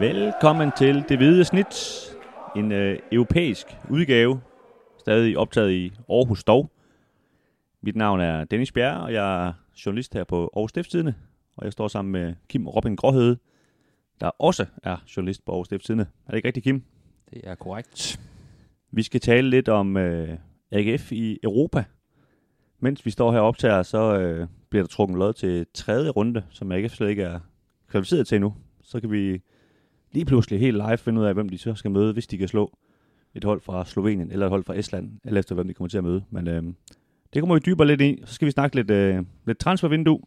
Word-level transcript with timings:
Velkommen 0.00 0.72
til 0.76 1.04
Det 1.08 1.16
Hvide 1.16 1.44
Snit, 1.44 2.06
en 2.56 2.72
øh, 2.72 2.98
europæisk 3.12 3.66
udgave, 3.90 4.40
stadig 4.98 5.38
optaget 5.38 5.72
i 5.72 5.92
Aarhus 6.10 6.44
dog. 6.44 6.70
Mit 7.82 7.96
navn 7.96 8.20
er 8.20 8.44
Dennis 8.44 8.72
Bjerre, 8.72 9.02
og 9.02 9.12
jeg 9.12 9.46
er 9.46 9.52
journalist 9.86 10.14
her 10.14 10.24
på 10.24 10.50
Aarhus 10.56 10.70
Stiftstidende, 10.70 11.14
og 11.56 11.64
jeg 11.64 11.72
står 11.72 11.88
sammen 11.88 12.12
med 12.12 12.34
Kim 12.48 12.68
Robin 12.68 12.96
Gråhøde, 12.96 13.38
der 14.20 14.30
også 14.38 14.66
er 14.82 14.96
journalist 15.16 15.44
på 15.44 15.52
Aarhus 15.52 15.66
Stiftstidende. 15.66 16.06
Er 16.26 16.30
det 16.30 16.36
ikke 16.36 16.48
rigtigt, 16.48 16.64
Kim? 16.64 16.82
Det 17.30 17.40
er 17.44 17.54
korrekt. 17.54 18.20
Vi 18.90 19.02
skal 19.02 19.20
tale 19.20 19.50
lidt 19.50 19.68
om 19.68 19.96
øh, 19.96 20.38
AGF 20.72 21.12
i 21.12 21.38
Europa. 21.42 21.84
Mens 22.80 23.06
vi 23.06 23.10
står 23.10 23.32
her 23.32 23.40
og 23.40 23.46
optager, 23.46 23.82
så 23.82 24.18
øh, 24.18 24.48
bliver 24.70 24.82
der 24.82 24.88
trukket 24.88 25.18
lod 25.18 25.32
til 25.32 25.66
tredje 25.74 26.10
runde, 26.10 26.42
som 26.50 26.72
AGF 26.72 26.92
slet 26.92 27.08
ikke 27.08 27.22
er 27.22 27.40
kvalificeret 27.88 28.26
til 28.26 28.36
endnu. 28.36 28.54
Så 28.82 29.00
kan 29.00 29.10
vi 29.10 29.40
lige 30.12 30.24
pludselig 30.24 30.60
helt 30.60 30.76
live 30.76 30.96
finde 30.96 31.20
ud 31.20 31.26
af, 31.26 31.34
hvem 31.34 31.48
de 31.48 31.58
så 31.58 31.74
skal 31.74 31.90
møde, 31.90 32.12
hvis 32.12 32.26
de 32.26 32.38
kan 32.38 32.48
slå 32.48 32.78
et 33.34 33.44
hold 33.44 33.60
fra 33.60 33.84
Slovenien 33.84 34.32
eller 34.32 34.46
et 34.46 34.50
hold 34.50 34.64
fra 34.64 34.78
Estland, 34.78 35.10
eller 35.24 35.40
efter 35.40 35.54
hvem 35.54 35.68
de 35.68 35.74
kommer 35.74 35.88
til 35.88 35.98
at 35.98 36.04
møde. 36.04 36.24
Men 36.30 36.48
øh, 36.48 36.62
det 37.34 37.42
kommer 37.42 37.54
vi 37.54 37.60
dybere 37.66 37.86
lidt 37.86 38.00
i. 38.00 38.22
Så 38.24 38.34
skal 38.34 38.46
vi 38.46 38.50
snakke 38.50 38.76
lidt, 38.76 38.90
øh, 38.90 39.24
lidt 39.46 39.58
transfervindue, 39.58 40.20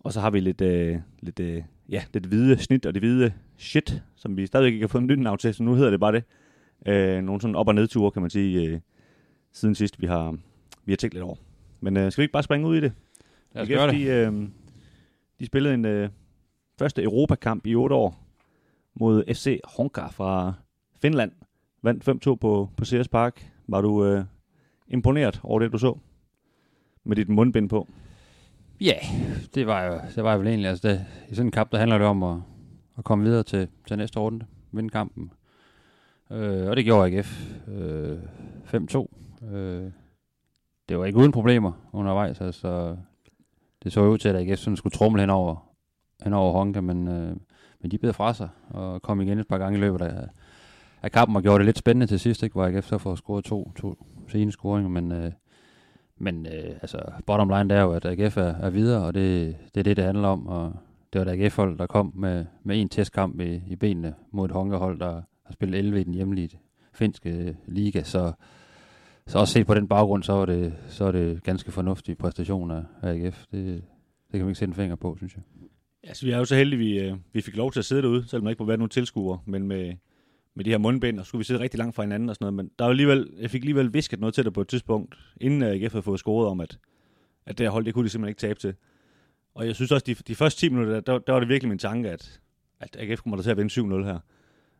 og 0.00 0.12
så 0.12 0.20
har 0.20 0.30
vi 0.30 0.40
lidt, 0.40 0.60
øh, 0.60 0.98
lidt, 1.20 1.40
øh, 1.40 1.62
ja, 1.88 2.04
lidt 2.12 2.26
hvide 2.26 2.58
snit 2.58 2.86
og 2.86 2.94
det 2.94 3.02
hvide 3.02 3.32
shit, 3.56 4.02
som 4.14 4.36
vi 4.36 4.46
stadigvæk 4.46 4.72
ikke 4.72 4.82
har 4.82 4.88
fået 4.88 5.02
en 5.02 5.06
ny 5.06 5.12
navn 5.12 5.38
til, 5.38 5.54
så 5.54 5.62
nu 5.62 5.74
hedder 5.74 5.90
det 5.90 6.00
bare 6.00 6.12
det. 6.12 6.24
Øh, 6.86 7.22
nogle 7.22 7.40
sådan 7.40 7.54
op- 7.54 7.68
og 7.68 7.74
nedture, 7.74 8.10
kan 8.10 8.22
man 8.22 8.30
sige, 8.30 8.68
øh, 8.68 8.80
siden 9.52 9.74
sidst 9.74 10.00
vi 10.00 10.06
har, 10.06 10.36
vi 10.84 10.92
har 10.92 10.96
tænkt 10.96 11.14
lidt 11.14 11.24
over. 11.24 11.36
Men 11.80 11.96
øh, 11.96 12.12
skal 12.12 12.22
vi 12.22 12.24
ikke 12.24 12.32
bare 12.32 12.42
springe 12.42 12.68
ud 12.68 12.76
i 12.76 12.80
det? 12.80 12.92
Lad 13.52 13.62
os 13.62 13.68
gøre 13.68 13.86
det. 13.86 13.94
De, 13.94 14.04
øh, 14.04 14.48
de 15.40 15.46
spillede 15.46 15.74
en 15.74 15.84
øh, 15.84 16.08
første 16.78 17.02
Europakamp 17.02 17.66
i 17.66 17.74
otte 17.74 17.94
år 17.94 18.23
mod 18.94 19.24
FC 19.34 19.60
Honka 19.64 20.06
fra 20.06 20.52
Finland. 21.02 21.32
Vandt 21.82 22.08
5-2 22.08 22.34
på, 22.34 22.68
på 22.76 22.84
CS 22.84 23.08
Park. 23.08 23.50
Var 23.68 23.80
du 23.80 24.04
øh, 24.04 24.24
imponeret 24.88 25.40
over 25.42 25.58
det, 25.58 25.72
du 25.72 25.78
så? 25.78 25.98
Med 27.04 27.16
dit 27.16 27.28
mundbind 27.28 27.68
på. 27.68 27.88
Ja, 28.80 28.94
det 29.54 29.66
var 29.66 29.82
jo 29.82 30.00
det 30.14 30.24
var 30.24 30.32
jo 30.32 30.38
vel 30.38 30.48
egentlig. 30.48 30.68
Altså 30.68 30.88
det, 30.88 31.06
I 31.30 31.34
sådan 31.34 31.46
en 31.46 31.52
kamp, 31.52 31.72
der 31.72 31.78
handler 31.78 31.98
det 31.98 32.06
om 32.06 32.22
at, 32.22 32.36
at 32.98 33.04
komme 33.04 33.24
videre 33.24 33.42
til, 33.42 33.68
til 33.86 33.96
næste 33.96 34.20
runde. 34.20 34.46
Vinde 34.72 34.90
kampen. 34.90 35.32
Øh, 36.30 36.68
og 36.68 36.76
det 36.76 36.84
gjorde 36.84 37.06
AGF. 37.06 37.58
Øh, 37.68 38.18
5-2. 38.64 39.46
Øh, 39.46 39.90
det 40.88 40.98
var 40.98 41.04
ikke 41.04 41.18
uden 41.18 41.32
problemer 41.32 41.72
undervejs. 41.92 42.40
Altså, 42.40 42.96
det 43.84 43.92
så 43.92 44.00
ud 44.00 44.18
til, 44.18 44.28
at 44.28 44.36
AGF 44.36 44.58
sådan 44.58 44.76
skulle 44.76 44.96
trumle 44.96 45.20
hen 45.20 45.30
over, 45.30 45.68
hen 46.24 46.32
over 46.32 46.52
Honka, 46.52 46.80
men, 46.80 47.08
øh, 47.08 47.36
men 47.84 47.90
de 47.90 47.98
bed 47.98 48.12
fra 48.12 48.34
sig 48.34 48.48
og 48.70 49.02
kom 49.02 49.20
igen 49.20 49.38
et 49.38 49.48
par 49.48 49.58
gange 49.58 49.78
i 49.78 49.80
løbet 49.80 50.02
af, 50.02 50.28
af 51.02 51.12
kampen 51.12 51.36
og 51.36 51.42
gjorde 51.42 51.58
det 51.58 51.64
lidt 51.64 51.78
spændende 51.78 52.06
til 52.06 52.20
sidst, 52.20 52.42
ikke? 52.42 52.52
hvor 52.52 52.66
AGF 52.66 52.86
så 52.86 52.98
får 52.98 53.14
scoret 53.14 53.44
to, 53.44 53.72
to 53.76 53.94
sene 54.28 54.52
scoringer, 54.52 54.88
men, 54.88 55.12
øh, 55.12 55.32
men 56.18 56.46
øh, 56.46 56.70
altså, 56.82 56.98
bottom 57.26 57.48
line 57.48 57.68
det 57.68 57.76
er 57.76 57.82
jo, 57.82 57.92
at 57.92 58.04
AGF 58.04 58.36
er, 58.36 58.42
er 58.42 58.70
videre, 58.70 59.04
og 59.04 59.14
det, 59.14 59.56
det 59.74 59.80
er 59.80 59.84
det, 59.84 59.96
det 59.96 60.04
handler 60.04 60.28
om, 60.28 60.46
og 60.46 60.72
det 61.12 61.20
var 61.20 61.32
et 61.32 61.40
AGF-hold, 61.40 61.78
der 61.78 61.86
kom 61.86 62.12
med, 62.14 62.44
med 62.62 62.80
en 62.80 62.88
testkamp 62.88 63.40
i, 63.40 63.62
i 63.66 63.76
benene 63.76 64.14
mod 64.30 64.44
et 64.44 64.50
Honka-hold, 64.50 65.00
der 65.00 65.22
har 65.46 65.52
spillet 65.52 65.78
11 65.78 66.00
i 66.00 66.04
den 66.04 66.14
hjemlige 66.14 66.58
finske 66.92 67.30
øh, 67.30 67.54
liga, 67.66 68.02
så, 68.02 68.32
så 69.26 69.38
også 69.38 69.52
set 69.52 69.66
på 69.66 69.74
den 69.74 69.88
baggrund, 69.88 70.22
så 70.22 70.32
var 70.32 70.44
det, 70.44 70.74
så 70.88 71.04
er 71.04 71.12
det 71.12 71.42
ganske 71.42 71.72
fornuftige 71.72 72.16
præstationer 72.16 72.82
af 73.02 73.10
AGF. 73.10 73.44
Det, 73.50 73.66
det 73.66 73.82
kan 74.32 74.40
man 74.40 74.48
ikke 74.48 74.58
sætte 74.58 74.70
en 74.70 74.76
finger 74.76 74.96
på, 74.96 75.16
synes 75.16 75.34
jeg. 75.34 75.42
Altså, 76.06 76.26
vi 76.26 76.30
er 76.30 76.38
jo 76.38 76.44
så 76.44 76.54
heldige, 76.56 76.78
vi, 76.78 76.98
øh, 76.98 77.16
vi 77.32 77.40
fik 77.40 77.56
lov 77.56 77.72
til 77.72 77.78
at 77.78 77.84
sidde 77.84 78.02
derude, 78.02 78.28
selvom 78.28 78.44
der 78.44 78.50
ikke 78.50 78.62
må 78.62 78.66
være 78.66 78.76
nogen 78.76 78.90
tilskuere, 78.90 79.38
men 79.46 79.68
med, 79.68 79.94
med 80.54 80.64
de 80.64 80.70
her 80.70 80.78
mundbind, 80.78 81.20
og 81.20 81.26
skulle 81.26 81.40
vi 81.40 81.44
sidde 81.44 81.60
rigtig 81.60 81.78
langt 81.78 81.96
fra 81.96 82.02
hinanden 82.02 82.28
og 82.28 82.34
sådan 82.34 82.44
noget. 82.44 82.54
Men 82.54 82.70
der 82.78 82.84
var 82.84 82.90
alligevel, 82.90 83.30
jeg 83.40 83.50
fik 83.50 83.62
alligevel 83.62 83.94
visket 83.94 84.20
noget 84.20 84.34
til 84.34 84.44
dig 84.44 84.52
på 84.52 84.60
et 84.60 84.68
tidspunkt, 84.68 85.18
inden 85.40 85.62
øh, 85.62 85.68
AGF 85.68 85.92
havde 85.92 86.02
fået 86.02 86.20
scoret 86.20 86.48
om, 86.48 86.60
at, 86.60 86.78
at 87.46 87.58
det 87.58 87.66
her 87.66 87.70
hold, 87.70 87.84
det 87.84 87.94
kunne 87.94 88.04
de 88.04 88.08
simpelthen 88.08 88.30
ikke 88.30 88.40
tabe 88.40 88.60
til. 88.60 88.74
Og 89.54 89.66
jeg 89.66 89.74
synes 89.74 89.92
også, 89.92 90.04
de, 90.06 90.14
de 90.14 90.34
første 90.34 90.60
10 90.60 90.68
minutter, 90.68 91.00
der, 91.00 91.18
der 91.18 91.32
var 91.32 91.40
det 91.40 91.48
virkelig 91.48 91.68
min 91.68 91.78
tanke, 91.78 92.10
at, 92.10 92.40
at 92.80 92.96
AGF 92.98 93.20
kommer 93.20 93.36
der 93.36 93.42
til 93.42 93.50
at 93.50 93.56
vinde 93.56 93.80
7-0 93.80 94.04
her. 94.04 94.18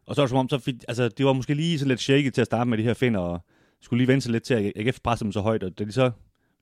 Og 0.06 0.14
så 0.14 0.20
var 0.20 0.26
det 0.26 0.30
som 0.30 0.38
om, 0.38 0.48
så 0.48 0.58
fik, 0.58 0.74
altså, 0.88 1.08
det 1.08 1.26
var 1.26 1.32
måske 1.32 1.54
lige 1.54 1.78
så 1.78 1.86
lidt 1.86 2.00
shaky 2.00 2.30
til 2.30 2.40
at 2.40 2.46
starte 2.46 2.70
med 2.70 2.78
de 2.78 2.82
her 2.82 2.94
finder, 2.94 3.20
og 3.20 3.40
skulle 3.80 3.98
lige 4.00 4.08
vente 4.08 4.20
sig 4.20 4.32
lidt 4.32 4.42
til, 4.42 4.54
at 4.54 4.72
AGF 4.76 5.00
pressede 5.00 5.26
dem 5.26 5.32
så 5.32 5.40
højt, 5.40 5.62
og 5.62 5.78
da 5.78 5.84
de 5.84 5.92
så 5.92 6.10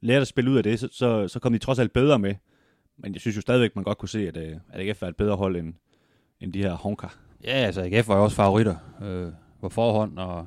lærte 0.00 0.20
at 0.20 0.26
spille 0.26 0.50
ud 0.50 0.56
af 0.56 0.62
det, 0.62 0.80
så, 0.80 0.88
så, 0.92 1.28
så 1.28 1.38
kom 1.38 1.52
de 1.52 1.58
trods 1.58 1.78
alt 1.78 1.92
bedre 1.92 2.18
med. 2.18 2.34
Men 2.98 3.12
jeg 3.12 3.20
synes 3.20 3.36
jo 3.36 3.40
stadigvæk, 3.40 3.76
man 3.76 3.84
godt 3.84 3.98
kunne 3.98 4.08
se, 4.08 4.28
at, 4.28 4.36
øh, 4.36 4.56
at 4.72 4.88
AGF 4.88 5.02
er 5.02 5.06
et 5.06 5.16
bedre 5.16 5.36
hold 5.36 5.56
end, 5.56 5.74
end 6.40 6.52
de 6.52 6.62
her 6.62 6.74
Honka. 6.74 7.06
Ja, 7.44 7.50
altså 7.52 7.82
AGF 7.82 8.08
var 8.08 8.16
jo 8.16 8.24
også 8.24 8.36
favoritter 8.36 8.76
øh, 9.02 9.32
på 9.60 9.68
forhånd, 9.68 10.18
og, 10.18 10.46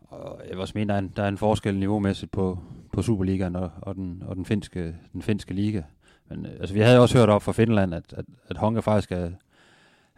og 0.00 0.40
jeg 0.42 0.50
vil 0.50 0.60
også 0.60 0.72
mene, 0.76 0.88
der 0.88 0.94
er 0.94 0.98
en, 0.98 1.12
der 1.16 1.22
er 1.22 1.28
en 1.28 1.38
forskel 1.38 1.78
niveaumæssigt 1.78 2.32
på, 2.32 2.58
på 2.92 3.02
Superligaen 3.02 3.56
og, 3.56 3.70
og, 3.80 3.94
den, 3.94 4.22
og 4.26 4.36
den, 4.36 4.44
finske, 4.44 4.96
den 5.12 5.22
finske 5.22 5.54
liga. 5.54 5.82
Men 6.28 6.46
øh, 6.46 6.52
altså, 6.60 6.74
vi 6.74 6.80
havde 6.80 7.00
også 7.00 7.18
hørt 7.18 7.28
op 7.28 7.42
fra 7.42 7.52
Finland, 7.52 7.94
at, 7.94 8.12
at, 8.16 8.24
at 8.48 8.56
Honka 8.56 8.80
faktisk 8.80 9.12
er, 9.12 9.30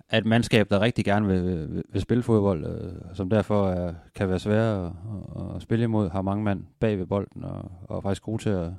er 0.09 0.19
et 0.19 0.27
mandskab, 0.27 0.71
der 0.71 0.81
rigtig 0.81 1.05
gerne 1.05 1.27
vil, 1.27 1.45
vil, 1.45 1.83
vil 1.89 2.03
spille 2.03 2.23
fodbold, 2.23 2.67
øh, 2.67 2.93
som 3.15 3.31
derfor 3.31 3.69
er, 3.69 3.95
kan 4.15 4.29
være 4.29 4.39
svære 4.39 4.87
at, 4.87 4.93
at, 5.37 5.56
at 5.56 5.62
spille 5.62 5.85
imod, 5.85 6.11
har 6.11 6.23
mange 6.23 6.45
mand 6.45 6.65
bag 6.81 6.99
ved 6.99 7.06
bolden, 7.06 7.45
og, 7.45 7.73
og 7.89 7.97
er 7.97 8.01
faktisk 8.01 8.23
gode 8.23 8.43
til 8.43 8.51
at, 8.51 8.71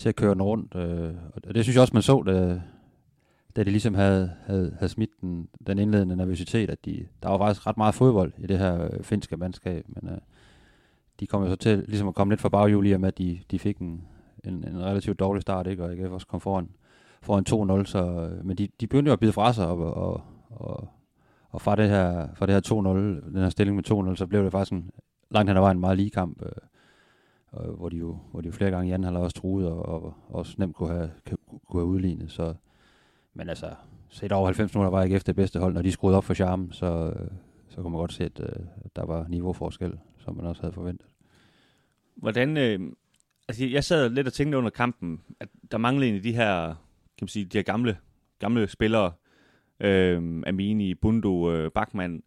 til 0.00 0.08
at 0.08 0.16
køre 0.16 0.34
den 0.34 0.42
rundt. 0.42 0.74
Øh, 0.74 1.14
og 1.34 1.54
det 1.54 1.64
synes 1.64 1.74
jeg 1.74 1.80
også, 1.80 1.94
man 1.94 2.02
så, 2.02 2.22
da, 2.26 2.60
da 3.56 3.64
de 3.64 3.70
ligesom 3.70 3.94
havde, 3.94 4.32
havde, 4.46 4.74
havde 4.78 4.88
smidt 4.88 5.10
den, 5.20 5.48
den 5.66 5.78
indledende 5.78 6.16
nervøsitet, 6.16 6.70
at 6.70 6.84
de, 6.84 7.06
der 7.22 7.28
var 7.28 7.38
faktisk 7.38 7.66
ret 7.66 7.76
meget 7.76 7.94
fodbold 7.94 8.32
i 8.38 8.46
det 8.46 8.58
her 8.58 8.84
øh, 8.84 9.02
finske 9.02 9.36
mandskab, 9.36 9.84
men 9.88 10.12
øh, 10.12 10.18
de 11.20 11.26
kom 11.26 11.42
jo 11.42 11.48
så 11.48 11.56
til 11.56 11.84
ligesom 11.88 12.08
at 12.08 12.14
komme 12.14 12.32
lidt 12.32 12.40
for 12.40 12.48
baghjul 12.48 12.86
i 12.86 12.92
og 12.92 13.00
med, 13.00 13.08
at 13.08 13.18
de, 13.18 13.40
de 13.50 13.58
fik 13.58 13.78
en, 13.78 14.04
en, 14.44 14.64
en 14.68 14.78
relativt 14.82 15.18
dårlig 15.18 15.42
start, 15.42 15.66
ikke? 15.66 15.84
og 15.84 15.92
AGF 15.92 16.10
også 16.10 16.26
kom 16.26 16.40
foran, 16.40 16.68
foran 17.22 17.80
2-0, 17.82 17.84
så, 17.84 17.98
øh, 17.98 18.46
men 18.46 18.58
de, 18.58 18.68
de 18.80 18.86
begyndte 18.86 19.08
jo 19.08 19.12
at 19.12 19.20
bide 19.20 19.32
fra 19.32 19.52
sig, 19.52 19.66
og, 19.66 19.94
og, 19.94 20.22
og, 20.50 20.88
og 21.50 21.60
fra 21.60 21.76
det 21.76 21.88
her, 21.88 22.28
fra 22.34 22.46
det 22.46 22.54
her 22.54 23.22
2-0, 23.22 23.30
den 23.32 23.42
her 23.42 23.48
stilling 23.48 23.76
med 23.76 24.10
2-0, 24.12 24.16
så 24.16 24.26
blev 24.26 24.44
det 24.44 24.52
faktisk 24.52 24.72
en, 24.72 24.90
langt 25.30 25.50
hen 25.50 25.56
ad 25.56 25.62
vejen 25.62 25.76
en 25.76 25.80
meget 25.80 25.96
lige 25.96 26.10
kamp, 26.10 26.42
øh, 26.42 26.52
og, 27.52 27.74
hvor 27.76 27.88
de 27.88 27.96
jo 27.96 28.18
hvor 28.30 28.40
de 28.40 28.46
jo 28.46 28.52
flere 28.52 28.70
gange 28.70 28.88
i 28.88 28.92
anden 28.92 29.04
halvleg 29.04 29.22
også 29.22 29.36
truet, 29.36 29.66
og, 29.66 29.86
og, 29.86 30.14
også 30.28 30.54
nemt 30.58 30.76
kunne 30.76 30.88
have, 30.88 31.10
kunne 31.66 31.80
have 31.80 31.86
udlignet, 31.86 32.30
så 32.30 32.54
men 33.34 33.48
altså, 33.48 33.74
set 34.08 34.32
over 34.32 34.46
90 34.46 34.74
minutter 34.74 34.90
var 34.90 35.02
ikke 35.02 35.16
efter 35.16 35.32
det 35.32 35.36
bedste 35.36 35.58
hold, 35.58 35.74
når 35.74 35.82
de 35.82 35.92
skruede 35.92 36.16
op 36.16 36.24
for 36.24 36.34
charmen, 36.34 36.72
så, 36.72 37.12
så 37.68 37.76
kunne 37.76 37.90
man 37.90 37.98
godt 37.98 38.12
se, 38.12 38.24
at, 38.24 38.40
øh, 38.40 38.66
at 38.84 38.96
der 38.96 39.06
var 39.06 39.26
niveauforskel, 39.28 39.98
som 40.18 40.36
man 40.36 40.46
også 40.46 40.62
havde 40.62 40.72
forventet. 40.72 41.06
Hvordan, 42.16 42.56
øh, 42.56 42.80
altså 43.48 43.66
jeg 43.66 43.84
sad 43.84 44.10
lidt 44.10 44.26
og 44.26 44.32
tænkte 44.32 44.58
under 44.58 44.70
kampen, 44.70 45.20
at 45.40 45.48
der 45.70 45.78
manglede 45.78 46.06
egentlig 46.06 46.24
de 46.24 46.36
her, 46.36 46.66
kan 47.18 47.22
man 47.22 47.28
sige, 47.28 47.44
de 47.44 47.58
her 47.58 47.62
gamle, 47.62 47.96
gamle 48.38 48.68
spillere, 48.68 49.12
øh, 49.80 50.42
Amini, 50.46 50.94
Bundo, 50.94 51.52
øh, 51.52 51.70
Bachmann, 51.70 52.22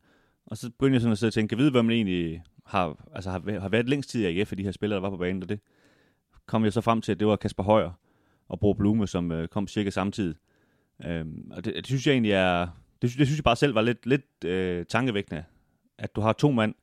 og 0.45 0.57
så 0.57 0.69
begyndte 0.69 0.93
jeg 0.93 1.01
sådan 1.01 1.11
at 1.11 1.17
sidde 1.17 1.29
og 1.29 1.33
tænke, 1.33 1.49
kan 1.49 1.57
vide, 1.57 1.71
hvad 1.71 1.83
man 1.83 1.95
egentlig 1.95 2.43
har, 2.65 3.09
altså 3.13 3.29
har, 3.29 3.59
har 3.59 3.69
været 3.69 3.89
længst 3.89 4.09
tid 4.09 4.27
i 4.27 4.39
AGF 4.39 4.51
af 4.51 4.57
de 4.57 4.63
her 4.63 4.71
spillere, 4.71 4.95
der 4.95 5.01
var 5.01 5.09
på 5.09 5.17
banen, 5.17 5.43
og 5.43 5.49
det 5.49 5.59
kom 6.45 6.63
jeg 6.63 6.73
så 6.73 6.81
frem 6.81 7.01
til, 7.01 7.11
at 7.11 7.19
det 7.19 7.27
var 7.27 7.35
Kasper 7.35 7.63
Højer 7.63 7.91
og 8.47 8.59
Bro 8.59 8.73
Blume, 8.73 9.07
som 9.07 9.31
øh, 9.31 9.47
kom 9.47 9.67
cirka 9.67 9.89
samtidig. 9.89 10.35
Øhm, 11.05 11.51
og 11.51 11.65
det, 11.65 11.75
det, 11.75 11.85
synes 11.85 12.07
jeg 12.07 12.13
egentlig 12.13 12.31
er, 12.31 12.67
det, 13.01 13.09
synes, 13.09 13.17
det 13.17 13.27
synes 13.27 13.37
jeg 13.37 13.43
bare 13.43 13.55
selv 13.55 13.75
var 13.75 13.81
lidt, 13.81 14.05
lidt 14.05 14.45
øh, 14.45 14.85
tankevækkende, 14.85 15.43
at 15.97 16.15
du 16.15 16.21
har 16.21 16.33
to 16.33 16.51
mand, 16.51 16.75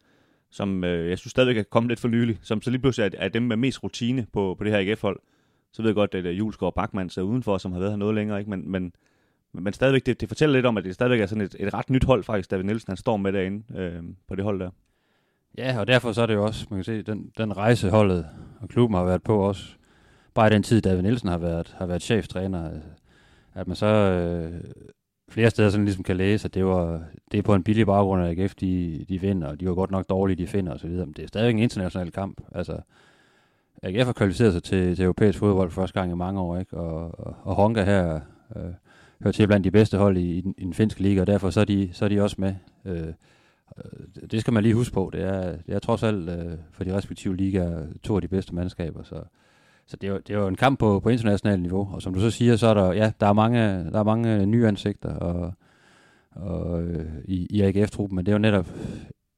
som 0.51 0.85
øh, 0.85 1.11
jeg 1.11 1.19
synes 1.19 1.31
stadigvæk 1.31 1.57
er 1.57 1.63
kommet 1.63 1.89
lidt 1.89 2.01
for 2.01 2.09
nylig, 2.09 2.39
som 2.43 2.63
så 2.63 2.71
lige 2.71 2.81
pludselig 2.81 3.15
er, 3.15 3.25
er 3.25 3.29
dem 3.29 3.43
med 3.43 3.57
mest 3.57 3.83
rutine 3.83 4.27
på, 4.33 4.55
på 4.59 4.65
det 4.65 4.73
her 4.73 4.79
AGF-hold. 4.79 5.21
Så 5.73 5.83
ved 5.83 5.91
jeg 5.91 5.95
godt, 5.95 6.15
at 6.15 6.25
øh, 6.25 6.33
uh, 6.33 6.39
Julesgaard 6.39 6.73
og 6.73 6.75
Bachmann 6.75 7.11
sidder 7.11 7.29
udenfor, 7.29 7.59
som 7.59 7.73
har 7.73 7.79
været 7.79 7.93
her 7.93 7.97
noget 7.97 8.15
længere, 8.15 8.39
ikke? 8.39 8.51
Men, 8.51 8.71
men, 8.71 8.93
men 9.53 9.73
stadigvæk, 9.73 10.07
det, 10.07 10.21
det 10.21 10.29
fortæller 10.29 10.55
lidt 10.55 10.67
om, 10.67 10.77
at 10.77 10.85
det 10.85 10.95
stadigvæk 10.95 11.21
er 11.21 11.27
sådan 11.27 11.45
et, 11.45 11.57
et 11.59 11.75
ret 11.75 11.91
nyt 11.91 12.05
hold 12.05 12.25
faktisk, 12.25 12.51
David 12.51 12.65
Nielsen 12.65 12.91
han 12.91 12.97
står 12.97 13.17
med 13.17 13.33
derinde 13.33 13.79
øh, 13.79 14.03
på 14.29 14.35
det 14.35 14.45
hold 14.45 14.61
der. 14.61 14.71
Ja, 15.59 15.81
og 15.81 15.87
derfor 15.87 16.13
så 16.13 16.23
er 16.23 16.27
det 16.27 16.35
jo 16.35 16.45
også, 16.45 16.67
man 16.71 16.77
kan 16.77 16.85
se, 16.85 17.03
den, 17.03 17.31
den 17.39 17.57
rejseholdet 17.57 18.27
og 18.61 18.69
klubben 18.69 18.97
har 18.97 19.05
været 19.05 19.23
på 19.23 19.39
også, 19.39 19.65
bare 20.35 20.47
i 20.47 20.51
den 20.51 20.63
tid, 20.63 20.81
David 20.81 21.03
Nielsen 21.03 21.29
har 21.29 21.39
været, 21.39 21.75
har 21.79 21.87
været 21.87 22.03
cheftræner, 22.03 22.73
øh, 22.73 22.81
at 23.55 23.67
man 23.67 23.77
så 23.77 23.87
øh, 23.87 24.61
flere 25.29 25.51
steder 25.51 25.71
sådan 25.71 25.85
ligesom 25.85 26.05
kan 26.05 26.17
læse, 26.17 26.45
at 26.45 26.55
det, 26.55 26.65
var, 26.65 27.03
det 27.33 27.39
er 27.39 27.43
på 27.43 27.55
en 27.55 27.63
billig 27.63 27.87
baggrund, 27.87 28.23
at 28.23 28.39
AGF 28.39 28.55
de, 28.55 29.05
de 29.09 29.21
vinder, 29.21 29.49
og 29.49 29.61
de 29.61 29.69
var 29.69 29.75
godt 29.75 29.91
nok 29.91 30.09
dårlige, 30.09 30.37
de 30.37 30.47
finder 30.47 30.75
osv., 30.75 30.91
men 30.91 31.13
det 31.13 31.23
er 31.23 31.29
stadig 31.29 31.51
en 31.51 31.59
international 31.59 32.11
kamp. 32.11 32.41
Altså, 32.55 32.81
AGF 33.83 34.07
har 34.07 34.13
kvalificeret 34.13 34.53
sig 34.53 34.63
til, 34.63 34.97
til 34.97 35.03
europæisk 35.03 35.39
fodbold 35.39 35.71
første 35.71 36.01
gang 36.01 36.13
i 36.13 36.15
mange 36.15 36.41
år, 36.41 36.59
ikke? 36.59 36.77
Og, 36.77 37.21
og, 37.21 37.37
og 37.43 37.55
Honka 37.55 37.85
her 37.85 38.21
øh, 38.57 38.63
hører 39.23 39.33
til 39.33 39.47
blandt 39.47 39.65
de 39.65 39.71
bedste 39.71 39.99
hold 39.99 40.17
i, 40.17 40.39
i, 40.39 40.41
den, 40.41 40.55
i 40.59 40.65
den 40.65 40.75
finske 40.75 41.01
liga, 41.01 41.21
og 41.21 41.27
derfor 41.27 41.51
så 41.51 41.61
er 41.61 41.65
de, 41.65 41.91
så 41.93 42.05
er 42.05 42.09
de 42.09 42.23
også 42.23 42.37
med. 42.39 42.55
Øh, 42.85 43.13
Øh, 43.79 44.29
det 44.31 44.41
skal 44.41 44.53
man 44.53 44.63
lige 44.63 44.75
huske 44.75 44.95
på. 44.95 45.11
Det 45.13 45.23
er, 45.23 45.57
det 45.57 45.75
er 45.75 45.79
trods 45.79 46.03
alt 46.03 46.29
øh, 46.29 46.59
for 46.73 46.85
de 46.85 46.97
respektive 46.97 47.37
ligaer 47.37 47.87
to 48.03 48.17
af 48.17 48.23
de 48.23 48.29
bedste 48.29 48.55
mandskaber, 48.55 49.03
så 49.03 49.23
så 49.87 49.97
det 49.97 50.07
er, 50.07 50.13
jo, 50.13 50.19
det 50.19 50.35
er 50.35 50.39
jo 50.39 50.47
en 50.47 50.57
kamp 50.57 50.79
på, 50.79 51.01
på 51.01 51.09
internationalt 51.09 51.63
niveau, 51.63 51.89
og 51.93 52.03
som 52.03 52.15
du 52.15 52.21
så 52.21 52.31
siger, 52.31 52.57
så 52.57 52.67
er 52.67 52.75
der, 52.75 52.93
ja, 52.93 53.13
der 53.21 53.27
er 53.27 53.33
mange, 53.33 53.59
der 53.85 53.99
er 53.99 54.05
mange 54.05 54.35
øh, 54.35 54.47
nye 54.47 54.69
ansigter, 54.69 55.15
og, 55.15 55.53
og, 56.31 56.83
øh, 56.83 57.07
i, 57.25 57.47
i 57.51 57.61
AGF-truppen, 57.61 58.17
men 58.17 58.27
det 58.27 58.33
er 58.33 58.35
jo 58.35 58.39
netop, 58.39 58.67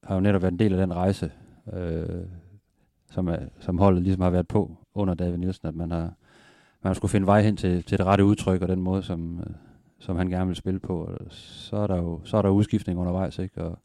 har 0.03 0.15
jo 0.15 0.21
netop 0.21 0.41
været 0.41 0.51
en 0.51 0.59
del 0.59 0.73
af 0.73 0.77
den 0.77 0.95
rejse, 0.95 1.31
øh, 1.73 2.25
som, 3.11 3.27
er, 3.27 3.37
som 3.59 3.77
holdet 3.77 4.03
ligesom 4.03 4.21
har 4.21 4.29
været 4.29 4.47
på 4.47 4.77
under 4.93 5.13
David 5.13 5.37
Nielsen, 5.37 5.67
at 5.67 5.75
man 5.75 5.91
har 5.91 6.13
man 6.83 6.95
skulle 6.95 7.11
finde 7.11 7.27
vej 7.27 7.41
hen 7.41 7.57
til, 7.57 7.83
til 7.83 7.97
det 7.97 8.05
rette 8.05 8.25
udtryk 8.25 8.61
og 8.61 8.67
den 8.67 8.81
måde, 8.81 9.03
som, 9.03 9.39
øh, 9.39 9.53
som 9.99 10.17
han 10.17 10.29
gerne 10.29 10.47
vil 10.47 10.55
spille 10.55 10.79
på. 10.79 11.03
Og 11.03 11.17
så 11.29 11.75
er 11.75 11.87
der 11.87 11.97
jo 11.97 12.21
så 12.23 12.37
er 12.37 12.41
der 12.41 12.49
udskiftning 12.49 12.99
undervejs, 12.99 13.39
ikke? 13.39 13.63
Og, 13.63 13.79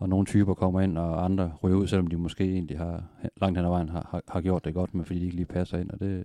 og 0.00 0.08
nogle 0.08 0.26
typer 0.26 0.54
kommer 0.54 0.80
ind, 0.80 0.98
og 0.98 1.24
andre 1.24 1.52
ryger 1.62 1.76
ud, 1.76 1.86
selvom 1.86 2.06
de 2.06 2.16
måske 2.16 2.44
egentlig 2.44 2.78
har 2.78 3.04
langt 3.40 3.58
hen 3.58 3.64
ad 3.64 3.70
vejen 3.70 3.88
har, 3.88 4.08
har, 4.10 4.22
har 4.28 4.40
gjort 4.40 4.64
det 4.64 4.74
godt, 4.74 4.94
men 4.94 5.04
fordi 5.04 5.18
de 5.18 5.24
ikke 5.24 5.36
lige 5.36 5.46
passer 5.46 5.78
ind. 5.78 5.90
Og 5.90 6.00
det, 6.00 6.24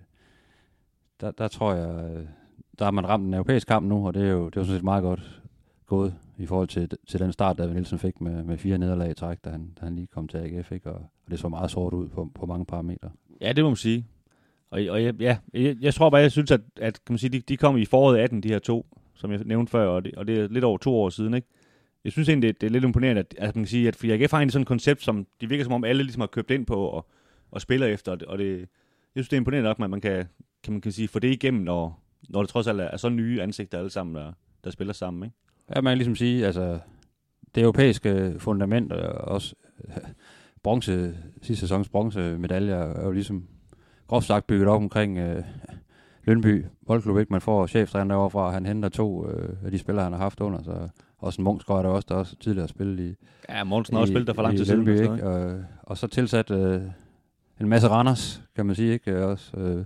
der, 1.21 1.31
der 1.31 1.47
tror 1.47 1.73
jeg, 1.73 2.11
øh, 2.11 2.25
der 2.79 2.85
har 2.85 2.91
man 2.91 3.09
ramt 3.09 3.27
en 3.27 3.33
europæisk 3.33 3.67
kamp 3.67 3.87
nu, 3.87 4.07
og 4.07 4.13
det 4.13 4.23
er 4.23 4.31
jo, 4.31 4.45
det 4.45 4.55
er 4.55 4.61
jo 4.61 4.65
sådan 4.65 4.77
set 4.77 4.83
meget 4.83 5.03
godt 5.03 5.41
gået 5.85 6.15
i 6.37 6.45
forhold 6.45 6.67
til, 6.67 6.91
til 7.07 7.19
den 7.19 7.31
start, 7.31 7.57
der 7.57 7.73
Nielsen 7.73 7.99
fik 7.99 8.21
med, 8.21 8.43
med 8.43 8.57
fire 8.57 8.77
nederlag 8.77 9.11
i 9.11 9.13
træk, 9.13 9.37
da 9.45 9.49
han, 9.49 9.71
da 9.79 9.85
han 9.85 9.95
lige 9.95 10.07
kom 10.07 10.27
til 10.27 10.37
AGF, 10.37 10.71
ikke? 10.71 10.91
Og, 10.91 10.95
og 10.95 11.31
det 11.31 11.39
så 11.39 11.49
meget 11.49 11.71
sort 11.71 11.93
ud 11.93 12.07
på, 12.07 12.31
på 12.35 12.45
mange 12.45 12.65
parametre. 12.65 13.09
Ja, 13.41 13.53
det 13.53 13.63
må 13.63 13.69
man 13.69 13.77
sige. 13.77 14.05
Og, 14.71 14.81
og 14.89 15.03
ja, 15.03 15.37
jeg, 15.53 15.77
jeg 15.81 15.93
tror 15.93 16.09
bare, 16.09 16.21
jeg 16.21 16.31
synes, 16.31 16.51
at, 16.51 16.61
at 16.81 16.93
kan 17.05 17.13
man 17.13 17.17
sige, 17.17 17.29
de, 17.29 17.39
de 17.39 17.57
kom 17.57 17.77
i 17.77 17.85
foråret 17.85 18.19
18, 18.19 18.43
de 18.43 18.47
her 18.47 18.59
to, 18.59 18.85
som 19.13 19.31
jeg 19.31 19.41
nævnte 19.45 19.69
før, 19.69 19.87
og 19.87 20.05
det, 20.05 20.15
og 20.15 20.27
det 20.27 20.39
er 20.39 20.47
lidt 20.47 20.63
over 20.63 20.77
to 20.77 20.95
år 20.95 21.09
siden, 21.09 21.33
ikke? 21.33 21.47
Jeg 22.05 22.11
synes 22.11 22.29
egentlig, 22.29 22.47
det, 22.47 22.61
det 22.61 22.67
er 22.67 22.71
lidt 22.71 22.83
imponerende, 22.83 23.19
at, 23.19 23.35
at 23.37 23.55
man 23.55 23.63
kan 23.63 23.69
sige, 23.69 23.87
at 23.87 23.95
fordi 23.95 24.11
AGF 24.11 24.31
har 24.31 24.37
egentlig 24.37 24.51
sådan 24.51 24.61
et 24.61 24.67
koncept, 24.67 25.03
som 25.03 25.27
det 25.41 25.49
virker 25.49 25.63
som 25.63 25.73
om 25.73 25.83
alle 25.83 26.03
ligesom 26.03 26.19
har 26.19 26.27
købt 26.27 26.51
ind 26.51 26.65
på 26.65 26.75
og, 26.75 27.09
og 27.51 27.61
spiller 27.61 27.87
efter, 27.87 28.11
og 28.11 28.19
det, 28.19 28.27
og 28.27 28.37
det, 28.37 28.59
jeg 28.59 28.67
synes, 29.15 29.29
det 29.29 29.35
er 29.35 29.39
imponerende 29.39 29.67
nok, 29.67 29.79
at 29.81 29.89
man 29.89 30.01
kan, 30.01 30.25
kan, 30.63 30.73
man 30.73 30.81
kan 30.81 30.91
sige, 30.91 31.07
få 31.07 31.19
det 31.19 31.31
igennem, 31.31 31.63
når, 31.63 32.03
når 32.29 32.41
det 32.41 32.49
trods 32.49 32.67
alt 32.67 32.81
er, 32.81 32.85
er 32.85 32.97
så 32.97 33.09
nye 33.09 33.41
ansigter 33.41 33.77
alle 33.77 33.89
sammen, 33.89 34.15
der, 34.15 34.31
der 34.63 34.71
spiller 34.71 34.93
sammen, 34.93 35.23
ikke? 35.23 35.35
Ja, 35.75 35.81
man 35.81 35.91
kan 35.91 35.97
ligesom 35.97 36.15
sige, 36.15 36.45
altså, 36.45 36.79
det 37.55 37.63
europæiske 37.63 38.35
fundament, 38.37 38.91
og 38.91 39.33
også 39.33 39.55
bronze, 40.63 41.17
sidste 41.41 41.61
sæsons 41.61 41.89
bronzemedaljer, 41.89 42.77
er 42.77 43.05
jo 43.05 43.11
ligesom 43.11 43.47
groft 44.07 44.27
sagt 44.27 44.47
bygget 44.47 44.67
op 44.67 44.81
omkring 44.81 45.17
øh, 45.17 45.43
Lønby 46.23 46.65
Boldklub, 46.87 47.17
ikke? 47.17 47.33
Man 47.33 47.41
får 47.41 47.67
cheftræner 47.67 48.07
derovre 48.07 48.29
fra, 48.29 48.51
han 48.51 48.65
henter 48.65 48.89
to 48.89 49.29
øh, 49.29 49.49
af 49.65 49.71
de 49.71 49.77
spillere, 49.77 50.03
han 50.03 50.13
har 50.13 50.19
haft 50.19 50.41
under, 50.41 50.63
så 50.63 50.89
også 51.17 51.41
Munchsgaard, 51.41 51.83
der 51.83 51.89
også, 51.89 52.05
der 52.09 52.15
også 52.15 52.35
tidligere 52.35 52.67
spillet 52.67 52.99
i 52.99 53.15
Ja, 53.49 53.63
Mogensen 53.63 53.95
har 53.95 54.01
også 54.01 54.11
spillet 54.11 54.27
der 54.27 54.33
for 54.33 54.41
lang 54.41 54.57
tid 54.57 54.65
siden. 54.65 54.87
Ikke? 54.87 55.27
Og, 55.27 55.63
og, 55.83 55.97
så 55.97 56.07
tilsat 56.07 56.51
øh, 56.51 56.81
en 57.61 57.69
masse 57.69 57.87
Randers, 57.87 58.41
kan 58.55 58.65
man 58.65 58.75
sige, 58.75 58.93
ikke? 58.93 59.25
Også 59.25 59.57
øh, 59.57 59.85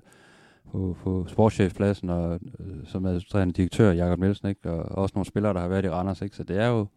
på, 0.72 0.98
på 1.04 1.26
sportschefpladsen, 1.28 2.10
og 2.10 2.40
øh, 2.60 2.76
som 2.86 3.06
administrerende 3.06 3.54
direktør, 3.54 3.92
Jakob 3.92 4.20
Nielsen, 4.20 4.48
ikke? 4.48 4.72
Og 4.72 4.98
også 4.98 5.14
nogle 5.16 5.26
spillere, 5.26 5.54
der 5.54 5.60
har 5.60 5.68
været 5.68 5.86
i 5.86 5.90
Randers, 5.90 6.22
ikke? 6.22 6.36
Så 6.36 6.44
det 6.44 6.58
er 6.58 6.68
jo, 6.68 6.88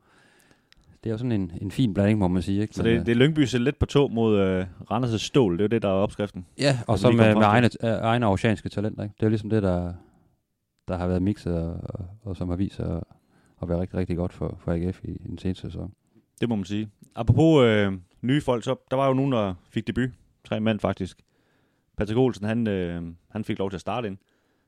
det 1.05 1.11
er 1.11 1.15
jo 1.15 1.19
sådan 1.19 1.33
en, 1.33 1.53
en 1.61 1.71
fin 1.71 1.95
blanding, 1.95 2.19
må 2.19 2.29
man 2.29 2.43
sige. 2.43 2.63
Ikke? 2.63 2.75
Så 2.75 2.83
det, 2.83 2.91
øh, 2.91 3.07
det 3.07 3.09
er 3.09 3.17
Lyngby 3.17 3.45
sætter 3.45 3.65
lidt 3.65 3.79
på 3.79 3.87
to 3.87 4.09
mod 4.09 4.61
uh, 4.61 4.67
Randers' 4.91 5.19
stål, 5.19 5.53
det 5.53 5.61
er 5.61 5.65
jo 5.65 5.69
det, 5.69 5.83
der 5.83 5.89
er 5.89 5.93
opskriften. 5.93 6.47
Ja, 6.59 6.79
og 6.87 6.99
så 6.99 7.11
med, 7.11 7.35
med 7.35 7.43
egne, 7.43 7.71
uh, 7.83 7.89
egne 7.89 8.27
oceanske 8.27 8.69
talenter. 8.69 9.03
Ikke? 9.03 9.15
Det 9.15 9.23
er 9.23 9.27
jo 9.27 9.31
ligesom 9.31 9.51
det, 9.51 9.63
der, 9.63 9.93
der 10.89 10.97
har 10.97 11.07
været 11.07 11.23
mixet, 11.23 11.57
og, 11.57 11.77
og, 11.85 12.05
og 12.23 12.37
som 12.37 12.49
har 12.49 12.57
vist 12.57 12.77
sig 12.77 13.03
at, 13.63 13.67
at 13.67 13.69
være 13.69 13.81
rigtig, 13.81 13.99
rigtig 13.99 14.17
godt 14.17 14.33
for, 14.33 14.59
for 14.61 14.73
AGF 14.73 15.05
i, 15.05 15.11
i 15.11 15.29
den 15.29 15.39
seneste 15.39 15.63
sæson. 15.63 15.93
Det 16.41 16.49
må 16.49 16.55
man 16.55 16.65
sige. 16.65 16.91
Apropos 17.15 17.65
øh, 17.65 17.93
nye 18.23 18.41
folk, 18.41 18.65
så 18.65 18.77
der 18.91 18.97
var 18.97 19.09
jo 19.09 19.15
nogen, 19.15 19.33
der 19.33 19.55
fik 19.71 19.87
debut. 19.87 20.11
Tre 20.45 20.61
mand 20.61 20.81
faktisk. 20.81 21.23
Patrick 21.97 22.19
Olsen, 22.19 22.47
han, 22.47 22.67
øh, 22.67 23.03
han 23.29 23.45
fik 23.45 23.59
lov 23.59 23.71
til 23.71 23.77
at 23.77 23.81
starte 23.81 24.09
ind. 24.09 24.19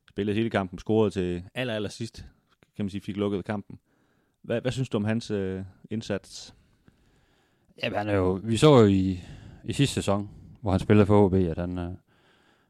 Spillede 0.09 0.37
hele 0.37 0.51
kampen, 0.51 0.79
scorede 0.79 1.11
til 1.11 1.45
aller, 1.55 1.75
aller 1.75 1.89
sidst, 1.89 2.27
kan 2.77 2.85
man 2.85 2.91
sige, 2.91 3.01
fik 3.01 3.17
lukket 3.17 3.45
kampen. 3.45 3.79
Hvad, 4.43 4.61
hvad 4.61 4.73
synes 4.73 4.89
du 4.89 4.97
om 4.97 5.05
hans 5.05 5.31
øh, 5.31 5.63
indsats? 5.91 6.55
Ja, 7.83 7.91
han 7.95 8.09
er 8.09 8.15
jo, 8.15 8.41
vi 8.43 8.57
så 8.57 8.81
jo 8.81 8.87
i, 8.87 9.21
i 9.65 9.73
sidste 9.73 9.95
sæson, 9.95 10.31
hvor 10.61 10.71
han 10.71 10.81
spillede 10.81 11.07
for 11.07 11.25
OB, 11.25 11.35
at 11.35 11.59
han, 11.59 11.79
øh, 11.79 11.91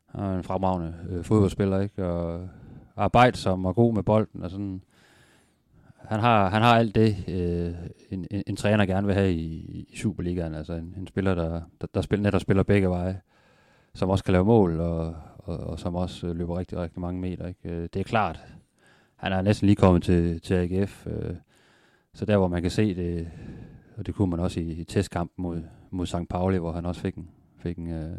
han 0.07 0.25
er 0.25 0.37
en 0.37 0.45
fremragende 0.45 0.95
øh, 1.11 1.25
fodboldspiller, 1.25 1.81
ikke? 1.81 2.07
Og 2.07 2.49
arbejdsom 2.97 3.65
og 3.67 3.75
god 3.75 3.95
med 3.95 4.03
bolden, 4.03 4.43
og 4.43 4.51
sådan. 4.51 4.83
Han 6.05 6.21
har, 6.21 6.49
han 6.49 6.63
har 6.63 6.77
alt 6.77 6.95
det, 6.95 7.17
øh, 7.29 7.75
en, 8.11 8.27
en, 8.31 8.43
en, 8.47 8.57
træner 8.57 8.87
gerne 8.87 9.07
vil 9.07 9.17
have 9.17 9.33
i, 9.33 9.87
i 9.91 9.97
Superligaen. 9.97 10.55
Altså 10.55 10.73
en, 10.73 10.95
en 10.99 11.07
spiller, 11.07 11.35
der, 11.35 11.61
der, 11.81 11.87
der 11.95 12.01
spiller, 12.01 12.23
netop 12.23 12.41
spiller 12.41 12.63
begge 12.63 12.89
veje, 12.89 13.21
som 13.95 14.11
også 14.11 14.25
kan 14.25 14.33
lave 14.33 14.45
mål, 14.45 14.81
og, 14.81 15.17
og, 15.39 15.59
og 15.59 15.79
som 15.79 15.95
også 15.95 16.27
øh, 16.27 16.37
løber 16.37 16.59
rigtig, 16.59 16.79
rigtig 16.79 17.01
mange 17.01 17.21
meter. 17.21 17.47
Ikke? 17.47 17.69
Øh, 17.69 17.89
det 17.95 18.01
er 18.01 18.05
klart, 18.05 18.41
han 19.17 19.33
er 19.33 19.43
næsten 19.43 19.67
lige 19.67 19.77
kommet 19.77 20.03
til, 20.03 20.41
til 20.41 20.55
AGF, 20.55 21.07
øh, 21.07 21.35
så 22.15 22.25
der, 22.25 22.37
hvor 22.37 22.49
man 22.49 22.63
kan 22.63 22.71
se 22.71 22.95
det, 22.95 23.29
og 23.97 24.07
det 24.07 24.15
kunne 24.15 24.31
man 24.31 24.41
også 24.41 24.61
i, 24.61 24.71
i 24.71 24.85
testkampen 24.85 25.43
mod, 25.43 25.63
mod 25.91 26.07
St. 26.07 26.29
Pauli, 26.31 26.59
hvor 26.59 26.73
han 26.73 26.87
også 26.87 27.01
fik 27.01 27.15
en, 27.15 27.29
fik 27.59 27.79
en, 27.79 27.91
øh, 27.91 28.17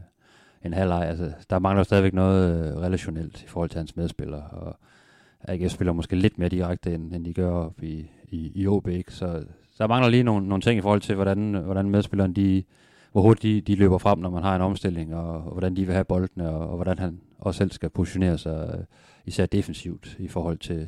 en 0.63 0.73
halvleg. 0.73 1.05
Altså, 1.07 1.33
der 1.49 1.59
mangler 1.59 1.83
stadigvæk 1.83 2.13
noget 2.13 2.67
øh, 2.67 2.77
relationelt 2.81 3.43
i 3.43 3.47
forhold 3.47 3.69
til 3.69 3.77
hans 3.77 3.95
medspillere, 3.95 4.41
og 4.41 4.79
AGF 5.47 5.71
spiller 5.71 5.93
måske 5.93 6.15
lidt 6.15 6.39
mere 6.39 6.49
direkte, 6.49 6.93
end, 6.93 7.13
end 7.13 7.25
de 7.25 7.33
gør 7.33 7.51
op 7.51 7.83
i, 7.83 8.09
i, 8.27 8.51
i 8.55 8.67
OB. 8.67 8.87
Ikke? 8.87 9.13
Så 9.13 9.43
der 9.77 9.87
mangler 9.87 10.09
lige 10.09 10.23
nogle, 10.23 10.47
nogle 10.47 10.61
ting 10.61 10.77
i 10.77 10.81
forhold 10.81 11.01
til, 11.01 11.15
hvordan, 11.15 11.53
hvordan 11.53 11.89
medspilleren 11.89 12.33
de, 12.33 12.63
hvor 13.11 13.21
hurtigt 13.21 13.67
de, 13.67 13.73
de 13.73 13.79
løber 13.79 13.97
frem, 13.97 14.19
når 14.19 14.29
man 14.29 14.43
har 14.43 14.55
en 14.55 14.61
omstilling, 14.61 15.15
og, 15.15 15.33
og 15.33 15.51
hvordan 15.51 15.75
de 15.75 15.85
vil 15.85 15.93
have 15.93 16.05
boldene, 16.05 16.49
og, 16.49 16.69
og 16.69 16.75
hvordan 16.75 16.99
han 16.99 17.19
også 17.39 17.57
selv 17.57 17.71
skal 17.71 17.89
positionere 17.89 18.37
sig, 18.37 18.75
øh, 18.77 18.83
især 19.25 19.45
defensivt, 19.45 20.15
i 20.19 20.27
forhold 20.27 20.57
til, 20.57 20.87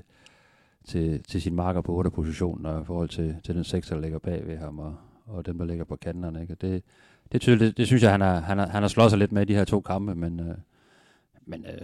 til, 0.85 1.23
til 1.23 1.41
sin 1.41 1.55
marker 1.55 1.81
på 1.81 1.93
8 1.93 2.11
position, 2.11 2.65
og 2.65 2.81
i 2.81 2.85
forhold 2.85 3.09
til, 3.09 3.35
til 3.43 3.55
den 3.55 3.63
6, 3.63 3.87
der 3.87 3.99
ligger 3.99 4.19
bag 4.19 4.47
ved 4.47 4.57
ham, 4.57 4.79
og, 4.79 4.95
og 5.25 5.45
dem, 5.45 5.57
der 5.57 5.65
ligger 5.65 5.85
på 5.85 5.95
kanterne. 5.95 6.41
Ikke? 6.41 6.55
det, 6.55 6.83
det, 7.31 7.41
tydeligt, 7.41 7.67
det, 7.67 7.77
det 7.77 7.87
synes 7.87 8.03
jeg, 8.03 8.11
han 8.11 8.21
har, 8.21 8.39
han, 8.39 8.57
har, 8.57 8.67
han 8.67 8.83
har 8.83 8.87
slået 8.87 9.09
sig 9.09 9.19
lidt 9.19 9.31
med 9.31 9.41
i 9.41 9.45
de 9.45 9.55
her 9.55 9.65
to 9.65 9.81
kampe, 9.81 10.15
men, 10.15 10.39
øh, 10.39 10.55
men 11.47 11.65
øh, 11.65 11.81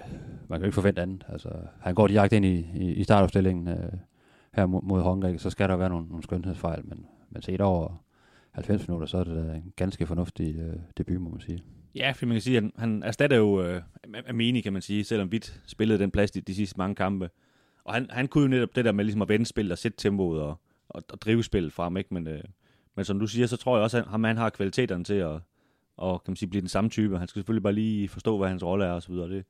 man 0.47 0.59
kan 0.59 0.61
jo 0.61 0.65
ikke 0.65 0.75
forvente 0.75 1.01
andet. 1.01 1.25
Altså, 1.29 1.49
han 1.81 1.95
går 1.95 2.07
direkte 2.07 2.35
ind 2.35 2.45
i, 2.45 2.67
i, 2.75 2.93
i 2.93 3.03
startopstillingen 3.03 3.67
øh, 3.67 3.93
her 4.53 4.65
mod, 4.65 4.81
mod 4.81 5.01
Hongkong, 5.01 5.41
så 5.41 5.49
skal 5.49 5.69
der 5.69 5.75
være 5.75 5.89
nogle, 5.89 6.07
nogle 6.07 6.23
skønhedsfejl, 6.23 6.85
men, 6.85 7.05
men 7.29 7.41
set 7.41 7.61
over 7.61 8.03
90 8.51 8.87
minutter, 8.87 9.07
så 9.07 9.17
er 9.17 9.23
det 9.23 9.47
da 9.47 9.53
en 9.53 9.73
ganske 9.75 10.07
fornuftig 10.07 10.55
øh, 10.55 10.75
debut, 10.97 11.21
må 11.21 11.29
man 11.29 11.39
sige. 11.39 11.63
Ja, 11.95 12.11
for 12.11 12.25
man 12.25 12.35
kan 12.35 12.41
sige, 12.41 12.57
at 12.57 12.63
han, 12.63 12.71
han 12.77 13.03
erstatter 13.03 13.37
jo 13.37 13.63
øh, 13.63 13.81
Amini, 14.29 14.61
kan 14.61 14.73
man 14.73 14.81
sige, 14.81 15.03
selvom 15.03 15.31
Vidt 15.31 15.61
spillede 15.65 15.99
den 15.99 16.11
plads 16.11 16.31
de, 16.31 16.41
de 16.41 16.55
sidste 16.55 16.77
mange 16.77 16.95
kampe. 16.95 17.29
Og 17.83 17.93
han, 17.93 18.07
han 18.09 18.27
kunne 18.27 18.41
jo 18.41 18.47
netop 18.47 18.75
det 18.75 18.85
der 18.85 18.91
med 18.91 19.05
ligesom 19.05 19.21
at 19.21 19.29
vende 19.29 19.45
spillet 19.45 19.71
og 19.71 19.77
sætte 19.77 19.97
tempoet 19.97 20.41
og, 20.41 20.61
og, 20.89 21.03
og 21.11 21.21
drive 21.21 21.43
spillet 21.43 21.73
frem, 21.73 21.97
ikke? 21.97 22.13
Men, 22.13 22.27
øh, 22.27 22.43
men 22.95 23.05
som 23.05 23.19
du 23.19 23.27
siger, 23.27 23.47
så 23.47 23.57
tror 23.57 23.77
jeg 23.77 23.83
også, 23.83 23.97
at 23.97 24.07
han, 24.07 24.23
han 24.23 24.37
har 24.37 24.49
kvaliteterne 24.49 25.03
til 25.03 25.13
at 25.13 25.39
og, 25.97 26.23
kan 26.23 26.31
man 26.31 26.35
sige, 26.35 26.49
blive 26.49 26.61
den 26.61 26.69
samme 26.69 26.89
type. 26.89 27.19
Han 27.19 27.27
skal 27.27 27.39
selvfølgelig 27.39 27.63
bare 27.63 27.73
lige 27.73 28.09
forstå, 28.09 28.37
hvad 28.37 28.49
hans 28.49 28.63
rolle 28.63 28.85
er 28.85 28.91
og 28.91 29.03
så 29.03 29.11
videre. 29.11 29.29
Det, 29.29 29.45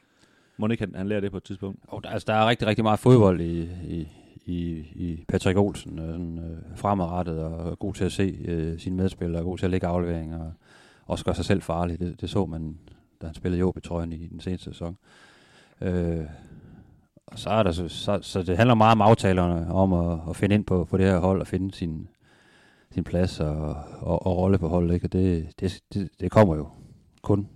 må 0.58 0.68
ikke 0.68 0.82
han, 0.82 0.96
han 0.96 1.08
lærer 1.08 1.22
det 1.22 1.32
på 1.32 1.38
et 1.38 1.44
tidspunkt? 1.44 1.80
Og 1.88 2.04
der, 2.04 2.10
altså, 2.10 2.26
der 2.28 2.34
er 2.34 2.50
rigtig, 2.50 2.68
rigtig 2.68 2.84
meget 2.84 3.00
fodbold 3.00 3.42
i, 3.42 3.62
i, 3.88 4.08
i, 4.46 4.60
i 4.96 5.26
Patrick 5.28 5.58
Olsen. 5.58 6.00
Øh, 6.00 6.08
sådan, 6.08 6.40
øh, 6.40 6.78
fremadrettet 6.78 7.40
og 7.40 7.80
god 7.80 7.94
til 7.94 8.06
at 8.06 8.12
se 8.12 8.38
øh, 8.46 8.80
sine 8.80 8.96
medspillere, 8.96 9.44
god 9.44 9.58
til 9.58 9.66
at 9.66 9.72
lægge 9.72 9.88
afleveringer 9.88 10.40
og 10.40 10.54
også 11.06 11.26
gøre 11.26 11.36
sig 11.36 11.46
selv 11.46 11.62
farlig. 11.62 12.00
Det, 12.00 12.22
det 12.22 12.30
så 12.30 12.46
man, 12.46 12.78
da 13.22 13.26
han 13.26 13.36
spillede 13.36 13.60
i 13.60 13.64
ob 13.64 13.84
trøjen 13.84 14.14
i 14.14 14.28
den 14.28 14.40
seneste 14.40 14.66
sæson. 14.66 14.98
Øh, 15.82 16.26
og 17.28 17.40
så, 17.40 17.50
er 17.50 17.64
der, 17.64 17.72
så, 17.72 17.88
så, 17.88 18.20
så 18.22 18.44
det 18.44 18.58
handler 18.58 18.76
meget 18.76 18.92
om 18.92 19.02
aftalerne, 19.02 19.74
om 19.74 19.94
at, 19.94 20.20
at 20.30 20.36
finde 20.36 20.56
ind 20.56 20.66
på, 20.66 20.86
på 20.86 20.98
det 20.98 21.06
her 21.06 21.20
hold 21.20 21.42
og 21.42 21.48
finde 21.48 21.74
sin, 21.74 22.08
sin 22.94 23.04
plads 23.04 23.40
og, 23.40 23.76
og, 24.00 24.26
og 24.26 24.38
rolle 24.38 24.58
på 24.58 24.68
holdet. 24.68 24.94
Ikke? 24.94 25.06
Og 25.06 25.14
det, 25.14 25.54
det, 25.60 25.82
det, 25.94 26.10
det 26.20 26.32
kommer 26.32 26.56
jo 26.56 26.68
kun 27.22 27.48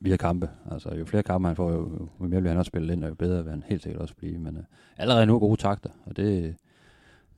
via 0.00 0.16
kampe. 0.16 0.50
Altså 0.70 0.94
jo 0.94 1.04
flere 1.04 1.22
kampe 1.22 1.48
han 1.48 1.56
får, 1.56 1.70
jo, 1.70 2.08
jo 2.20 2.26
mere 2.26 2.40
bliver 2.40 2.48
han 2.48 2.58
også 2.58 2.68
spillet 2.68 2.94
ind, 2.94 3.04
og 3.04 3.10
jo 3.10 3.14
bedre 3.14 3.44
vil 3.44 3.50
han 3.50 3.64
helt 3.66 3.82
sikkert 3.82 4.02
også 4.02 4.14
blive. 4.14 4.38
Men 4.38 4.56
øh, 4.56 4.62
allerede 4.96 5.26
nu 5.26 5.38
gode 5.38 5.60
takter, 5.60 5.90
og 6.06 6.16
det, 6.16 6.56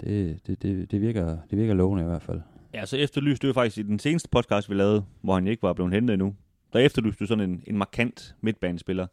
det, 0.00 0.46
det, 0.46 0.62
det, 0.62 0.90
det, 0.90 1.00
virker, 1.00 1.38
det 1.50 1.58
virker 1.58 1.74
lovende 1.74 2.04
i 2.04 2.06
hvert 2.06 2.22
fald. 2.22 2.40
Ja, 2.74 2.86
så 2.86 2.96
efterlyste 2.96 3.48
du 3.48 3.52
faktisk 3.52 3.78
i 3.78 3.82
den 3.82 3.98
seneste 3.98 4.28
podcast, 4.28 4.70
vi 4.70 4.74
lavede, 4.74 5.04
hvor 5.20 5.34
han 5.34 5.46
ikke 5.46 5.62
var 5.62 5.72
blevet 5.72 5.92
hentet 5.92 6.14
endnu. 6.14 6.34
Der 6.72 6.78
efterlyste 6.78 7.24
du 7.24 7.26
sådan 7.26 7.50
en, 7.50 7.62
en 7.66 7.76
markant 7.78 8.34
midtbanespiller. 8.40 9.06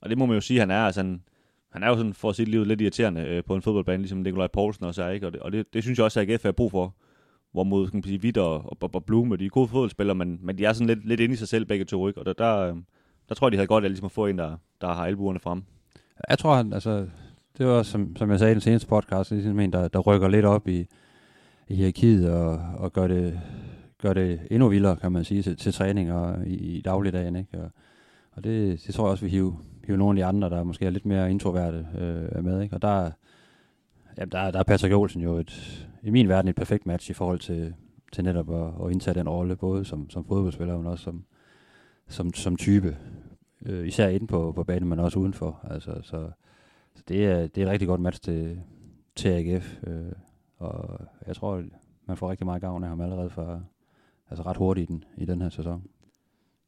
Og 0.00 0.10
det 0.10 0.18
må 0.18 0.26
man 0.26 0.34
jo 0.34 0.40
sige, 0.40 0.60
han 0.60 0.70
er. 0.70 0.80
Altså, 0.80 1.00
han, 1.00 1.22
han 1.72 1.82
er 1.82 1.88
jo 1.88 1.96
sådan, 1.96 2.14
for 2.14 2.28
at 2.28 2.36
sige 2.36 2.46
livet, 2.46 2.66
lidt 2.66 2.80
irriterende 2.80 3.20
øh, 3.20 3.44
på 3.44 3.54
en 3.54 3.62
fodboldbane, 3.62 4.02
ligesom 4.02 4.18
Nikolaj 4.18 4.46
Poulsen 4.46 4.84
også 4.84 5.02
er, 5.02 5.10
ikke? 5.10 5.26
Og 5.26 5.32
det, 5.32 5.40
og 5.40 5.52
det, 5.52 5.74
det 5.74 5.82
synes 5.82 5.98
jeg 5.98 6.04
også, 6.04 6.20
at 6.20 6.30
AGF 6.30 6.42
har 6.42 6.52
brug 6.52 6.70
for. 6.70 6.94
Hvorimod, 7.52 7.86
kan 7.86 7.96
man 7.96 8.02
sige, 8.02 8.22
Vidt 8.22 8.38
og, 8.38 8.78
og, 8.82 8.90
og 8.94 9.04
Blume, 9.04 9.36
de 9.36 9.44
er 9.44 9.48
gode 9.48 9.68
fodboldspillere, 9.68 10.14
men, 10.14 10.38
men 10.42 10.58
de 10.58 10.64
er 10.64 10.72
sådan 10.72 10.86
lidt, 10.86 11.06
lidt 11.06 11.20
inde 11.20 11.32
i 11.32 11.36
sig 11.36 11.48
selv 11.48 11.64
begge 11.64 11.84
to, 11.84 12.08
ikke? 12.08 12.20
Og 12.20 12.26
der, 12.26 12.32
der, 12.32 12.58
øhm, 12.58 12.84
der 13.28 13.34
tror 13.34 13.46
jeg, 13.46 13.52
de 13.52 13.56
havde 13.56 13.66
godt 13.66 13.84
af 13.84 13.90
ligesom 13.90 14.04
at 14.04 14.12
få 14.12 14.26
en, 14.26 14.38
der, 14.38 14.56
der 14.80 14.86
har 14.86 15.06
albuerne 15.06 15.38
frem. 15.38 15.62
Jeg 16.28 16.38
tror, 16.38 16.54
han, 16.54 16.72
altså, 16.72 17.06
det 17.58 17.66
var 17.66 17.82
som, 17.82 18.16
som 18.16 18.30
jeg 18.30 18.38
sagde 18.38 18.50
i 18.50 18.54
den 18.54 18.60
seneste 18.60 18.88
podcast, 18.88 19.30
det 19.30 19.36
er 19.36 19.40
ligesom 19.40 19.60
en, 19.60 19.72
der, 19.72 19.88
der 19.88 19.98
rykker 19.98 20.28
lidt 20.28 20.44
op 20.44 20.68
i, 20.68 20.86
i 21.68 21.74
hierarkiet 21.74 22.30
og, 22.30 22.60
og 22.78 22.92
gør, 22.92 23.06
det, 23.06 23.40
gør 24.02 24.12
det 24.12 24.40
endnu 24.50 24.68
vildere, 24.68 24.96
kan 24.96 25.12
man 25.12 25.24
sige, 25.24 25.42
til, 25.42 25.56
til 25.56 25.72
træning 25.72 26.12
og 26.12 26.46
i, 26.46 26.54
i 26.54 26.80
dagligdagen. 26.80 27.36
Ikke? 27.36 27.60
Og, 27.60 27.70
og 28.32 28.44
det, 28.44 28.86
det 28.86 28.94
tror 28.94 29.04
jeg 29.04 29.10
også, 29.10 29.24
vi 29.24 29.30
hive, 29.30 29.58
hive 29.86 29.96
nogle 29.96 30.20
af 30.20 30.24
de 30.24 30.28
andre, 30.28 30.50
der 30.50 30.64
måske 30.64 30.86
er 30.86 30.90
lidt 30.90 31.06
mere 31.06 31.30
introverte 31.30 31.86
øh, 31.98 32.44
med. 32.44 32.62
Ikke? 32.62 32.76
Og 32.76 32.82
der, 32.82 33.10
ja, 34.18 34.24
der, 34.24 34.50
der 34.50 34.58
er 34.58 34.62
Patrick 34.62 34.94
Olsen 34.94 35.22
jo 35.22 35.36
et, 35.36 35.87
i 36.02 36.10
min 36.10 36.28
verden 36.28 36.48
et 36.48 36.56
perfekt 36.56 36.86
match 36.86 37.10
i 37.10 37.14
forhold 37.14 37.38
til, 37.38 37.74
til 38.12 38.24
netop 38.24 38.50
at, 38.50 38.86
at 38.86 38.92
indtage 38.92 39.14
den 39.14 39.28
rolle, 39.28 39.56
både 39.56 39.84
som, 39.84 40.10
som 40.10 40.24
fodboldspiller, 40.24 40.78
men 40.78 40.86
også 40.86 41.04
som, 41.04 41.24
som, 42.08 42.34
som 42.34 42.56
type. 42.56 42.96
Øh, 43.66 43.86
især 43.86 44.08
inde 44.08 44.26
på, 44.26 44.52
på 44.52 44.64
banen, 44.64 44.88
men 44.88 44.98
også 44.98 45.18
udenfor. 45.18 45.66
Altså, 45.70 46.00
så, 46.02 46.30
så 46.94 47.02
det, 47.08 47.26
er, 47.26 47.46
det 47.46 47.62
er 47.62 47.66
et 47.66 47.72
rigtig 47.72 47.88
godt 47.88 48.00
match 48.00 48.20
til, 48.20 48.60
til 49.16 49.28
AGF. 49.28 49.78
Øh, 49.86 50.12
og 50.58 51.00
jeg 51.26 51.36
tror, 51.36 51.64
man 52.06 52.16
får 52.16 52.30
rigtig 52.30 52.46
meget 52.46 52.60
gavn 52.60 52.82
af 52.82 52.88
ham 52.88 53.00
allerede 53.00 53.30
for, 53.30 53.62
altså 54.30 54.42
ret 54.42 54.56
hurtigt 54.56 54.90
i 54.90 54.92
den, 54.92 55.04
i 55.16 55.24
den 55.24 55.40
her 55.40 55.48
sæson. 55.48 55.84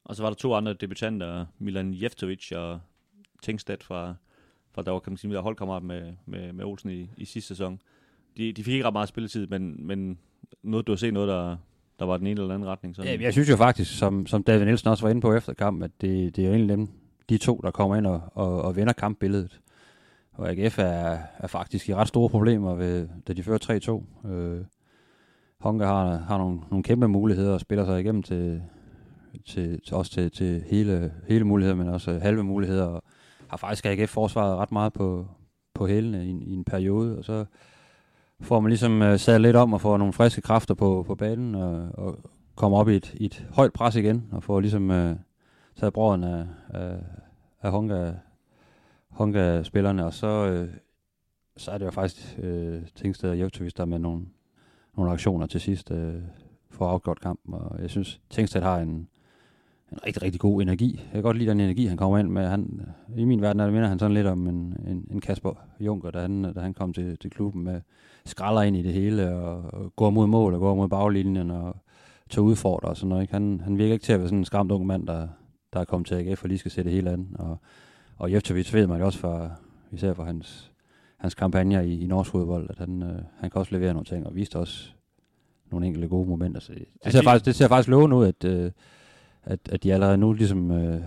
Og 0.04 0.16
så 0.16 0.22
var 0.22 0.30
der 0.30 0.36
to 0.36 0.54
andre 0.54 0.72
debutanter, 0.72 1.46
Milan 1.58 2.02
Jeftovic 2.02 2.52
og 2.52 2.80
Tengstedt 3.42 3.84
fra, 3.84 4.14
fra 4.70 4.82
der 4.82 4.90
var, 4.90 4.98
kan 4.98 5.12
man 5.12 5.16
sige, 5.16 5.34
der 5.34 5.40
holdkammerat 5.40 5.82
med, 5.82 6.12
med, 6.26 6.52
med 6.52 6.64
Olsen 6.64 6.90
i, 6.90 7.10
i 7.16 7.24
sidste 7.24 7.48
sæson. 7.48 7.80
De, 8.36 8.52
de 8.52 8.64
fik 8.64 8.72
ikke 8.74 8.86
ret 8.86 8.92
meget 8.92 9.08
spilletid, 9.08 9.46
men, 9.46 9.86
men 9.86 10.18
noget, 10.62 10.86
du 10.86 10.92
har 10.92 10.96
set 10.96 11.14
noget, 11.14 11.28
der, 11.28 11.56
der 11.98 12.04
var 12.04 12.16
den 12.16 12.26
ene 12.26 12.40
eller 12.40 12.54
anden 12.54 12.68
retning. 12.68 12.96
Sådan. 12.96 13.14
Ja, 13.14 13.24
jeg 13.24 13.32
synes 13.32 13.50
jo 13.50 13.56
faktisk, 13.56 13.98
som, 13.98 14.26
som 14.26 14.42
David 14.42 14.64
Nielsen 14.64 14.88
også 14.88 15.04
var 15.04 15.10
inde 15.10 15.20
på 15.20 15.34
efter 15.34 15.54
kampen, 15.54 15.82
at 15.82 15.90
det, 16.00 16.36
det 16.36 16.42
er 16.42 16.48
jo 16.48 16.54
egentlig 16.54 16.76
dem, 16.76 16.88
de 17.28 17.38
to, 17.38 17.60
der 17.62 17.70
kommer 17.70 17.96
ind 17.96 18.06
og, 18.06 18.22
og, 18.34 18.62
og 18.62 18.76
vender 18.76 18.92
kampbilledet. 18.92 19.60
Og 20.32 20.50
AGF 20.50 20.78
er, 20.78 21.18
er 21.38 21.46
faktisk 21.46 21.88
i 21.88 21.94
ret 21.94 22.08
store 22.08 22.28
problemer, 22.28 22.74
ved, 22.74 23.08
da 23.28 23.32
de 23.32 23.42
fører 23.42 24.02
3-2. 24.24 24.28
Øh, 24.30 24.64
Honka 25.60 25.84
har, 25.84 26.16
har 26.16 26.38
nogle, 26.38 26.60
nogle 26.70 26.82
kæmpe 26.82 27.08
muligheder 27.08 27.54
og 27.54 27.60
spiller 27.60 27.84
sig 27.84 28.00
igennem 28.00 28.22
til, 28.22 28.62
til, 29.46 29.80
til 29.80 29.96
også 29.96 30.12
til, 30.12 30.30
til 30.30 30.64
hele, 30.70 31.12
hele 31.28 31.44
muligheder, 31.44 31.76
men 31.76 31.88
også 31.88 32.18
halve 32.18 32.44
muligheder. 32.44 32.84
Og 32.84 33.02
har 33.48 33.56
faktisk 33.56 33.86
AGF 33.86 34.10
forsvaret 34.10 34.56
ret 34.56 34.72
meget 34.72 34.92
på, 34.92 35.26
på 35.74 35.86
hælene 35.86 36.26
i, 36.26 36.30
i 36.30 36.52
en 36.52 36.64
periode, 36.64 37.18
og 37.18 37.24
så 37.24 37.44
får 38.40 38.60
man 38.60 38.68
ligesom 38.68 39.02
øh, 39.02 39.18
sat 39.18 39.40
lidt 39.40 39.56
om 39.56 39.72
og 39.72 39.80
får 39.80 39.96
nogle 39.96 40.12
friske 40.12 40.40
kræfter 40.40 40.74
på, 40.74 41.04
på 41.06 41.14
banen 41.14 41.54
og, 41.54 41.88
og 41.92 42.18
kommer 42.54 42.78
op 42.78 42.88
i 42.88 42.96
et, 42.96 43.14
i 43.14 43.24
et 43.24 43.46
højt 43.50 43.72
pres 43.72 43.96
igen 43.96 44.28
og 44.32 44.42
får 44.42 44.60
ligesom 44.60 44.90
øh, 44.90 45.16
taget 45.76 45.92
brøden 45.92 46.24
af, 46.24 46.46
af, 46.68 46.96
af 47.62 47.70
Honka, 47.70 48.12
Honka-spillerne, 49.08 50.06
og 50.06 50.14
så, 50.14 50.46
øh, 50.46 50.68
så 51.56 51.70
er 51.70 51.78
det 51.78 51.84
jo 51.84 51.90
faktisk 51.90 52.38
øh, 52.42 52.82
Tingsted 52.94 53.30
og 53.30 53.38
Jevtovic, 53.38 53.72
der 53.72 53.84
med 53.84 53.98
nogle, 53.98 54.26
nogle 54.96 55.12
aktioner 55.12 55.46
til 55.46 55.60
sidst 55.60 55.90
øh, 55.90 56.14
for 56.70 56.86
at 56.86 56.92
afgjort 56.92 57.20
kampen, 57.20 57.54
og 57.54 57.82
jeg 57.82 57.90
synes, 57.90 58.20
Tingsted 58.30 58.62
har 58.62 58.78
en, 58.78 59.08
en 59.92 59.98
rigtig, 60.06 60.22
rigtig 60.22 60.40
god 60.40 60.62
energi. 60.62 61.00
Jeg 61.04 61.12
kan 61.12 61.22
godt 61.22 61.36
lide 61.36 61.50
den 61.50 61.60
energi, 61.60 61.86
han 61.86 61.96
kommer 61.96 62.18
ind 62.18 62.28
med. 62.28 62.46
Han, 62.46 62.80
I 63.16 63.24
min 63.24 63.40
verden 63.40 63.60
er 63.60 63.64
det 63.64 63.72
minder 63.72 63.88
han 63.88 63.98
sådan 63.98 64.14
lidt 64.14 64.26
om 64.26 64.46
en, 64.46 64.76
en, 64.86 65.08
en 65.10 65.20
Kasper 65.20 65.52
Junker, 65.80 66.10
da 66.10 66.20
han, 66.20 66.42
da 66.54 66.60
han 66.60 66.74
kom 66.74 66.92
til, 66.92 67.18
til 67.18 67.30
klubben 67.30 67.64
med 67.64 67.80
skralder 68.24 68.62
ind 68.62 68.76
i 68.76 68.82
det 68.82 68.92
hele, 68.92 69.34
og, 69.34 69.64
og 69.72 69.92
går 69.96 70.10
mod 70.10 70.26
mål, 70.26 70.54
og 70.54 70.60
går 70.60 70.74
mod 70.74 70.88
baglinjen, 70.88 71.50
og 71.50 71.76
tager 72.30 72.44
udfordrer 72.44 72.88
og 72.88 72.96
sådan 72.96 73.08
noget. 73.08 73.22
Ikke? 73.22 73.32
Han, 73.32 73.60
han 73.64 73.78
virker 73.78 73.92
ikke 73.92 74.04
til 74.04 74.12
at 74.12 74.18
være 74.18 74.28
sådan 74.28 74.38
en 74.38 74.44
skræmt 74.44 74.72
ung 74.72 74.86
mand, 74.86 75.06
der, 75.06 75.28
der 75.72 75.80
er 75.80 75.84
kommet 75.84 76.06
til 76.06 76.14
AGF 76.14 76.42
og 76.42 76.48
lige 76.48 76.58
skal 76.58 76.70
sætte 76.70 76.90
det 76.90 76.96
hele 76.96 77.10
an. 77.10 77.36
Og, 77.38 77.58
og 78.16 78.32
Jeftovic 78.32 78.74
ved 78.74 78.86
man 78.86 79.02
også 79.02 79.18
fra, 79.18 79.50
især 79.92 80.12
for 80.12 80.24
hans, 80.24 80.72
hans 81.16 81.34
kampagner 81.34 81.80
i, 81.80 82.00
i 82.00 82.06
norsk 82.06 82.30
fodbold, 82.30 82.70
at 82.70 82.78
han, 82.78 83.02
øh, 83.02 83.22
han 83.38 83.50
kan 83.50 83.58
også 83.58 83.74
levere 83.74 83.92
nogle 83.92 84.04
ting, 84.04 84.26
og 84.26 84.34
viste 84.34 84.58
også 84.58 84.90
nogle 85.70 85.86
enkelte 85.86 86.08
gode 86.08 86.28
momenter. 86.28 86.60
Så 86.60 86.72
det, 86.72 86.84
det, 87.04 87.12
ser, 87.12 87.22
faktisk, 87.22 87.44
det 87.44 87.54
ser 87.54 87.68
faktisk 87.68 87.88
lovende 87.88 88.16
ud, 88.16 88.26
at, 88.26 88.44
øh, 88.44 88.70
at, 89.42 89.60
at 89.72 89.82
de 89.82 89.94
allerede 89.94 90.18
nu 90.18 90.32
ligesom 90.32 90.70
øh, 90.70 91.00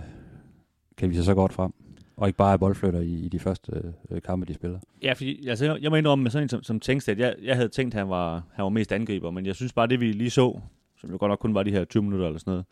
kan 0.96 1.10
vise 1.10 1.24
så 1.24 1.34
godt 1.34 1.52
frem. 1.52 1.72
Og 2.16 2.28
ikke 2.28 2.36
bare 2.36 2.52
er 2.52 2.56
boldflytter 2.56 3.00
i, 3.00 3.14
i 3.14 3.28
de 3.28 3.38
første 3.38 3.92
øh, 4.10 4.22
kampe, 4.22 4.46
de 4.46 4.54
spiller. 4.54 4.78
Ja, 5.02 5.12
fordi 5.12 5.48
altså, 5.48 5.64
jeg, 5.64 5.82
jeg 5.82 5.90
må 5.90 5.96
indrømme 5.96 6.22
med 6.22 6.30
sådan 6.30 6.44
en 6.44 6.48
som, 6.48 6.62
som 6.62 6.80
Tengsted, 6.80 7.18
jeg, 7.18 7.34
jeg 7.42 7.56
havde 7.56 7.68
tænkt, 7.68 7.94
at 7.94 7.98
han 7.98 8.08
var, 8.08 8.42
han 8.52 8.62
var 8.62 8.68
mest 8.68 8.92
angriber, 8.92 9.30
men 9.30 9.46
jeg 9.46 9.54
synes 9.54 9.72
bare, 9.72 9.86
det 9.86 10.00
vi 10.00 10.12
lige 10.12 10.30
så, 10.30 10.60
som 10.96 11.10
jo 11.10 11.16
godt 11.20 11.30
nok 11.30 11.38
kun 11.38 11.54
var 11.54 11.62
de 11.62 11.70
her 11.70 11.84
20 11.84 12.02
minutter 12.02 12.26
eller 12.26 12.38
sådan 12.38 12.50
noget, 12.50 12.64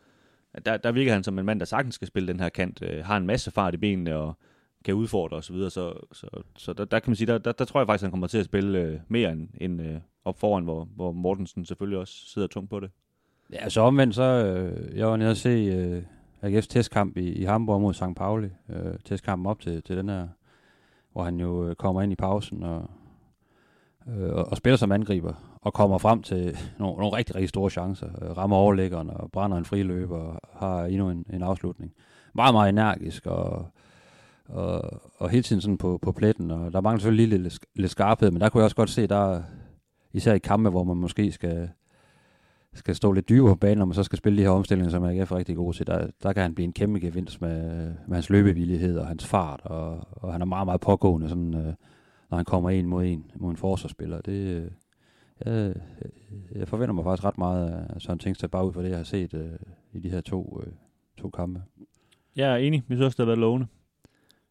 at 0.54 0.66
der, 0.66 0.76
der 0.76 0.92
virker 0.92 1.12
han 1.12 1.24
som 1.24 1.38
en 1.38 1.46
mand, 1.46 1.60
der 1.60 1.66
sagtens 1.66 1.94
skal 1.94 2.08
spille 2.08 2.28
den 2.28 2.40
her 2.40 2.48
kant, 2.48 2.82
øh, 2.82 3.04
har 3.04 3.16
en 3.16 3.26
masse 3.26 3.50
fart 3.50 3.74
i 3.74 3.76
benene 3.76 4.16
og 4.16 4.36
kan 4.84 4.94
udfordre 4.94 5.36
osv., 5.36 5.42
så, 5.42 5.52
videre, 5.52 5.70
så, 5.70 5.92
så, 6.12 6.26
så 6.56 6.72
der, 6.72 6.84
der 6.84 6.98
kan 6.98 7.10
man 7.10 7.16
sige, 7.16 7.26
der, 7.26 7.38
der, 7.38 7.52
der 7.52 7.64
tror 7.64 7.80
jeg 7.80 7.86
faktisk, 7.86 8.02
han 8.02 8.10
kommer 8.10 8.26
til 8.26 8.38
at 8.38 8.44
spille 8.44 8.78
øh, 8.78 8.98
mere 9.08 9.32
end, 9.32 9.48
end 9.60 9.82
øh, 9.82 9.96
op 10.24 10.38
foran, 10.38 10.64
hvor, 10.64 10.84
hvor 10.84 11.12
Mortensen 11.12 11.64
selvfølgelig 11.64 11.98
også 11.98 12.14
sidder 12.26 12.48
tungt 12.48 12.70
på 12.70 12.80
det. 12.80 12.90
Ja, 13.52 13.68
så 13.68 13.80
omvendt, 13.80 14.14
så 14.14 14.22
øh, 14.22 14.98
jeg 14.98 15.06
var 15.06 15.16
nede 15.16 15.30
og 15.30 15.36
se 15.36 15.48
øh, 15.48 16.02
AGF's 16.44 16.66
testkamp 16.66 17.16
i, 17.16 17.32
i 17.32 17.44
Hamburg 17.44 17.80
mod 17.80 17.94
St. 17.94 18.16
Pauli. 18.16 18.48
Øh, 18.68 18.94
testkampen 19.04 19.46
op 19.46 19.60
til, 19.60 19.82
til 19.82 19.96
den 19.96 20.08
her, 20.08 20.28
hvor 21.12 21.24
han 21.24 21.40
jo 21.40 21.68
øh, 21.68 21.74
kommer 21.74 22.02
ind 22.02 22.12
i 22.12 22.16
pausen 22.16 22.62
og, 22.62 22.90
øh, 24.08 24.32
og, 24.32 24.44
og 24.44 24.56
spiller 24.56 24.76
som 24.76 24.92
angriber, 24.92 25.58
og 25.60 25.72
kommer 25.74 25.98
frem 25.98 26.22
til 26.22 26.44
nogle, 26.78 26.96
nogle 26.96 27.16
rigtig, 27.16 27.34
rigtig 27.34 27.48
store 27.48 27.70
chancer. 27.70 28.08
Øh, 28.22 28.36
rammer 28.36 28.56
overlæggeren 28.56 29.10
og 29.10 29.30
brænder 29.32 29.56
en 29.56 29.64
friløb 29.64 30.10
og 30.10 30.40
har 30.52 30.84
endnu 30.84 31.10
en, 31.10 31.26
en 31.32 31.42
afslutning. 31.42 31.92
Meget, 32.34 32.54
meget 32.54 32.68
energisk 32.68 33.26
og, 33.26 33.66
og, 34.48 35.00
og 35.18 35.30
hele 35.30 35.42
tiden 35.42 35.62
sådan 35.62 35.78
på, 35.78 35.98
på 36.02 36.12
pletten. 36.12 36.50
Og 36.50 36.72
der 36.72 36.80
mangler 36.80 37.00
selvfølgelig 37.00 37.28
lige 37.28 37.42
lidt, 37.42 37.58
lidt 37.74 37.90
skarphed, 37.90 38.30
men 38.30 38.40
der 38.40 38.48
kunne 38.48 38.58
jeg 38.58 38.64
også 38.64 38.76
godt 38.76 38.90
se, 38.90 39.06
der 39.06 39.42
især 40.12 40.34
i 40.34 40.38
kampe, 40.38 40.70
hvor 40.70 40.84
man 40.84 40.96
måske 40.96 41.32
skal 41.32 41.70
skal 42.74 42.94
stå 42.94 43.12
lidt 43.12 43.28
dybere 43.28 43.54
på 43.54 43.58
banen, 43.58 43.78
når 43.78 43.84
man 43.84 43.94
så 43.94 44.02
skal 44.02 44.18
spille 44.18 44.38
de 44.38 44.42
her 44.42 44.50
omstillinger, 44.50 44.90
som 44.90 45.04
jeg 45.04 45.16
er 45.16 45.36
rigtig 45.36 45.56
god 45.56 45.74
til, 45.74 45.86
der, 45.86 46.10
der 46.22 46.32
kan 46.32 46.42
han 46.42 46.54
blive 46.54 46.64
en 46.64 46.72
kæmpe 46.72 47.00
gevinst 47.00 47.40
med, 47.40 47.84
med 48.06 48.16
hans 48.16 48.30
løbevillighed 48.30 48.98
og 48.98 49.06
hans 49.06 49.26
fart, 49.26 49.60
og, 49.64 50.06
og 50.10 50.32
han 50.32 50.40
er 50.40 50.46
meget, 50.46 50.66
meget 50.66 50.80
pågående, 50.80 51.28
sådan, 51.28 51.54
øh, 51.54 51.74
når 52.30 52.36
han 52.36 52.44
kommer 52.44 52.70
en 52.70 52.86
mod 52.86 53.04
en, 53.04 53.30
mod 53.36 53.50
en 53.50 53.56
forsvarsspiller. 53.56 54.20
Det, 54.20 54.72
øh, 55.46 55.74
jeg, 56.54 56.68
forventer 56.68 56.92
mig 56.92 57.04
faktisk 57.04 57.24
ret 57.24 57.38
meget 57.38 57.86
af 57.94 58.02
Søren 58.02 58.18
Tingsted, 58.18 58.48
bare 58.48 58.66
ud 58.66 58.72
fra 58.72 58.82
det, 58.82 58.88
jeg 58.90 58.96
har 58.96 59.04
set 59.04 59.34
øh, 59.34 59.52
i 59.92 59.98
de 59.98 60.10
her 60.10 60.20
to, 60.20 60.62
øh, 60.66 60.72
to 61.18 61.30
kampe. 61.30 61.62
Jeg 62.36 62.52
er 62.52 62.56
enig. 62.56 62.82
Vi 62.88 62.94
synes 62.94 63.04
også, 63.04 63.16
det 63.16 63.22
har 63.22 63.26
været 63.26 63.38
lovende. 63.38 63.66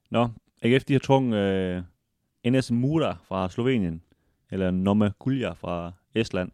Nå, 0.09 0.29
AGF 0.61 0.83
de 0.83 0.93
har 0.93 0.99
trunget 0.99 1.37
øh, 1.37 1.83
NS 2.53 2.71
Mura 2.71 3.17
fra 3.23 3.49
Slovenien, 3.49 4.01
eller 4.51 4.71
Noma 4.71 5.11
Gulja 5.19 5.51
fra 5.51 5.91
Estland, 6.15 6.51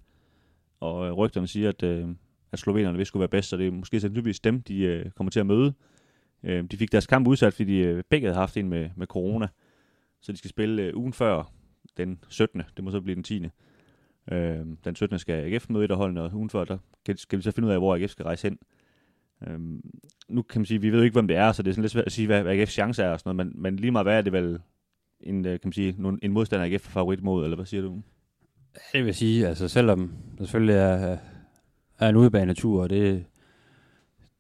og 0.80 1.08
øh, 1.08 1.14
rygterne 1.14 1.48
siger, 1.48 1.70
at, 1.70 1.84
øh, 1.84 2.08
at 2.52 2.60
slovenerne 2.60 2.98
vil 2.98 3.06
skulle 3.06 3.22
være 3.22 3.30
bedst, 3.30 3.50
så 3.50 3.58
det 3.58 3.68
er 3.68 3.72
måske 3.72 4.00
sandsynligvis 4.00 4.40
dem, 4.40 4.62
de 4.62 4.80
øh, 4.80 5.12
kommer 5.12 5.32
til 5.32 5.40
at 5.40 5.46
møde. 5.46 5.74
Øh, 6.44 6.64
de 6.64 6.78
fik 6.78 6.92
deres 6.92 7.08
kamp 7.08 7.28
udsat, 7.28 7.54
fordi 7.54 7.78
de 7.78 7.80
øh, 7.80 8.04
begge 8.10 8.28
havde 8.28 8.40
haft 8.40 8.58
en 8.58 8.70
med, 8.70 8.90
med 8.96 9.08
corona, 9.08 9.48
så 10.22 10.32
de 10.32 10.38
skal 10.38 10.50
spille 10.50 10.84
øh, 10.84 10.98
ugen 10.98 11.14
før 11.14 11.52
den 11.98 12.24
17. 12.30 12.64
Det 12.76 12.84
må 12.84 12.92
så 12.92 13.02
blive 13.02 13.16
den 13.16 13.24
10. 13.24 13.46
Øh, 14.32 14.66
den 14.84 14.96
17. 14.96 15.20
skal 15.20 15.54
AGF 15.54 15.70
møde 15.70 15.86
et 15.86 15.92
af 15.92 15.98
holdene, 15.98 16.22
og 16.22 16.34
ugen 16.34 16.50
før, 16.50 16.64
der 16.64 16.78
skal 17.16 17.38
vi 17.38 17.44
så 17.44 17.52
finde 17.52 17.68
ud 17.68 17.74
af, 17.74 17.80
hvor 17.80 17.96
AGF 17.96 18.12
skal 18.12 18.24
rejse 18.24 18.50
hen. 18.50 18.60
Øhm, 19.48 19.82
nu 20.30 20.42
kan 20.42 20.62
man 20.62 20.66
sige, 20.66 20.82
vi 20.82 20.90
ved 20.90 20.98
jo 20.98 21.04
ikke, 21.04 21.14
hvem 21.14 21.28
det 21.28 21.38
er, 21.38 21.52
så 21.52 21.64
det 21.64 21.70
er 21.70 21.74
sådan 21.74 21.82
lidt 21.82 21.92
svært 21.92 22.06
at 22.06 22.12
sige, 22.12 22.26
hvad, 22.26 22.44
hvad 22.44 22.62
AGF's 22.62 22.66
chance 22.66 23.04
er 23.04 23.10
og 23.10 23.20
sådan 23.20 23.36
noget, 23.36 23.54
men, 23.54 23.62
men 23.62 23.76
lige 23.76 23.92
meget 23.92 24.06
hvad 24.06 24.18
er 24.18 24.22
det 24.22 24.34
vel 24.34 24.60
en, 25.20 25.46
øh, 25.46 25.52
kan 25.52 25.60
man 25.64 25.74
sige, 25.74 25.96
en 26.22 26.32
modstander 26.32 26.66
AGF 26.66 26.82
favorit 26.82 27.24
mod, 27.24 27.44
eller 27.44 27.56
hvad 27.56 27.66
siger 27.66 27.82
du? 27.82 28.02
Det 28.94 29.06
vil 29.06 29.16
sige, 29.16 29.48
altså 29.48 29.68
selvom 29.68 30.12
der 30.38 30.44
selvfølgelig 30.44 30.76
er, 30.76 31.18
er 32.00 32.10
en 32.10 32.16
udbanetur, 32.16 32.82
og 32.82 32.90
det, 32.90 33.26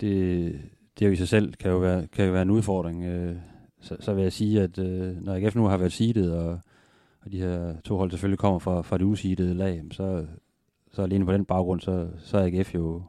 det, 0.02 0.62
det 1.00 1.06
jo 1.06 1.12
i 1.12 1.16
sig 1.16 1.28
selv 1.28 1.54
kan 1.54 1.72
jo 1.72 1.78
være, 1.78 2.08
kan 2.08 2.26
jo 2.26 2.32
være 2.32 2.42
en 2.42 2.50
udfordring, 2.50 3.04
øh, 3.06 3.36
så, 3.82 3.98
så 4.00 4.14
vil 4.14 4.24
jeg 4.24 4.34
sige, 4.34 4.62
at 4.62 4.80
øh, 4.80 5.22
når 5.22 5.34
AGF 5.34 5.56
nu 5.56 5.66
har 5.66 5.78
været 5.78 5.94
seedet, 5.94 6.34
og, 6.34 6.60
og 7.22 7.32
de 7.32 7.40
her 7.40 7.76
to 7.84 7.98
hold 7.98 8.12
selvfølgelig 8.12 8.40
kommer 8.40 8.60
fra, 8.60 8.82
fra 8.82 8.98
det 8.98 9.04
useedede 9.04 9.54
lag, 9.54 9.84
så, 9.92 10.26
så 10.92 11.02
alene 11.02 11.26
på 11.26 11.34
den 11.34 11.46
baggrund, 11.46 11.82
så, 11.82 12.08
så 12.18 12.38
er 12.38 12.46
AGF 12.46 12.76
jo 12.76 13.04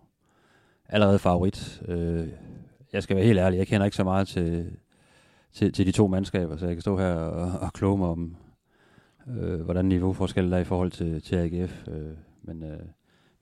allerede 0.89 1.19
favorit. 1.19 1.83
Øh, 1.89 2.29
jeg 2.93 3.03
skal 3.03 3.17
være 3.17 3.27
helt 3.27 3.39
ærlig, 3.39 3.59
jeg 3.59 3.67
kender 3.67 3.85
ikke 3.85 3.97
så 3.97 4.05
meget 4.05 4.29
til, 4.29 4.77
til, 5.53 5.73
til 5.73 5.87
de 5.87 5.93
to 5.93 6.07
mandskaber, 6.07 6.57
så 6.57 6.67
jeg 6.67 6.75
kan 6.75 6.83
stå 6.83 6.99
her 6.99 7.15
og, 7.15 7.61
og 7.61 7.73
kloge 7.73 7.99
mig 7.99 8.09
om, 8.09 8.37
øh, 9.41 9.61
hvordan 9.61 9.85
niveauforskellen 9.85 10.53
er 10.53 10.59
i 10.59 10.65
forhold 10.65 10.91
til, 10.91 11.23
til 11.23 11.37
AGF. 11.37 11.89
Øh, 11.89 12.13
men, 12.43 12.63
øh, 12.63 12.79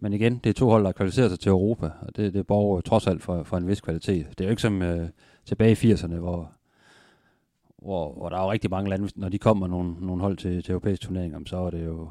men 0.01 0.13
igen, 0.13 0.41
det 0.45 0.51
er 0.51 0.55
to 0.55 0.69
hold, 0.69 0.85
der 0.85 0.93
kvalificerer 0.93 1.29
sig 1.29 1.41
til 1.41 1.51
Europa, 1.51 1.91
og 2.01 2.17
det, 2.17 2.35
det 2.35 2.47
borger 2.47 2.81
trods 2.81 3.07
alt 3.07 3.23
for, 3.23 3.43
for 3.43 3.57
en 3.57 3.69
vis 3.69 3.81
kvalitet. 3.81 4.27
Det 4.29 4.41
er 4.41 4.45
jo 4.45 4.51
ikke 4.51 4.63
som 4.63 4.83
øh, 4.83 5.09
tilbage 5.45 5.89
i 5.89 5.93
80'erne, 5.93 6.15
hvor, 6.15 6.53
hvor, 7.83 8.13
hvor 8.13 8.29
der 8.29 8.37
er 8.37 8.43
jo 8.43 8.53
rigtig 8.53 8.71
mange 8.71 8.91
lande, 8.91 9.09
når 9.17 9.29
de 9.29 9.39
kommer 9.39 9.67
nogle, 9.67 9.95
nogle 10.01 10.23
hold 10.23 10.37
til, 10.37 10.63
til 10.63 10.73
europæisk 10.73 11.03
turnering, 11.03 11.49
så 11.49 11.57
er 11.57 11.71
det 11.71 11.85
jo 11.85 12.09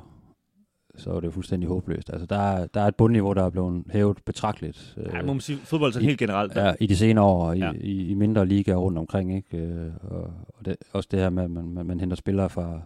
så 0.98 1.12
er 1.12 1.20
det 1.20 1.27
jo 1.27 1.32
fuldstændig 1.32 1.70
håbløst. 1.70 2.10
Altså, 2.10 2.25
der, 2.25 2.36
er, 2.38 2.67
der 2.67 2.82
er 2.82 2.88
et 2.88 2.96
bundniveau, 2.96 3.34
der 3.34 3.44
er 3.44 3.50
blevet 3.50 3.84
hævet 3.89 4.17
betragteligt. 4.25 4.98
Ja, 5.13 5.22
må 5.22 5.34
man 5.34 5.39
sige, 5.39 5.58
fodbold 5.58 5.94
så 5.94 6.00
helt 6.00 6.20
generelt. 6.20 6.53
Der. 6.53 6.65
Ja, 6.65 6.74
i 6.79 6.88
de 6.88 6.96
senere 6.96 7.25
år, 7.25 7.53
ja. 7.53 7.72
i, 7.72 7.77
i, 7.77 8.10
i 8.10 8.13
mindre 8.13 8.46
ligaer 8.46 8.75
rundt 8.75 8.98
omkring, 8.98 9.36
ikke? 9.36 9.58
Øh, 9.58 9.91
og, 10.01 10.34
og 10.48 10.65
det, 10.65 10.75
også 10.94 11.10
det 11.12 11.20
her 11.20 11.29
med, 11.29 11.44
at 11.44 11.51
man, 11.51 11.65
man, 11.65 11.86
man 11.86 12.00
henter 12.00 12.15
spillere 12.15 12.50
fra, 12.50 12.82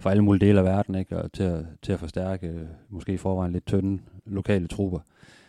fra 0.00 0.10
alle 0.10 0.24
mulige 0.24 0.46
dele 0.46 0.58
af 0.58 0.64
verden, 0.64 0.94
ikke? 0.94 1.18
Og 1.18 1.32
til, 1.32 1.42
at, 1.42 1.64
til 1.82 1.92
at 1.92 2.00
forstærke 2.00 2.46
øh, 2.46 2.66
måske 2.88 3.12
i 3.12 3.16
forvejen 3.16 3.52
lidt 3.52 3.66
tynde 3.66 4.02
lokale 4.26 4.68
trupper. 4.68 4.98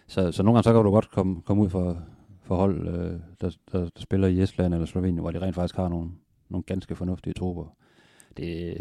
Så, 0.08 0.31
så 0.31 0.43
nogle 0.43 0.55
gange 0.55 0.63
så 0.63 0.74
kan 0.74 0.84
du 0.84 0.91
godt 0.91 1.12
komme, 1.12 1.41
komme 1.41 1.63
ud 1.63 1.70
for, 1.70 1.98
for 2.43 2.55
hold, 2.55 2.88
øh, 2.88 3.20
der, 3.41 3.55
der, 3.72 3.79
der, 3.79 3.89
spiller 3.98 4.27
i 4.27 4.41
Estland 4.41 4.74
eller 4.74 4.86
Slovenien, 4.86 5.20
hvor 5.20 5.31
de 5.31 5.41
rent 5.41 5.55
faktisk 5.55 5.75
har 5.75 5.89
nogle, 5.89 6.10
nogle 6.50 6.63
ganske 6.63 6.96
fornuftige 6.96 7.34
trupper. 7.34 7.75
Det, 8.38 8.77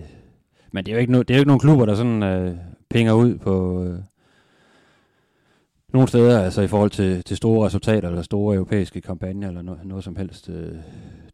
Men 0.72 0.84
det 0.84 0.92
er 0.92 0.96
jo 0.96 1.00
ikke, 1.00 1.12
no, 1.12 1.18
det 1.18 1.30
er 1.30 1.34
jo 1.34 1.40
ikke 1.40 1.48
nogen 1.48 1.60
klubber, 1.60 1.86
der 1.86 1.94
sådan 1.94 2.22
øh, 2.22 2.56
penger 2.90 3.12
ud 3.12 3.38
på 3.38 3.84
øh, 3.84 3.98
nogle 5.92 6.08
steder, 6.08 6.40
altså 6.40 6.62
i 6.62 6.68
forhold 6.68 6.90
til, 6.90 7.24
til 7.24 7.36
store 7.36 7.66
resultater, 7.66 8.08
eller 8.08 8.22
store 8.22 8.54
europæiske 8.54 9.00
kampagner, 9.00 9.48
eller 9.48 9.62
no, 9.62 9.74
noget 9.84 10.04
som 10.04 10.16
helst. 10.16 10.48
Øh, 10.48 10.76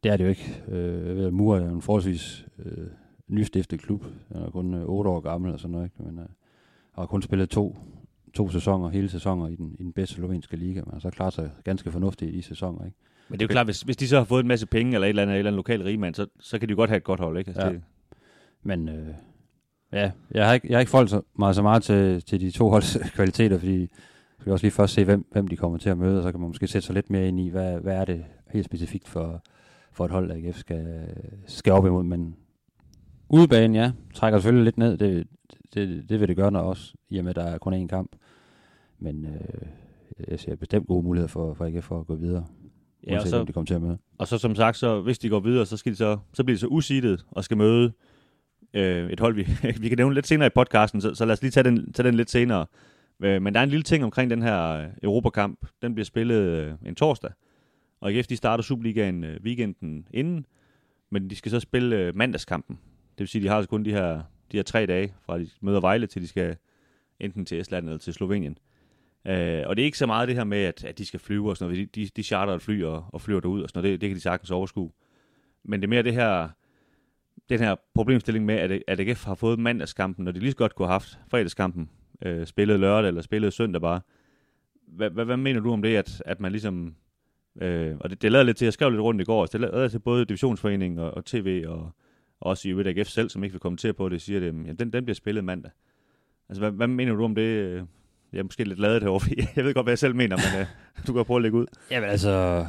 det 0.03 0.13
er 0.13 0.17
det 0.17 0.25
jo 0.25 0.29
ikke. 0.29 0.63
Øh, 0.69 1.33
Mur 1.33 1.57
er 1.57 1.71
en 1.71 1.83
forholdsvis 1.83 2.47
øh, 2.59 2.87
nystiftet 3.29 3.81
klub. 3.81 4.05
Den 4.33 4.43
er 4.43 4.51
kun 4.51 4.75
øh, 4.75 4.83
8 4.85 5.11
år 5.11 5.21
gammel, 5.21 5.49
eller 5.49 5.59
sådan 5.59 5.73
noget, 5.73 5.85
ikke? 5.85 6.03
men 6.03 6.19
øh, 6.19 6.27
har 6.93 7.07
kun 7.07 7.23
spillet 7.23 7.51
to, 7.51 7.77
to 8.35 8.49
sæsoner, 8.51 8.89
hele 8.89 9.09
sæsoner 9.09 9.49
i 9.49 9.57
den, 9.57 9.77
i 9.79 9.83
den 9.83 9.93
bedste 9.93 10.15
slovenske 10.15 10.57
liga, 10.57 10.81
men 10.81 10.91
har 10.93 10.99
så 11.01 11.11
klaret 11.11 11.33
sig 11.33 11.51
ganske 11.65 11.93
fornuftigt 11.93 12.35
i 12.35 12.37
de 12.37 12.43
sæsoner. 12.43 12.85
Ikke? 12.85 12.97
Men 13.29 13.39
det 13.39 13.45
er 13.45 13.49
jo 13.49 13.53
klart, 13.53 13.67
hvis, 13.67 13.81
hvis 13.83 13.97
de 13.97 14.09
så 14.09 14.17
har 14.19 14.25
fået 14.25 14.41
en 14.43 14.49
masse 14.49 14.67
penge, 14.67 14.95
eller 14.95 15.07
et 15.07 15.09
eller 15.09 15.23
andet, 15.23 15.35
et 15.35 15.39
eller 15.39 15.51
andet 15.51 15.57
lokal 15.57 15.83
rigmand, 15.83 16.15
så, 16.15 16.27
så 16.41 16.59
kan 16.59 16.69
de 16.69 16.71
jo 16.73 16.77
godt 16.77 16.91
have 16.91 16.97
et 16.97 17.05
godt 17.05 17.21
hold, 17.21 17.39
ikke? 17.39 17.49
Altså, 17.49 17.67
Ja. 17.67 17.73
det, 17.73 17.83
Men 18.63 18.89
øh, 18.89 19.09
ja, 19.93 20.11
jeg 20.31 20.47
har 20.47 20.55
ikke, 20.55 20.67
jeg 20.69 20.77
har 20.77 20.81
ikke 20.81 20.91
forholdt 20.91 21.11
så 21.11 21.21
meget, 21.39 21.55
så 21.57 21.63
meget 21.63 21.83
til, 21.83 22.23
til 22.23 22.41
de 22.41 22.51
to 22.51 22.69
holds 22.71 22.99
kvaliteter, 23.17 23.59
fordi 23.59 23.89
skal 24.41 24.53
også 24.53 24.65
lige 24.65 24.73
først 24.73 24.95
se, 24.95 25.05
hvem, 25.05 25.27
hvem 25.33 25.49
de 25.49 25.57
kommer 25.57 25.79
til 25.79 25.91
at 25.91 25.99
møde, 25.99 26.17
og 26.19 26.23
så 26.23 26.31
kan 26.31 26.41
man 26.41 26.49
måske 26.49 26.67
sætte 26.67 26.87
sig 26.87 26.95
lidt 26.95 27.11
mere 27.11 27.29
ind 27.29 27.41
i, 27.41 27.49
hvad, 27.49 27.81
hvad 27.81 27.97
er 27.97 28.05
det 28.05 28.25
helt 28.51 28.65
specifikt 28.65 29.09
for, 29.09 29.43
for 29.93 30.05
et 30.05 30.11
hold, 30.11 30.31
AGF 30.31 30.57
skal, 30.59 31.09
skal 31.47 31.73
op 31.73 31.87
imod. 31.87 32.03
Men 32.05 32.37
udebanen, 33.29 33.75
ja, 33.75 33.93
trækker 34.15 34.39
selvfølgelig 34.39 34.65
lidt 34.65 34.79
ned. 34.79 34.97
Det, 34.97 35.27
det, 35.75 36.09
det 36.09 36.21
vil 36.21 36.29
det 36.29 36.37
gøre, 36.37 36.51
når 36.51 36.61
også, 36.61 36.95
i 37.09 37.19
og 37.19 37.25
med, 37.25 37.31
at 37.31 37.37
der 37.37 37.45
er 37.45 37.59
kun 37.59 37.85
én 37.85 37.87
kamp. 37.87 38.17
Men 38.99 39.25
øh, 39.25 39.69
jeg 40.29 40.41
ser 40.41 40.57
bestemt 40.57 40.87
gode 40.87 41.03
muligheder 41.03 41.29
for, 41.29 41.55
for 41.55 41.65
AGF 41.65 41.85
for 41.85 42.01
at 42.01 42.07
gå 42.07 42.15
videre, 42.15 42.47
ja, 43.07 43.21
og, 43.21 43.29
så, 43.29 43.45
de 43.45 43.53
kommer 43.53 43.67
til 43.67 43.75
at 43.75 43.83
møde. 43.83 43.99
og 44.19 44.29
så 44.29 44.39
som 44.39 44.55
sagt, 44.55 44.77
så 44.77 45.01
hvis 45.01 45.19
de 45.19 45.29
går 45.29 45.41
videre, 45.41 45.67
så, 45.67 45.77
skal 45.77 45.93
de 45.93 45.97
så, 45.97 46.19
så 46.33 46.45
bliver 46.45 46.57
de 46.57 46.61
så 46.61 46.67
usidet 46.67 47.25
og 47.31 47.45
skal 47.45 47.57
møde 47.57 47.93
øh, 48.75 49.11
et 49.11 49.21
hold, 49.21 49.35
vi, 49.35 49.47
vi 49.83 49.89
kan 49.89 49.99
nævne 49.99 50.15
lidt 50.15 50.27
senere 50.27 50.47
i 50.47 50.51
podcasten, 50.55 51.01
så, 51.01 51.15
så 51.15 51.25
lad 51.25 51.33
os 51.33 51.43
lige 51.43 51.51
tage 51.51 51.65
den, 51.65 51.93
tage 51.93 52.07
den 52.07 52.15
lidt 52.15 52.31
senere. 52.31 52.67
Øh, 53.23 53.43
men 53.43 53.55
der 53.55 53.61
er 53.61 53.65
en 53.65 53.71
lille 53.71 53.83
ting 53.83 54.05
omkring 54.05 54.31
den 54.31 54.43
her 54.43 54.69
øh, 54.69 54.87
Europakamp. 55.03 55.67
Den 55.83 55.95
bliver 55.95 56.05
spillet 56.05 56.37
øh, 56.37 56.73
en 56.87 56.95
torsdag, 56.95 57.31
og 58.01 58.11
AGF 58.11 58.27
de 58.27 58.37
starter 58.37 58.63
Superligaen 58.63 59.25
øh, 59.25 59.41
weekenden 59.45 60.09
inden, 60.11 60.47
men 61.11 61.31
de 61.31 61.37
skal 61.37 61.51
så 61.51 61.61
spille 61.61 61.97
øh, 61.97 62.17
mandagskampen. 62.17 62.79
Det 63.19 63.21
vil 63.21 63.29
sige, 63.29 63.43
de 63.43 63.49
har 63.49 63.57
altså 63.57 63.69
kun 63.69 63.85
de 63.85 63.91
her, 63.91 64.23
de 64.53 64.57
her 64.57 64.63
tre 64.63 64.87
dage, 64.87 65.15
fra 65.23 65.39
de 65.39 65.49
møder 65.61 65.81
Vejle 65.81 66.07
til 66.07 66.23
de 66.23 66.29
skal 66.29 66.57
enten 67.21 67.45
til 67.45 67.61
Estland 67.61 67.87
eller 67.87 67.99
til 67.99 68.15
Slovenien. 68.15 68.59
Øh, 69.27 69.63
og 69.67 69.77
det 69.77 69.83
er 69.83 69.85
ikke 69.85 69.99
så 69.99 70.07
meget 70.07 70.29
det 70.29 70.37
her 70.37 70.45
med, 70.45 70.59
at, 70.59 70.85
at 70.85 70.99
de 70.99 71.07
skal 71.07 71.21
flyve 71.21 71.51
og 71.51 71.57
sådan 71.57 71.73
noget. 71.73 71.95
De, 71.95 72.01
de, 72.01 72.11
de 72.17 72.23
charter 72.23 72.53
et 72.53 72.63
fly 72.63 72.83
og, 72.83 73.05
og 73.09 73.21
flyver 73.21 73.41
derud 73.41 73.63
og 73.63 73.69
sådan 73.69 73.83
noget. 73.83 73.93
Det, 73.93 74.01
det 74.01 74.09
kan 74.09 74.17
de 74.17 74.23
sagtens 74.23 74.51
overskue. 74.51 74.91
Men 75.65 75.81
det 75.81 75.87
er 75.87 75.91
mere 75.91 76.03
det 76.03 76.15
her, 76.15 76.49
den 77.49 77.59
her 77.61 77.75
problemstilling 77.95 78.45
med, 78.45 78.55
at, 78.55 78.83
at 78.87 79.01
AGF 79.01 79.25
har 79.25 79.35
fået 79.35 79.59
mandagskampen, 79.59 80.25
når 80.25 80.33
de 80.33 80.41
lige 80.41 80.51
så 80.51 80.57
godt 80.57 80.75
kunne 80.75 80.89
have 80.89 80.93
haft 80.93 81.19
fredagskampen, 81.31 81.91
øh, 82.23 82.47
spillet 82.47 82.81
lørdag 82.81 83.09
eller 83.09 83.23
spillet 83.23 83.53
søndag 83.53 83.81
bare. 83.81 84.01
Hvad, 84.89 85.11
hvad, 85.11 85.25
hvad 85.25 85.37
mener 85.37 85.61
du 85.61 85.73
om 85.73 85.83
det, 85.83 85.97
at, 85.97 86.23
at 86.27 86.41
man 86.41 86.53
ligesom... 86.53 86.95
Øh, 87.61 87.97
og 88.01 88.11
det, 88.11 88.23
det 88.23 88.33
lader 88.33 88.45
lidt 88.45 88.57
til, 88.57 88.67
jeg 88.67 88.73
skrev 88.73 88.91
lidt 88.91 89.03
rundt 89.03 89.21
i 89.21 89.25
går, 89.25 89.47
det 89.47 89.61
lader 89.61 89.89
til 89.89 89.99
både 89.99 90.25
Divisionsforeningen 90.25 90.99
og, 90.99 91.15
og 91.15 91.25
TV 91.25 91.65
og 91.69 91.93
også 92.41 92.69
i 92.69 92.71
øvrigt 92.71 92.89
AGF 92.89 93.09
selv, 93.09 93.31
som 93.31 93.45
ikke 93.45 93.53
vil 93.53 93.61
kommentere 93.61 93.93
på 93.93 94.09
det, 94.09 94.23
siger 94.23 94.41
det, 94.41 94.47
jamen, 94.47 94.77
den, 94.77 94.93
den 94.93 95.05
bliver 95.05 95.15
spillet 95.15 95.45
mandag. 95.45 95.71
Altså, 96.49 96.61
hvad, 96.61 96.71
hvad 96.71 96.87
mener 96.87 97.15
du 97.15 97.25
om 97.25 97.35
det? 97.35 97.43
Øh, 97.43 97.83
jeg 98.33 98.39
er 98.39 98.43
måske 98.43 98.65
lidt 98.65 98.79
ladet 98.79 99.03
herovre, 99.03 99.21
fordi 99.25 99.43
jeg 99.57 99.65
ved 99.65 99.75
godt, 99.75 99.87
hvad 99.87 99.93
jeg 99.93 99.99
selv 99.99 100.15
mener, 100.15 100.37
men 100.37 100.61
øh, 100.61 100.67
du 101.07 101.13
kan 101.13 101.25
prøve 101.25 101.39
at 101.39 101.43
lægge 101.43 101.59
ud. 101.59 101.67
Jamen 101.91 102.09
altså, 102.09 102.67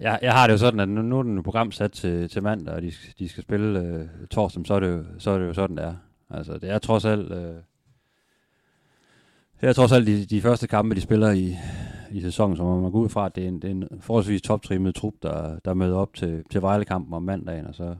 jeg, 0.00 0.18
jeg 0.22 0.32
har 0.32 0.46
det 0.46 0.52
jo 0.52 0.58
sådan, 0.58 0.80
at 0.80 0.88
nu, 0.88 1.02
nu 1.02 1.18
er 1.18 1.22
den 1.22 1.42
program 1.42 1.72
sat 1.72 1.92
til, 1.92 2.28
til 2.28 2.42
mandag, 2.42 2.74
og 2.74 2.82
de, 2.82 2.92
de 3.18 3.28
skal 3.28 3.42
spille 3.42 3.80
øh, 3.80 4.26
torsdag, 4.30 4.66
så 4.66 4.74
er, 4.74 4.80
det 4.80 4.88
jo, 4.88 5.04
så 5.18 5.30
er 5.30 5.38
det 5.38 5.46
jo 5.46 5.52
sådan, 5.52 5.76
det 5.76 5.84
er. 5.84 5.94
Altså, 6.30 6.58
det 6.58 6.70
er 6.70 6.78
trods 6.78 7.04
alt, 7.04 7.32
øh, 7.32 7.54
det 9.60 9.68
er 9.68 9.72
trods 9.72 9.92
alt 9.92 10.06
de, 10.06 10.24
de 10.24 10.40
første 10.40 10.66
kampe, 10.66 10.94
de 10.94 11.00
spiller 11.00 11.30
i, 11.30 11.56
i 12.10 12.20
sæsonen, 12.20 12.56
så 12.56 12.62
man 12.64 12.80
må 12.80 12.90
gå 12.90 12.98
ud 12.98 13.08
fra, 13.08 13.26
at 13.26 13.36
det 13.36 13.44
er 13.44 13.48
en, 13.48 13.54
det 13.54 13.64
er 13.64 13.70
en 13.70 13.88
forholdsvis 14.00 14.42
toptrimmet 14.42 14.94
trup, 14.94 15.14
der, 15.22 15.58
der 15.64 15.74
møder 15.74 15.96
op 15.96 16.14
til, 16.14 16.44
til 16.50 16.62
Vejle-kampen 16.62 17.14
om 17.14 17.22
mandagen, 17.22 17.66
og 17.66 17.74
så 17.74 17.94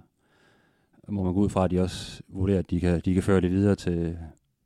må 1.08 1.22
man 1.22 1.34
gå 1.34 1.40
ud 1.40 1.48
fra, 1.48 1.64
at 1.64 1.70
de 1.70 1.80
også 1.80 2.22
vurderer, 2.28 2.58
at 2.58 2.70
de 2.70 2.80
kan, 2.80 3.00
de 3.04 3.14
kan 3.14 3.22
føre 3.22 3.40
det 3.40 3.50
videre 3.50 3.74
til, 3.74 4.16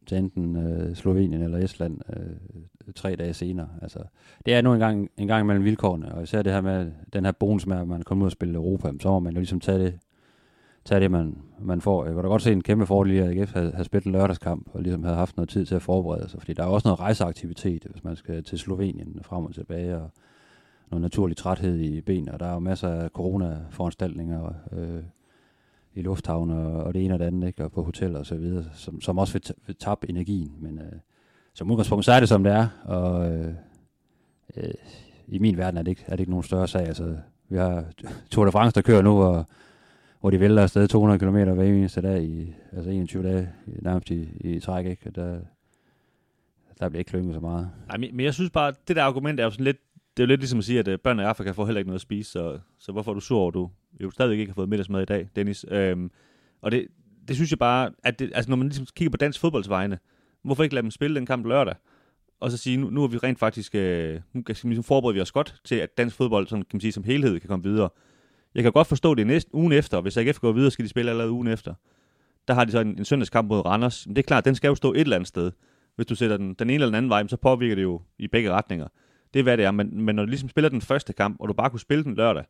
til 0.07 0.19
enten 0.19 0.57
øh, 0.57 0.95
Slovenien 0.95 1.43
eller 1.43 1.59
Estland 1.59 1.99
øh, 2.17 2.93
tre 2.95 3.17
dage 3.17 3.35
senere. 3.35 3.69
Altså, 3.83 3.99
det 4.47 4.55
er 4.55 4.63
nu 4.63 4.73
engang, 4.73 5.11
en 5.17 5.29
gang 5.29 5.47
mellem 5.47 5.65
vilkårene, 5.65 6.15
og 6.15 6.23
især 6.23 6.43
det 6.43 6.53
her 6.53 6.61
med 6.61 6.91
den 7.13 7.25
her 7.25 7.33
bonus 7.33 7.67
med, 7.67 7.77
at 7.77 7.89
man 7.89 8.03
kommer 8.03 8.25
ud 8.25 8.29
og 8.29 8.33
spille 8.33 8.55
Europa, 8.55 8.93
så 9.01 9.09
må 9.09 9.19
man 9.19 9.33
jo 9.33 9.39
ligesom 9.39 9.61
tage 9.61 9.79
det, 9.79 9.99
tage 10.89 11.01
det 11.01 11.11
man, 11.11 11.39
man 11.61 11.81
får. 11.81 12.05
Jeg 12.05 12.15
kan 12.15 12.23
da 12.23 12.29
godt 12.29 12.43
se 12.43 12.53
en 12.53 12.63
kæmpe 12.63 12.87
fordel 12.87 13.13
i, 13.13 13.19
at 13.19 13.39
AGF 13.39 13.53
havde, 13.53 13.71
havde 13.73 13.85
spillet 13.85 14.07
en 14.07 14.13
lørdagskamp, 14.13 14.69
og 14.73 14.83
ligesom 14.83 15.05
havde 15.05 15.17
haft 15.17 15.37
noget 15.37 15.49
tid 15.49 15.67
til 15.67 15.75
at 15.75 15.83
forberede 15.83 16.29
sig, 16.29 16.41
fordi 16.41 16.53
der 16.53 16.63
er 16.63 16.67
også 16.67 16.89
noget 16.89 17.01
rejseaktivitet, 17.01 17.87
hvis 17.91 18.05
man 18.05 18.17
skal 18.17 18.45
til 18.45 18.59
Slovenien 18.59 19.21
frem 19.23 19.45
og 19.45 19.55
tilbage, 19.55 19.97
og 19.97 20.11
noget 20.91 21.03
naturlig 21.03 21.37
træthed 21.37 21.79
i 21.79 22.01
benene, 22.01 22.33
og 22.33 22.41
der 22.41 22.47
er 22.47 22.53
jo 22.53 22.59
masser 22.59 22.89
af 22.89 23.11
corona-foranstaltninger, 23.11 24.53
øh, 24.73 25.03
i 25.95 26.03
lufthavne 26.03 26.57
og, 26.57 26.85
og 26.85 26.95
det 26.95 27.05
ene 27.05 27.15
og 27.15 27.19
det 27.19 27.25
andet, 27.25 27.47
ikke? 27.47 27.65
og 27.65 27.73
på 27.73 27.83
hoteller 27.83 28.19
og 28.19 28.27
så 28.27 28.35
videre, 28.35 28.65
som, 28.75 29.01
som 29.01 29.19
også 29.19 29.33
vil, 29.33 29.43
t- 29.47 29.63
vil 29.67 29.77
tabe 29.77 30.11
energien. 30.11 30.53
Men 30.59 30.79
øh, 30.79 30.93
som 31.55 31.71
udgangspunkt, 31.71 32.05
så 32.05 32.13
er 32.13 32.21
det 32.21 32.29
som 32.29 32.45
det 32.45 32.53
er, 32.53 32.69
og 32.85 33.33
øh, 33.33 33.55
øh, 34.57 34.75
i 35.27 35.39
min 35.39 35.57
verden 35.57 35.79
er 35.79 35.83
det, 35.83 35.91
ikke, 35.91 36.05
er 36.07 36.11
det 36.11 36.21
ikke 36.21 36.31
nogen 36.31 36.43
større 36.43 36.69
sag. 36.69 36.87
Altså, 36.87 37.17
vi 37.49 37.57
har 37.57 37.85
Tour 38.31 38.45
de 38.45 38.53
France, 38.53 38.75
der 38.75 38.83
kører 38.83 39.03
nu, 39.03 39.23
og, 39.23 39.45
hvor 40.21 40.31
de 40.31 40.41
vælter 40.41 40.63
afsted 40.63 40.89
200 40.89 41.19
km 41.19 41.37
hver 41.55 41.65
eneste 41.65 42.03
dag, 42.03 42.23
i, 42.23 42.55
altså 42.73 42.91
21 42.91 43.23
dage 43.23 43.49
nærmest 43.67 44.11
i, 44.11 44.29
i 44.41 44.61
træk, 44.61 44.87
ikke? 44.87 45.03
Og 45.07 45.17
Der, 45.17 45.41
der 46.81 46.89
bliver 46.89 46.99
ikke 46.99 47.09
klynget 47.09 47.35
så 47.35 47.41
meget. 47.41 47.71
Nej, 47.89 47.97
men 47.97 48.17
men 48.17 48.25
jeg 48.25 48.35
synes 48.35 48.51
bare, 48.51 48.73
det 48.89 48.97
der 48.97 49.03
argument 49.03 49.41
er 49.41 49.45
jo 49.45 49.51
sådan 49.51 49.65
lidt, 49.65 49.77
det 50.17 50.23
er 50.23 50.27
jo 50.27 50.29
lidt 50.29 50.41
ligesom 50.41 50.59
at 50.59 50.65
sige, 50.65 50.79
at 50.79 50.89
øh, 50.89 50.99
børn 50.99 51.19
i 51.19 51.23
Afrika 51.23 51.51
får 51.51 51.67
heller 51.67 51.79
ikke 51.79 51.89
noget 51.89 51.99
at 51.99 52.03
spise, 52.03 52.31
så, 52.31 52.59
så 52.79 52.93
hvorfor 52.93 53.11
er 53.11 53.15
du 53.15 53.21
sur 53.21 53.39
over, 53.39 53.49
at 53.49 53.55
du 53.55 53.71
jo 54.01 54.11
stadig 54.11 54.39
ikke 54.39 54.51
har 54.51 54.55
fået 54.55 54.69
middagsmad 54.69 55.03
i 55.03 55.05
dag, 55.05 55.29
Dennis? 55.37 55.67
Øhm, 55.69 56.11
og 56.63 56.71
det, 56.71 56.87
det 57.29 57.37
synes 57.37 57.51
jeg 57.51 57.59
bare, 57.59 57.91
at 58.05 58.19
det, 58.19 58.31
altså 58.35 58.51
når 58.51 58.57
man 58.57 58.69
ligesom 58.69 58.87
kigger 58.97 59.11
på 59.11 59.17
dansk 59.17 59.41
fodboldsvejene, 59.41 59.99
hvorfor 60.43 60.63
ikke 60.63 60.75
lade 60.75 60.83
dem 60.83 60.91
spille 60.91 61.17
den 61.17 61.27
kamp 61.27 61.47
lørdag? 61.47 61.75
Og 62.41 62.51
så 62.51 62.57
sige, 62.57 62.77
nu, 62.77 62.91
nu 62.91 63.05
er 63.05 63.09
vi 63.09 63.19
rent 63.19 63.39
faktisk, 63.39 63.75
øh, 63.75 64.21
nu 64.33 64.43
kan, 64.43 64.57
ligesom 64.63 64.85
forbereder 64.85 65.15
vi 65.15 65.21
os 65.21 65.33
godt 65.33 65.61
til, 65.65 65.75
at 65.75 65.99
dansk 65.99 66.17
fodbold 66.17 66.47
sådan, 66.47 66.63
kan 66.63 66.77
man 66.77 66.81
sige, 66.81 66.93
som 66.93 67.05
helhed 67.05 67.41
kan 67.41 67.49
komme 67.49 67.63
videre. 67.63 67.89
Jeg 68.55 68.63
kan 68.63 68.73
godt 68.73 68.87
forstå 68.87 69.15
det 69.15 69.27
næste 69.27 69.55
ugen 69.55 69.73
efter, 69.73 70.01
hvis 70.01 70.17
AGF 70.17 70.39
går 70.39 70.53
videre, 70.53 70.71
skal 70.71 70.85
de 70.85 70.89
spille 70.89 71.11
allerede 71.11 71.31
ugen 71.33 71.49
efter. 71.49 71.75
Der 72.49 72.55
har 72.55 72.65
de 72.65 72.73
så 72.73 72.81
en, 72.81 72.99
en 72.99 73.05
søndagskamp 73.05 73.49
mod 73.49 73.67
Randers. 73.67 74.07
Men 74.07 74.17
det 74.17 74.23
er 74.23 74.27
klart, 74.27 74.45
den 74.45 74.55
skal 74.55 74.69
jo 74.69 74.75
stå 74.75 74.93
et 74.93 75.01
eller 75.01 75.17
andet 75.17 75.29
sted. 75.29 75.53
Hvis 75.97 76.07
du 76.07 76.15
sætter 76.15 76.37
den 76.37 76.55
den 76.55 76.71
ene 76.71 76.75
eller 76.75 76.87
den 76.87 76.95
anden 76.95 77.11
vej, 77.11 77.27
så 77.27 77.37
påvirker 77.37 77.75
det 77.75 77.83
jo 77.83 78.01
i 78.19 78.27
begge 78.29 78.51
retninger. 78.51 78.87
Det 79.35 79.39
er, 79.41 79.43
hvad 79.43 79.57
det 79.57 79.65
er. 79.65 79.71
Men, 79.71 80.03
men 80.05 80.17
når 80.17 80.23
du 80.25 80.29
ligesom 80.29 80.49
spiller 80.49 80.69
den 80.69 80.81
første 80.81 81.13
kamp, 81.13 81.37
og 81.41 81.49
du 81.49 81.53
bare 81.53 81.71
kunne 81.71 81.81
spille 81.81 82.05
den 82.05 82.15
lørdag, 82.15 82.45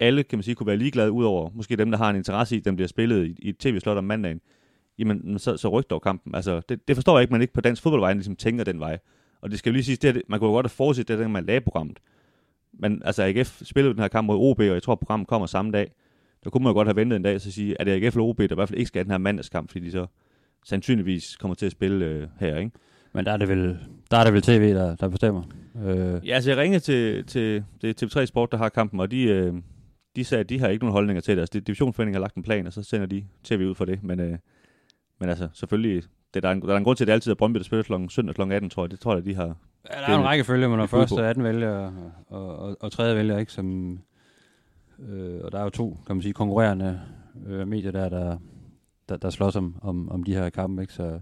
alle, 0.00 0.22
kan 0.22 0.38
man 0.38 0.42
sige, 0.42 0.54
kunne 0.54 0.66
være 0.66 0.76
ligeglade, 0.76 1.10
udover 1.12 1.50
måske 1.54 1.76
dem, 1.76 1.90
der 1.90 1.98
har 1.98 2.10
en 2.10 2.16
interesse 2.16 2.56
i, 2.56 2.58
at 2.58 2.64
den 2.64 2.76
bliver 2.76 2.88
spillet 2.88 3.26
i, 3.26 3.36
i 3.38 3.48
et 3.48 3.58
tv-slot 3.58 3.96
om 3.96 4.04
mandagen, 4.04 4.40
jamen 4.98 5.38
så, 5.38 5.56
så 5.56 5.68
ryk 5.68 5.90
dog 5.90 6.02
kampen. 6.02 6.34
Altså, 6.34 6.60
det, 6.68 6.88
det 6.88 6.96
forstår 6.96 7.16
jeg 7.18 7.22
ikke, 7.22 7.32
man 7.32 7.40
ikke 7.40 7.52
på 7.54 7.60
dansk 7.60 7.82
fodboldvej 7.82 8.12
ligesom 8.12 8.36
tænker 8.36 8.64
den 8.64 8.80
vej. 8.80 8.98
Og 9.42 9.50
det 9.50 9.58
skal 9.58 9.70
jo 9.70 9.72
lige 9.74 9.84
sige, 9.84 9.96
det, 9.96 10.16
er- 10.16 10.20
man 10.28 10.38
kunne 10.40 10.48
jo 10.48 10.54
godt 10.54 10.66
have 10.66 10.70
forudset 10.70 11.08
det, 11.08 11.18
der 11.18 11.28
man 11.28 11.44
lagde 11.44 11.60
programmet. 11.60 11.98
Men 12.78 13.02
altså, 13.04 13.22
AGF 13.22 13.62
spillede 13.62 13.94
den 13.94 14.00
her 14.00 14.08
kamp 14.08 14.26
mod 14.26 14.36
OB, 14.36 14.58
og 14.58 14.66
jeg 14.66 14.82
tror, 14.82 14.94
programmet 14.94 15.28
kommer 15.28 15.46
samme 15.46 15.72
dag. 15.72 15.92
Der 16.44 16.50
kunne 16.50 16.64
man 16.64 16.70
jo 16.70 16.74
godt 16.74 16.88
have 16.88 16.96
ventet 16.96 17.16
en 17.16 17.22
dag 17.22 17.34
og 17.34 17.40
så 17.40 17.52
sige, 17.52 17.80
at 17.80 17.86
det 17.86 17.92
AGF 17.92 18.14
eller 18.14 18.24
OB, 18.24 18.38
der 18.38 18.52
i 18.52 18.54
hvert 18.54 18.68
fald 18.68 18.78
ikke 18.78 18.88
skal 18.88 18.98
have 18.98 19.04
den 19.04 19.10
her 19.10 19.18
mandagskamp, 19.18 19.70
fordi 19.70 19.84
de 19.84 19.90
så 19.90 20.06
sandsynligvis 20.64 21.36
kommer 21.36 21.54
til 21.54 21.66
at 21.66 21.72
spille 21.72 22.06
øh, 22.06 22.28
her, 22.40 22.58
ikke? 22.58 22.70
Men 23.12 23.24
der 23.24 23.32
er 23.32 23.36
det 23.36 23.48
vel, 23.48 23.78
der 24.10 24.16
er 24.16 24.24
det 24.24 24.32
vel 24.32 24.42
tv, 24.42 24.74
der, 24.74 24.96
der 24.96 25.08
bestemmer. 25.08 25.42
Øh, 25.84 26.28
Ja, 26.28 26.34
altså 26.34 26.50
jeg 26.50 26.58
ringede 26.58 26.80
til, 26.80 27.24
til, 27.26 27.64
er 27.84 27.92
TV3 28.02 28.24
Sport, 28.24 28.52
der 28.52 28.58
har 28.58 28.68
kampen, 28.68 29.00
og 29.00 29.10
de, 29.10 29.22
øh, 29.22 29.54
de 30.16 30.24
sagde, 30.24 30.40
at 30.40 30.48
de 30.48 30.58
har 30.58 30.68
ikke 30.68 30.84
nogen 30.84 30.92
holdninger 30.92 31.20
til 31.20 31.36
det. 31.36 31.40
Altså, 31.40 31.52
det, 31.52 31.66
divisionsforeningen 31.66 32.14
har 32.14 32.20
lagt 32.20 32.34
en 32.34 32.42
plan, 32.42 32.66
og 32.66 32.72
så 32.72 32.82
sender 32.82 33.06
de 33.06 33.24
tv 33.44 33.66
ud 33.68 33.74
for 33.74 33.84
det. 33.84 34.02
Men, 34.02 34.20
øh, 34.20 34.38
men 35.20 35.28
altså, 35.28 35.48
selvfølgelig, 35.52 36.02
det, 36.34 36.42
der, 36.42 36.48
er 36.48 36.52
en, 36.52 36.62
der 36.62 36.72
er 36.72 36.76
en 36.76 36.84
grund 36.84 36.96
til, 36.96 37.04
at 37.04 37.08
det 37.08 37.12
altid 37.12 37.30
er 37.30 37.34
Brøndby, 37.34 37.58
der 37.58 37.64
spiller 37.64 37.82
klokken 37.82 38.08
søndag 38.08 38.34
kl. 38.34 38.52
18, 38.52 38.70
tror 38.70 38.84
jeg. 38.84 38.90
Det 38.90 39.00
tror 39.00 39.14
jeg, 39.14 39.24
de 39.24 39.34
har... 39.34 39.56
Ja, 39.92 40.00
der 40.00 40.06
er 40.06 40.18
en 40.18 40.24
række 40.24 40.44
følge, 40.44 40.68
men 40.68 40.78
når 40.78 40.86
på. 40.86 40.96
og 40.96 41.30
anden 41.30 41.44
vælger, 41.44 41.70
og, 41.70 41.92
og, 42.28 42.58
og, 42.58 42.76
og 42.80 42.92
tredje 42.92 43.16
vælger, 43.16 43.38
ikke, 43.38 43.52
som, 43.52 43.98
øh, 45.08 45.40
og 45.44 45.52
der 45.52 45.58
er 45.58 45.62
jo 45.62 45.70
to, 45.70 45.98
kan 46.06 46.16
man 46.16 46.22
sige, 46.22 46.32
konkurrerende 46.32 47.00
øh, 47.46 47.68
medier 47.68 47.90
der, 47.90 48.08
der, 48.08 48.38
der, 49.08 49.16
der 49.16 49.30
slås 49.30 49.56
om, 49.56 49.76
om, 49.82 50.08
om 50.10 50.22
de 50.24 50.34
her 50.34 50.50
kampe, 50.50 50.82
ikke, 50.82 50.92
så, 50.94 51.20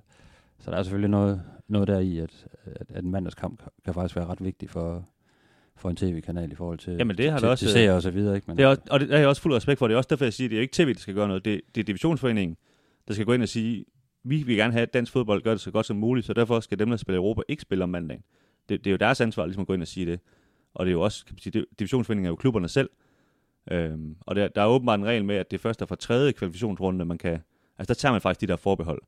så 0.59 0.71
der 0.71 0.77
er 0.77 0.83
selvfølgelig 0.83 1.11
noget, 1.11 1.43
noget 1.69 1.89
der 1.89 1.99
i, 1.99 2.19
at, 2.19 2.47
at, 2.65 2.87
at 2.95 3.05
en 3.05 3.11
mandagskamp 3.11 3.59
kan- 3.59 3.69
kan 3.85 3.95
faktisk 3.95 4.17
være 4.17 4.27
ret 4.27 4.45
vigtig 4.45 4.71
for, 4.71 5.09
for 5.77 5.91
en 5.91 5.97
tv-kanal 5.97 6.53
i 6.53 6.55
forhold 6.55 6.79
til, 6.79 6.93
Jamen, 6.93 7.17
det 7.19 7.31
har 7.31 7.39
til, 7.39 7.43
det 7.43 7.51
også, 7.51 7.65
til 7.65 7.73
seere 7.73 7.95
og 7.95 8.03
så 8.03 8.11
videre, 8.11 8.35
ikke, 8.35 8.45
men, 8.49 8.57
Det 8.57 8.63
er 8.65 8.69
også, 8.69 8.83
og 8.91 9.01
det, 9.01 9.09
der 9.09 9.15
er 9.15 9.19
jeg 9.19 9.29
også 9.29 9.43
fuld 9.43 9.55
respekt 9.55 9.79
for. 9.79 9.89
Det 9.89 9.95
er 9.95 9.99
også 9.99 10.09
derfor, 10.11 10.25
jeg 10.25 10.33
siger, 10.33 10.47
at 10.47 10.51
det 10.51 10.57
er 10.57 10.61
ikke 10.63 10.75
tv, 10.75 10.95
der 10.95 11.01
skal 11.01 11.15
gøre 11.15 11.29
noget. 11.29 11.45
Det, 11.45 11.61
det 11.75 11.81
er 11.81 11.85
divisionsforeningen, 11.85 12.57
der 13.09 13.15
skal 13.15 13.27
gå 13.27 13.33
ind 13.33 13.43
og 13.43 13.49
sige, 13.49 13.85
vi 14.25 14.43
vil 14.43 14.57
gerne 14.57 14.73
have, 14.73 14.83
at 14.83 14.95
dansk 14.95 15.13
fodbold 15.13 15.43
gør 15.43 15.51
det 15.51 15.61
så 15.61 15.71
godt 15.71 15.87
som 15.87 15.97
muligt, 15.97 16.27
så 16.27 16.33
derfor 16.33 16.61
skal 16.61 16.79
dem, 16.79 16.91
der 16.91 16.97
spiller 16.97 17.19
Europa, 17.19 17.43
ikke 17.49 17.63
spille 17.63 17.85
om 17.85 17.91
mandagen. 17.91 18.23
Det, 18.69 18.85
det 18.85 18.87
er 18.87 18.91
jo 18.91 18.97
deres 18.97 19.21
ansvar 19.21 19.47
ligesom 19.47 19.61
at 19.61 19.67
gå 19.67 19.75
ind 19.75 19.83
og 19.83 19.89
sige 19.89 20.07
det. 20.07 20.21
Og 20.75 20.87
det 20.87 20.91
er 20.91 20.93
jo 20.93 21.01
også, 21.01 21.25
kan 21.25 21.35
man 21.35 21.41
sige, 21.41 21.53
det, 21.53 21.65
divisionsforeningen 21.79 22.27
er 22.27 22.31
jo 22.31 22.37
klubberne 22.37 22.69
selv. 22.69 22.91
Øhm, 23.71 24.17
og 24.21 24.37
der, 24.37 24.49
der 24.49 24.63
er 24.63 24.67
åbenbart 24.67 25.01
en 25.01 25.07
regel 25.07 25.25
med, 25.25 25.37
at 25.37 25.51
det 25.51 25.61
først 25.61 25.83
er 25.83 25.87
fra 25.87 25.97
tredje 25.97 26.33
kvalifikationsrunde, 26.33 27.05
man 27.05 27.19
kan, 27.19 27.41
Altså, 27.79 27.95
der 27.95 27.99
tager 27.99 28.13
man 28.13 28.21
faktisk 28.21 28.41
de 28.41 28.47
der 28.47 28.57
forbehold. 28.57 29.03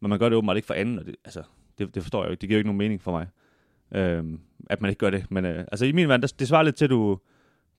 Men 0.00 0.08
man 0.08 0.18
gør 0.18 0.28
det 0.28 0.36
åbenbart 0.36 0.56
ikke 0.56 0.66
for 0.66 0.74
anden, 0.74 0.98
og 0.98 1.06
det, 1.06 1.16
altså, 1.24 1.42
det, 1.78 1.94
det 1.94 2.02
forstår 2.02 2.22
jeg 2.22 2.26
jo 2.26 2.30
ikke. 2.30 2.40
Det 2.40 2.48
giver 2.48 2.56
jo 2.56 2.60
ikke 2.60 2.68
nogen 2.68 2.78
mening 2.78 3.02
for 3.02 3.10
mig, 3.10 3.26
øhm, 3.92 4.40
at 4.70 4.80
man 4.80 4.88
ikke 4.88 4.98
gør 4.98 5.10
det. 5.10 5.30
Men 5.30 5.44
øh, 5.44 5.58
altså, 5.72 5.86
i 5.86 5.92
min 5.92 6.08
verden, 6.08 6.28
det 6.38 6.48
svarer 6.48 6.62
lidt 6.62 6.76
til, 6.76 6.84
at 6.84 6.90
du, 6.90 7.18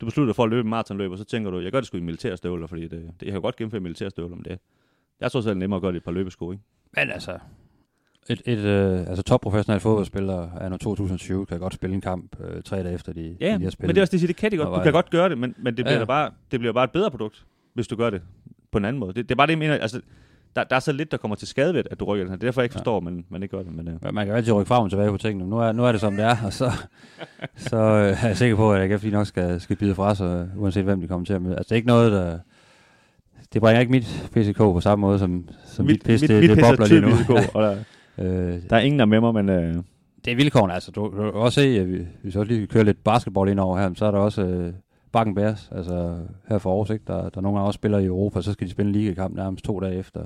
du 0.01 0.05
beslutter 0.05 0.33
for 0.33 0.43
at 0.43 0.49
løbe 0.49 0.61
en 0.61 0.69
maratonløb, 0.69 1.11
og 1.11 1.17
så 1.17 1.23
tænker 1.23 1.51
du, 1.51 1.59
jeg 1.59 1.71
gør 1.71 1.79
det 1.79 1.87
sgu 1.87 1.97
i 1.97 2.01
militærstøvler, 2.01 2.67
fordi 2.67 2.81
det, 2.81 2.91
det, 3.19 3.25
jeg 3.25 3.31
kan 3.31 3.41
godt 3.41 3.55
gennemføre 3.55 3.81
militærstøvler, 3.81 4.35
men 4.35 4.45
det, 4.45 4.59
det 5.19 5.25
er 5.25 5.29
trods 5.29 5.45
nemmere 5.45 5.75
at 5.77 5.81
gøre 5.81 5.91
det 5.91 5.95
i 5.95 5.97
et 5.97 6.03
par 6.03 6.11
løbesko, 6.11 6.51
ikke? 6.51 6.63
Men 6.95 7.09
altså, 7.09 7.39
et, 8.29 8.41
et 8.45 8.57
øh, 8.57 8.99
altså 8.99 9.23
topprofessionel 9.23 9.79
fodboldspiller 9.79 10.47
af 10.59 10.79
2020 10.79 11.45
kan 11.45 11.59
godt 11.59 11.73
spille 11.73 11.93
en 11.93 12.01
kamp 12.01 12.35
øh, 12.39 12.61
tre 12.63 12.83
dage 12.83 12.93
efter, 12.95 13.13
de, 13.13 13.35
Ja, 13.41 13.45
de 13.57 13.63
har 13.63 13.69
spillet. 13.69 13.79
men 13.87 13.89
det 13.89 13.97
er 13.97 14.01
også 14.03 14.17
det, 14.17 14.27
det 14.27 14.35
kan 14.35 14.51
de 14.51 14.57
godt. 14.57 14.77
Du 14.77 14.83
kan 14.83 14.93
godt 14.93 15.09
gøre 15.09 15.29
det, 15.29 15.37
men, 15.37 15.55
men 15.57 15.77
det, 15.77 15.85
bliver 15.85 15.89
Ja, 15.89 15.93
ja. 15.93 15.99
ja. 15.99 16.05
bare, 16.05 16.31
det 16.51 16.59
bliver 16.59 16.73
bare 16.73 16.83
et 16.83 16.91
bedre 16.91 17.11
produkt, 17.11 17.43
hvis 17.73 17.87
du 17.87 17.95
gør 17.95 18.09
det 18.09 18.21
på 18.71 18.77
en 18.77 18.85
anden 18.85 18.99
måde. 18.99 19.13
Det, 19.13 19.29
det 19.29 19.31
er 19.31 19.35
bare 19.35 19.47
det, 19.47 19.51
jeg 19.51 19.59
mener. 19.59 19.73
Altså, 19.77 20.01
der, 20.55 20.63
der 20.63 20.75
er 20.75 20.79
så 20.79 20.91
lidt, 20.91 21.11
der 21.11 21.17
kommer 21.17 21.35
til 21.35 21.47
skade 21.47 21.73
ved, 21.73 21.83
at 21.91 21.99
du 21.99 22.05
rykker 22.05 22.23
den 22.25 22.29
her. 22.31 22.35
Det 22.37 22.43
er 22.43 22.47
derfor, 22.47 22.61
jeg 22.61 22.65
ikke 22.65 22.73
Ja. 22.75 22.79
forstår, 22.79 22.97
at 22.97 23.03
man, 23.03 23.25
man 23.29 23.43
ikke 23.43 23.57
gør 23.57 23.63
det. 23.63 23.73
Men, 23.73 23.87
øh, 23.87 23.93
Men 24.03 24.15
Man 24.15 24.25
kan 24.25 24.31
jo 24.31 24.37
altid 24.37 24.53
rykke 24.53 24.67
frem 24.67 24.83
og 24.83 24.89
tilbage 24.89 25.11
på 25.11 25.17
tingene. 25.17 25.49
Nu 25.49 25.57
er, 25.57 25.71
nu 25.71 25.85
er 25.85 25.91
det 25.91 26.01
som 26.01 26.15
det 26.15 26.25
er, 26.25 26.35
og 26.45 26.53
så, 26.53 26.71
så 27.55 27.77
øh, 27.77 28.23
er 28.23 28.27
jeg 28.27 28.37
sikker 28.37 28.55
på, 28.55 28.73
at 28.73 28.91
AGF 28.91 29.03
lige 29.03 29.13
nok 29.13 29.27
skal, 29.27 29.61
skal 29.61 29.75
bide 29.75 29.95
fra 29.95 30.15
sig, 30.15 30.49
uanset 30.57 30.83
hvem 30.83 31.01
de 31.01 31.07
kommer 31.07 31.25
til 31.25 31.33
at 31.33 31.41
møde. 31.41 31.55
Altså, 31.55 31.69
det 31.69 31.71
er 31.71 31.75
ikke 31.75 31.87
noget, 31.87 32.11
der... 32.11 32.39
Det 33.53 33.61
bringer 33.61 33.79
ikke 33.79 33.91
mit 33.91 34.29
PCK 34.33 34.57
på 34.57 34.79
samme 34.79 35.01
måde, 35.01 35.19
som, 35.19 35.49
som 35.65 35.85
mit, 35.85 35.93
mit 35.93 36.03
pis, 36.03 36.19
det, 36.21 36.29
det 36.29 36.41
pis 36.41 36.49
er 36.49 36.69
bobler 36.71 36.87
lige 36.87 37.01
nu. 37.01 37.09
god, 37.27 37.41
og 37.53 37.63
der, 37.63 37.77
øh, 38.19 38.61
der 38.69 38.75
er 38.75 38.79
ingen, 38.79 38.99
der 38.99 39.05
er 39.05 39.09
med 39.09 39.19
mig, 39.21 39.33
men 39.33 39.49
øh, 39.49 39.75
det 40.25 40.31
er 40.31 40.35
vilkårene, 40.35 40.73
altså. 40.73 40.91
Du, 40.91 41.01
du 41.01 41.09
kan 41.31 41.33
også 41.41 41.61
se, 41.61 41.67
at 41.79 41.91
vi, 41.91 41.97
hvis 42.21 42.35
vi 42.35 42.39
også 42.39 42.51
lige 42.53 42.67
kører 42.67 42.83
lidt 42.83 43.03
basketball 43.03 43.49
ind 43.49 43.59
over 43.59 43.77
her, 43.79 43.93
så 43.95 44.05
er 44.05 44.11
der 44.11 44.17
også 44.19 44.41
øh, 44.45 44.73
Bakken 45.11 45.35
Bears, 45.35 45.69
altså 45.71 46.17
her 46.49 46.57
for 46.57 46.69
Aarhus, 46.71 46.89
ikke? 46.89 47.03
Der, 47.07 47.29
der 47.29 47.41
nogle 47.41 47.57
gange 47.57 47.67
også 47.67 47.77
spiller 47.77 47.97
i 47.97 48.05
Europa, 48.05 48.41
så 48.41 48.51
skal 48.53 48.67
de 48.67 48.71
spille 48.71 48.89
en 48.89 48.95
ligakamp 48.95 49.35
nærmest 49.35 49.65
to 49.65 49.79
dage 49.79 49.95
efter, 49.95 50.21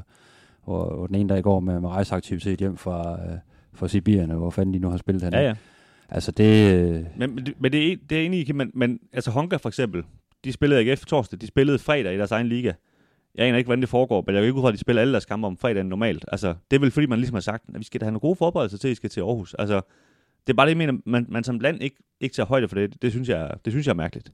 hvor, 0.66 0.96
hvor 0.96 1.08
den 1.08 1.16
ene 1.16 1.30
dag 1.30 1.44
går 1.44 1.60
med, 1.60 1.80
med 1.80 1.90
rejseaktivitet 1.90 2.60
hjem 2.60 2.78
fra, 2.78 3.12
øh, 3.14 3.38
fra 3.74 3.88
Sibirien, 3.88 4.30
hvor 4.32 4.50
fanden 4.50 4.74
de 4.74 4.80
nu 4.80 4.90
har 4.90 4.98
spillet 4.98 5.24
henne. 5.24 5.38
ja, 5.38 5.44
ja. 5.48 5.54
Altså 6.10 6.32
det... 6.32 6.74
Øh, 6.76 7.04
Men, 7.18 7.36
men, 7.36 7.46
det- 7.46 7.54
men 7.60 7.72
det, 7.72 7.92
er, 7.92 7.96
det 8.10 8.18
er 8.22 8.26
enig 8.26 8.50
i, 8.50 8.52
men, 8.52 8.72
men 8.74 9.00
altså 9.14 9.32
Honka 9.32 9.56
for 9.56 9.70
eksempel, 9.70 10.04
de 10.44 10.52
spillede 10.52 10.82
AGF 10.92 11.06
torsdag, 11.06 11.42
de 11.42 11.48
spillede 11.48 11.80
fredag 11.80 12.14
i 12.14 12.18
deres 12.18 12.32
egen 12.32 12.48
liga. 12.48 12.72
Jeg 13.36 13.48
aner 13.48 13.58
ikke, 13.58 13.68
hvordan 13.68 13.82
det 13.82 13.90
foregår, 13.90 14.24
men 14.28 14.36
jeg 14.36 14.42
går 14.42 14.46
ikke 14.46 14.58
ud 14.58 14.62
fra, 14.62 14.68
at 14.68 14.74
de 14.74 14.80
spiller 14.80 15.02
alle 15.02 15.12
deres 15.12 15.26
kampe 15.26 15.48
om 15.48 15.58
fredagen 15.58 15.88
normalt. 15.88 16.26
Altså, 16.32 16.54
det 16.72 16.78
er 16.78 16.80
vel 16.80 16.92
fordi, 16.92 17.08
man 17.08 17.20
ligesom 17.20 17.34
har 17.34 17.42
sagt, 17.42 17.64
at 17.74 17.80
vi 17.80 17.84
skal 17.84 18.02
da 18.02 18.06
have 18.06 18.12
nogle 18.12 18.20
gode 18.20 18.36
forberedelser 18.36 18.78
til, 18.78 18.88
at 18.88 18.92
I 18.92 18.96
skal 18.96 19.10
til 19.10 19.22
Aarhus. 19.22 19.54
Altså, 19.54 19.82
det 20.48 20.54
er 20.54 20.58
bare 20.58 20.66
det, 20.66 20.70
jeg 20.72 20.78
mener, 20.78 20.94
man, 21.06 21.26
man 21.30 21.44
som 21.44 21.60
land 21.60 21.84
ikke, 21.84 21.98
ikke 22.20 22.36
tager 22.36 22.48
højde 22.48 22.68
for 22.68 22.76
det. 22.76 23.02
Det 23.02 23.12
synes 23.12 23.30
jeg, 23.30 23.52
det 23.66 23.74
synes 23.74 23.88
jeg 23.88 23.92
er 23.92 23.98
mærkeligt. 23.98 24.32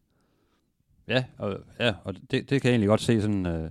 Ja, 1.07 1.23
og, 1.37 1.57
ja, 1.79 1.93
og 2.03 2.13
det, 2.31 2.49
det 2.49 2.61
kan 2.61 2.63
jeg 2.63 2.71
egentlig 2.71 2.87
godt 2.87 3.01
se 3.01 3.21
sådan, 3.21 3.45
øh, 3.45 3.69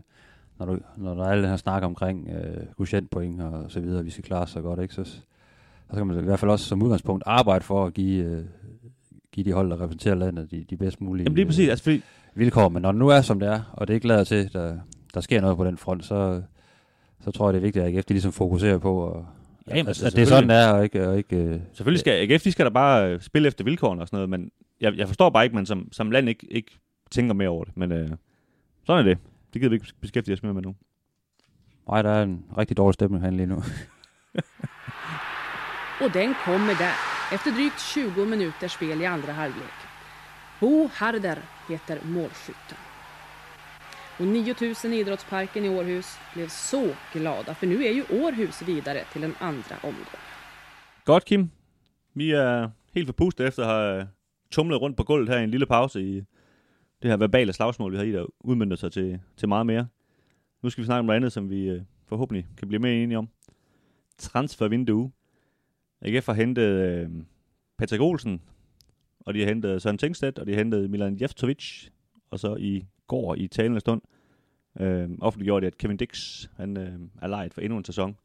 når, 0.59 0.67
du, 0.67 0.79
når 0.97 1.15
der 1.15 1.25
er 1.25 1.29
alle 1.29 1.43
den 1.43 1.51
her 1.51 1.57
snak 1.57 1.83
omkring 1.83 2.29
øh, 2.29 2.67
quotientpoint 2.77 3.43
og 3.43 3.71
så 3.71 3.81
videre, 3.81 4.05
vi 4.05 4.11
skal 4.11 4.25
klare 4.25 4.47
så 4.47 4.61
godt, 4.61 4.81
ikke? 4.81 4.95
Så, 4.95 5.05
så 5.05 5.21
skal 5.93 6.07
man 6.07 6.19
i 6.19 6.23
hvert 6.23 6.39
fald 6.39 6.51
også 6.51 6.65
som 6.65 6.83
udgangspunkt 6.83 7.23
arbejde 7.27 7.65
for 7.65 7.87
at 7.87 7.95
give, 7.95 8.25
øh, 8.25 8.45
give 9.33 9.45
de 9.45 9.53
hold, 9.53 9.71
der 9.71 9.81
repræsenterer 9.81 10.15
landet, 10.15 10.51
de, 10.51 10.65
de 10.71 10.77
bedst 10.77 11.01
mulige 11.01 11.25
Jamen 11.25 11.37
lige 11.37 11.47
præcis, 11.47 11.67
øh, 11.67 11.71
altså 11.71 11.85
fordi, 11.85 12.03
vilkår. 12.35 12.69
Men 12.69 12.83
når 12.83 12.93
det 12.93 12.99
nu 12.99 13.09
er, 13.09 13.21
som 13.21 13.41
det 13.41 13.49
er, 13.49 13.61
og 13.73 13.89
det 13.89 13.95
ikke 13.95 14.07
lader 14.07 14.25
til, 14.25 14.53
der, 14.53 14.79
der 15.15 15.21
sker 15.21 15.41
noget 15.41 15.57
på 15.57 15.65
den 15.65 15.79
front, 15.79 16.05
så, 16.05 16.43
så 17.21 17.31
tror 17.31 17.49
jeg, 17.49 17.55
det 17.55 17.59
er 17.59 17.63
vigtigt, 17.63 17.85
at 17.85 17.95
AGF 17.95 18.05
de 18.05 18.15
ligesom 18.15 18.33
fokuserer 18.33 18.79
på, 18.79 18.97
og, 18.99 19.27
Ja, 19.71 19.77
jamen, 19.77 19.89
altså, 19.89 20.07
at 20.07 20.13
det 20.13 20.23
er 20.23 20.27
sådan, 20.27 20.49
det 20.49 20.57
er, 20.57 20.73
og 20.73 20.85
ikke... 20.85 21.09
Og 21.09 21.19
ikke 21.19 21.37
øh, 21.37 21.61
selvfølgelig 21.73 22.01
skal 22.01 22.31
AGF, 22.31 22.43
de 22.43 22.53
skal 22.53 22.65
da 22.65 22.71
bare 22.71 23.13
øh, 23.13 23.21
spille 23.21 23.49
efter 23.49 23.65
vilkårene 23.65 24.03
og 24.03 24.09
sådan 24.09 24.17
noget, 24.17 24.31
men 24.31 24.51
jeg, 24.81 24.97
jeg 24.97 25.07
forstår 25.07 25.31
bare 25.31 25.45
ikke, 25.45 25.53
at 25.53 25.55
man 25.55 25.67
som, 25.67 25.93
som 25.93 26.11
land 26.11 26.29
ikke, 26.29 26.47
ikke 26.53 26.79
tænker 27.11 27.35
mere 27.35 27.49
over 27.49 27.65
det. 27.65 27.77
Men 27.77 27.93
øh, 27.93 28.11
sådan 28.87 29.07
er 29.07 29.09
det. 29.09 29.19
Det 29.53 29.61
gider 29.61 29.69
vi 29.69 29.75
ikke 29.75 29.87
beskæftige 30.01 30.35
os 30.35 30.43
mere 30.43 30.55
med 30.55 30.63
nu. 30.63 30.75
nej, 31.89 32.03
der 32.03 32.11
er 32.11 32.23
en 32.23 32.45
rigtig 32.59 32.77
dårlig 32.77 32.95
stemning 32.95 33.23
herinde 33.23 33.37
lige 33.37 33.47
nu. 33.47 33.57
Och 36.01 36.15
den 36.15 36.35
kommer 36.45 36.75
där, 36.75 36.97
efter 37.35 37.51
drygt 37.51 37.79
20 37.79 38.27
minuters 38.27 38.73
spel 38.73 39.01
i 39.01 39.05
andra 39.05 39.33
halvlek. 39.33 39.79
Bo 40.61 40.87
Harder 40.87 41.37
heter 41.69 41.99
målskytten. 42.05 42.88
Och 44.21 44.27
9000 44.27 44.93
i 44.93 45.01
Idrottsparken 45.01 45.65
i 45.65 45.69
Århus 45.69 46.19
blev 46.35 46.49
så 46.49 46.95
glada, 47.13 47.55
för 47.55 47.67
nu 47.67 47.85
är 47.85 47.93
ju 47.93 48.03
Århus 48.03 48.63
vidare 48.63 49.05
till 49.13 49.25
en 49.25 49.35
andra 49.41 49.77
omgång. 49.83 50.21
Godt, 51.05 51.25
Kim. 51.25 51.51
Vi 52.13 52.31
er 52.31 52.71
helt 52.95 53.07
forpustet 53.07 53.47
efter 53.47 53.63
at 53.63 53.69
have 53.69 54.01
øh, 54.01 54.07
tumlet 54.51 54.81
rundt 54.81 54.97
på 54.97 55.05
gulvet 55.05 55.29
her 55.29 55.39
i 55.39 55.45
en 55.45 55.51
lille 55.51 55.67
pause 55.67 56.03
i 56.03 56.25
det 57.03 57.11
her 57.11 57.17
verbale 57.17 57.53
slagsmål, 57.53 57.93
vi 57.93 57.97
har 57.97 58.05
i, 58.05 58.13
der 58.13 58.27
udmyndter 58.41 58.77
sig 58.77 58.93
til, 58.93 59.21
til 59.37 59.49
meget 59.49 59.67
mere. 59.67 59.87
Nu 60.63 60.71
skal 60.71 60.83
vi 60.83 60.87
snakke 60.87 60.99
om 60.99 61.05
noget 61.05 61.17
andet, 61.17 61.33
som 61.33 61.51
vi 61.51 61.69
øh, 61.69 61.83
forhåbentlig 62.07 62.47
kan 62.57 62.69
blive 62.69 62.81
mere 62.81 62.95
enige 62.95 63.19
om. 63.19 63.29
Transfervindue. 64.19 65.13
AGF 66.03 66.27
har 66.27 66.35
hentet 66.35 66.63
øh, 66.63 67.11
Patrick 67.79 68.03
Olsen, 68.03 68.43
og 69.21 69.35
de 69.35 69.41
har 69.41 69.49
hentet 69.49 69.83
Søren 69.83 69.99
Tingstedt, 69.99 70.39
og 70.39 70.47
de 70.47 70.53
har 70.53 70.59
hentet 70.59 70.91
Milan 70.91 71.19
Jeftovic, 71.21 71.89
og 72.31 72.39
så 72.39 72.57
i 72.57 72.85
går 73.09 73.35
i 73.35 73.47
talende 73.47 73.81
stund 73.81 74.01
øh, 74.81 75.09
offentliggjorde 75.21 75.63
de, 75.63 75.67
at 75.67 75.79
Kevin 75.79 75.97
Dix 75.97 76.45
han, 76.57 76.77
øh, 76.77 76.93
er 77.23 77.27
lejet 77.27 77.55
for 77.55 77.61
endnu 77.61 77.79
en 77.79 77.85
sæson. 77.85 78.17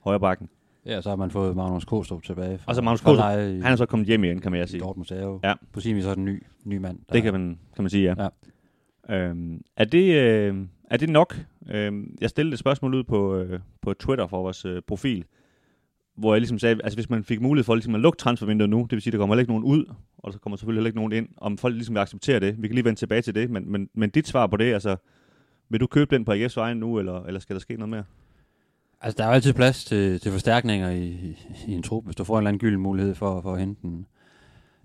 Højre 0.00 0.20
bakken. 0.20 0.48
Ja, 0.86 1.00
så 1.00 1.08
har 1.08 1.16
man 1.16 1.30
fået 1.30 1.56
Magnus 1.56 1.84
Kostrup 1.84 2.22
tilbage. 2.22 2.58
Fra, 2.58 2.64
Og 2.68 2.74
så 2.74 2.82
Magnus 2.82 3.00
Kostrup, 3.00 3.38
i, 3.38 3.60
Han 3.60 3.64
er 3.64 3.76
så 3.76 3.86
kommet 3.86 4.06
hjem 4.08 4.24
igen, 4.24 4.40
kan 4.40 4.52
man 4.52 4.64
i 4.64 4.66
sige. 4.66 4.80
Dortmund, 4.80 5.10
er 5.12 5.22
jo 5.22 5.40
Ja. 5.44 5.54
på 5.72 5.80
sin 5.80 5.96
vis 5.96 6.04
også 6.06 6.18
en 6.18 6.24
ny, 6.24 6.42
ny 6.64 6.76
mand. 6.76 6.98
Der, 6.98 7.12
Det 7.12 7.22
kan 7.22 7.32
man, 7.32 7.58
kan 7.74 7.82
man 7.84 7.90
sige, 7.90 8.04
ja. 8.18 8.28
Ja. 9.08 9.16
Øhm, 9.16 9.62
er, 9.76 9.84
det, 9.84 10.14
øh, 10.14 10.56
er 10.90 10.96
det 10.96 11.08
nok? 11.08 11.36
Øhm, 11.70 12.16
jeg 12.20 12.30
stillede 12.30 12.52
et 12.54 12.58
spørgsmål 12.58 12.94
ud 12.94 13.04
på, 13.04 13.36
øh, 13.36 13.60
på 13.80 13.94
Twitter 13.94 14.26
for 14.26 14.42
vores 14.42 14.64
øh, 14.64 14.82
profil, 14.86 15.24
hvor 16.16 16.34
jeg 16.34 16.40
ligesom 16.40 16.58
sagde, 16.58 16.80
altså 16.84 16.96
hvis 16.96 17.10
man 17.10 17.24
fik 17.24 17.40
mulighed 17.40 17.64
for 17.64 17.74
ligesom 17.74 17.94
at 17.94 18.00
lukke 18.00 18.16
transfervinduet 18.16 18.70
nu, 18.70 18.80
det 18.82 18.92
vil 18.92 19.02
sige, 19.02 19.12
der 19.12 19.18
kommer 19.18 19.34
heller 19.34 19.42
ikke 19.42 19.52
nogen 19.52 19.64
ud, 19.64 19.94
og 20.18 20.32
så 20.32 20.38
kommer 20.38 20.56
selvfølgelig 20.56 20.78
heller 20.78 20.88
ikke 20.88 20.98
nogen 20.98 21.12
ind, 21.12 21.28
om 21.36 21.58
folk 21.58 21.74
ligesom 21.74 21.94
vil 21.94 22.00
acceptere 22.00 22.40
det. 22.40 22.62
Vi 22.62 22.68
kan 22.68 22.74
lige 22.74 22.84
vende 22.84 22.98
tilbage 22.98 23.22
til 23.22 23.34
det, 23.34 23.50
men, 23.50 23.72
men, 23.72 23.88
men 23.94 24.10
dit 24.10 24.28
svar 24.28 24.46
på 24.46 24.56
det, 24.56 24.74
altså, 24.74 24.96
vil 25.68 25.80
du 25.80 25.86
købe 25.86 26.14
den 26.14 26.24
på 26.24 26.32
AGF's 26.32 26.56
vejen 26.56 26.76
nu, 26.76 26.98
eller, 26.98 27.22
eller 27.22 27.40
skal 27.40 27.56
der 27.56 27.60
ske 27.60 27.74
noget 27.74 27.88
mere? 27.88 28.04
Altså, 29.00 29.16
der 29.18 29.24
er 29.24 29.28
jo 29.28 29.34
altid 29.34 29.52
plads 29.52 29.84
til, 29.84 30.20
til 30.20 30.32
forstærkninger 30.32 30.90
i, 30.90 31.06
i, 31.06 31.36
i 31.66 31.72
en 31.72 31.82
trup. 31.82 32.04
Hvis 32.04 32.16
du 32.16 32.24
får 32.24 32.34
en 32.34 32.40
eller 32.40 32.48
anden 32.48 32.60
gylden 32.60 32.80
mulighed 32.80 33.14
for, 33.14 33.40
for 33.40 33.52
at 33.52 33.60
hente 33.60 33.84
en, 33.84 34.06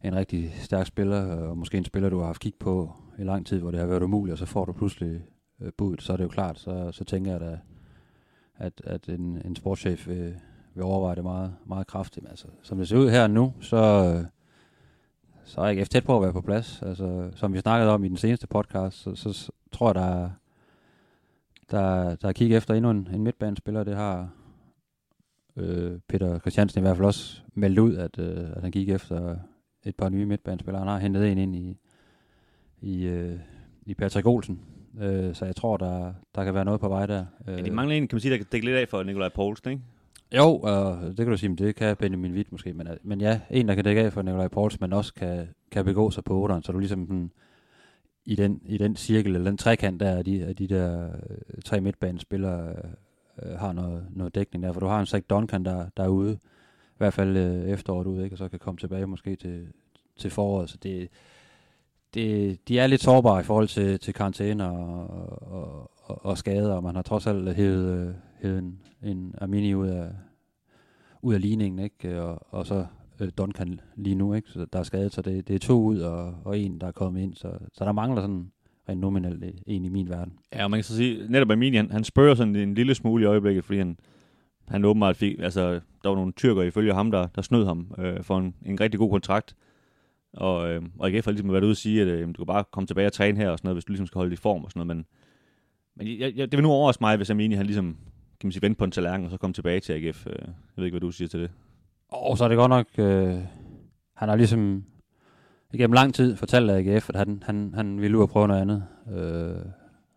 en 0.03 0.15
rigtig 0.15 0.53
stærk 0.61 0.87
spiller, 0.87 1.21
og 1.21 1.57
måske 1.57 1.77
en 1.77 1.85
spiller, 1.85 2.09
du 2.09 2.19
har 2.19 2.25
haft 2.25 2.41
kig 2.41 2.53
på 2.59 2.91
i 3.19 3.23
lang 3.23 3.45
tid, 3.45 3.59
hvor 3.59 3.71
det 3.71 3.79
har 3.79 3.87
været 3.87 4.03
umuligt, 4.03 4.31
og 4.31 4.37
så 4.37 4.45
får 4.45 4.65
du 4.65 4.71
pludselig 4.71 5.21
øh, 5.61 5.71
budet, 5.77 6.01
så 6.01 6.13
er 6.13 6.17
det 6.17 6.23
jo 6.23 6.29
klart, 6.29 6.59
så, 6.59 6.89
så 6.91 7.03
tænker 7.03 7.31
jeg 7.31 7.39
da, 7.39 7.59
at, 8.55 8.81
at 8.83 9.09
en, 9.09 9.41
en 9.45 9.55
sportschef 9.55 10.07
vil, 10.07 10.35
vil 10.77 10.85
overveje 10.85 11.15
det 11.15 11.23
meget, 11.23 11.53
meget 11.65 11.87
kraftigt. 11.87 12.23
Men 12.23 12.29
altså, 12.29 12.47
som 12.61 12.77
det 12.77 12.87
ser 12.87 12.97
ud 12.97 13.09
her 13.09 13.27
nu, 13.27 13.53
så, 13.61 13.77
øh, 14.17 14.25
så 15.43 15.61
er 15.61 15.69
ikke 15.69 15.85
tæt 15.85 16.03
på 16.05 16.15
at 16.15 16.21
være 16.23 16.33
på 16.33 16.41
plads. 16.41 16.81
Altså, 16.81 17.29
som 17.35 17.53
vi 17.53 17.59
snakkede 17.59 17.91
om 17.91 18.03
i 18.03 18.07
den 18.07 18.17
seneste 18.17 18.47
podcast, 18.47 18.97
så, 18.97 19.15
så, 19.15 19.33
så 19.33 19.51
tror 19.71 19.87
jeg, 19.87 19.95
der 19.95 20.01
er, 20.01 20.29
der, 21.71 22.15
der 22.15 22.27
er 22.27 22.31
kig 22.33 22.55
efter 22.55 22.73
endnu 22.73 22.91
en, 22.91 23.09
en 23.13 23.23
midtbanespiller. 23.23 23.83
Det 23.83 23.95
har 23.95 24.29
øh, 25.55 25.99
Peter 26.07 26.39
Christiansen 26.39 26.79
i 26.79 26.81
hvert 26.81 26.95
fald 26.97 27.05
også 27.05 27.41
meldt 27.53 27.79
ud, 27.79 27.95
at, 27.95 28.19
øh, 28.19 28.49
at 28.55 28.61
han 28.61 28.71
gik 28.71 28.89
efter 28.89 29.35
et 29.83 29.95
par 29.95 30.09
nye 30.09 30.25
midtbanespillere. 30.25 30.79
Han 30.79 30.87
har 30.87 30.99
hentet 30.99 31.31
en 31.31 31.37
ind 31.37 31.55
i, 31.55 31.77
i, 32.81 33.05
øh, 33.05 33.39
i 33.85 33.93
Patrick 33.93 34.27
Olsen. 34.27 34.61
Øh, 34.99 35.35
så 35.35 35.45
jeg 35.45 35.55
tror, 35.55 35.77
der, 35.77 36.13
der 36.35 36.43
kan 36.43 36.53
være 36.53 36.65
noget 36.65 36.79
på 36.79 36.87
vej 36.89 37.05
der. 37.05 37.25
Øh, 37.47 37.57
Ja, 37.57 37.61
de 37.61 37.71
mangler 37.71 37.95
en, 37.95 38.07
kan 38.07 38.15
man 38.15 38.21
sige, 38.21 38.31
der 38.31 38.37
kan 38.37 38.47
dække 38.51 38.65
lidt 38.65 38.77
af 38.77 38.87
for 38.89 39.03
Nikolaj 39.03 39.29
Poulsen, 39.29 39.71
ikke? 39.71 39.83
Jo, 40.35 40.57
og 40.57 41.01
det 41.01 41.17
kan 41.17 41.27
du 41.27 41.37
sige, 41.37 41.49
men 41.49 41.57
det 41.57 41.75
kan 41.75 41.97
Benjamin 41.97 42.33
Witt 42.33 42.51
måske. 42.51 42.73
Men, 42.73 42.87
øh, 42.87 42.97
men 43.03 43.21
ja, 43.21 43.39
en, 43.49 43.67
der 43.67 43.75
kan 43.75 43.83
dække 43.83 44.01
af 44.01 44.13
for 44.13 44.21
Nikolaj 44.21 44.47
Pouls, 44.47 44.79
men 44.79 44.93
også 44.93 45.13
kan, 45.13 45.47
kan 45.71 45.85
begå 45.85 46.11
sig 46.11 46.23
på 46.23 46.47
8'eren, 46.47 46.61
så 46.61 46.71
du 46.71 46.79
ligesom 46.79 47.07
den, 47.07 47.31
i, 48.25 48.35
den, 48.35 48.61
i 48.65 48.77
den 48.77 48.95
cirkel, 48.95 49.35
eller 49.35 49.49
den 49.49 49.57
trekant 49.57 49.99
der, 49.99 50.17
af 50.17 50.25
de, 50.25 50.45
af 50.45 50.55
de 50.55 50.67
der 50.67 51.09
øh, 51.29 51.61
tre 51.65 51.81
midtbanespillere 51.81 52.75
øh, 53.43 53.59
har 53.59 53.73
noget, 53.73 54.05
noget 54.09 54.35
dækning 54.35 54.63
der. 54.63 54.73
For 54.73 54.79
du 54.79 54.87
har 54.87 54.99
en 54.99 55.05
Zach 55.05 55.25
Duncan, 55.29 55.65
der, 55.65 55.85
der 55.97 56.03
er 56.03 56.07
ude, 56.07 56.33
i 56.33 56.97
hvert 56.97 57.13
fald 57.13 57.37
øh, 57.37 57.69
efteråret 57.69 58.07
ude, 58.07 58.23
ikke? 58.23 58.33
og 58.33 58.37
så 58.37 58.49
kan 58.49 58.59
komme 58.59 58.77
tilbage 58.77 59.07
måske 59.07 59.35
til, 59.35 59.67
til 60.17 60.31
foråret. 60.31 60.69
Så 60.69 60.77
det, 60.83 61.09
det, 62.13 62.59
de 62.67 62.79
er 62.79 62.87
lidt 62.87 63.01
sårbare 63.01 63.39
i 63.39 63.43
forhold 63.43 63.67
til, 63.67 63.99
til 63.99 64.13
karantæne 64.13 64.69
og, 64.69 65.09
og, 65.51 65.91
og, 65.97 66.25
og 66.25 66.37
skader, 66.37 66.73
og 66.73 66.83
man 66.83 66.95
har 66.95 67.01
trods 67.01 67.27
alt 67.27 67.47
øh, 67.47 67.55
hævet, 67.55 68.07
øh, 68.07 68.13
øh, 68.43 68.49
hævet 68.49 68.59
en, 68.59 68.79
en 69.03 69.35
Armini 69.37 69.73
ud 69.73 69.87
af, 69.87 70.09
ud 71.21 71.33
af 71.33 71.41
ligningen, 71.41 71.79
ikke? 71.79 72.21
Og, 72.21 72.47
og 72.49 72.65
så 72.65 72.85
øh, 73.19 73.29
Duncan 73.37 73.79
lige 73.95 74.15
nu, 74.15 74.33
ikke? 74.33 74.49
Så 74.49 74.65
der 74.73 74.79
er 74.79 74.83
skadet, 74.83 75.13
så 75.13 75.21
det, 75.21 75.47
det 75.47 75.55
er 75.55 75.59
to 75.59 75.81
ud 75.81 75.99
og, 75.99 76.35
og 76.43 76.59
en, 76.59 76.81
der 76.81 76.87
er 76.87 76.91
kommet 76.91 77.21
ind, 77.21 77.35
så, 77.35 77.51
så 77.73 77.85
der 77.85 77.91
mangler 77.91 78.21
sådan 78.21 78.51
rent 78.89 79.01
nominelt 79.01 79.43
øh, 79.43 79.51
en 79.65 79.85
i 79.85 79.89
min 79.89 80.09
verden. 80.09 80.33
Ja, 80.53 80.63
og 80.63 80.71
man 80.71 80.77
kan 80.77 80.83
så 80.83 80.95
sige, 80.95 81.27
netop 81.29 81.51
Armini, 81.51 81.77
han, 81.77 81.91
han 81.91 82.03
spørger 82.03 82.35
sådan 82.35 82.55
en 82.55 82.73
lille 82.73 82.95
smule 82.95 83.23
i 83.23 83.27
øjeblikket, 83.27 83.63
fordi 83.63 83.77
han, 83.77 83.97
han 84.67 84.85
åbenbart 84.85 85.15
fik, 85.15 85.39
altså, 85.39 85.71
der 86.03 86.09
var 86.09 86.15
nogle 86.15 86.31
tyrker 86.31 86.61
ifølge 86.61 86.93
ham, 86.93 87.11
der, 87.11 87.27
der 87.27 87.41
snød 87.41 87.65
ham 87.65 87.91
øh, 87.97 88.23
for 88.23 88.37
en, 88.37 88.55
en 88.65 88.79
rigtig 88.79 88.99
god 88.99 89.11
kontrakt. 89.11 89.55
Og, 90.33 90.69
øh, 90.69 90.81
og 90.99 91.11
IKF 91.11 91.25
har 91.25 91.31
ligesom 91.31 91.51
været 91.51 91.63
ude 91.63 91.71
og 91.71 91.77
sige, 91.77 92.01
at 92.01 92.07
øh, 92.07 92.27
du 92.27 92.33
kan 92.33 92.45
bare 92.45 92.63
komme 92.71 92.87
tilbage 92.87 93.07
og 93.07 93.13
træne 93.13 93.37
her 93.37 93.49
og 93.49 93.57
sådan 93.57 93.67
noget, 93.67 93.75
hvis 93.75 93.85
du 93.85 93.91
ligesom 93.91 94.07
skal 94.07 94.19
holde 94.19 94.29
dig 94.29 94.33
i 94.33 94.41
form 94.41 94.63
og 94.63 94.71
sådan 94.71 94.87
noget. 94.87 94.97
Men, 94.97 95.05
men 95.95 96.19
jeg, 96.19 96.33
jeg, 96.35 96.51
det 96.51 96.57
vil 96.57 96.63
nu 96.63 96.71
overraske 96.71 97.01
mig, 97.01 97.17
hvis 97.17 97.29
Amini 97.29 97.55
han 97.55 97.65
ligesom 97.65 97.97
kan 98.39 98.47
man 98.47 98.51
sige, 98.51 98.61
vente 98.61 98.77
på 98.77 98.83
en 98.83 98.91
tallerken, 98.91 99.25
og 99.25 99.31
så 99.31 99.37
komme 99.37 99.53
tilbage 99.53 99.79
til 99.79 99.93
AGF. 99.93 100.27
Øh, 100.27 100.33
jeg 100.41 100.53
ved 100.75 100.85
ikke, 100.85 100.93
hvad 100.93 101.01
du 101.01 101.11
siger 101.11 101.27
til 101.27 101.39
det. 101.39 101.51
Og 102.09 102.37
så 102.37 102.43
er 102.43 102.47
det 102.47 102.57
godt 102.57 102.69
nok, 102.69 102.87
øh, 102.97 103.35
han 104.13 104.29
har 104.29 104.35
ligesom 104.35 104.83
igennem 105.73 105.93
lang 105.93 106.13
tid 106.13 106.35
fortalt 106.35 106.71
AGF, 106.71 107.09
at 107.09 107.15
han, 107.15 107.43
han, 107.45 107.73
han 107.73 108.01
ville 108.01 108.17
ud 108.17 108.23
og 108.23 108.29
prøve 108.29 108.47
noget 108.47 108.61
andet. 108.61 108.83
Øh, 109.11 109.71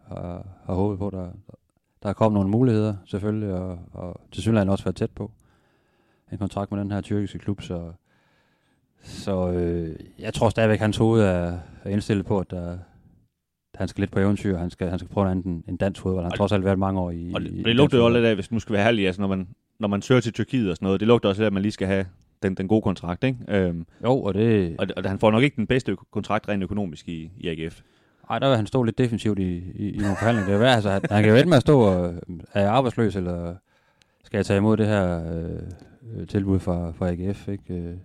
har, 0.08 0.46
har 0.64 0.74
håbet 0.74 0.98
på, 0.98 1.06
at 1.06 1.12
der, 1.12 1.30
der 2.02 2.08
er 2.08 2.12
kommet 2.12 2.34
nogle 2.34 2.50
muligheder, 2.50 2.94
selvfølgelig, 3.06 3.54
og, 3.54 3.78
og 3.92 4.20
til 4.32 4.42
synligheden 4.42 4.68
også 4.68 4.84
været 4.84 4.96
tæt 4.96 5.10
på 5.10 5.30
en 6.32 6.38
kontrakt 6.38 6.72
med 6.72 6.80
den 6.80 6.90
her 6.90 7.00
tyrkiske 7.00 7.38
klub, 7.38 7.62
så, 7.62 7.92
så 9.02 9.50
øh, 9.50 9.96
jeg 10.18 10.34
tror 10.34 10.48
stadigvæk, 10.48 10.76
at 10.76 10.80
hans 10.80 10.96
hoved 10.96 11.22
er, 11.22 11.58
er 11.84 11.90
indstillet 11.90 12.26
på, 12.26 12.38
at 12.38 12.50
der, 12.50 12.78
han 13.74 13.88
skal 13.88 14.02
lidt 14.02 14.10
på 14.10 14.18
eventyr, 14.18 14.58
han 14.58 14.70
skal, 14.70 14.88
han 14.88 14.98
skal 14.98 15.08
prøve 15.08 15.30
andet 15.30 15.44
end, 15.44 15.62
end 15.68 15.78
dansk 15.78 16.00
fodbold. 16.00 16.24
Han 16.24 16.32
har 16.32 16.36
trods 16.36 16.52
alt 16.52 16.64
været 16.64 16.78
mange 16.78 17.00
år 17.00 17.10
i 17.10 17.32
Og 17.34 17.40
det, 17.40 17.50
i 17.50 17.62
det 17.62 17.76
lugter 17.76 17.98
jo 17.98 18.04
også 18.04 18.14
lidt 18.16 18.26
af, 18.26 18.34
hvis 18.34 18.52
nu 18.52 18.58
skal 18.58 18.72
være 18.72 18.82
herlig, 18.82 19.06
altså 19.06 19.20
når 19.20 19.28
man, 19.28 19.48
når 19.78 19.88
man 19.88 20.02
søger 20.02 20.20
til 20.20 20.32
Tyrkiet 20.32 20.70
og 20.70 20.76
sådan 20.76 20.86
noget, 20.86 21.00
det 21.00 21.08
lugter 21.08 21.28
også 21.28 21.40
lidt 21.40 21.44
af, 21.44 21.48
at 21.48 21.52
man 21.52 21.62
lige 21.62 21.72
skal 21.72 21.86
have 21.86 22.04
den, 22.42 22.54
den 22.54 22.68
gode 22.68 22.82
kontrakt, 22.82 23.24
ikke? 23.24 23.38
Øhm, 23.48 23.86
Jo, 24.04 24.22
og 24.22 24.34
det, 24.34 24.76
og, 24.78 24.86
og 24.96 25.10
han 25.10 25.18
får 25.18 25.30
nok 25.30 25.42
ikke 25.42 25.56
den 25.56 25.66
bedste 25.66 25.96
kontrakt 26.10 26.48
rent 26.48 26.62
økonomisk 26.62 27.08
i, 27.08 27.30
i 27.38 27.48
AGF. 27.48 27.80
Ej, 28.30 28.38
der 28.38 28.48
vil 28.48 28.56
han 28.56 28.66
stå 28.66 28.82
lidt 28.82 28.98
defensivt 28.98 29.38
i, 29.38 29.62
i, 29.74 29.90
i 29.90 29.98
nogle 29.98 30.16
forhandlinger. 30.16 30.46
Det 30.46 30.54
er 30.54 30.58
værd, 30.58 30.74
altså, 30.74 30.90
han, 30.90 31.02
han 31.10 31.22
kan 31.22 31.32
jo 31.32 31.36
ende 31.38 31.48
med 31.48 31.56
at 31.56 31.62
stå 31.62 31.80
og 31.80 32.14
er 32.54 32.60
jeg 32.62 32.70
arbejdsløs, 32.70 33.16
eller 33.16 33.54
skal 34.24 34.38
jeg 34.38 34.46
tage 34.46 34.56
imod 34.58 34.76
det 34.76 34.86
her 34.86 35.32
øh, 35.32 35.50
øh, 36.16 36.26
tilbud 36.26 36.58
fra, 36.58 36.92
fra 36.92 37.10
AGF, 37.10 37.48
ikke? 37.48 37.98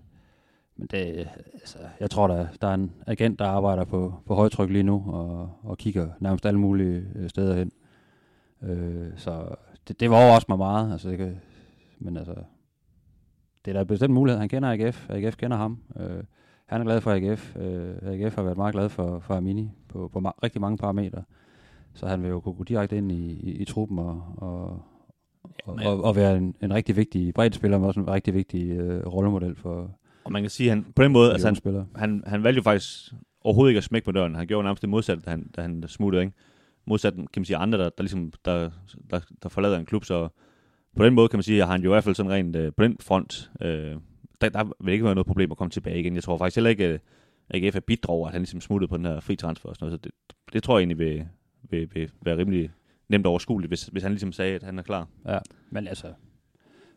Men 0.78 0.88
det, 0.92 1.30
altså, 1.54 1.78
jeg 2.00 2.10
tror, 2.10 2.28
der, 2.28 2.48
der 2.62 2.68
er 2.68 2.74
en 2.74 2.92
agent, 3.08 3.40
der 3.40 3.46
arbejder 3.46 3.86
på, 3.86 4.14
på 4.26 4.36
højtryk 4.36 4.70
lige 4.70 4.84
nu, 4.84 5.04
og, 5.08 5.50
og 5.64 5.78
kigger 5.78 6.10
nærmest 6.20 6.46
alle 6.46 6.60
mulige 6.60 7.06
øh, 7.16 7.30
steder 7.30 7.56
hen. 7.56 7.72
Øh, 8.62 9.12
så 9.16 9.56
det, 9.88 10.00
det 10.00 10.10
var 10.10 10.36
også 10.36 10.46
mig 10.50 10.58
meget, 10.58 10.92
altså, 10.92 11.10
det 11.10 11.18
kan, 11.18 11.42
men 12.00 12.18
altså, 12.18 12.36
det 13.66 13.72
er 13.72 13.78
da 13.78 13.84
bestemt 13.84 14.14
mulighed. 14.14 14.40
Han 14.40 14.50
kender 14.50 14.72
AGF, 14.72 15.10
AGF 15.10 15.36
kender 15.36 15.58
ham. 15.58 15.80
Øh, 16.00 16.24
han 16.66 16.82
er 16.82 16.86
glad 16.86 17.02
for 17.02 17.12
AGF. 17.12 17.56
Øh, 17.56 17.96
AGF 18.02 18.36
har 18.36 18.44
været 18.44 18.58
meget 18.58 18.74
glad 18.74 18.90
for, 18.90 19.20
for 19.20 19.34
Amini 19.34 19.72
på, 19.88 20.10
på 20.14 20.20
ma- 20.20 20.40
rigtig 20.44 20.62
mange 20.62 20.78
parametre. 20.78 21.24
Så 21.94 22.08
han 22.08 22.24
vil 22.24 22.30
jo 22.30 22.40
kunne 22.40 22.56
gå 22.56 22.64
direkte 22.64 22.98
ind 22.98 23.12
i, 23.12 23.32
i, 23.32 23.52
i 23.52 23.66
truppen 23.66 24.00
og, 24.00 24.24
og, 24.38 24.82
og, 25.66 25.76
og, 25.86 26.04
og 26.04 26.16
være 26.16 26.38
en, 26.38 26.56
en 26.62 26.74
rigtig 26.74 26.96
vigtig 26.96 27.34
bredt 27.34 27.56
spiller, 27.56 27.78
men 27.78 27.88
også 27.88 28.00
en 28.00 28.10
rigtig 28.10 28.34
vigtig 28.34 28.70
øh, 28.70 29.08
rollemodel 29.08 29.56
for 29.56 29.92
Og 30.26 30.32
man 30.32 30.44
kan 30.44 30.50
sige, 30.50 30.70
han, 30.70 30.86
på 30.96 31.04
den 31.04 31.12
måde, 31.12 31.32
altså 31.32 31.48
han, 31.48 31.86
han, 31.96 32.24
han 32.28 32.44
valgte 32.44 32.58
jo 32.58 32.64
faktisk 32.64 33.14
overhovedet 33.42 33.72
ikke 33.72 33.78
at 33.78 33.84
smække 33.84 34.06
på 34.06 34.12
døren. 34.12 34.36
Han 34.36 34.48
gjorde 34.48 34.64
nærmest 34.64 34.82
det 34.82 34.90
modsatte, 34.90 35.24
da 35.26 35.30
han, 35.30 35.48
da 35.56 35.62
han 35.62 35.84
smuttede, 35.88 36.24
ikke? 36.24 36.36
Modsat, 36.88 37.14
kan 37.14 37.28
man 37.36 37.46
sige, 37.46 37.58
andre, 37.58 37.78
der, 37.78 37.90
der, 37.90 38.04
ligesom, 38.04 38.34
der, 38.46 38.70
der, 39.10 39.20
der 39.44 39.50
forlader 39.50 39.80
en 39.80 39.86
klub, 39.86 40.06
så 40.06 40.28
på 40.96 41.06
den 41.06 41.14
måde 41.14 41.28
kan 41.28 41.38
man 41.38 41.44
sige, 41.44 41.62
at 41.62 41.68
han 41.68 41.82
jo 41.82 41.90
i 41.90 41.94
hvert 41.94 42.04
fald 42.04 42.16
sådan 42.16 42.32
rent 42.32 42.56
øh, 42.56 42.72
på 42.78 42.84
den 42.84 42.98
front, 43.02 43.52
øh, 43.62 43.96
der, 44.42 44.50
der 44.50 44.84
vil 44.84 44.92
ikke 44.92 45.06
være 45.06 45.16
noget 45.16 45.28
problem 45.28 45.52
at 45.52 45.58
komme 45.58 45.72
tilbage 45.72 46.00
igen. 46.00 46.16
Jeg 46.16 46.24
tror 46.24 46.38
faktisk 46.38 46.56
heller 46.56 46.70
ikke, 46.70 46.86
at 46.86 47.02
AGF 47.50 47.76
er 47.76 47.80
bidt 47.80 48.06
over, 48.06 48.28
at 48.28 48.34
han 48.34 48.42
ligesom 48.42 48.62
smuttede 48.62 48.90
på 48.90 48.98
den 48.98 49.06
her 49.06 49.20
fri 49.20 49.36
transfer 49.36 49.70
og 49.70 49.76
sådan 49.76 49.86
noget. 49.86 50.00
Så 50.04 50.10
det, 50.10 50.36
det 50.54 50.64
tror 50.64 50.78
jeg 50.78 50.82
egentlig 50.82 51.00
vil, 51.00 51.26
vil, 51.70 51.90
vil 51.94 52.12
være 52.22 52.38
rimelig 52.38 52.70
nemt 53.10 53.26
overskueligt, 53.26 53.70
hvis, 53.70 53.86
hvis 53.86 54.04
han 54.04 54.12
ligesom 54.12 54.32
sagde, 54.32 54.56
at 54.56 54.64
han 54.64 54.80
er 54.80 54.84
klar. 54.84 55.08
Ja, 55.28 55.38
men 55.70 55.88
altså, 55.88 56.14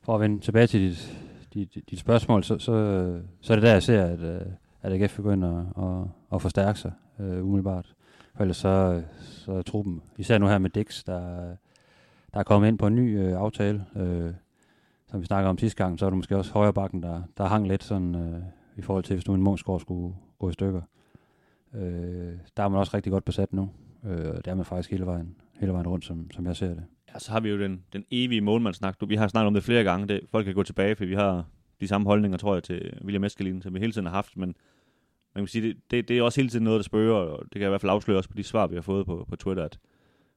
for 0.02 0.14
at 0.14 0.20
vende 0.20 0.40
tilbage 0.40 0.66
til 0.66 0.80
dit, 0.80 1.18
dit, 1.54 1.76
dit 1.90 1.98
spørgsmål, 1.98 2.44
så, 2.44 2.58
så, 2.58 2.72
så 3.40 3.52
er 3.52 3.56
det 3.56 3.62
der, 3.62 3.72
jeg 3.72 3.82
ser, 3.82 4.04
at, 4.04 4.20
øh, 4.20 4.40
at 4.82 4.92
AGF 4.92 5.16
begynder 5.16 5.58
at, 5.58 5.84
at, 5.84 6.08
at 6.34 6.42
forstærke 6.42 6.78
sig 6.78 6.92
øh, 7.20 7.44
umiddelbart. 7.44 7.94
For 8.34 8.42
ellers 8.42 8.56
så, 8.56 9.02
så 9.20 9.52
er 9.52 9.62
truppen, 9.62 10.02
især 10.18 10.38
nu 10.38 10.46
her 10.46 10.58
med 10.58 10.70
Dix, 10.70 11.04
der, 11.04 11.20
der 12.34 12.40
er 12.40 12.42
kommet 12.42 12.68
ind 12.68 12.78
på 12.78 12.86
en 12.86 12.94
ny 12.94 13.18
øh, 13.18 13.32
aftale, 13.32 13.84
øh, 13.96 14.32
som 15.10 15.20
vi 15.20 15.26
snakker 15.26 15.50
om 15.50 15.58
sidste 15.58 15.84
gang, 15.84 15.98
så 15.98 16.06
er 16.06 16.10
det 16.10 16.16
måske 16.16 16.36
også 16.36 16.52
højre 16.52 16.72
bakken, 16.72 17.02
der, 17.02 17.22
der 17.38 17.44
hang 17.44 17.68
lidt 17.68 17.84
sådan, 17.84 18.14
øh, 18.14 18.42
i 18.76 18.82
forhold 18.82 19.04
til, 19.04 19.16
hvis 19.16 19.26
nu 19.28 19.34
en 19.34 19.42
Månsgaard 19.42 19.80
skulle 19.80 20.14
gå 20.38 20.50
i 20.50 20.52
stykker. 20.52 20.82
Øh, 21.74 22.32
der 22.56 22.62
er 22.62 22.68
man 22.68 22.78
også 22.78 22.96
rigtig 22.96 23.12
godt 23.12 23.24
besat 23.24 23.52
nu. 23.52 23.70
Øh, 24.04 24.36
det 24.36 24.46
er 24.46 24.54
man 24.54 24.64
faktisk 24.64 24.90
hele 24.90 25.06
vejen, 25.06 25.36
hele 25.60 25.72
vejen 25.72 25.86
rundt, 25.86 26.04
som, 26.04 26.30
som 26.30 26.46
jeg 26.46 26.56
ser 26.56 26.68
det. 26.68 26.84
Ja, 27.14 27.18
så 27.18 27.32
har 27.32 27.40
vi 27.40 27.48
jo 27.48 27.58
den, 27.58 27.84
den 27.92 28.04
evige 28.10 28.40
målmandssnak. 28.40 29.00
Du, 29.00 29.06
vi 29.06 29.16
har 29.16 29.28
snakket 29.28 29.46
om 29.46 29.54
det 29.54 29.64
flere 29.64 29.84
gange. 29.84 30.08
Det, 30.08 30.20
folk 30.30 30.44
kan 30.44 30.54
gå 30.54 30.62
tilbage, 30.62 30.96
for 30.96 31.04
vi 31.04 31.14
har 31.14 31.44
de 31.80 31.88
samme 31.88 32.06
holdninger, 32.06 32.38
tror 32.38 32.54
jeg, 32.54 32.62
til 32.62 32.98
William 33.04 33.24
Eskelin, 33.24 33.62
som 33.62 33.74
vi 33.74 33.78
hele 33.78 33.92
tiden 33.92 34.06
har 34.06 34.14
haft. 34.14 34.36
Men 34.36 34.54
man 35.34 35.44
kan 35.44 35.48
sige, 35.48 35.68
det, 35.68 35.76
det, 35.90 36.08
det 36.08 36.18
er 36.18 36.22
også 36.22 36.40
hele 36.40 36.50
tiden 36.50 36.64
noget, 36.64 36.78
der 36.78 36.82
spørger, 36.82 37.14
og 37.14 37.42
det 37.42 37.52
kan 37.52 37.60
jeg 37.60 37.68
i 37.68 37.70
hvert 37.70 37.80
fald 37.80 37.92
afsløre 37.92 38.18
også 38.18 38.30
på 38.30 38.36
de 38.36 38.42
svar, 38.42 38.66
vi 38.66 38.74
har 38.74 38.82
fået 38.82 39.06
på, 39.06 39.26
på 39.28 39.36
Twitter, 39.36 39.64
at, 39.64 39.78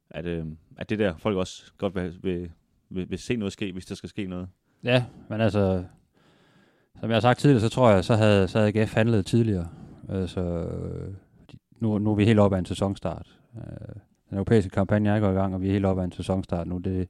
at, 0.10 0.26
øh, 0.26 0.46
at 0.78 0.90
det 0.90 1.00
der 1.00 1.18
folk 1.18 1.38
også 1.38 1.72
godt 1.78 1.96
vil, 1.96 2.20
vil, 2.24 2.52
vil, 2.90 3.10
vil 3.10 3.20
se 3.20 3.36
noget 3.36 3.54
ske, 3.54 3.72
hvis 3.72 3.86
der 3.86 3.96
skal 3.96 4.10
ske 4.10 4.28
noget. 4.28 4.48
Ja, 4.84 5.06
men 5.30 5.42
altså, 5.42 5.84
som 7.00 7.10
jeg 7.10 7.16
har 7.16 7.22
sagt 7.22 7.40
tidligere, 7.40 7.62
så 7.62 7.70
tror 7.70 7.90
jeg, 7.90 8.06
så 8.06 8.16
havde, 8.16 8.48
så 8.48 8.60
havde 8.60 8.84
GF 8.84 8.94
handlet 8.94 9.26
tidligere. 9.26 9.68
Altså, 10.10 10.70
nu, 11.80 11.98
nu 11.98 12.12
er 12.12 12.16
vi 12.16 12.26
helt 12.26 12.40
oppe 12.40 12.58
af 12.58 12.60
en 12.60 12.66
sæsonstart. 12.66 13.40
Øh, 13.58 13.96
den 14.32 14.38
europæiske 14.38 14.70
kampagne 14.70 15.10
er 15.10 15.20
gået 15.20 15.32
i 15.32 15.36
gang, 15.36 15.56
og 15.56 15.62
vi 15.62 15.68
er 15.68 15.72
helt 15.72 15.86
oppe 15.86 16.02
af 16.02 16.06
en 16.06 16.12
sæsonstart 16.12 16.68
nu. 16.68 16.78
Det, 16.78 17.08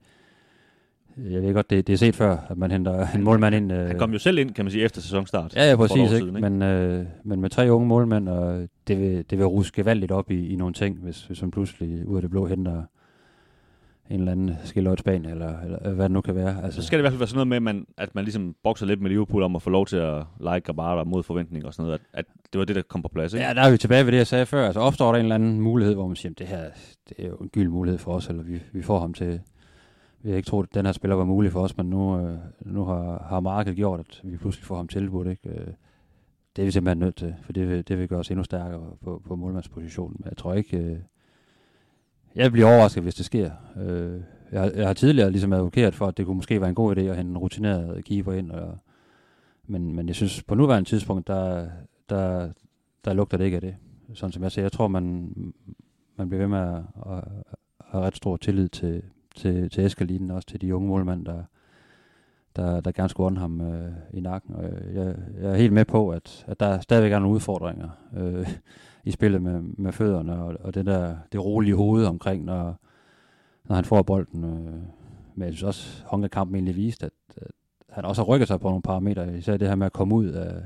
jeg 1.17 1.41
ved 1.41 1.53
godt, 1.53 1.69
det, 1.69 1.87
det 1.87 1.93
er 1.93 1.97
set 1.97 2.15
før, 2.15 2.37
at 2.49 2.57
man 2.57 2.71
henter 2.71 3.07
en 3.15 3.23
målmand 3.23 3.55
ind. 3.55 3.71
Øh, 3.71 3.87
Han 3.87 3.97
kom 3.97 4.11
jo 4.13 4.19
selv 4.19 4.37
ind, 4.37 4.51
kan 4.53 4.65
man 4.65 4.71
sige, 4.71 4.83
efter 4.83 5.01
sæsonstart. 5.01 5.55
Ja, 5.55 5.69
ja, 5.69 5.75
præcis. 5.75 6.09
siden, 6.09 6.35
ikke? 6.35 6.49
Men, 6.49 6.61
øh, 6.61 7.05
men 7.23 7.41
med 7.41 7.49
tre 7.49 7.71
unge 7.71 7.87
målmænd, 7.87 8.29
og 8.29 8.67
det 8.87 8.99
vil, 8.99 9.25
det 9.29 9.37
vil 9.37 9.45
ruske 9.47 9.75
gevaldigt 9.75 10.11
op 10.11 10.31
i, 10.31 10.47
i 10.47 10.55
nogle 10.55 10.73
ting, 10.73 10.97
hvis, 10.99 11.25
hvis 11.25 11.41
man 11.41 11.51
pludselig 11.51 12.07
ud 12.07 12.15
af 12.15 12.21
det 12.21 12.31
blå 12.31 12.45
henter 12.45 12.83
en 14.11 14.19
eller 14.19 14.31
anden 14.31 14.55
skilløjtsbane, 14.63 15.29
eller, 15.29 15.59
eller 15.59 15.93
hvad 15.93 16.03
det 16.03 16.11
nu 16.11 16.21
kan 16.21 16.35
være. 16.35 16.63
Altså, 16.63 16.81
så 16.81 16.87
skal 16.87 16.97
det 16.97 17.01
i 17.01 17.03
hvert 17.03 17.11
fald 17.11 17.19
være 17.19 17.27
sådan 17.27 17.47
noget 17.47 17.47
med, 17.47 17.55
at 17.57 17.75
man, 17.75 17.85
at 17.97 18.15
man 18.15 18.23
ligesom 18.23 18.55
bokser 18.63 18.85
lidt 18.85 19.01
med 19.01 19.09
Liverpool 19.09 19.43
om 19.43 19.55
at 19.55 19.61
få 19.61 19.69
lov 19.69 19.85
til 19.85 19.97
at 19.97 20.23
lege 20.39 20.59
Gabara 20.59 21.03
mod 21.03 21.23
forventning 21.23 21.65
og 21.65 21.73
sådan 21.73 21.85
noget. 21.85 21.99
At, 22.13 22.19
at 22.19 22.25
det 22.53 22.59
var 22.59 22.65
det, 22.65 22.75
der 22.75 22.81
kom 22.81 23.01
på 23.01 23.07
plads, 23.07 23.33
ikke? 23.33 23.45
Ja, 23.45 23.53
der 23.53 23.61
er 23.61 23.71
vi 23.71 23.77
tilbage 23.77 24.05
ved 24.05 24.11
det, 24.11 24.17
jeg 24.17 24.27
sagde 24.27 24.45
før. 24.45 24.65
Altså 24.65 24.79
opstår 24.79 25.11
der 25.11 25.19
en 25.19 25.25
eller 25.25 25.35
anden 25.35 25.61
mulighed, 25.61 25.93
hvor 25.95 26.07
man 26.07 26.15
siger, 26.15 26.29
"Jamen, 26.29 26.35
det 26.39 26.47
her 26.47 26.69
det 27.09 27.25
er 27.25 27.27
jo 27.29 27.35
en 27.35 27.49
gyld 27.49 27.69
mulighed 27.69 27.99
for 27.99 28.13
os, 28.13 28.27
eller 28.27 28.43
vi, 28.43 28.59
vi 28.73 28.81
får 28.81 28.99
ham 28.99 29.13
til... 29.13 29.41
Vi 30.23 30.29
har 30.29 30.37
ikke 30.37 30.47
troet, 30.47 30.67
at 30.67 30.75
den 30.75 30.85
her 30.85 30.93
spiller 30.93 31.15
var 31.15 31.25
mulig 31.25 31.51
for 31.51 31.61
os, 31.61 31.77
men 31.77 31.89
nu, 31.89 32.19
øh, 32.19 32.37
nu 32.61 32.85
har, 32.85 33.25
har 33.29 33.39
markedet 33.39 33.75
gjort, 33.75 33.99
at 33.99 34.21
vi 34.23 34.37
pludselig 34.37 34.65
får 34.65 34.75
ham 34.75 34.87
tilbudt. 34.87 35.27
Ikke? 35.27 35.49
Øh, 35.49 35.67
det 36.55 36.61
er 36.61 36.65
vi 36.65 36.71
simpelthen 36.71 36.99
nødt 36.99 37.15
til, 37.15 37.35
for 37.43 37.53
det 37.53 37.69
vil, 37.69 37.87
det 37.87 37.97
vil 37.97 38.07
gøre 38.07 38.19
os 38.19 38.29
endnu 38.31 38.43
stærkere 38.43 38.81
på, 39.03 39.21
på 39.27 39.35
målmandspositionen. 39.35 40.15
Men 40.19 40.29
jeg 40.29 40.37
tror 40.37 40.53
ikke... 40.53 40.77
Øh, 40.77 40.97
jeg 42.35 42.51
bliver 42.51 42.67
overrasket, 42.67 43.03
hvis 43.03 43.15
det 43.15 43.25
sker. 43.25 43.51
Øh, 43.77 44.19
jeg, 44.51 44.61
har- 44.61 44.71
jeg 44.75 44.87
har 44.87 44.93
tidligere 44.93 45.31
ligesom 45.31 45.53
advokeret 45.53 45.95
for, 45.95 46.07
at 46.07 46.17
det 46.17 46.25
kunne 46.25 46.35
måske 46.35 46.61
være 46.61 46.69
en 46.69 46.75
god 46.75 46.95
idé 46.97 46.99
at 47.01 47.15
hente 47.17 47.29
en 47.29 47.37
rutineret 47.37 48.05
keeper 48.05 48.33
ind, 48.33 48.51
og, 48.51 48.77
men, 49.67 49.95
men 49.95 50.07
jeg 50.07 50.15
synes, 50.15 50.43
på 50.43 50.55
nuværende 50.55 50.89
tidspunkt, 50.89 51.27
der, 51.27 51.67
der, 52.09 52.49
der 53.05 53.13
lugter 53.13 53.37
det 53.37 53.45
ikke 53.45 53.55
af 53.55 53.61
det. 53.61 53.75
Sådan 54.13 54.31
som 54.31 54.43
jeg 54.43 54.51
ser. 54.51 54.61
Jeg 54.61 54.71
tror, 54.71 54.87
man, 54.87 55.33
man 56.15 56.29
bliver 56.29 56.39
ved 56.39 56.47
med 56.47 56.59
at, 56.59 56.75
at, 57.11 57.17
at 57.17 57.55
have 57.85 58.03
ret 58.03 58.15
stor 58.15 58.37
tillid 58.37 58.69
til, 58.69 59.03
til, 59.35 59.69
til 59.69 59.85
Eskalinen, 59.85 60.31
også 60.31 60.47
til 60.47 60.61
de 60.61 60.75
unge 60.75 60.87
målmænd, 60.87 61.25
der, 61.25 61.43
der, 62.55 62.81
der 62.81 62.91
gerne 62.91 63.09
skulle 63.09 63.25
ånde 63.27 63.39
ham 63.39 63.61
øh, 63.61 63.91
i 64.13 64.19
nakken. 64.19 64.55
Og 64.55 64.63
jeg, 64.93 65.15
jeg 65.41 65.51
er 65.51 65.55
helt 65.55 65.73
med 65.73 65.85
på, 65.85 66.09
at, 66.09 66.45
at 66.47 66.59
der 66.59 66.79
stadigvæk 66.79 67.11
er 67.11 67.19
nogle 67.19 67.35
udfordringer 67.35 67.89
øh, 68.17 68.47
i 69.03 69.11
spillet 69.11 69.41
med, 69.41 69.61
med 69.61 69.91
fødderne, 69.91 70.35
og, 70.43 70.55
og 70.59 70.73
det 70.75 70.85
der 70.85 71.15
det 71.31 71.45
rolige 71.45 71.75
hoved 71.75 72.05
omkring, 72.05 72.45
når, 72.45 72.75
når 73.65 73.75
han 73.75 73.85
får 73.85 74.01
bolden. 74.01 74.43
Øh, 74.43 74.73
men 75.35 75.45
jeg 75.45 75.53
synes 75.53 75.63
også, 75.63 76.03
Honka-kampen 76.05 76.55
egentlig 76.55 76.75
viste, 76.75 77.05
at, 77.05 77.11
at 77.37 77.47
han 77.89 78.05
også 78.05 78.21
har 78.21 78.27
rykket 78.27 78.47
sig 78.47 78.59
på 78.59 78.67
nogle 78.67 78.81
parametre, 78.81 79.37
især 79.37 79.57
det 79.57 79.67
her 79.67 79.75
med 79.75 79.85
at 79.85 79.93
komme 79.93 80.15
ud 80.15 80.25
af, 80.27 80.61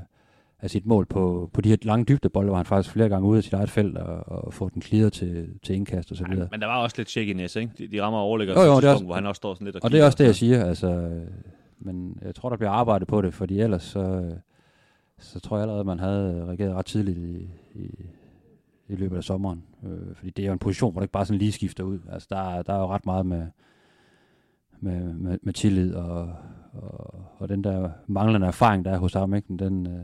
af 0.61 0.69
sit 0.69 0.85
mål 0.85 1.05
på, 1.05 1.49
på 1.53 1.61
de 1.61 1.69
her 1.69 1.77
lange 1.81 2.05
dybdebolde, 2.05 2.47
hvor 2.49 2.57
han 2.57 2.65
faktisk 2.65 2.93
flere 2.93 3.09
gange 3.09 3.27
ude 3.27 3.37
af 3.37 3.43
sit 3.43 3.53
eget 3.53 3.69
felt 3.69 3.97
og, 3.97 4.43
og 4.45 4.53
få 4.53 4.69
den 4.69 4.81
clearet 4.81 5.13
til, 5.13 5.47
til 5.63 5.75
indkast 5.75 6.11
og 6.11 6.17
så 6.17 6.23
videre. 6.23 6.39
Men, 6.39 6.47
men 6.51 6.61
der 6.61 6.67
var 6.67 6.77
også 6.83 6.95
lidt 6.97 7.09
shakiness, 7.09 7.55
ikke? 7.55 7.71
De, 7.77 7.87
de 7.87 8.01
rammer 8.01 8.19
overlægger 8.19 8.53
Jo, 8.53 8.59
jo, 8.59 8.65
tidspunkt, 8.73 8.85
også- 8.93 9.05
hvor 9.05 9.15
han 9.15 9.25
også 9.25 9.37
står 9.39 9.53
sådan 9.53 9.65
lidt 9.65 9.75
og 9.75 9.81
Og 9.83 9.91
det 9.91 9.99
er 9.99 10.05
også 10.05 10.17
det, 10.17 10.25
jeg 10.25 10.35
siger. 10.35 10.65
Altså, 10.65 11.11
men 11.79 12.17
jeg 12.21 12.35
tror, 12.35 12.49
der 12.49 12.57
bliver 12.57 12.71
arbejdet 12.71 13.07
på 13.07 13.21
det, 13.21 13.33
fordi 13.33 13.59
ellers 13.59 13.83
så, 13.83 14.31
så 15.19 15.39
tror 15.39 15.57
jeg 15.57 15.61
allerede, 15.61 15.79
at 15.79 15.85
man 15.85 15.99
havde 15.99 16.45
reageret 16.45 16.73
ret 16.75 16.85
tidligt 16.85 17.17
i, 17.17 17.49
i, 17.79 18.05
i 18.89 18.95
løbet 18.95 19.17
af 19.17 19.23
sommeren. 19.23 19.63
Øh, 19.83 20.15
fordi 20.15 20.29
det 20.29 20.41
er 20.43 20.47
jo 20.47 20.53
en 20.53 20.59
position, 20.59 20.91
hvor 20.91 20.99
det 21.01 21.03
ikke 21.05 21.11
bare 21.11 21.25
sådan 21.25 21.39
lige 21.39 21.51
skifter 21.51 21.83
ud. 21.83 21.99
Altså, 22.11 22.27
der, 22.31 22.37
er- 22.37 22.61
der 22.63 22.73
er 22.73 22.79
jo 22.79 22.87
ret 22.87 23.05
meget 23.05 23.25
med, 23.25 23.45
med, 24.79 25.13
med, 25.13 25.37
med 25.41 25.53
tillid 25.53 25.93
og, 25.95 26.33
og, 26.73 27.25
og 27.37 27.49
den 27.49 27.63
der 27.63 27.89
manglende 28.07 28.47
erfaring, 28.47 28.85
der 28.85 28.91
er 28.91 28.97
hos 28.97 29.13
ham. 29.13 29.33
Ikke? 29.33 29.57
Den, 29.57 29.87
øh, 29.87 29.99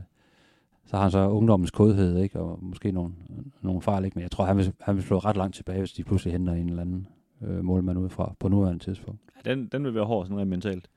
så 0.86 0.96
har 0.96 1.02
han 1.02 1.10
så 1.10 1.28
ungdommens 1.28 1.70
kodhed, 1.70 2.16
ikke? 2.18 2.40
og 2.40 2.58
måske 2.62 2.92
nogle, 2.92 3.12
nogle 3.60 3.82
fejl. 3.82 4.04
Ikke? 4.04 4.14
Men 4.14 4.22
jeg 4.22 4.30
tror, 4.30 4.44
han 4.44 4.56
vil, 4.56 4.72
han 4.80 4.94
vil 4.96 5.04
slå 5.04 5.18
ret 5.18 5.36
langt 5.36 5.56
tilbage, 5.56 5.78
hvis 5.78 5.92
de 5.92 6.04
pludselig 6.04 6.32
henter 6.32 6.52
en 6.52 6.68
eller 6.68 6.82
anden 6.82 7.06
øh, 7.42 7.64
målmand 7.64 7.98
udefra 7.98 8.34
på 8.38 8.48
nuværende 8.48 8.84
tidspunkt. 8.84 9.20
Ja, 9.46 9.50
den, 9.54 9.66
den 9.66 9.84
vil 9.84 9.94
være 9.94 10.04
hård 10.04 10.26
sådan 10.26 10.38
rent 10.38 10.50
mentalt. 10.50 10.88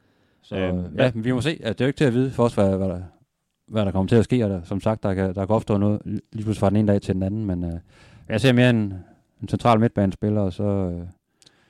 Så 0.41 0.55
øhm, 0.57 0.95
ja, 0.97 1.11
men 1.15 1.23
vi 1.23 1.31
må 1.31 1.41
se. 1.41 1.49
Altså, 1.49 1.73
det 1.73 1.81
er 1.81 1.85
jo 1.85 1.87
ikke 1.87 1.97
til 1.97 2.05
at 2.05 2.13
vide 2.13 2.31
for 2.31 2.43
os, 2.43 2.53
hvad, 2.55 2.77
hvad, 2.77 2.89
der, 2.89 3.01
hvad 3.67 3.85
der 3.85 3.91
kommer 3.91 4.07
til 4.07 4.15
at 4.15 4.23
ske. 4.23 4.43
Og 4.43 4.49
der, 4.49 4.63
som 4.63 4.81
sagt, 4.81 5.03
der 5.03 5.13
kan, 5.13 5.35
der 5.35 5.45
kan 5.45 5.55
opstå 5.55 5.77
noget 5.77 6.01
lige 6.05 6.21
pludselig 6.33 6.57
fra 6.57 6.69
den 6.69 6.77
ene 6.77 6.91
dag 6.91 7.01
til 7.01 7.13
den 7.15 7.23
anden. 7.23 7.45
Men 7.45 7.63
øh, 7.63 7.79
jeg 8.29 8.41
ser 8.41 8.53
mere 8.53 8.69
en, 8.69 8.93
en 9.41 9.47
central 9.47 9.79
midtbanespiller, 9.79 10.41
og 10.41 10.53
så... 10.53 10.63
Øh, 10.63 11.07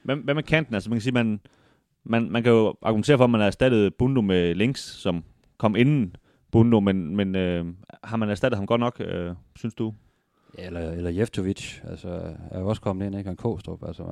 Hvad, 0.03 0.15
hvad 0.15 0.33
med 0.33 0.43
kanten? 0.43 0.75
Altså 0.75 0.89
man 0.89 0.97
kan 0.97 1.01
sige, 1.01 1.13
man, 1.13 1.39
man, 2.03 2.31
man 2.31 2.43
kan 2.43 2.51
jo 2.51 2.75
argumentere 2.81 3.17
for, 3.17 3.23
at 3.23 3.29
man 3.29 3.39
har 3.39 3.47
erstattet 3.47 3.95
Bundo 3.95 4.21
med 4.21 4.55
Links, 4.55 4.81
som 4.81 5.23
kom 5.57 5.75
inden 5.75 6.15
Bundo, 6.51 6.79
men, 6.79 7.15
men 7.15 7.35
øh, 7.35 7.65
har 8.03 8.17
man 8.17 8.29
erstattet 8.29 8.57
ham 8.57 8.67
godt 8.67 8.79
nok, 8.79 8.95
øh, 8.99 9.31
synes 9.55 9.73
du? 9.73 9.93
Ja, 10.57 10.65
eller, 10.67 10.91
eller 10.91 11.09
Jeftovic, 11.09 11.79
altså, 11.83 12.07
er 12.51 12.59
jo 12.59 12.67
også 12.67 12.81
kommet 12.81 13.05
ind, 13.05 13.15
ikke? 13.15 13.27
Han 13.27 13.37
Kostrup, 13.37 13.83
altså, 13.87 14.03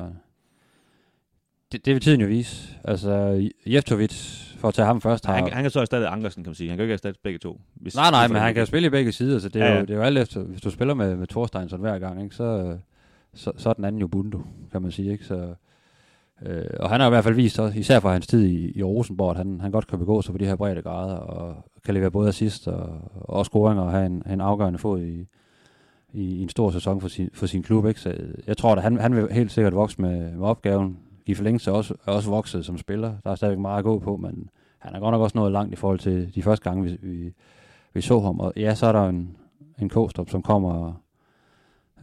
det, 1.73 1.85
det 1.85 1.93
vil 1.93 2.01
tiden 2.01 2.21
jo 2.21 2.27
vise. 2.27 2.75
Altså, 2.83 3.43
Jeftovic, 3.65 4.13
for 4.57 4.67
at 4.67 4.73
tage 4.73 4.85
ham 4.85 5.01
først, 5.01 5.25
har... 5.25 5.33
Han, 5.35 5.53
han 5.53 5.63
kan 5.63 5.71
så 5.71 5.79
erstatte 5.79 6.07
Ankersen, 6.07 6.43
kan 6.43 6.49
man 6.49 6.55
sige. 6.55 6.69
Han 6.69 6.77
kan 6.77 6.81
jo 6.81 6.85
ikke 6.85 6.93
erstatte 6.93 7.19
begge 7.23 7.39
to. 7.39 7.61
Hvis, 7.75 7.95
nej, 7.95 8.11
nej, 8.11 8.27
men 8.27 8.37
han 8.37 8.53
kan 8.53 8.65
spille 8.65 8.85
i 8.85 8.89
begge 8.89 9.11
sider, 9.11 9.39
så 9.39 9.49
det 9.49 9.61
er, 9.61 9.65
ja, 9.65 9.71
ja. 9.71 9.79
Jo, 9.79 9.85
det 9.85 9.89
er 9.89 9.95
jo 9.95 10.01
alt 10.01 10.17
efter, 10.17 10.43
hvis 10.43 10.61
du 10.61 10.69
spiller 10.69 10.93
med, 10.93 11.15
med 11.15 11.27
Thorstein 11.27 11.69
hver 11.79 11.99
gang, 11.99 12.23
ikke, 12.23 12.35
så, 12.35 12.77
så, 13.33 13.51
så 13.57 13.69
er 13.69 13.73
den 13.73 13.85
anden 13.85 14.01
jo 14.01 14.07
Bundo, 14.07 14.41
kan 14.71 14.81
man 14.81 14.91
sige. 14.91 15.11
Ikke? 15.11 15.25
Så, 15.25 15.53
øh, 16.45 16.65
og 16.79 16.89
han 16.89 16.99
har 16.99 17.07
i 17.07 17.09
hvert 17.09 17.23
fald 17.23 17.35
vist, 17.35 17.59
også, 17.59 17.79
især 17.79 17.99
fra 17.99 18.13
hans 18.13 18.27
tid 18.27 18.43
i, 18.43 18.77
i 18.77 18.83
Rosenborg, 18.83 19.31
at 19.31 19.37
han, 19.37 19.61
han 19.61 19.71
godt 19.71 19.87
kan 19.87 19.99
begå 19.99 20.21
sig 20.21 20.31
på 20.31 20.37
de 20.37 20.45
her 20.45 20.55
brede 20.55 20.81
grader, 20.81 21.15
og 21.15 21.55
kan 21.85 21.93
levere 21.93 22.11
både 22.11 22.27
assist 22.27 22.67
og, 22.67 22.99
og 23.13 23.45
scoringer, 23.45 23.83
og 23.83 23.91
have 23.91 24.05
en, 24.05 24.23
en 24.29 24.41
afgørende 24.41 24.79
fod 24.79 25.01
i, 25.01 25.27
i, 26.13 26.23
i 26.23 26.41
en 26.41 26.49
stor 26.49 26.71
sæson 26.71 27.01
for 27.01 27.07
sin, 27.07 27.29
for 27.33 27.45
sin 27.45 27.63
klub. 27.63 27.85
Ikke? 27.85 27.99
Så 27.99 28.15
jeg 28.47 28.57
tror, 28.57 28.75
at 28.75 28.83
han, 28.83 28.99
han 28.99 29.15
vil 29.15 29.27
helt 29.31 29.51
sikkert 29.51 29.75
vokse 29.75 30.01
med, 30.01 30.31
med 30.31 30.47
opgaven. 30.47 30.97
Give 31.25 31.35
forlængelse 31.35 31.71
også, 31.71 31.93
er 32.05 32.11
også 32.11 32.29
vokset 32.29 32.65
som 32.65 32.77
spiller. 32.77 33.13
Der 33.23 33.31
er 33.31 33.35
stadigvæk 33.35 33.59
meget 33.59 33.77
at 33.77 33.83
gå 33.83 33.99
på, 33.99 34.17
men 34.17 34.49
han 34.79 34.95
er 34.95 34.99
godt 34.99 35.11
nok 35.11 35.21
også 35.21 35.37
nået 35.37 35.51
langt 35.51 35.73
i 35.73 35.75
forhold 35.75 35.99
til 35.99 36.35
de 36.35 36.43
første 36.43 36.69
gange, 36.69 36.83
vi, 36.83 36.97
vi, 37.01 37.33
vi 37.93 38.01
så 38.01 38.19
ham. 38.19 38.39
Og 38.39 38.53
ja, 38.55 38.75
så 38.75 38.85
er 38.85 38.91
der 38.91 39.09
en, 39.09 39.37
en 39.79 39.89
Kåstrup, 39.89 40.29
som 40.29 40.41
kommer 40.41 41.03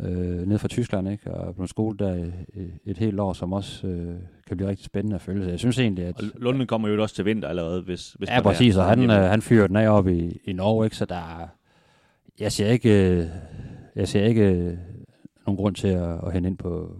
øh, 0.03 0.49
ned 0.49 0.59
fra 0.59 0.69
Tyskland, 0.69 1.09
ikke? 1.09 1.35
og 1.35 1.49
er 1.49 1.53
blevet 1.53 1.71
skole 1.71 1.99
der 1.99 2.13
et, 2.13 2.35
et 2.85 2.99
helt 2.99 3.21
år, 3.21 3.33
som 3.33 3.53
også 3.53 3.87
øh, 3.87 4.15
kan 4.47 4.57
blive 4.57 4.69
rigtig 4.69 4.87
spændende 4.87 5.15
at 5.15 5.21
følge. 5.21 5.45
Så 5.45 5.51
jeg 5.51 5.59
synes 5.59 5.79
egentlig, 5.79 6.05
at... 6.05 6.15
Og 6.23 6.29
Lunden 6.37 6.67
kommer 6.67 6.89
jo 6.89 7.03
også 7.03 7.15
til 7.15 7.25
vinter 7.25 7.49
allerede, 7.49 7.83
hvis... 7.83 8.13
hvis 8.13 8.29
ja, 8.29 8.43
præcis, 8.43 8.77
og 8.77 8.85
han, 8.85 9.11
øh, 9.11 9.17
han 9.17 9.43
fyrer 9.43 9.67
den 9.67 9.77
af 9.77 9.89
op 9.89 10.09
i, 10.09 10.41
i 10.45 10.53
Norge, 10.53 10.87
ikke? 10.87 10.97
så 10.97 11.05
der 11.05 11.15
er, 11.15 11.47
jeg 12.41 12.53
ser 12.53 12.67
ikke, 12.67 13.11
øh, 13.11 13.27
jeg 13.97 14.09
ser 14.09 14.25
ikke 14.25 14.43
øh, 14.43 14.77
nogen 15.47 15.57
grund 15.57 15.75
til 15.75 15.89
at, 15.89 16.19
at 16.27 16.33
hente 16.33 16.49
ind 16.49 16.59
på, 16.59 16.97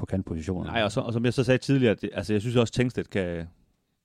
på 0.00 0.06
kantpositionen. 0.06 0.72
Nej, 0.72 0.82
og, 0.82 0.92
så, 0.92 1.00
og 1.00 1.12
som 1.12 1.24
jeg 1.24 1.34
så 1.34 1.44
sagde 1.44 1.58
tidligere, 1.58 1.94
det, 1.94 2.10
altså 2.12 2.32
jeg 2.32 2.40
synes 2.40 2.56
også, 2.56 2.72
Tengstedt 2.72 3.10
kan, 3.10 3.46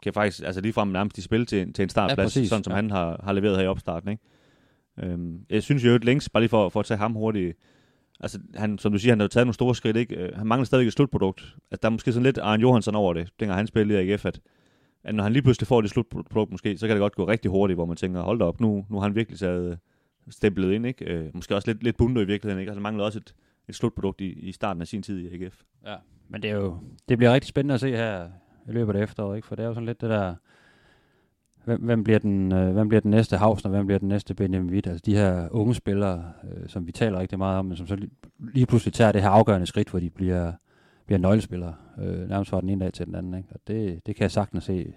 kan 0.04 0.14
faktisk 0.14 0.44
altså 0.46 0.62
ligefrem 0.62 0.88
nærmest 0.88 1.18
i 1.18 1.22
spil 1.22 1.46
til, 1.46 1.74
til 1.74 1.84
en 1.84 1.90
startplads, 1.90 2.38
ja, 2.38 2.46
sådan 2.46 2.64
som 2.64 2.72
ja. 2.72 2.76
han 2.76 2.92
har, 2.92 3.22
har 3.24 3.34
leveret 3.34 3.58
her 3.58 3.64
i 3.64 3.68
opstarten. 3.68 4.10
Ikke? 4.10 4.24
Øhm, 5.04 5.46
jeg 5.50 5.64
synes 5.64 5.86
jo, 5.86 5.96
at 5.96 6.04
længst, 6.04 6.32
bare 6.32 6.44
lige 6.44 6.50
for, 6.50 6.70
for 6.70 6.80
at 6.80 6.86
tage 6.86 6.98
ham 6.98 7.14
hurtigt, 7.14 7.58
altså 8.20 8.40
han, 8.56 8.78
som 8.78 8.92
du 8.92 8.98
siger, 8.98 9.12
han 9.12 9.20
har 9.20 9.28
taget 9.28 9.48
nogle 9.48 9.54
store 9.54 9.76
skridt, 9.76 9.98
ikke? 9.98 10.16
Øh, 10.16 10.38
han 10.38 10.48
mangler 10.48 10.66
stadig 10.66 10.88
et 10.88 10.94
slutprodukt. 10.94 11.42
Altså, 11.42 11.80
der 11.82 11.88
er 11.88 11.90
måske 11.90 12.12
sådan 12.12 12.24
lidt 12.24 12.38
Arne 12.38 12.62
Johansson 12.62 12.96
over 12.96 13.14
det, 13.14 13.30
dengang 13.40 13.58
han 13.58 13.68
spillede 13.68 14.06
i 14.06 14.12
AGF, 14.12 14.26
at, 14.26 14.40
at 15.04 15.16
når 15.16 15.24
han 15.24 15.34
lige 15.34 15.44
pludselig 15.44 15.68
får 15.68 15.82
det 15.82 15.90
slutprodukt 15.90 16.52
måske, 16.52 16.78
så 16.78 16.88
kan 16.88 16.96
det 16.96 17.02
godt 17.02 17.16
gå 17.16 17.28
rigtig 17.28 17.52
hurtigt, 17.52 17.78
hvor 17.78 17.86
man 17.86 17.98
tænker, 17.98 18.22
hold 18.22 18.40
da 18.40 18.46
op, 18.46 18.60
nu, 18.60 18.86
nu 18.90 18.98
har 18.98 19.04
han 19.04 19.16
virkelig 19.16 19.40
taget 19.40 19.80
stemplet 20.30 20.74
ind, 20.74 20.86
ikke? 20.86 21.06
Øh, 21.06 21.26
måske 21.34 21.56
også 21.56 21.72
lidt, 21.72 21.84
lidt 21.84 21.98
bundo 21.98 22.22
i 22.22 22.26
virkeligheden, 22.26 22.60
ikke? 22.60 22.70
Altså, 22.70 22.80
han 22.80 22.84
mangler 22.84 23.04
også 23.04 23.20
et, 23.20 23.36
et 23.70 23.76
slutprodukt 23.76 24.22
i, 24.22 24.26
i 24.26 24.52
starten 24.52 24.82
af 24.82 24.88
sin 24.88 25.02
tid 25.02 25.20
i 25.20 25.44
AGF. 25.44 25.62
Ja, 25.86 25.96
men 26.30 26.42
det 26.42 26.50
er 26.50 26.56
jo, 26.56 26.78
det 27.10 27.18
bliver 27.18 27.34
rigtig 27.34 27.48
spændende 27.48 27.74
at 27.74 27.80
se 27.80 27.92
her 27.92 28.30
i 28.68 28.72
løbet 28.72 28.96
af 28.96 29.04
efteråret, 29.04 29.36
ikke? 29.36 29.48
For 29.48 29.56
det 29.56 29.64
er 29.64 29.68
jo 29.68 29.74
sådan 29.74 29.86
lidt 29.86 30.02
det 30.02 30.10
der, 30.10 30.36
hvem, 31.66 31.82
hvem, 31.82 32.04
bliver 32.04 32.20
den, 32.20 32.52
øh, 32.52 32.74
hvem 32.74 32.88
bliver 32.88 33.02
den 33.02 33.12
næste 33.12 33.38
Havsen, 33.38 33.68
og 33.68 33.76
hvem 33.76 33.86
bliver 33.86 34.00
den 34.00 34.08
næste 34.08 34.36
Benjamin 34.36 34.70
Witt? 34.70 34.88
Altså 34.88 35.04
de 35.06 35.16
her 35.16 35.48
unge 35.52 35.76
spillere, 35.76 36.32
øh, 36.44 36.70
som 36.70 36.88
vi 36.88 36.92
taler 36.92 37.20
rigtig 37.20 37.38
meget 37.38 37.60
om, 37.60 37.66
men 37.66 37.78
som 37.78 37.88
så 37.88 37.96
lige, 37.96 38.12
lige 38.40 38.66
pludselig 38.66 38.94
tager 38.94 39.12
det 39.12 39.22
her 39.22 39.30
afgørende 39.30 39.68
skridt, 39.68 39.90
hvor 39.90 40.00
de 40.00 40.10
bliver, 40.10 40.52
bliver 41.06 41.20
nøglespillere, 41.20 41.76
øh, 42.00 42.30
nærmest 42.30 42.50
fra 42.50 42.62
den 42.62 42.70
ene 42.70 42.86
dag 42.86 42.94
til 42.94 43.06
den 43.06 43.16
anden. 43.16 43.34
Ikke? 43.34 43.50
Og 43.52 43.60
det, 43.68 44.06
det 44.06 44.16
kan 44.16 44.22
jeg 44.24 44.32
sagtens 44.32 44.64
se 44.64 44.94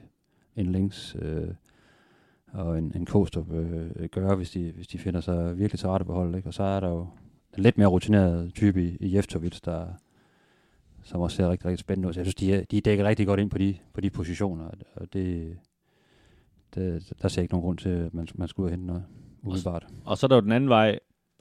en 0.56 0.72
links 0.72 1.16
øh, 1.22 1.48
og 2.52 2.78
en, 2.78 2.92
en 2.94 3.06
Kostrup 3.06 3.52
øh, 3.52 4.08
gøre, 4.08 4.36
hvis 4.36 4.50
de, 4.50 4.72
hvis 4.74 4.86
de 4.86 4.98
finder 4.98 5.20
sig 5.20 5.58
virkelig 5.58 5.78
til 5.78 5.88
rette 5.88 6.06
på 6.06 6.12
holdet. 6.12 6.36
Ikke? 6.36 6.48
Og 6.48 6.54
så 6.54 6.62
er 6.62 6.80
der 6.80 6.88
jo 6.88 7.06
lidt 7.62 7.78
mere 7.78 7.88
rutineret 7.88 8.54
type 8.54 8.84
i, 8.84 8.96
i 9.00 9.16
Jeftovic, 9.16 9.60
der, 9.60 9.86
som 11.02 11.20
også 11.20 11.36
ser 11.36 11.50
rigtig, 11.50 11.66
rigtig 11.66 11.78
spændende 11.78 12.08
ud. 12.08 12.12
Så 12.12 12.20
jeg 12.20 12.26
synes, 12.26 12.34
de, 12.34 12.66
de 12.70 12.80
dækker 12.80 13.04
rigtig 13.04 13.26
godt 13.26 13.40
ind 13.40 13.50
på 13.50 13.58
de, 13.58 13.76
på 13.94 14.00
de 14.00 14.10
positioner, 14.10 14.70
og 14.94 15.12
det, 15.12 15.56
det, 16.74 17.12
der 17.22 17.28
ser 17.28 17.40
jeg 17.40 17.44
ikke 17.44 17.54
nogen 17.54 17.64
grund 17.64 17.78
til, 17.78 17.88
at 17.88 18.14
man, 18.14 18.28
man 18.34 18.48
skulle 18.48 18.64
ud 18.64 18.68
og 18.68 18.70
hente 18.70 18.86
noget 18.86 19.04
umiddelbart. 19.42 19.86
Og, 20.04 20.10
og 20.10 20.18
så 20.18 20.26
er 20.26 20.28
der 20.28 20.36
jo 20.36 20.42
den 20.42 20.52
anden 20.52 20.70
vej, 20.70 20.98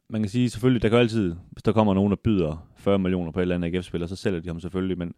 man 0.09 0.21
kan 0.21 0.29
sige 0.29 0.49
selvfølgelig, 0.49 0.81
der 0.81 0.89
kan 0.89 0.97
altid, 0.97 1.35
hvis 1.51 1.63
der 1.63 1.71
kommer 1.71 1.93
nogen, 1.93 2.11
der 2.11 2.17
byder 2.23 2.67
40 2.75 2.99
millioner 2.99 3.31
på 3.31 3.39
et 3.39 3.41
eller 3.41 3.55
andet 3.55 3.75
AGF-spiller, 3.75 4.07
så 4.07 4.15
sælger 4.15 4.39
de 4.39 4.47
ham 4.47 4.59
selvfølgelig, 4.59 4.97
men, 4.97 5.13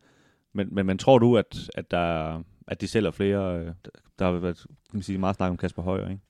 men, 0.54 0.68
men, 0.72 0.86
men 0.86 0.98
tror 0.98 1.20
du, 1.20 1.38
at, 1.38 1.70
at, 1.76 1.92
der, 1.92 2.42
at 2.68 2.82
de 2.82 2.88
sælger 2.88 3.12
flere, 3.12 3.60
øh, 3.60 3.74
der 4.20 4.26
har 4.26 4.32
været 4.32 4.58
kan 4.58 4.98
man 4.98 5.04
sige, 5.04 5.18
meget 5.18 5.36
snak 5.36 5.50
om 5.50 5.58
Kasper 5.58 5.82
Højer, 5.82 6.10
ikke? 6.10 6.22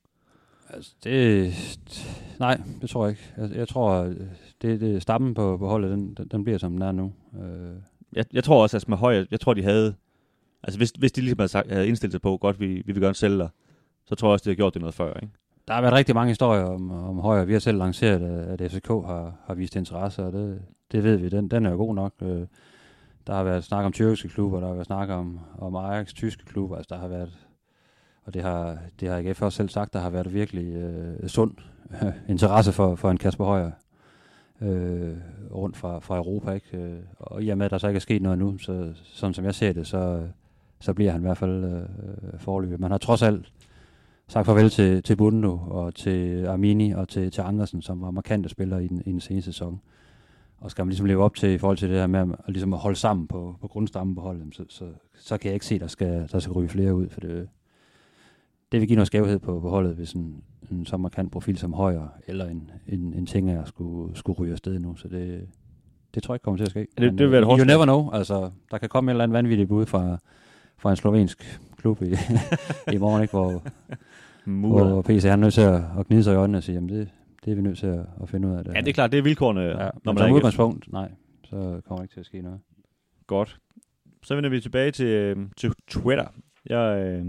Altså, 0.69 0.95
det, 1.03 1.53
nej, 2.39 2.61
det 2.81 2.89
tror 2.89 3.05
jeg 3.05 3.11
ikke. 3.11 3.33
Jeg, 3.37 3.57
jeg 3.57 3.67
tror, 3.67 4.13
det, 4.61 4.81
det 4.81 5.01
stammen 5.01 5.33
på, 5.33 5.57
på 5.57 5.67
holdet, 5.67 5.91
den, 5.91 6.17
den, 6.31 6.43
bliver 6.43 6.59
som 6.59 6.71
den 6.71 6.81
er 6.81 6.91
nu. 6.91 7.13
Øh. 7.41 7.75
Jeg, 8.13 8.25
jeg 8.33 8.43
tror 8.43 8.61
også, 8.61 8.77
at 8.77 8.89
med 8.89 8.97
Højer, 8.97 9.25
jeg 9.31 9.39
tror, 9.39 9.53
de 9.53 9.63
havde, 9.63 9.95
altså 10.63 10.79
hvis, 10.79 10.91
hvis 10.99 11.11
de 11.11 11.21
ligesom 11.21 11.39
havde, 11.39 11.49
sagt, 11.49 11.71
havde 11.71 11.87
indstillet 11.87 12.13
sig 12.13 12.21
på, 12.21 12.37
godt, 12.37 12.59
vi, 12.59 12.67
vi 12.85 12.91
vil 12.91 13.01
gerne 13.01 13.15
sælge 13.15 13.37
dig, 13.37 13.49
så 14.05 14.15
tror 14.15 14.27
jeg 14.27 14.33
også, 14.33 14.43
de 14.43 14.49
har 14.49 14.55
gjort 14.55 14.73
det 14.73 14.81
noget 14.81 14.95
før, 14.95 15.13
ikke? 15.13 15.33
Der 15.67 15.73
har 15.73 15.81
været 15.81 15.93
rigtig 15.93 16.15
mange 16.15 16.29
historier 16.29 16.63
om, 16.63 16.91
om 16.91 17.19
Højer. 17.19 17.45
Vi 17.45 17.53
har 17.53 17.59
selv 17.59 17.77
lanceret, 17.77 18.21
at 18.59 18.71
FCK 18.71 18.87
har, 18.87 19.35
har 19.45 19.53
vist 19.53 19.75
interesse, 19.75 20.23
og 20.23 20.33
det, 20.33 20.61
det 20.91 21.03
ved 21.03 21.17
vi. 21.17 21.29
Den, 21.29 21.47
den 21.47 21.65
er 21.65 21.71
jo 21.71 21.77
god 21.77 21.95
nok. 21.95 22.13
Øh, 22.21 22.47
der 23.27 23.33
har 23.33 23.43
været 23.43 23.63
snak 23.63 23.85
om 23.85 23.91
tyrkiske 23.91 24.29
klubber, 24.29 24.59
der 24.59 24.67
har 24.67 24.73
været 24.73 24.85
snak 24.85 25.09
om, 25.09 25.39
om 25.57 25.75
Ajax, 25.75 26.13
tyske 26.13 26.45
klubber. 26.45 26.75
Altså, 26.75 26.95
der 26.95 27.01
har 27.01 27.07
været, 27.07 27.48
og 28.25 28.33
det 28.33 28.41
har, 28.41 28.77
det 28.99 29.09
har 29.09 29.17
AGF 29.17 29.41
også 29.41 29.55
selv 29.55 29.69
sagt, 29.69 29.93
der 29.93 29.99
har 29.99 30.09
været 30.09 30.33
virkelig 30.33 30.75
øh, 30.75 31.27
sund 31.27 31.53
øh, 32.03 32.11
interesse 32.29 32.71
for, 32.71 32.95
for 32.95 33.11
en 33.11 33.17
Kasper 33.17 33.45
Højer 33.45 33.71
øh, 34.61 35.17
rundt 35.51 35.77
fra, 35.77 35.99
fra 35.99 36.17
Europa. 36.17 36.51
Ikke? 36.51 36.77
Øh, 36.77 36.99
og 37.19 37.43
i 37.43 37.49
og 37.49 37.57
med, 37.57 37.65
at 37.65 37.71
der 37.71 37.77
så 37.77 37.87
ikke 37.87 37.97
er 37.97 38.01
sket 38.01 38.21
noget 38.21 38.37
nu, 38.37 38.57
så 38.57 38.93
sådan 39.03 39.33
som 39.33 39.45
jeg 39.45 39.55
ser 39.55 39.73
det, 39.73 39.87
så, 39.87 40.27
så 40.79 40.93
bliver 40.93 41.11
han 41.11 41.21
i 41.21 41.25
hvert 41.25 41.37
fald 41.37 41.63
øh, 41.63 42.39
forløbet. 42.39 42.79
Man 42.79 42.91
har 42.91 42.97
trods 42.97 43.21
alt 43.21 43.51
sagt 44.27 44.45
farvel 44.45 44.69
til, 44.69 45.03
til 45.03 45.15
Bundo 45.15 45.59
og 45.69 45.95
til 45.95 46.45
Armini 46.45 46.91
og 46.91 47.07
til, 47.07 47.31
til 47.31 47.41
Andersen, 47.41 47.81
som 47.81 48.01
var 48.01 48.11
markante 48.11 48.49
spillere 48.49 48.83
i 48.83 48.87
den, 48.87 49.01
i 49.05 49.11
den 49.11 49.19
seneste 49.19 49.51
sæson. 49.51 49.81
Og 50.57 50.71
skal 50.71 50.85
man 50.85 50.89
ligesom 50.89 51.05
leve 51.05 51.23
op 51.23 51.35
til 51.35 51.49
i 51.49 51.57
forhold 51.57 51.77
til 51.77 51.89
det 51.89 51.97
her 51.97 52.07
med 52.07 52.19
at, 52.19 52.27
ligesom 52.47 52.73
at 52.73 52.79
holde 52.79 52.95
sammen 52.95 53.27
på, 53.27 53.55
på 53.61 53.67
grundstammen 53.67 54.15
på 54.15 54.21
holdet, 54.21 54.55
så, 54.55 54.65
så, 54.69 54.85
så 55.15 55.37
kan 55.37 55.47
jeg 55.47 55.53
ikke 55.53 55.65
se, 55.65 55.75
at 55.75 55.81
der 55.81 55.87
skal, 55.87 56.29
der 56.31 56.39
skal 56.39 56.53
ryge 56.53 56.69
flere 56.69 56.95
ud, 56.95 57.09
for 57.09 57.19
det, 57.19 57.49
det 58.71 58.79
vil 58.79 58.87
give 58.87 58.95
noget 58.95 59.07
skævhed 59.07 59.39
på, 59.39 59.59
på 59.59 59.69
holdet, 59.69 59.95
hvis 59.95 60.13
en, 60.13 60.43
en 60.71 60.85
så 60.85 60.97
markant 60.97 61.31
profil 61.31 61.57
som 61.57 61.73
højere, 61.73 62.09
eller 62.27 62.45
en, 62.45 62.71
en, 62.87 63.13
en 63.13 63.25
ting 63.25 63.49
af 63.49 63.67
skulle, 63.67 64.17
skulle 64.17 64.39
ryge 64.39 64.51
afsted 64.51 64.79
nu, 64.79 64.95
så 64.95 65.07
det, 65.07 65.47
det 66.15 66.23
tror 66.23 66.33
jeg 66.33 66.35
ikke 66.35 66.43
kommer 66.43 66.57
til 66.57 66.65
at 66.65 66.69
ske. 66.69 66.79
Det, 66.79 66.89
Men, 66.99 67.17
det 67.17 67.31
vil 67.31 67.43
uh, 67.43 67.59
you 67.59 67.65
never 67.65 67.83
know, 67.83 68.11
altså 68.11 68.51
der 68.71 68.77
kan 68.77 68.89
komme 68.89 69.11
et 69.11 69.13
eller 69.13 69.23
andet 69.23 69.33
vanvittigt 69.33 69.69
bud 69.69 69.85
fra, 69.85 70.17
fra 70.77 70.89
en 70.89 70.95
slovensk 70.95 71.59
klub 71.77 72.01
i, 72.01 72.05
i 72.95 72.97
morgen, 72.97 73.21
ikke, 73.21 73.31
hvor, 73.31 73.63
hvor 74.91 75.01
PC 75.01 75.25
er 75.25 75.35
nødt 75.35 75.53
til 75.53 75.61
at, 75.61 75.81
at 75.99 76.07
gnide 76.07 76.23
sig 76.23 76.33
i 76.33 76.35
øjnene 76.35 76.57
og 76.57 76.63
sige, 76.63 76.73
jamen 76.73 76.89
det, 76.89 77.09
det 77.45 77.51
er 77.51 77.55
vi 77.55 77.61
nødt 77.61 77.77
til 77.77 77.87
at, 77.87 78.05
at 78.21 78.29
finde 78.29 78.47
ud 78.47 78.53
af. 78.53 78.63
Det. 78.63 78.73
Ja, 78.75 78.79
det 78.79 78.87
er 78.87 78.93
klart, 78.93 79.11
det 79.11 79.17
er 79.17 79.21
vilkårene. 79.23 79.61
Ja, 79.61 79.89
når 80.05 80.13
man 80.13 80.17
som 80.17 80.31
udgangspunkt, 80.31 80.93
nej, 80.93 81.11
så 81.43 81.81
kommer 81.87 82.03
ikke 82.03 82.13
til 82.13 82.19
at 82.19 82.25
ske 82.25 82.41
noget. 82.41 82.59
Godt. 83.27 83.59
Så 84.23 84.35
vender 84.35 84.49
vi 84.49 84.61
tilbage 84.61 84.91
til, 84.91 85.05
øh, 85.05 85.37
til 85.57 85.73
Twitter. 85.87 86.25
Jeg 86.65 87.05
øh, 87.05 87.25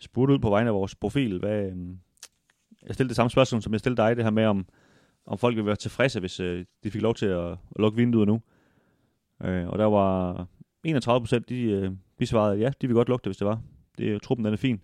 spurgte 0.00 0.34
ud 0.34 0.38
på 0.38 0.50
vegne 0.50 0.68
af 0.68 0.74
vores 0.74 0.94
profil, 0.94 1.38
hvad, 1.38 1.64
øh, 1.64 1.76
jeg 2.86 2.94
stillede 2.94 3.08
det 3.08 3.16
samme 3.16 3.30
spørgsmål, 3.30 3.62
som 3.62 3.72
jeg 3.72 3.80
stillede 3.80 4.02
dig, 4.02 4.16
det 4.16 4.24
her 4.24 4.30
med, 4.30 4.44
om, 4.44 4.66
om 5.26 5.38
folk 5.38 5.56
ville 5.56 5.66
være 5.66 5.76
tilfredse, 5.76 6.20
hvis 6.20 6.40
øh, 6.40 6.64
de 6.84 6.90
fik 6.90 7.02
lov 7.02 7.14
til 7.14 7.26
at, 7.26 7.50
at 7.50 7.58
lukke 7.76 7.96
vinduet 7.96 8.28
nu. 8.28 8.40
Øh, 9.42 9.68
og 9.68 9.78
der 9.78 9.84
var 9.84 10.46
31 10.84 11.20
procent, 11.20 11.48
de, 11.48 11.62
øh, 11.62 11.90
de 12.18 12.26
svarede, 12.26 12.58
ja, 12.58 12.72
de 12.80 12.86
vil 12.86 12.94
godt 12.94 13.08
lukke 13.08 13.24
det, 13.24 13.28
hvis 13.28 13.36
det 13.36 13.46
var. 13.46 13.62
Det 13.98 14.12
er 14.12 14.18
truppen, 14.18 14.44
den 14.44 14.52
er 14.52 14.58
fin. 14.58 14.80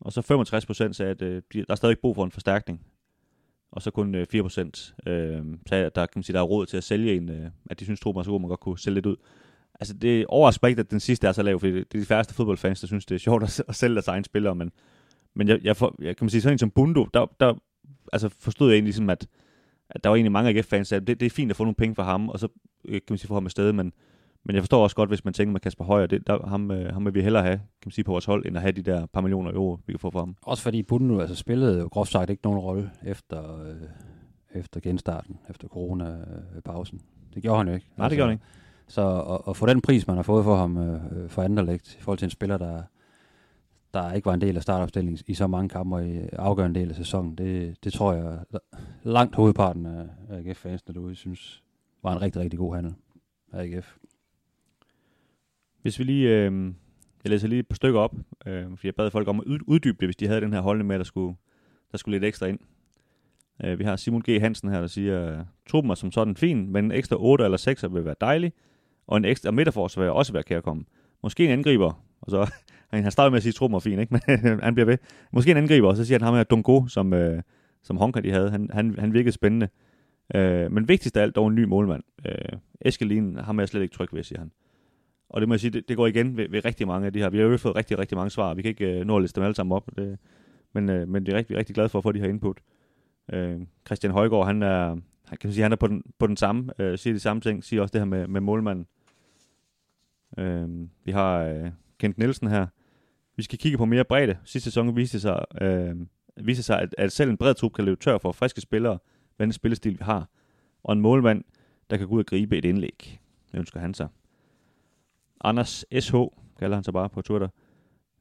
Og 0.00 0.12
så 0.12 0.22
65 0.22 0.66
procent 0.66 0.96
sagde, 0.96 1.10
at 1.10 1.22
øh, 1.22 1.42
de, 1.52 1.58
der 1.58 1.64
er 1.68 1.74
stadig 1.74 1.98
brug 1.98 2.14
for 2.14 2.24
en 2.24 2.30
forstærkning. 2.30 2.86
Og 3.72 3.82
så 3.82 3.90
kun 3.90 4.14
øh, 4.14 4.26
4 4.26 4.42
procent 4.42 4.94
øh, 5.06 5.44
sagde, 5.66 5.86
at 5.86 5.94
der, 5.94 6.06
kan 6.06 6.18
man 6.18 6.22
sige, 6.22 6.34
der 6.34 6.40
er 6.40 6.44
råd 6.44 6.66
til 6.66 6.76
at 6.76 6.84
sælge 6.84 7.16
en, 7.16 7.28
øh, 7.28 7.50
at 7.66 7.80
de 7.80 7.84
synes, 7.84 8.00
truppen 8.00 8.20
er 8.20 8.24
så 8.24 8.30
god, 8.30 8.40
man 8.40 8.48
godt 8.48 8.60
kunne 8.60 8.78
sælge 8.78 8.94
lidt 8.94 9.06
ud. 9.06 9.16
Altså 9.82 9.94
det 9.94 10.26
overrasker 10.26 10.66
ikke, 10.68 10.80
at 10.80 10.90
den 10.90 11.00
sidste 11.00 11.26
er 11.26 11.32
så 11.32 11.42
lav, 11.42 11.60
fordi 11.60 11.72
det 11.72 11.94
er 11.94 11.98
de 11.98 12.04
færreste 12.04 12.34
fodboldfans, 12.34 12.80
der 12.80 12.86
synes, 12.86 13.06
det 13.06 13.14
er 13.14 13.18
sjovt 13.18 13.42
at, 13.42 13.62
at 13.68 13.74
sælge 13.74 13.94
deres 13.94 14.08
egne 14.08 14.24
spillere, 14.24 14.54
men, 14.54 14.72
men 15.34 15.48
jeg, 15.48 15.58
jeg, 15.64 15.76
for, 15.76 15.94
jeg 16.00 16.16
kan 16.16 16.24
man 16.24 16.30
sige, 16.30 16.40
sådan 16.40 16.54
en 16.54 16.58
som 16.58 16.70
Bundo, 16.70 17.08
der, 17.14 17.26
der 17.40 17.54
altså 18.12 18.28
forstod 18.38 18.68
jeg 18.68 18.74
egentlig 18.74 18.86
ligesom, 18.86 19.10
at, 19.10 19.26
at 19.90 20.04
der 20.04 20.10
var 20.10 20.16
egentlig 20.16 20.32
mange 20.32 20.50
AGF-fans, 20.50 20.88
der 20.88 21.00
det, 21.00 21.20
det 21.20 21.26
er 21.26 21.30
fint 21.30 21.50
at 21.50 21.56
få 21.56 21.64
nogle 21.64 21.74
penge 21.74 21.94
for 21.94 22.02
ham, 22.02 22.28
og 22.28 22.38
så 22.38 22.48
øh, 22.84 22.92
kan 22.92 23.02
man 23.10 23.18
sige, 23.18 23.28
få 23.28 23.34
ham 23.34 23.46
afsted, 23.46 23.72
men, 23.72 23.92
men 24.44 24.54
jeg 24.54 24.62
forstår 24.62 24.82
også 24.82 24.96
godt, 24.96 25.10
hvis 25.10 25.24
man 25.24 25.34
tænker 25.34 25.52
med 25.52 25.60
Kasper 25.60 25.84
Højer, 25.84 26.06
det, 26.06 26.26
der, 26.26 26.46
ham, 26.46 26.70
øh, 26.70 26.92
ham 26.92 27.04
vil 27.04 27.14
vi 27.14 27.22
hellere 27.22 27.42
have, 27.42 27.56
kan 27.56 27.86
man 27.86 27.92
sige, 27.92 28.04
på 28.04 28.12
vores 28.12 28.24
hold, 28.24 28.46
end 28.46 28.56
at 28.56 28.62
have 28.62 28.72
de 28.72 28.82
der 28.82 29.06
par 29.06 29.20
millioner 29.20 29.52
euro, 29.52 29.78
vi 29.86 29.92
kan 29.92 30.00
få 30.00 30.10
for 30.10 30.18
ham. 30.18 30.36
Også 30.42 30.62
fordi 30.62 30.82
Bunden 30.82 31.20
altså 31.20 31.34
spillede 31.34 31.78
jo 31.78 31.88
groft 31.92 32.12
sagt 32.12 32.30
ikke 32.30 32.42
nogen 32.44 32.58
rolle 32.58 32.90
efter, 33.06 33.60
øh, 33.60 33.76
efter 34.54 34.80
genstarten, 34.80 35.38
efter 35.50 35.68
corona-pausen. 35.68 37.00
Det 37.34 37.42
gjorde 37.42 37.58
han 37.58 37.68
jo 37.68 37.74
ikke. 37.74 37.86
Nej, 37.96 38.04
altså, 38.04 38.10
det 38.10 38.18
gjorde 38.18 38.28
han 38.28 38.34
ikke. 38.34 38.61
Så 38.88 39.22
at, 39.22 39.50
at 39.50 39.56
få 39.56 39.66
den 39.66 39.80
pris, 39.80 40.06
man 40.06 40.16
har 40.16 40.22
fået 40.22 40.44
for 40.44 40.56
ham 40.56 40.76
øh, 40.76 41.00
øh 41.12 41.30
for 41.30 41.42
Anderlecht, 41.42 41.94
i 41.94 42.00
forhold 42.00 42.18
til 42.18 42.26
en 42.26 42.30
spiller, 42.30 42.58
der, 42.58 42.82
der 43.94 44.12
ikke 44.12 44.26
var 44.26 44.34
en 44.34 44.40
del 44.40 44.56
af 44.56 44.62
startopstillingen 44.62 45.18
i 45.26 45.34
så 45.34 45.46
mange 45.46 45.68
kampe 45.68 46.08
i 46.08 46.28
afgørende 46.32 46.80
del 46.80 46.88
af 46.88 46.96
sæsonen, 46.96 47.34
det, 47.34 47.84
det 47.84 47.92
tror 47.92 48.12
jeg 48.12 48.38
langt 49.02 49.36
hovedparten 49.36 49.86
af 49.86 50.06
AGF-fansene 50.30 50.94
derude 50.94 51.14
synes 51.14 51.62
var 52.02 52.12
en 52.12 52.22
rigtig, 52.22 52.42
rigtig 52.42 52.58
god 52.58 52.74
handel 52.74 52.94
af 53.52 53.62
AGF. 53.62 53.96
Hvis 55.82 55.98
vi 55.98 56.04
lige, 56.04 56.28
øh, 56.28 56.72
jeg 57.24 57.30
læser 57.30 57.48
lige 57.48 57.58
et 57.58 57.68
par 57.68 57.74
stykker 57.74 58.00
op, 58.00 58.14
øh, 58.46 58.64
fordi 58.68 58.86
jeg 58.86 58.94
bad 58.94 59.10
folk 59.10 59.28
om 59.28 59.40
at 59.40 59.46
uddybe 59.46 59.96
det, 60.00 60.06
hvis 60.06 60.16
de 60.16 60.26
havde 60.26 60.40
den 60.40 60.52
her 60.52 60.60
holdning 60.60 60.86
med, 60.86 60.96
at 60.96 60.98
der 60.98 61.04
skulle, 61.04 61.36
der 61.92 61.98
skulle 61.98 62.14
lidt 62.14 62.24
ekstra 62.24 62.46
ind. 62.46 62.58
Øh, 63.64 63.78
vi 63.78 63.84
har 63.84 63.96
Simon 63.96 64.22
G. 64.28 64.40
Hansen 64.40 64.70
her, 64.70 64.80
der 64.80 64.86
siger, 64.86 65.44
truppen 65.68 65.90
er 65.90 65.94
som 65.94 66.12
sådan 66.12 66.36
fin, 66.36 66.68
men 66.72 66.84
en 66.84 66.92
ekstra 66.92 67.16
8 67.18 67.44
eller 67.44 67.56
6 67.56 67.84
vil 67.92 68.04
være 68.04 68.14
dejlig, 68.20 68.52
og 69.12 69.16
en 69.18 69.24
ekstra 69.24 69.50
midterforsvar 69.50 70.02
vil 70.02 70.12
også 70.12 70.32
være 70.32 70.42
kærkommen. 70.42 70.86
Måske 71.22 71.44
en 71.44 71.50
angriber, 71.50 72.02
og 72.20 72.30
så 72.30 72.50
han, 72.90 73.02
han 73.02 73.12
starter 73.12 73.30
med 73.30 73.36
at 73.36 73.42
sige, 73.42 73.50
at 73.50 73.54
truppen 73.54 73.74
er 73.74 73.80
fin, 73.80 73.98
ikke? 73.98 74.14
men 74.28 74.52
øh, 74.52 74.58
han 74.62 74.74
bliver 74.74 74.86
ved. 74.86 74.98
Måske 75.32 75.50
en 75.50 75.56
angriber, 75.56 75.88
og 75.88 75.96
så 75.96 76.04
siger 76.04 76.18
han 76.18 76.24
ham 76.24 76.34
her 76.34 76.44
Dungo, 76.44 76.86
som, 76.86 77.12
øh, 77.12 77.42
som 77.82 77.96
Honka 77.96 78.20
de 78.20 78.30
havde. 78.30 78.50
Han, 78.50 78.70
han, 78.72 78.98
han 78.98 79.12
virkede 79.12 79.32
spændende. 79.32 79.68
Øh, 80.34 80.72
men 80.72 80.88
vigtigst 80.88 81.16
af 81.16 81.22
alt 81.22 81.36
dog 81.36 81.48
en 81.48 81.54
ny 81.54 81.64
målmand. 81.64 82.02
Øh, 82.26 82.58
Eskelin, 82.80 83.36
ham 83.36 83.58
er 83.58 83.62
jeg 83.62 83.68
slet 83.68 83.82
ikke 83.82 83.94
tryg 83.94 84.08
ved, 84.12 84.22
siger 84.22 84.38
han. 84.38 84.50
Og 85.28 85.40
det 85.40 85.48
må 85.48 85.54
jeg 85.54 85.60
sige, 85.60 85.70
det, 85.70 85.88
det 85.88 85.96
går 85.96 86.06
igen 86.06 86.36
ved, 86.36 86.48
ved 86.48 86.64
rigtig 86.64 86.86
mange 86.86 87.06
af 87.06 87.12
de 87.12 87.18
her. 87.18 87.30
Vi 87.30 87.38
har 87.38 87.44
jo 87.44 87.56
fået 87.56 87.76
rigtig, 87.76 87.98
rigtig 87.98 88.16
mange 88.16 88.30
svar. 88.30 88.54
Vi 88.54 88.62
kan 88.62 88.68
ikke 88.68 88.98
øh, 88.98 89.06
nå 89.06 89.16
at 89.16 89.22
liste 89.22 89.40
dem 89.40 89.44
alle 89.44 89.54
sammen 89.54 89.76
op. 89.76 89.90
Det, 89.96 90.18
men, 90.74 90.90
øh, 90.90 91.08
men 91.08 91.26
det 91.26 91.32
er 91.32 91.36
rigtig, 91.36 91.56
rigtig 91.56 91.74
glad 91.74 91.88
for 91.88 91.98
at 91.98 92.02
få 92.02 92.12
de 92.12 92.20
her 92.20 92.28
input. 92.28 92.60
Øh, 93.32 93.60
Christian 93.86 94.12
Højgaard, 94.12 94.46
han 94.46 94.62
er, 94.62 94.96
han 95.28 95.38
kan 95.40 95.52
sige, 95.52 95.62
han 95.62 95.72
er 95.72 95.76
på 95.76 95.86
den, 95.86 96.02
på 96.18 96.26
den 96.26 96.36
samme, 96.36 96.72
øh, 96.78 96.98
siger 96.98 97.14
de 97.14 97.20
samme 97.20 97.40
ting, 97.40 97.64
siger 97.64 97.82
også 97.82 97.92
det 97.92 98.00
her 98.00 98.06
med, 98.06 98.26
med 98.28 98.40
målmanden. 98.40 98.86
Øh, 98.86 99.01
Øh, 100.38 100.68
vi 101.04 101.12
har 101.12 101.38
øh, 101.38 101.70
Kent 101.98 102.18
Nielsen 102.18 102.48
her. 102.48 102.66
Vi 103.36 103.42
skal 103.42 103.58
kigge 103.58 103.78
på 103.78 103.84
mere 103.84 104.04
bredde. 104.04 104.36
Sidste 104.44 104.70
sæson 104.70 104.96
viste 104.96 105.20
sig, 105.20 105.44
øh, 105.60 105.96
viste 106.36 106.62
sig 106.62 106.80
at, 106.80 106.94
at 106.98 107.12
selv 107.12 107.30
en 107.30 107.36
bred 107.36 107.54
trup 107.54 107.72
kan 107.72 107.84
løbe 107.84 108.00
tør 108.00 108.18
for 108.18 108.32
friske 108.32 108.60
spillere, 108.60 108.98
hvad 109.36 109.46
den 109.46 109.52
spillestil 109.52 109.92
vi 109.92 109.98
har. 110.00 110.28
Og 110.84 110.92
en 110.92 111.00
målmand, 111.00 111.44
der 111.90 111.96
kan 111.96 112.08
gå 112.08 112.14
ud 112.14 112.20
og 112.20 112.26
gribe 112.26 112.58
et 112.58 112.64
indlæg. 112.64 113.20
Det 113.52 113.58
ønsker 113.58 113.80
han 113.80 113.94
sig. 113.94 114.08
Anders 115.44 115.84
SH, 116.00 116.14
kalder 116.58 116.76
han 116.76 116.84
sig 116.84 116.92
bare 116.92 117.08
på 117.08 117.22
Twitter. 117.22 117.48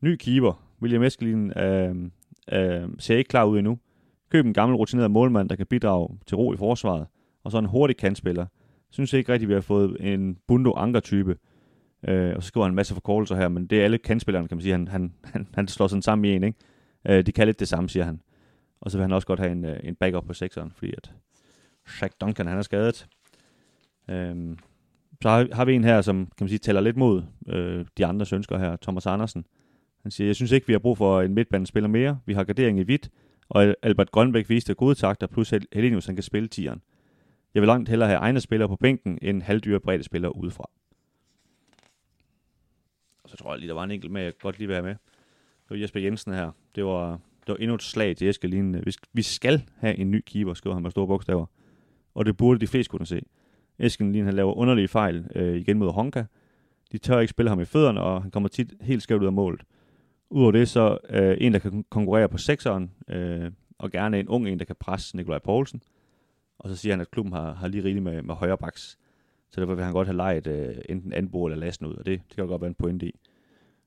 Ny 0.01 0.15
keeper. 0.15 0.63
William 0.81 1.03
Eskelin 1.03 1.57
øh, 1.57 1.95
øh, 2.51 2.89
ser 2.99 3.17
ikke 3.17 3.27
klar 3.27 3.45
ud 3.45 3.57
endnu. 3.57 3.79
Køb 4.29 4.45
en 4.45 4.53
gammel 4.53 4.75
rutineret 4.75 5.11
målmand, 5.11 5.49
der 5.49 5.55
kan 5.55 5.67
bidrage 5.67 6.19
til 6.25 6.37
ro 6.37 6.53
i 6.53 6.57
forsvaret. 6.57 7.07
Og 7.43 7.51
så 7.51 7.57
en 7.57 7.65
hurtig 7.65 7.97
kantspiller. 7.97 8.45
Synes 8.89 9.13
ikke 9.13 9.33
rigtigt, 9.33 9.49
vi 9.49 9.53
har 9.53 9.61
fået 9.61 10.13
en 10.13 10.37
Bundo 10.47 10.73
Anker-type. 10.73 11.37
Øh, 12.07 12.35
og 12.35 12.43
så 12.43 12.47
skriver 12.47 12.65
han 12.65 12.71
en 12.71 12.75
masse 12.75 12.93
forkortelser 12.93 13.35
her, 13.35 13.47
men 13.47 13.67
det 13.67 13.79
er 13.79 13.83
alle 13.83 13.97
kandspillerne, 13.97 14.47
kan 14.47 14.57
man 14.57 14.61
sige. 14.61 14.71
Han, 14.71 14.87
han, 14.87 15.13
han, 15.23 15.47
han 15.53 15.67
slår 15.67 15.87
sådan 15.87 16.01
sammen 16.01 16.25
i 16.25 16.35
en, 16.35 16.43
ikke? 16.43 16.59
Øh, 17.07 17.25
de 17.25 17.31
kan 17.31 17.47
lidt 17.47 17.59
det 17.59 17.67
samme, 17.67 17.89
siger 17.89 18.03
han. 18.03 18.21
Og 18.81 18.91
så 18.91 18.97
vil 18.97 19.03
han 19.03 19.11
også 19.11 19.27
godt 19.27 19.39
have 19.39 19.51
en, 19.51 19.65
øh, 19.65 19.79
en 19.83 19.95
backup 19.95 20.25
på 20.27 20.33
sekseren, 20.33 20.71
fordi 20.75 20.93
at 20.97 21.11
Shaq 21.87 22.11
Duncan, 22.21 22.47
han 22.47 22.57
er 22.57 22.61
skadet. 22.61 23.07
Øh, 24.09 24.57
så 25.21 25.29
har, 25.29 25.47
har 25.51 25.65
vi 25.65 25.73
en 25.73 25.83
her, 25.83 26.01
som 26.01 26.25
kan 26.25 26.43
man 26.43 26.49
sige, 26.49 26.59
tæller 26.59 26.81
lidt 26.81 26.97
mod 26.97 27.23
øh, 27.47 27.85
de 27.97 28.05
andre 28.05 28.25
ønsker 28.33 28.57
her, 28.57 28.75
Thomas 28.81 29.05
Andersen. 29.05 29.45
Han 30.01 30.11
siger, 30.11 30.27
jeg 30.27 30.35
synes 30.35 30.51
ikke, 30.51 30.67
vi 30.67 30.73
har 30.73 30.79
brug 30.79 30.97
for 30.97 31.21
en 31.21 31.33
midtbanespiller 31.33 31.87
mere. 31.87 32.19
Vi 32.25 32.33
har 32.33 32.43
gardering 32.43 32.79
i 32.79 32.83
hvidt, 32.83 33.09
og 33.49 33.75
Albert 33.83 34.11
Grønbæk 34.11 34.49
viste 34.49 34.73
gode 34.73 34.95
takter, 34.95 35.27
plus 35.27 35.53
Helenius, 35.73 36.05
han 36.05 36.15
kan 36.15 36.23
spille 36.23 36.47
tieren. 36.47 36.81
Jeg 37.53 37.61
vil 37.61 37.67
langt 37.67 37.89
hellere 37.89 38.09
have 38.09 38.19
egne 38.19 38.39
spillere 38.39 38.69
på 38.69 38.75
bænken, 38.75 39.19
end 39.21 39.41
halvdyre 39.41 39.79
bredde 39.79 40.03
spillere 40.03 40.35
udefra. 40.35 40.69
Så 43.31 43.37
tror 43.37 43.51
jeg 43.53 43.59
lige, 43.59 43.67
der 43.67 43.73
var 43.73 43.83
en 43.83 43.91
enkelt 43.91 44.11
med, 44.11 44.21
jeg 44.21 44.33
godt 44.41 44.57
lige 44.57 44.67
vil 44.67 44.75
have 44.75 44.83
med. 44.83 44.95
Det 45.63 45.69
var 45.69 45.75
Jesper 45.75 45.99
Jensen 45.99 46.33
her. 46.33 46.51
Det 46.75 46.85
var, 46.85 47.11
det 47.11 47.47
var 47.47 47.55
endnu 47.55 47.75
et 47.75 47.83
slag 47.83 48.17
til 48.17 48.29
Eskelin. 48.29 48.85
Vi, 48.85 48.95
vi 49.13 49.21
skal 49.21 49.63
have 49.77 49.97
en 49.97 50.11
ny 50.11 50.23
keeper, 50.25 50.53
skriver 50.53 50.73
han 50.73 50.83
med 50.83 50.91
store 50.91 51.07
bogstaver. 51.07 51.45
Og 52.15 52.25
det 52.25 52.37
burde 52.37 52.59
de 52.59 52.67
fleste 52.67 52.91
kunne 52.91 53.05
se. 53.05 53.21
Eskelin 53.79 54.25
han 54.25 54.33
laver 54.33 54.53
underlige 54.53 54.87
fejl 54.87 55.27
øh, 55.35 55.57
igen 55.57 55.77
mod 55.77 55.91
Honka. 55.91 56.23
De 56.91 56.97
tør 56.97 57.19
ikke 57.19 57.31
spille 57.31 57.49
ham 57.49 57.59
i 57.59 57.65
fødderne, 57.65 58.01
og 58.01 58.21
han 58.21 58.31
kommer 58.31 58.49
tit 58.49 58.73
helt 58.81 59.03
skævt 59.03 59.21
ud 59.21 59.27
af 59.27 59.33
målet. 59.33 59.61
Udover 60.29 60.51
det, 60.51 60.69
så 60.69 60.97
øh, 61.09 61.37
en, 61.39 61.53
der 61.53 61.59
kan 61.59 61.85
konkurrere 61.89 62.29
på 62.29 62.37
sekseren, 62.37 62.91
øh, 63.07 63.51
og 63.77 63.91
gerne 63.91 64.19
en 64.19 64.27
ung 64.27 64.47
en, 64.47 64.59
der 64.59 64.65
kan 64.65 64.75
presse 64.79 65.17
Nikolaj 65.17 65.39
Poulsen. 65.39 65.81
Og 66.59 66.69
så 66.69 66.75
siger 66.75 66.93
han, 66.93 67.01
at 67.01 67.11
klubben 67.11 67.33
har, 67.33 67.53
har 67.53 67.67
lige 67.67 67.83
rigeligt 67.83 68.03
med, 68.03 68.21
med 68.21 68.35
højre 68.35 68.57
baks. 68.57 68.97
Så 69.51 69.61
derfor 69.61 69.75
vil 69.75 69.83
han 69.83 69.93
godt 69.93 70.07
have 70.07 70.17
lejet 70.17 70.47
øh, 70.47 70.75
enten 70.89 71.13
Anbo 71.13 71.45
eller 71.45 71.57
Lassen 71.57 71.85
ud, 71.85 71.93
og 71.93 72.05
det, 72.05 72.21
det 72.27 72.35
kan 72.35 72.47
godt 72.47 72.61
være 72.61 72.67
en 72.67 72.75
pointe 72.75 73.05
i. 73.05 73.19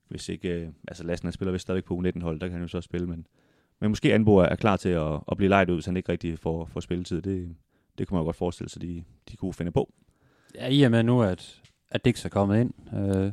Hvis 0.08 0.28
ikke, 0.28 0.48
øh, 0.48 0.68
altså 0.88 1.04
Lassen 1.04 1.26
han 1.26 1.32
spiller 1.32 1.52
vist 1.52 1.62
stadigvæk 1.62 1.84
på 1.84 1.94
U19-hold, 1.94 2.40
der 2.40 2.46
kan 2.46 2.52
han 2.52 2.62
jo 2.62 2.68
så 2.68 2.80
spille, 2.80 3.06
men, 3.06 3.26
men 3.80 3.90
måske 3.90 4.14
Anbo 4.14 4.36
er, 4.36 4.56
klar 4.56 4.76
til 4.76 4.88
at, 4.88 5.20
at 5.30 5.36
blive 5.36 5.48
lejet 5.48 5.70
ud, 5.70 5.74
hvis 5.76 5.86
han 5.86 5.96
ikke 5.96 6.12
rigtig 6.12 6.38
får, 6.38 6.64
får 6.64 6.80
spilletid. 6.80 7.22
Det, 7.22 7.56
det 7.98 8.08
kunne 8.08 8.16
man 8.16 8.20
jo 8.20 8.24
godt 8.24 8.36
forestille 8.36 8.70
sig, 8.70 8.82
de, 8.82 9.04
de 9.30 9.36
kunne 9.36 9.54
finde 9.54 9.72
på. 9.72 9.92
Ja, 10.54 10.68
i 10.68 10.82
og 10.82 10.90
med 10.90 11.02
nu, 11.02 11.22
at, 11.22 11.62
at 11.90 12.04
Dix 12.04 12.24
er 12.24 12.28
kommet 12.28 12.60
ind, 12.60 12.72
øh, 12.94 13.32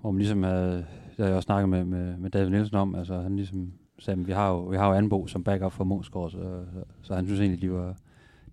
hvor 0.00 0.10
man 0.10 0.18
ligesom 0.18 0.42
havde, 0.42 0.76
det 0.76 1.18
har 1.18 1.26
jeg 1.26 1.34
også 1.34 1.46
snakket 1.46 1.68
med, 1.68 1.84
med, 1.84 2.16
med 2.16 2.30
David 2.30 2.50
Nielsen 2.50 2.76
om, 2.76 2.94
altså 2.94 3.20
han 3.20 3.36
ligesom 3.36 3.72
sagde, 3.98 4.26
vi 4.26 4.32
har 4.32 4.50
jo, 4.50 4.60
vi 4.60 4.76
har 4.76 4.88
jo 4.88 4.94
Anbo 4.94 5.26
som 5.26 5.44
backup 5.44 5.72
for 5.72 5.84
Mosgaard, 5.84 6.30
så, 6.30 6.38
så, 6.72 6.84
så, 7.02 7.14
han 7.14 7.26
synes 7.26 7.40
egentlig, 7.40 7.62
de 7.62 7.70
var, 7.72 7.96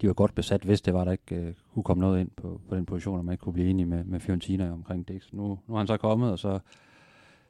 de 0.01 0.07
var 0.07 0.13
godt 0.13 0.35
besat, 0.35 0.63
hvis 0.63 0.81
det 0.81 0.93
var, 0.93 1.03
der 1.03 1.11
ikke 1.11 1.35
øh, 1.35 1.53
kunne 1.73 1.83
komme 1.83 2.01
noget 2.01 2.19
ind 2.19 2.29
på, 2.37 2.61
på 2.69 2.75
den 2.75 2.85
position, 2.85 3.17
og 3.17 3.25
man 3.25 3.33
ikke 3.33 3.41
kunne 3.41 3.53
blive 3.53 3.69
enige 3.69 3.85
med, 3.85 4.03
med 4.03 4.19
Fiorentina 4.19 4.71
omkring 4.71 5.07
Dix. 5.07 5.33
Nu, 5.33 5.59
nu 5.67 5.73
er 5.73 5.77
han 5.77 5.87
så 5.87 5.97
kommet, 5.97 6.31
og 6.31 6.39
så 6.39 6.59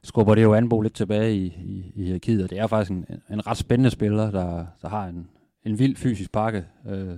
skubber 0.02 0.34
det 0.34 0.42
jo 0.42 0.54
Anbo 0.54 0.80
lidt 0.80 0.94
tilbage 0.94 1.36
i, 1.36 1.46
i, 1.46 1.92
i 1.94 2.04
hierarkiet, 2.04 2.44
og 2.44 2.50
det 2.50 2.58
er 2.58 2.66
faktisk 2.66 2.90
en, 2.90 3.06
en 3.30 3.46
ret 3.46 3.56
spændende 3.56 3.90
spiller, 3.90 4.30
der, 4.30 4.66
der 4.82 4.88
har 4.88 5.06
en, 5.06 5.28
en 5.64 5.78
vild 5.78 5.96
fysisk 5.96 6.32
pakke, 6.32 6.64
øh, 6.88 7.16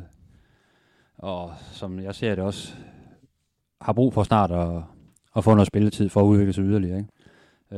og 1.19 1.53
som 1.73 2.01
jeg 2.01 2.15
ser 2.15 2.35
det 2.35 2.45
også, 2.45 2.75
har 3.81 3.93
brug 3.93 4.15
for 4.15 4.23
snart 4.23 4.51
at, 4.51 4.83
at 5.37 5.45
få 5.45 5.55
noget 5.55 5.67
spilletid 5.67 6.09
for 6.09 6.21
at 6.21 6.25
udvikle 6.25 6.53
sig 6.53 6.65
yderligere. 6.65 6.99
Ikke? 6.99 7.11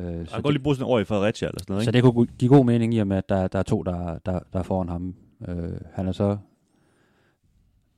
Øh, 0.08 0.26
så 0.26 0.34
han 0.34 0.42
kan 0.42 0.52
lige 0.52 0.62
bruge 0.62 0.76
sådan 0.76 0.86
en 0.86 0.92
år 0.92 0.98
i 0.98 1.04
Fredericia 1.04 1.48
eller 1.48 1.60
sådan 1.60 1.72
noget, 1.72 1.82
ikke? 1.82 1.86
Så 1.86 1.92
det 1.92 2.02
kunne 2.02 2.26
give 2.26 2.56
god 2.56 2.64
mening 2.64 2.94
i 2.94 2.98
og 2.98 3.06
med, 3.06 3.16
at 3.16 3.28
der, 3.28 3.48
der 3.48 3.58
er 3.58 3.62
to, 3.62 3.82
der, 3.82 4.18
der, 4.26 4.40
der 4.52 4.58
er 4.58 4.62
foran 4.62 4.88
ham. 4.88 5.14
Øh, 5.48 5.72
han 5.92 6.08
er 6.08 6.12
så 6.12 6.36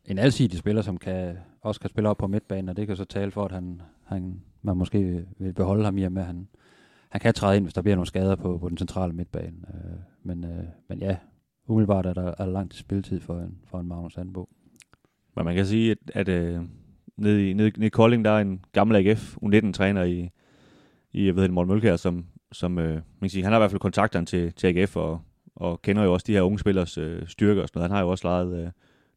en 0.06 0.18
alsidig 0.18 0.58
spiller, 0.58 0.82
som 0.82 0.96
kan, 0.96 1.36
også 1.60 1.80
kan 1.80 1.90
spille 1.90 2.08
op 2.08 2.18
på 2.18 2.26
midtbanen, 2.26 2.68
og 2.68 2.76
det 2.76 2.86
kan 2.86 2.96
så 2.96 3.04
tale 3.04 3.30
for, 3.30 3.44
at 3.44 3.52
han, 3.52 3.82
han, 4.04 4.40
man 4.62 4.76
måske 4.76 5.24
vil 5.38 5.52
beholde 5.52 5.84
ham 5.84 5.98
i 5.98 6.02
og 6.02 6.12
med, 6.12 6.22
at 6.22 6.26
han, 6.26 6.48
han 7.08 7.20
kan 7.20 7.34
træde 7.34 7.56
ind, 7.56 7.64
hvis 7.64 7.74
der 7.74 7.82
bliver 7.82 7.96
nogle 7.96 8.06
skader 8.06 8.36
på, 8.36 8.58
på 8.58 8.68
den 8.68 8.78
centrale 8.78 9.12
midtbane. 9.12 9.56
Øh, 9.74 9.98
men, 10.22 10.44
øh, 10.44 10.64
men 10.88 10.98
ja, 10.98 11.16
umiddelbart 11.66 12.06
er 12.06 12.14
der, 12.14 12.34
er 12.38 12.46
langt 12.46 12.74
spilletid 12.74 13.20
for 13.20 13.38
en, 13.38 13.58
for 13.70 13.80
en 13.80 13.88
Magnus 13.88 14.12
Sandbo. 14.12 14.48
Men 15.36 15.44
man 15.44 15.54
kan 15.54 15.66
sige, 15.66 15.90
at, 15.90 15.98
at 16.14 16.28
øh, 16.28 16.62
nede, 17.16 17.50
i, 17.50 17.52
nede, 17.52 17.70
nede 17.70 17.86
i 17.86 17.90
Kolding, 17.90 18.24
der 18.24 18.30
er 18.30 18.40
en 18.40 18.64
gammel 18.72 18.96
AGF 18.96 19.36
U19-træner 19.36 20.02
i, 20.02 20.30
i 21.12 21.26
jeg 21.26 21.36
ved 21.36 21.48
Morten 21.48 21.72
Mølkær, 21.72 21.96
som, 21.96 22.26
som 22.52 22.78
øh, 22.78 22.94
man 22.94 23.02
kan 23.20 23.30
sige, 23.30 23.42
han 23.42 23.52
har 23.52 23.58
i 23.58 23.60
hvert 23.60 23.70
fald 23.70 23.80
kontakterne 23.80 24.26
til, 24.26 24.52
til 24.52 24.66
AGF, 24.66 24.96
og, 24.96 25.20
og 25.56 25.82
kender 25.82 26.02
jo 26.02 26.12
også 26.12 26.24
de 26.26 26.32
her 26.32 26.42
unge 26.42 26.58
spillers 26.58 26.98
øh, 26.98 27.26
styrker 27.26 27.62
og 27.62 27.68
sådan 27.68 27.78
noget. 27.78 27.90
Han 27.90 27.96
har 27.96 28.04
jo 28.04 28.10
også 28.10 28.28
lejet 28.28 28.64
øh, 28.64 28.70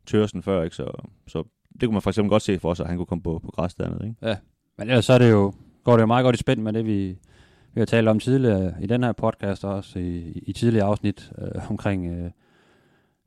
Tørsen 0.05 0.43
før, 0.43 0.63
ikke? 0.63 0.75
Så, 0.75 0.91
så 1.27 1.43
det 1.73 1.87
kunne 1.87 1.93
man 1.93 2.01
for 2.01 2.09
eksempel 2.09 2.29
godt 2.29 2.43
se 2.43 2.59
for 2.59 2.73
sig, 2.73 2.83
at 2.83 2.89
han 2.89 2.97
kunne 2.97 3.05
komme 3.05 3.21
på, 3.21 3.39
på 3.45 3.51
græs 3.51 3.75
dernede. 3.75 4.07
Ikke? 4.07 4.27
Ja, 4.27 4.37
men 4.77 4.89
ellers 4.89 5.05
så 5.05 5.13
er 5.13 5.17
det 5.17 5.31
jo, 5.31 5.53
går 5.83 5.93
det 5.93 6.01
jo 6.01 6.05
meget 6.05 6.23
godt 6.23 6.35
i 6.35 6.39
spænd 6.39 6.61
med 6.61 6.73
det, 6.73 6.85
vi, 6.85 7.17
vi 7.73 7.81
har 7.81 7.85
talt 7.85 8.07
om 8.07 8.19
tidligere 8.19 8.73
i 8.81 8.87
den 8.87 9.03
her 9.03 9.11
podcast, 9.11 9.65
og 9.65 9.73
også 9.73 9.99
i, 9.99 10.43
i 10.47 10.53
tidligere 10.53 10.85
afsnit 10.85 11.31
øh, 11.37 11.71
omkring, 11.71 12.05
øh, 12.05 12.31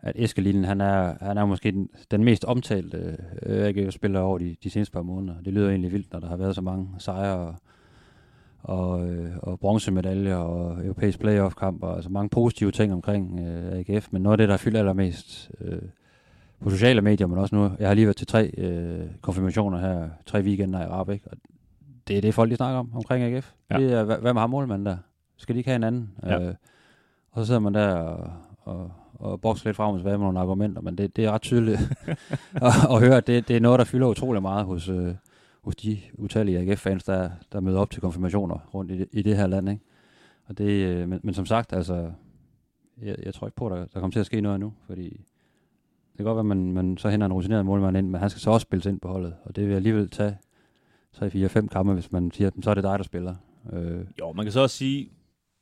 at 0.01 0.13
Eskelinen, 0.17 0.65
han 0.65 0.81
er, 0.81 1.15
han 1.21 1.39
er 1.39 1.45
måske 1.45 1.71
den, 1.71 1.89
den 2.11 2.25
mest 2.25 2.45
omtalte 2.45 3.17
øh, 3.43 3.67
AGF-spiller 3.67 4.21
over 4.21 4.39
de, 4.39 4.57
de 4.65 4.71
seneste 4.71 4.93
par 4.93 5.03
måneder. 5.03 5.41
Det 5.45 5.53
lyder 5.53 5.69
egentlig 5.69 5.93
vildt, 5.93 6.13
når 6.13 6.21
der 6.21 6.29
har 6.29 6.37
været 6.37 6.55
så 6.55 6.61
mange 6.61 6.89
sejre 6.99 7.37
og, 7.39 7.55
og, 8.63 9.09
øh, 9.09 9.37
og 9.43 9.61
bronzemedaljer 9.61 10.37
og 10.37 10.85
europæisk 10.85 11.21
playoff-kamp 11.21 11.83
og 11.83 11.95
altså 11.95 12.11
mange 12.11 12.29
positive 12.29 12.71
ting 12.71 12.93
omkring 12.93 13.41
øh, 13.41 13.73
AGF. 13.79 14.09
Men 14.11 14.23
noget 14.23 14.33
af 14.33 14.39
det, 14.39 14.49
der 14.49 14.57
fylder 14.57 14.79
allermest 14.79 15.51
øh, 15.61 15.83
på 16.61 16.71
sociale 16.71 17.01
medier, 17.01 17.27
men 17.27 17.39
også 17.39 17.55
nu, 17.55 17.71
jeg 17.79 17.89
har 17.89 17.95
lige 17.95 18.07
været 18.07 18.17
til 18.17 18.27
tre 18.27 18.51
øh, 18.59 19.07
konfirmationer 19.21 19.79
her, 19.79 20.09
tre 20.27 20.41
weekender 20.41 20.83
i 20.83 20.87
Rabeck, 20.87 21.27
og 21.27 21.37
det 22.09 22.17
er 22.17 22.21
det, 22.21 22.35
folk 22.35 22.51
de 22.51 22.57
snakker 22.57 22.79
om 22.79 22.91
omkring 22.95 23.25
AGF. 23.25 23.53
Ja. 23.71 23.79
Det 23.79 23.93
er, 23.93 24.05
hvad, 24.05 24.19
hvad 24.19 24.33
med 24.33 24.41
ham 24.41 24.51
målmanden 24.51 24.87
der? 24.87 24.97
Skal 25.37 25.55
de 25.55 25.59
ikke 25.59 25.71
have 25.71 25.77
en 25.77 25.85
anden? 25.85 26.11
Ja. 26.23 26.41
Øh, 26.41 26.55
og 27.31 27.43
så 27.43 27.47
sidder 27.47 27.61
man 27.61 27.75
der 27.75 27.95
og, 27.95 28.33
og, 28.61 28.93
og 29.15 29.41
bokser 29.41 29.69
lidt 29.69 29.77
frem 29.77 29.93
og 29.93 29.99
tilbage 29.99 30.19
med 30.19 30.25
nogle 30.25 30.41
argumenter, 30.41 30.83
men 30.83 30.99
det, 30.99 31.17
det 31.17 31.25
er 31.25 31.31
ret 31.31 31.43
tydeligt 31.43 31.79
at, 32.55 32.73
at 32.91 33.01
høre, 33.01 33.17
at 33.17 33.27
det, 33.27 33.49
det 33.49 33.57
er 33.57 33.61
noget, 33.61 33.79
der 33.79 33.85
fylder 33.85 34.07
utrolig 34.07 34.43
meget 34.43 34.67
hos, 34.67 34.89
øh, 34.89 35.15
hos 35.63 35.77
de 35.77 35.99
utallige 36.13 36.59
AGF-fans, 36.59 37.05
der, 37.05 37.31
der 37.53 37.61
møder 37.61 37.81
op 37.81 37.91
til 37.91 38.01
konfirmationer 38.01 38.59
rundt 38.75 38.91
i 38.91 38.99
det, 38.99 39.09
i 39.13 39.23
det 39.23 39.37
her 39.37 39.47
land. 39.47 39.69
Ikke? 39.69 39.83
Og 40.47 40.59
det, 40.59 40.71
øh, 40.71 41.09
men, 41.09 41.21
men 41.23 41.35
som 41.35 41.47
sagt, 41.47 41.73
altså, 41.73 42.11
jeg, 43.03 43.17
jeg 43.23 43.35
tror 43.35 43.47
ikke 43.47 43.57
på, 43.57 43.67
at 43.67 43.79
der, 43.79 43.87
der 43.87 44.01
kommer 44.01 44.13
til 44.13 44.21
at 44.21 44.27
ske 44.27 44.41
noget 44.41 44.61
nu, 44.61 44.73
fordi 44.87 45.21
kan 46.25 46.25
godt 46.25 46.37
være, 46.37 46.53
at 46.53 46.57
man, 46.57 46.73
man 46.73 46.99
så 46.99 47.09
henter 47.09 47.27
en 47.27 47.33
rutineret 47.33 47.67
målmand 47.67 47.97
ind, 47.97 48.09
men 48.09 48.21
han 48.21 48.31
skal 48.31 48.41
så 48.41 48.51
også 48.51 48.65
spilles 48.65 48.87
ind 48.87 49.01
på 49.01 49.09
holdet, 49.09 49.35
og 49.45 49.57
det 49.57 49.69
vil 49.69 49.75
alligevel 49.75 50.11
tage 50.11 50.39
3-4-5 51.17 51.67
kampe, 51.67 51.93
hvis 51.93 52.13
man 52.13 52.31
siger, 52.31 52.51
så 52.63 52.71
er 52.71 52.75
det 52.75 52.85
dig, 52.85 52.99
der 52.99 53.05
spiller. 53.05 53.35
Øh. 53.73 54.01
Jo, 54.21 54.33
man 54.33 54.45
kan 54.45 54.53
så 54.53 54.61
også 54.61 54.77
sige, 54.77 55.11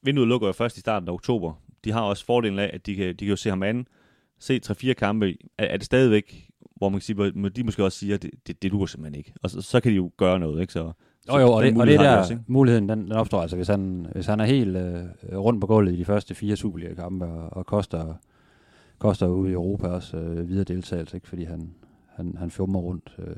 vinduet 0.02 0.28
lukker 0.28 0.46
jo 0.46 0.52
først 0.52 0.76
i 0.76 0.80
starten 0.80 1.08
af 1.08 1.12
oktober. 1.12 1.52
De 1.84 1.92
har 1.92 2.00
også 2.00 2.24
fordelen 2.24 2.58
af, 2.58 2.70
at 2.72 2.86
de 2.86 2.94
kan, 2.94 3.06
de 3.06 3.14
kan 3.14 3.28
jo 3.28 3.36
se 3.36 3.48
ham 3.48 3.62
an, 3.62 3.86
se 4.38 4.60
3-4 4.66 4.92
kampe. 4.92 5.36
Er, 5.58 5.64
er 5.64 5.76
det 5.76 5.86
stadigvæk, 5.86 6.50
hvor 6.76 6.88
man 6.88 7.00
kan 7.00 7.04
sige, 7.04 7.50
de 7.50 7.64
måske 7.64 7.84
også 7.84 7.98
siger, 7.98 8.14
at 8.14 8.22
det, 8.22 8.30
det, 8.46 8.62
det 8.62 8.72
duer 8.72 8.86
simpelthen 8.86 9.18
ikke. 9.18 9.32
Og 9.42 9.50
så, 9.50 9.60
så 9.60 9.80
kan 9.80 9.92
de 9.92 9.96
jo 9.96 10.10
gøre 10.16 10.38
noget, 10.38 10.60
ikke? 10.60 10.72
Så, 10.72 10.92
jo, 11.28 11.38
jo, 11.38 11.52
og 11.52 11.62
det, 11.62 11.80
og 11.80 11.86
det 11.86 12.00
der 12.00 12.16
også, 12.16 12.38
muligheden, 12.46 12.88
den, 12.88 13.00
den 13.00 13.12
opstår 13.12 13.40
altså, 13.40 13.56
hvis 13.56 13.68
han, 13.68 14.06
hvis 14.12 14.26
han 14.26 14.40
er 14.40 14.44
helt 14.44 14.76
øh, 14.76 15.04
rundt 15.32 15.60
på 15.60 15.66
gulvet 15.66 15.92
i 15.92 15.96
de 15.96 16.04
første 16.04 16.34
fire 16.34 16.56
Superliga-kampe, 16.56 17.24
og, 17.24 17.56
og 17.56 17.66
koster, 17.66 18.14
koster 18.98 19.26
ude 19.26 19.50
i 19.50 19.54
Europa 19.54 19.88
også 19.88 20.16
øh, 20.16 20.48
videre 20.48 20.64
deltagelse, 20.64 21.16
ikke? 21.16 21.28
fordi 21.28 21.44
han, 21.44 21.74
han, 22.08 22.36
han 22.38 22.50
fjummer 22.50 22.80
rundt. 22.80 23.16
Øh, 23.18 23.36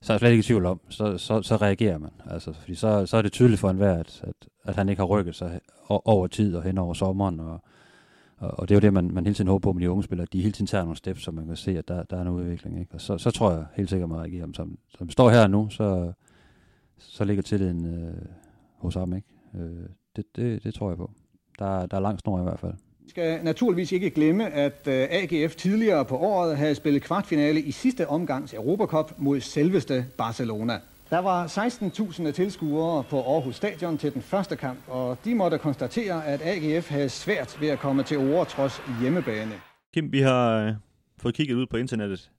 så 0.00 0.12
er 0.12 0.14
jeg 0.14 0.20
slet 0.20 0.30
ikke 0.30 0.40
i 0.40 0.42
tvivl 0.42 0.66
om, 0.66 0.80
så, 0.88 1.18
så, 1.18 1.42
så 1.42 1.56
reagerer 1.56 1.98
man. 1.98 2.10
Altså, 2.26 2.52
fordi 2.52 2.74
så, 2.74 3.06
så 3.06 3.16
er 3.16 3.22
det 3.22 3.32
tydeligt 3.32 3.60
for 3.60 3.70
enhver, 3.70 3.94
at, 3.94 4.24
at, 4.24 4.48
at 4.64 4.76
han 4.76 4.88
ikke 4.88 5.00
har 5.00 5.06
rykket 5.06 5.34
sig 5.34 5.60
over 5.88 6.26
tid 6.26 6.56
og 6.56 6.62
hen 6.62 6.78
over 6.78 6.94
sommeren. 6.94 7.40
Og, 7.40 7.60
og, 8.36 8.50
og 8.60 8.68
det 8.68 8.74
er 8.74 8.76
jo 8.76 8.80
det, 8.80 8.92
man, 8.92 9.10
man 9.14 9.24
hele 9.24 9.34
tiden 9.34 9.48
håber 9.48 9.68
på 9.68 9.72
med 9.72 9.82
de 9.82 9.90
unge 9.90 10.02
spillere, 10.02 10.22
at 10.22 10.32
de 10.32 10.40
hele 10.40 10.52
tiden 10.52 10.66
tager 10.66 10.84
nogle 10.84 10.96
steps, 10.96 11.22
så 11.22 11.30
man 11.30 11.46
kan 11.46 11.56
se, 11.56 11.78
at 11.78 11.88
der, 11.88 12.02
der 12.02 12.16
er 12.16 12.22
en 12.22 12.28
udvikling. 12.28 12.80
Ikke? 12.80 12.94
Og 12.94 13.00
så, 13.00 13.18
så 13.18 13.30
tror 13.30 13.52
jeg 13.52 13.66
helt 13.74 13.90
sikkert, 13.90 14.08
man 14.08 14.18
reagerer. 14.18 14.46
Som, 14.54 14.78
som 14.98 15.10
står 15.10 15.30
her 15.30 15.46
nu, 15.46 15.68
så, 15.70 16.12
så 16.98 17.24
ligger 17.24 17.42
tilliden 17.42 17.86
øh, 17.86 18.24
hos 18.76 18.94
ham. 18.94 19.14
Ikke? 19.14 19.28
Øh, 19.54 19.88
det, 20.16 20.24
det, 20.36 20.64
det 20.64 20.74
tror 20.74 20.90
jeg 20.90 20.96
på. 20.96 21.10
Der, 21.58 21.86
der 21.86 21.96
er 21.96 22.00
lang 22.00 22.18
snor 22.18 22.40
i 22.40 22.42
hvert 22.42 22.60
fald. 22.60 22.74
Skal 23.08 23.44
naturligvis 23.44 23.92
ikke 23.92 24.10
glemme, 24.10 24.50
at 24.50 24.86
øh, 24.86 25.06
AGF 25.10 25.54
tidligere 25.54 26.04
på 26.04 26.16
året 26.16 26.56
havde 26.56 26.74
spillet 26.74 27.02
kvartfinale 27.02 27.60
i 27.60 27.70
sidste 27.70 28.08
omgangs 28.08 28.54
Europacup 28.54 29.12
mod 29.18 29.40
selveste 29.40 30.06
Barcelona. 30.18 30.80
Der 31.10 31.18
var 31.18 31.46
16.000 32.26 32.30
tilskuere 32.30 33.04
på 33.04 33.22
Aarhus 33.22 33.56
Stadion 33.56 33.98
til 33.98 34.14
den 34.14 34.22
første 34.22 34.56
kamp, 34.56 34.78
og 34.88 35.18
de 35.24 35.34
måtte 35.34 35.58
konstatere, 35.58 36.26
at 36.26 36.40
AGF 36.44 36.88
havde 36.90 37.08
svært 37.08 37.60
ved 37.60 37.68
at 37.68 37.78
komme 37.78 38.02
til 38.02 38.18
ord 38.18 38.46
trods 38.46 38.82
hjemmebane. 39.00 39.52
Kim, 39.94 40.12
vi 40.12 40.20
har 40.20 40.66
øh, 40.66 40.72
fået 41.18 41.34
kigget 41.34 41.54
ud 41.54 41.66
på 41.66 41.76
internettet, 41.76 42.30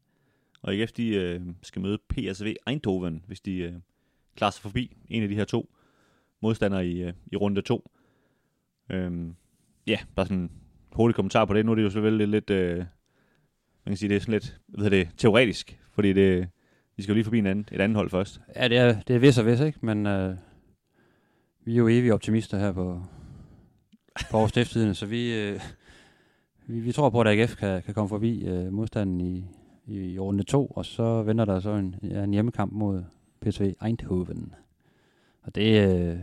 og 0.61 0.73
AGF 0.73 0.91
de, 0.91 1.07
øh, 1.07 1.41
skal 1.61 1.81
møde 1.81 1.97
PSV 2.09 2.55
Eindhoven, 2.67 3.23
hvis 3.27 3.41
de 3.41 3.57
øh, 3.57 3.73
klarer 4.35 4.51
sig 4.51 4.61
forbi 4.61 4.97
en 5.07 5.23
af 5.23 5.29
de 5.29 5.35
her 5.35 5.45
to 5.45 5.69
modstandere 6.41 6.87
i, 6.87 7.01
øh, 7.03 7.13
i 7.31 7.35
runde 7.35 7.61
to. 7.61 7.91
Øhm, 8.89 9.35
ja, 9.87 9.99
bare 10.15 10.25
sådan 10.25 10.49
hurtig 10.91 11.15
kommentar 11.15 11.45
på 11.45 11.53
det. 11.53 11.65
Nu 11.65 11.71
er 11.71 11.75
det 11.75 11.83
jo 11.83 11.89
selvfølgelig 11.89 12.27
lidt, 12.27 12.49
lidt 12.49 12.59
øh, 12.59 12.77
man 12.77 12.85
kan 13.87 13.97
sige, 13.97 14.09
det 14.09 14.15
er 14.15 14.19
sådan 14.19 14.31
lidt, 14.31 14.59
hvad 14.67 14.83
hedder 14.83 14.97
det, 14.97 15.09
teoretisk, 15.17 15.79
fordi 15.91 16.13
det, 16.13 16.47
vi 16.95 17.03
skal 17.03 17.11
jo 17.11 17.15
lige 17.15 17.23
forbi 17.23 17.39
en 17.39 17.45
anden, 17.45 17.67
et 17.71 17.81
andet 17.81 17.95
hold 17.95 18.09
først. 18.09 18.41
Ja, 18.55 18.67
det 18.67 18.77
er, 18.77 19.01
det 19.01 19.15
er 19.15 19.19
vis 19.19 19.37
og 19.37 19.45
vis, 19.45 19.59
ikke? 19.59 19.79
Men 19.81 20.05
øh, 20.05 20.35
vi 21.65 21.73
er 21.73 21.77
jo 21.77 21.87
evige 21.87 22.13
optimister 22.13 22.59
her 22.59 22.71
på, 22.71 23.01
på 24.31 24.37
Aarhus 24.37 24.49
Stifttiden, 24.49 24.95
så 24.95 25.05
vi, 25.05 25.39
øh, 25.39 25.59
vi, 26.67 26.79
vi 26.79 26.91
tror 26.91 27.09
på, 27.09 27.21
at 27.21 27.27
AGF 27.27 27.55
kan, 27.55 27.81
kan 27.83 27.93
komme 27.93 28.09
forbi 28.09 28.45
øh, 28.45 28.73
modstanden 28.73 29.21
i, 29.21 29.45
i, 29.85 30.13
i 30.13 30.19
runde 30.19 30.43
to, 30.43 30.65
og 30.65 30.85
så 30.85 31.23
venter 31.23 31.45
der 31.45 31.59
så 31.59 31.69
en, 31.69 31.95
ja, 32.03 32.23
en 32.23 32.33
hjemmekamp 32.33 32.73
mod 32.73 33.03
PSV 33.41 33.73
Eindhoven. 33.85 34.53
Og 35.41 35.55
det, 35.55 35.89
øh, 35.89 36.17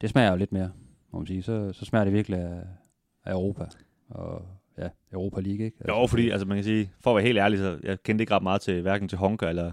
det 0.00 0.10
smager 0.10 0.30
jo 0.30 0.36
lidt 0.36 0.52
mere, 0.52 0.72
må 1.12 1.18
man 1.18 1.26
sige. 1.26 1.42
Så, 1.42 1.72
så 1.72 1.84
smager 1.84 2.04
det 2.04 2.12
virkelig 2.12 2.38
af, 2.38 2.62
af 3.24 3.32
Europa. 3.32 3.64
Og 4.10 4.42
ja, 4.78 4.88
Europa 5.12 5.40
League, 5.40 5.64
ikke? 5.64 5.76
Altså, 5.80 6.00
jo, 6.00 6.06
fordi 6.06 6.30
altså, 6.30 6.46
man 6.46 6.56
kan 6.56 6.64
sige, 6.64 6.90
for 7.00 7.10
at 7.10 7.16
være 7.16 7.24
helt 7.24 7.38
ærlig, 7.38 7.58
så 7.58 7.78
jeg 7.82 8.02
kendte 8.02 8.22
ikke 8.22 8.34
ret 8.34 8.42
meget 8.42 8.60
til 8.60 8.82
hverken 8.82 9.08
til 9.08 9.18
Honka 9.18 9.48
eller, 9.48 9.72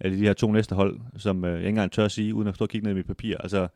eller 0.00 0.18
de 0.18 0.24
her 0.24 0.32
to 0.32 0.52
næste 0.52 0.74
hold, 0.74 1.00
som 1.16 1.44
øh, 1.44 1.50
jeg 1.50 1.58
ikke 1.58 1.68
engang 1.68 1.92
tør 1.92 2.04
at 2.04 2.10
sige, 2.10 2.34
uden 2.34 2.48
at 2.48 2.54
stå 2.54 2.64
og 2.64 2.68
kigge 2.68 2.84
ned 2.84 2.92
i 2.92 2.96
mit 2.96 3.06
papir. 3.06 3.36
Altså, 3.36 3.68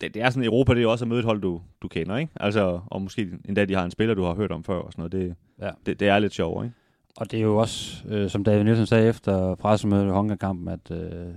det, 0.00 0.14
det 0.14 0.22
er 0.22 0.30
sådan, 0.30 0.44
Europa, 0.44 0.74
det 0.74 0.82
er 0.82 0.86
også 0.86 1.04
at 1.04 1.08
møde 1.08 1.18
et 1.18 1.24
hold, 1.24 1.40
du, 1.40 1.60
du 1.82 1.88
kender, 1.88 2.16
ikke? 2.16 2.32
Altså, 2.40 2.80
og 2.86 3.02
måske 3.02 3.28
endda 3.48 3.64
de 3.64 3.74
har 3.74 3.84
en 3.84 3.90
spiller, 3.90 4.14
du 4.14 4.22
har 4.22 4.34
hørt 4.34 4.52
om 4.52 4.64
før 4.64 4.78
og 4.78 4.92
sådan 4.92 5.00
noget. 5.00 5.12
Det, 5.12 5.34
ja. 5.60 5.70
det, 5.86 6.00
det 6.00 6.08
er 6.08 6.18
lidt 6.18 6.32
sjovt, 6.32 6.64
ikke? 6.64 6.76
Og 7.16 7.30
det 7.30 7.38
er 7.38 7.42
jo 7.42 7.56
også, 7.56 8.08
øh, 8.08 8.30
som 8.30 8.44
David 8.44 8.64
Nielsen 8.64 8.86
sagde 8.86 9.08
efter 9.08 9.54
pressemødet 9.54 10.06
i 10.06 10.10
Honka-kampen, 10.10 10.68
at 10.68 10.90
øh, 10.90 11.34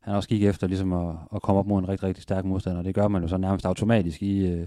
han 0.00 0.14
også 0.14 0.28
gik 0.28 0.44
efter 0.44 0.66
ligesom 0.66 0.92
at, 0.92 1.14
at 1.34 1.42
komme 1.42 1.58
op 1.58 1.66
mod 1.66 1.78
en 1.78 1.88
rigtig, 1.88 2.08
rigtig 2.08 2.22
stærk 2.22 2.44
modstander. 2.44 2.82
Det 2.82 2.94
gør 2.94 3.08
man 3.08 3.22
jo 3.22 3.28
så 3.28 3.36
nærmest 3.36 3.66
automatisk 3.66 4.22
i, 4.22 4.46
øh, 4.46 4.66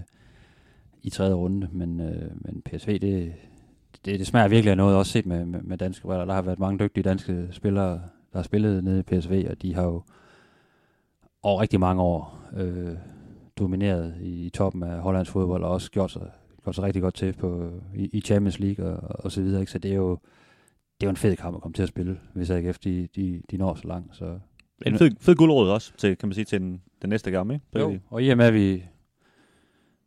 i 1.02 1.10
tredje 1.10 1.34
runde, 1.34 1.68
men, 1.72 2.00
øh, 2.00 2.30
men 2.34 2.62
PSV, 2.62 2.98
det, 2.98 3.32
det, 4.04 4.18
det 4.18 4.26
smager 4.26 4.48
virkelig 4.48 4.70
af 4.70 4.76
noget, 4.76 4.96
også 4.96 5.12
set 5.12 5.26
med, 5.26 5.44
med, 5.44 5.60
med 5.62 5.78
danske 5.78 6.02
briller. 6.02 6.24
Der 6.24 6.34
har 6.34 6.42
været 6.42 6.58
mange 6.58 6.84
dygtige 6.84 7.04
danske 7.04 7.48
spillere, 7.50 7.90
der 8.32 8.38
har 8.38 8.42
spillet 8.42 8.84
nede 8.84 8.98
i 8.98 9.02
PSV, 9.02 9.46
og 9.50 9.62
de 9.62 9.74
har 9.74 9.82
jo 9.82 10.02
over 11.42 11.60
rigtig 11.60 11.80
mange 11.80 12.02
år 12.02 12.42
øh, 12.56 12.96
domineret 13.58 14.14
i, 14.20 14.46
i 14.46 14.50
toppen 14.50 14.82
af 14.82 15.00
Hollands 15.00 15.30
fodbold, 15.30 15.64
og 15.64 15.70
også 15.70 15.90
gjort 15.90 16.10
sig, 16.10 16.30
gjort 16.64 16.74
sig 16.74 16.84
rigtig 16.84 17.02
godt 17.02 17.14
til 17.14 17.32
på, 17.32 17.70
i, 17.96 18.08
i 18.12 18.20
Champions 18.20 18.60
League 18.60 18.86
og, 18.86 19.24
og 19.24 19.32
så 19.32 19.42
videre. 19.42 19.60
Ikke? 19.60 19.72
Så 19.72 19.78
det 19.78 19.90
er 19.90 19.96
jo 19.96 20.18
det 21.02 21.06
er 21.06 21.08
jo 21.08 21.10
en 21.10 21.16
fed 21.16 21.36
kamp 21.36 21.56
at 21.56 21.62
komme 21.62 21.74
til 21.74 21.82
at 21.82 21.88
spille, 21.88 22.18
hvis 22.34 22.50
AGF 22.50 22.78
de, 22.78 23.08
de, 23.16 23.42
de 23.50 23.56
når 23.56 23.74
så 23.74 23.88
langt. 23.88 24.16
Så 24.16 24.38
en 24.86 24.98
fed, 24.98 25.10
fed 25.20 25.34
guldråd 25.34 25.70
også, 25.70 25.92
til, 25.96 26.16
kan 26.16 26.28
man 26.28 26.34
sige, 26.34 26.44
til 26.44 26.60
den, 26.60 26.82
den 27.02 27.10
næste 27.10 27.30
gang, 27.30 27.52
ikke? 27.52 27.66
Jo, 27.78 27.98
og 28.10 28.22
i 28.22 28.28
og 28.28 28.36
med, 28.36 28.46
at 28.46 28.54
vi, 28.54 28.84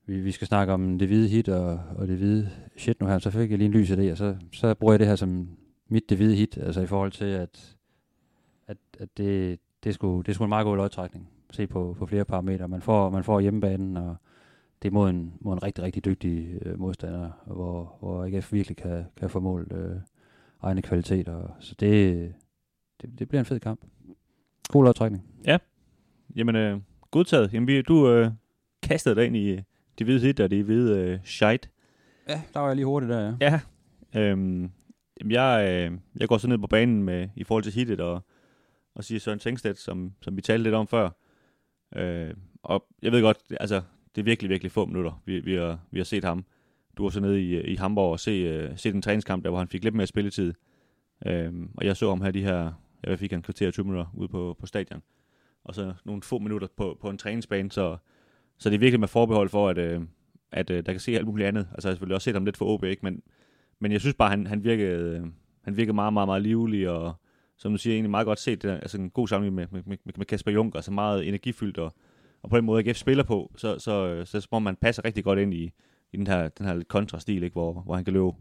vi, 0.05 0.19
vi 0.19 0.31
skal 0.31 0.47
snakke 0.47 0.73
om 0.73 0.99
det 0.99 1.07
hvide 1.07 1.27
hit 1.27 1.49
og, 1.49 1.79
og 1.95 2.07
det 2.07 2.17
hvide 2.17 2.49
shit 2.77 3.01
nu 3.01 3.07
her, 3.07 3.19
så 3.19 3.29
fik 3.29 3.49
jeg 3.51 3.57
lige 3.57 3.65
en 3.65 3.71
lys 3.71 3.91
af 3.91 3.97
det, 3.97 4.11
og 4.11 4.17
så, 4.17 4.35
så 4.53 4.73
bruger 4.73 4.93
jeg 4.93 4.99
det 4.99 5.07
her 5.07 5.15
som 5.15 5.49
mit 5.87 6.09
det 6.09 6.17
hvide 6.17 6.35
hit, 6.35 6.57
altså 6.57 6.81
i 6.81 6.87
forhold 6.87 7.11
til, 7.11 7.25
at, 7.25 7.75
at, 8.67 8.77
at 8.99 9.09
det, 9.17 9.59
det, 9.83 9.89
er 9.89 9.93
sgu, 9.93 10.17
det 10.21 10.29
er 10.29 10.33
sgu 10.33 10.43
en 10.43 10.49
meget 10.49 10.65
god 10.65 10.77
lodtrækning. 10.77 11.29
Se 11.51 11.67
på, 11.67 11.95
på 11.99 12.05
flere 12.05 12.25
parametre. 12.25 12.67
Man 12.67 12.81
får, 12.81 13.09
man 13.09 13.23
får 13.23 13.39
hjemmebanen, 13.39 13.97
og 13.97 14.15
det 14.81 14.87
er 14.87 14.93
mod 14.93 15.09
en, 15.09 15.33
mod 15.39 15.53
en 15.53 15.63
rigtig, 15.63 15.83
rigtig 15.83 16.05
dygtig 16.05 16.59
øh, 16.61 16.79
modstander, 16.79 17.31
hvor, 17.45 17.97
hvor 17.99 18.25
AGF 18.25 18.53
virkelig 18.53 18.77
kan, 18.77 19.05
kan 19.17 19.29
få 19.29 19.39
målt 19.39 19.73
øh, 19.73 19.95
egne 20.61 20.81
kvaliteter. 20.81 21.57
Så 21.59 21.75
det, 21.79 22.33
det, 23.01 23.19
det 23.19 23.27
bliver 23.27 23.39
en 23.39 23.45
fed 23.45 23.59
kamp. 23.59 23.79
God 24.69 24.83
lodtrækning. 24.83 25.23
Ja. 25.45 25.57
Jamen, 26.35 26.55
øh, 26.55 26.79
godtaget. 27.11 27.53
Jamen, 27.53 27.67
vi, 27.67 27.81
du 27.81 28.09
øh, 28.09 28.31
kastede 28.83 29.15
dig 29.15 29.25
ind 29.25 29.35
i 29.35 29.61
de 29.99 30.03
hvide 30.03 30.19
hit 30.19 30.39
og 30.39 30.51
de 30.51 30.63
hvide 30.63 30.99
øh, 30.99 31.19
shite. 31.23 31.69
Ja, 32.29 32.41
der 32.53 32.59
var 32.59 32.67
jeg 32.67 32.75
lige 32.75 32.85
hurtigt 32.85 33.09
der, 33.09 33.19
ja. 33.19 33.35
Ja. 33.41 33.59
Øhm, 34.21 34.71
jeg, 35.25 35.67
øh, 35.69 35.97
jeg 36.19 36.27
går 36.27 36.37
så 36.37 36.47
ned 36.47 36.57
på 36.57 36.67
banen 36.67 37.03
med 37.03 37.29
i 37.35 37.43
forhold 37.43 37.63
til 37.63 37.73
hittet 37.73 37.99
og, 37.99 38.21
og 38.95 39.03
siger 39.03 39.19
Søren 39.19 39.39
Tengstedt, 39.39 39.79
som, 39.79 40.13
som 40.21 40.37
vi 40.37 40.41
talte 40.41 40.63
lidt 40.63 40.75
om 40.75 40.87
før. 40.87 41.09
Øh, 41.95 42.33
og 42.63 42.85
jeg 43.01 43.11
ved 43.11 43.21
godt, 43.21 43.37
altså, 43.59 43.81
det 44.15 44.21
er 44.21 44.25
virkelig, 44.25 44.49
virkelig 44.49 44.71
få 44.71 44.85
minutter, 44.85 45.21
vi, 45.25 45.39
vi, 45.39 45.55
har, 45.55 45.79
vi 45.91 45.99
har 45.99 46.03
set 46.03 46.23
ham. 46.23 46.45
Du 46.97 47.03
var 47.03 47.09
så 47.09 47.19
nede 47.19 47.41
i, 47.41 47.61
i 47.61 47.75
Hamburg 47.75 48.11
og 48.11 48.19
se, 48.19 48.69
uh, 48.69 48.77
set 48.77 48.95
en 48.95 49.01
træningskamp, 49.01 49.43
der 49.43 49.49
hvor 49.49 49.59
han 49.59 49.67
fik 49.67 49.83
lidt 49.83 49.95
mere 49.95 50.07
spilletid. 50.07 50.53
Øh, 51.25 51.53
og 51.77 51.85
jeg 51.85 51.97
så 51.97 52.09
ham 52.09 52.21
her 52.21 52.31
de 52.31 52.43
her, 52.43 52.71
jeg 53.03 53.19
fik 53.19 53.33
en 53.33 53.41
kvarter 53.41 53.71
20 53.71 53.85
minutter 53.85 54.05
ude 54.13 54.27
på, 54.27 54.55
på 54.59 54.65
stadion. 54.65 55.01
Og 55.63 55.75
så 55.75 55.93
nogle 56.05 56.21
få 56.21 56.39
minutter 56.39 56.67
på, 56.77 56.97
på 57.01 57.09
en 57.09 57.17
træningsbane, 57.17 57.71
så 57.71 57.97
så 58.57 58.69
det 58.69 58.75
er 58.75 58.79
virkelig 58.79 58.99
med 58.99 59.07
forbehold 59.07 59.49
for, 59.49 59.69
at, 59.69 59.77
øh, 59.77 60.01
at 60.51 60.69
øh, 60.69 60.85
der 60.85 60.91
kan 60.91 60.99
se 60.99 61.15
alt 61.15 61.27
muligt 61.27 61.47
andet. 61.47 61.67
Altså 61.71 61.87
jeg 61.87 61.91
har 61.91 61.95
selvfølgelig 61.95 62.15
også 62.15 62.25
set 62.25 62.33
ham 62.33 62.45
lidt 62.45 62.57
for 62.57 62.65
OB, 62.65 62.83
ikke? 62.83 62.99
Men, 63.03 63.21
men 63.79 63.91
jeg 63.91 64.01
synes 64.01 64.15
bare, 64.15 64.29
han, 64.29 64.47
han, 64.47 64.63
virkede, 64.63 65.17
øh, 65.17 65.25
han 65.61 65.77
virkede 65.77 65.95
meget, 65.95 66.13
meget, 66.13 66.27
meget 66.27 66.41
livlig, 66.41 66.89
og 66.89 67.13
som 67.57 67.71
du 67.71 67.77
siger, 67.77 67.93
egentlig 67.93 68.09
meget 68.09 68.25
godt 68.25 68.39
set, 68.39 68.61
det 68.61 68.69
der, 68.69 68.77
altså 68.77 68.97
en 68.97 69.09
god 69.09 69.27
samling 69.27 69.55
med, 69.55 69.67
med, 69.71 69.81
med, 69.85 69.97
med 70.17 70.25
Kasper 70.25 70.51
Juncker, 70.51 70.77
altså 70.77 70.91
meget 70.91 71.27
energifyldt, 71.27 71.77
og, 71.77 71.93
og 72.43 72.49
på 72.49 72.57
den 72.57 72.65
måde 72.65 72.83
AGF 72.87 72.97
spiller 72.97 73.23
på, 73.23 73.51
så, 73.57 73.79
så, 73.79 74.07
øh, 74.07 74.25
så, 74.25 74.41
så 74.41 74.47
må 74.51 74.59
man 74.59 74.75
passer 74.75 75.05
rigtig 75.05 75.23
godt 75.23 75.39
ind 75.39 75.53
i, 75.53 75.71
i 76.13 76.17
den 76.17 76.27
her, 76.27 76.49
den 76.49 76.65
her 76.65 76.83
kontrastil, 76.87 77.43
ikke? 77.43 77.53
Hvor, 77.53 77.73
hvor 77.73 77.95
han 77.95 78.05
kan 78.05 78.13
løbe, 78.13 78.31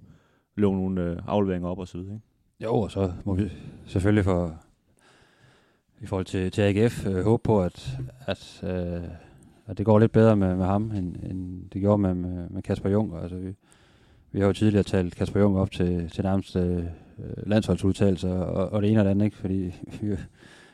løbe 0.56 0.72
nogle 0.72 1.02
øh, 1.02 1.18
afleveringer 1.26 1.68
op 1.68 1.78
og 1.78 1.88
så 1.88 1.98
videre. 1.98 2.14
Ikke? 2.14 2.26
Jo, 2.64 2.74
og 2.74 2.90
så 2.90 3.12
må 3.24 3.34
vi 3.34 3.52
selvfølgelig 3.86 4.24
for, 4.24 4.60
i 6.00 6.06
forhold 6.06 6.24
til, 6.26 6.50
til 6.50 6.62
AGF 6.62 7.06
øh, 7.06 7.24
håbe 7.24 7.42
på, 7.42 7.62
at, 7.62 7.98
at 8.26 8.64
øh, 8.64 9.02
at 9.66 9.78
det 9.78 9.86
går 9.86 9.98
lidt 9.98 10.12
bedre 10.12 10.36
med, 10.36 10.56
med 10.56 10.66
ham, 10.66 10.90
end, 10.90 11.16
end 11.30 11.70
det 11.72 11.80
gjorde 11.80 11.98
med, 11.98 12.14
med, 12.14 12.48
med 12.50 12.62
Kasper 12.62 12.90
Jung. 12.90 13.22
Altså, 13.22 13.36
vi, 13.36 13.54
vi 14.32 14.40
har 14.40 14.46
jo 14.46 14.52
tidligere 14.52 14.84
talt 14.84 15.14
Kasper 15.14 15.40
Jung 15.40 15.58
op 15.58 15.70
til, 15.70 16.10
til 16.10 16.24
nærmest 16.24 16.56
øh, 16.56 16.84
landsholdsudtalelser, 17.46 18.32
og, 18.32 18.72
og 18.72 18.82
det 18.82 18.90
ene 18.90 19.00
og 19.00 19.04
det 19.04 19.10
andet, 19.10 19.24
ikke? 19.24 19.36
fordi 19.36 19.74
vi, 20.00 20.16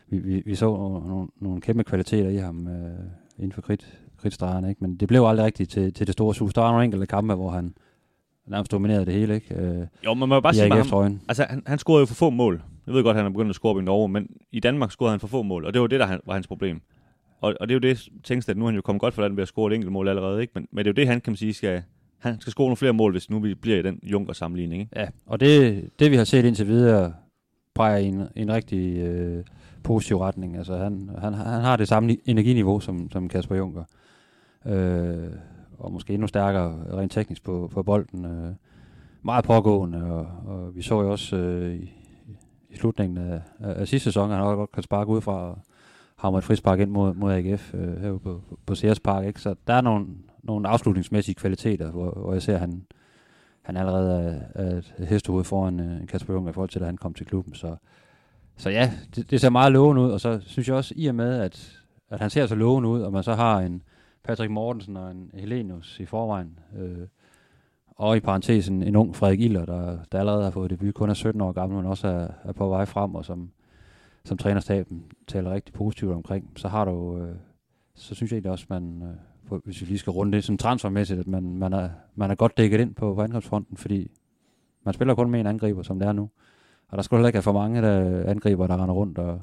vi, 0.08 0.18
vi, 0.18 0.42
vi 0.46 0.54
så 0.54 0.66
nogle, 1.06 1.28
nogle 1.40 1.60
kæmpe 1.60 1.84
kvaliteter 1.84 2.30
i 2.30 2.36
ham 2.36 2.68
øh, 2.68 2.90
inden 3.38 3.52
for 3.52 3.60
krit, 3.60 3.98
kritstregerne, 4.16 4.68
ikke? 4.68 4.84
men 4.84 4.96
det 4.96 5.08
blev 5.08 5.24
aldrig 5.24 5.46
rigtigt 5.46 5.70
til, 5.70 5.94
til 5.94 6.06
det 6.06 6.12
store 6.12 6.34
sus. 6.34 6.54
Der 6.54 6.60
var 6.60 6.70
nogle 6.70 6.84
enkelte 6.84 7.06
kampe, 7.06 7.34
hvor 7.34 7.50
han 7.50 7.74
nærmest 8.46 8.72
dominerede 8.72 9.06
det 9.06 9.14
hele, 9.14 9.34
ikke? 9.34 9.54
Øh, 9.54 9.86
jo, 10.04 10.14
man 10.14 10.28
må 10.28 10.34
jo 10.34 10.40
bare 10.40 10.54
sige 10.54 10.74
ham, 10.74 11.20
altså 11.28 11.46
han, 11.50 11.62
han 11.66 11.78
scorede 11.78 12.00
jo 12.00 12.06
for 12.06 12.14
få 12.14 12.30
mål. 12.30 12.62
Jeg 12.86 12.94
ved 12.94 13.02
godt, 13.02 13.14
at 13.14 13.22
han 13.22 13.26
er 13.26 13.30
begyndt 13.30 13.50
at 13.50 13.54
score 13.54 13.80
i 13.80 13.84
Norge, 13.84 14.08
men 14.08 14.28
i 14.52 14.60
Danmark 14.60 14.90
scorede 14.90 15.10
han 15.10 15.20
for 15.20 15.28
få 15.28 15.42
mål, 15.42 15.64
og 15.64 15.74
det 15.74 15.80
var 15.80 15.86
det, 15.86 16.00
der 16.00 16.18
var 16.26 16.34
hans 16.34 16.46
problem. 16.46 16.80
Og, 17.40 17.54
og 17.60 17.68
det 17.68 17.74
er 17.74 17.76
jo 17.76 17.94
det, 17.94 18.08
Tengstedt, 18.24 18.58
nu 18.58 18.64
er 18.64 18.68
han 18.68 18.76
jo 18.76 18.82
kommet 18.82 19.00
godt 19.00 19.14
for 19.14 19.22
den 19.22 19.36
ved 19.36 19.42
at 19.42 19.48
score 19.48 19.70
et 19.70 19.74
enkelt 19.74 19.92
mål 19.92 20.08
allerede, 20.08 20.40
ikke? 20.40 20.52
Men, 20.54 20.68
men 20.70 20.78
det 20.78 20.86
er 20.86 20.92
jo 20.92 20.96
det, 20.96 21.06
han 21.06 21.20
kan 21.20 21.30
man 21.30 21.36
sige, 21.36 21.54
skal, 21.54 21.82
han 22.18 22.40
skal 22.40 22.50
score 22.50 22.64
nogle 22.64 22.76
flere 22.76 22.92
mål, 22.92 23.12
hvis 23.12 23.30
nu 23.30 23.38
vi 23.38 23.54
bliver 23.54 23.78
i 23.78 23.82
den 23.82 24.00
Junker 24.02 24.32
sammenligning. 24.32 24.82
Ikke? 24.82 25.00
Ja, 25.00 25.08
og 25.26 25.40
det, 25.40 25.84
det 25.98 26.10
vi 26.10 26.16
har 26.16 26.24
set 26.24 26.44
indtil 26.44 26.66
videre, 26.66 27.12
peger 27.74 27.96
i 27.96 28.06
en, 28.06 28.22
en 28.36 28.52
rigtig 28.52 28.98
øh, 28.98 29.44
positiv 29.82 30.16
retning. 30.16 30.56
Altså, 30.56 30.76
han, 30.76 31.10
han, 31.18 31.34
han 31.34 31.60
har 31.60 31.76
det 31.76 31.88
samme 31.88 32.16
energiniveau 32.24 32.80
som, 32.80 33.10
som 33.10 33.28
Kasper 33.28 33.56
Junker. 33.56 33.84
Øh, 34.66 35.30
og 35.78 35.92
måske 35.92 36.12
endnu 36.12 36.26
stærkere 36.26 36.98
rent 36.98 37.12
teknisk 37.12 37.44
på, 37.44 37.70
på 37.72 37.82
bolden. 37.82 38.24
Øh, 38.24 38.54
meget 39.22 39.44
pågående, 39.44 40.04
og, 40.04 40.26
og 40.46 40.76
vi 40.76 40.82
så 40.82 41.02
jo 41.02 41.10
også 41.10 41.36
øh, 41.36 41.74
i, 41.74 41.92
i 42.70 42.76
slutningen 42.76 43.18
af, 43.18 43.40
af, 43.58 43.80
af 43.80 43.88
sidste 43.88 44.04
sæson, 44.04 44.30
at 44.30 44.36
han 44.36 44.46
også 44.46 44.56
godt 44.56 44.72
kan 44.72 44.82
sparke 44.82 45.10
ud 45.10 45.20
fra 45.20 45.58
og 46.28 46.38
et 46.38 46.44
frispark 46.44 46.80
ind 46.80 46.90
mod, 46.90 47.14
mod 47.14 47.32
AGF 47.32 47.74
øh, 47.74 48.00
herude 48.00 48.18
på, 48.18 48.42
på 48.66 48.74
Sears 48.74 49.00
Park. 49.00 49.26
Ikke? 49.26 49.40
Så 49.40 49.54
der 49.66 49.74
er 49.74 49.80
nogle, 49.80 50.06
nogle 50.42 50.68
afslutningsmæssige 50.68 51.34
kvaliteter, 51.34 51.90
hvor, 51.90 52.10
hvor 52.10 52.32
jeg 52.32 52.42
ser, 52.42 52.54
at 52.54 52.60
han, 52.60 52.82
han 53.62 53.76
allerede 53.76 54.40
er, 54.54 54.62
er 54.62 54.76
et 54.76 54.94
hestehoved 55.08 55.44
foran 55.44 55.80
øh, 55.80 56.06
Kasper 56.06 56.34
Juncker 56.34 56.50
i 56.50 56.52
forhold 56.52 56.70
til, 56.70 56.80
da 56.80 56.86
han 56.86 56.96
kom 56.96 57.14
til 57.14 57.26
klubben. 57.26 57.54
Så, 57.54 57.76
så 58.56 58.70
ja, 58.70 58.92
det, 59.16 59.30
det 59.30 59.40
ser 59.40 59.50
meget 59.50 59.72
lovende 59.72 60.02
ud, 60.02 60.10
og 60.10 60.20
så 60.20 60.40
synes 60.46 60.68
jeg 60.68 60.76
også, 60.76 60.94
i 60.96 61.06
og 61.06 61.14
med, 61.14 61.40
at, 61.40 61.82
at 62.10 62.20
han 62.20 62.30
ser 62.30 62.46
så 62.46 62.54
lovende 62.54 62.88
ud, 62.88 63.00
og 63.00 63.12
man 63.12 63.22
så 63.22 63.34
har 63.34 63.58
en 63.58 63.82
Patrick 64.24 64.50
Mortensen 64.50 64.96
og 64.96 65.10
en 65.10 65.30
Helenius 65.34 66.00
i 66.00 66.06
forvejen, 66.06 66.58
øh, 66.78 67.06
og 67.96 68.16
i 68.16 68.20
parentesen 68.20 68.82
en 68.82 68.96
ung 68.96 69.16
Frederik 69.16 69.40
Iller, 69.40 69.64
der, 69.64 69.98
der 70.12 70.18
allerede 70.18 70.44
har 70.44 70.50
fået 70.50 70.70
debut, 70.70 70.94
kun 70.94 71.10
er 71.10 71.14
17 71.14 71.40
år 71.40 71.52
gammel, 71.52 71.76
men 71.76 71.86
også 71.86 72.08
er, 72.08 72.28
er 72.44 72.52
på 72.52 72.68
vej 72.68 72.84
frem, 72.84 73.14
og 73.14 73.24
som, 73.24 73.50
som 74.30 74.38
trænerstaben 74.38 75.02
taler 75.26 75.50
rigtig 75.50 75.74
positivt 75.74 76.12
omkring, 76.12 76.50
så 76.56 76.68
har 76.68 76.84
du, 76.84 77.18
øh, 77.18 77.34
så 77.94 78.14
synes 78.14 78.32
jeg 78.32 78.36
egentlig 78.36 78.52
også, 78.52 78.66
man, 78.68 79.02
øh, 79.50 79.58
hvis 79.64 79.80
vi 79.80 79.86
lige 79.86 79.98
skal 79.98 80.10
runde 80.10 80.32
det 80.32 80.44
sådan 80.44 80.58
transfermæssigt, 80.58 81.20
at 81.20 81.26
man, 81.26 81.42
man, 81.42 81.72
er, 81.72 81.88
man 82.14 82.30
er 82.30 82.34
godt 82.34 82.56
dækket 82.56 82.80
ind 82.80 82.94
på, 82.94 83.14
på 83.14 83.22
angrebsfronten, 83.22 83.76
fordi 83.76 84.10
man 84.84 84.94
spiller 84.94 85.14
kun 85.14 85.30
med 85.30 85.40
en 85.40 85.46
angriber, 85.46 85.82
som 85.82 85.98
det 85.98 86.08
er 86.08 86.12
nu. 86.12 86.30
Og 86.88 86.96
der 86.96 87.02
skal 87.02 87.16
heller 87.16 87.28
ikke 87.28 87.36
have 87.36 87.42
for 87.42 87.52
mange 87.52 87.82
der 87.82 88.24
angriber, 88.30 88.66
der 88.66 88.82
render 88.82 88.94
rundt, 88.94 89.18
og 89.18 89.40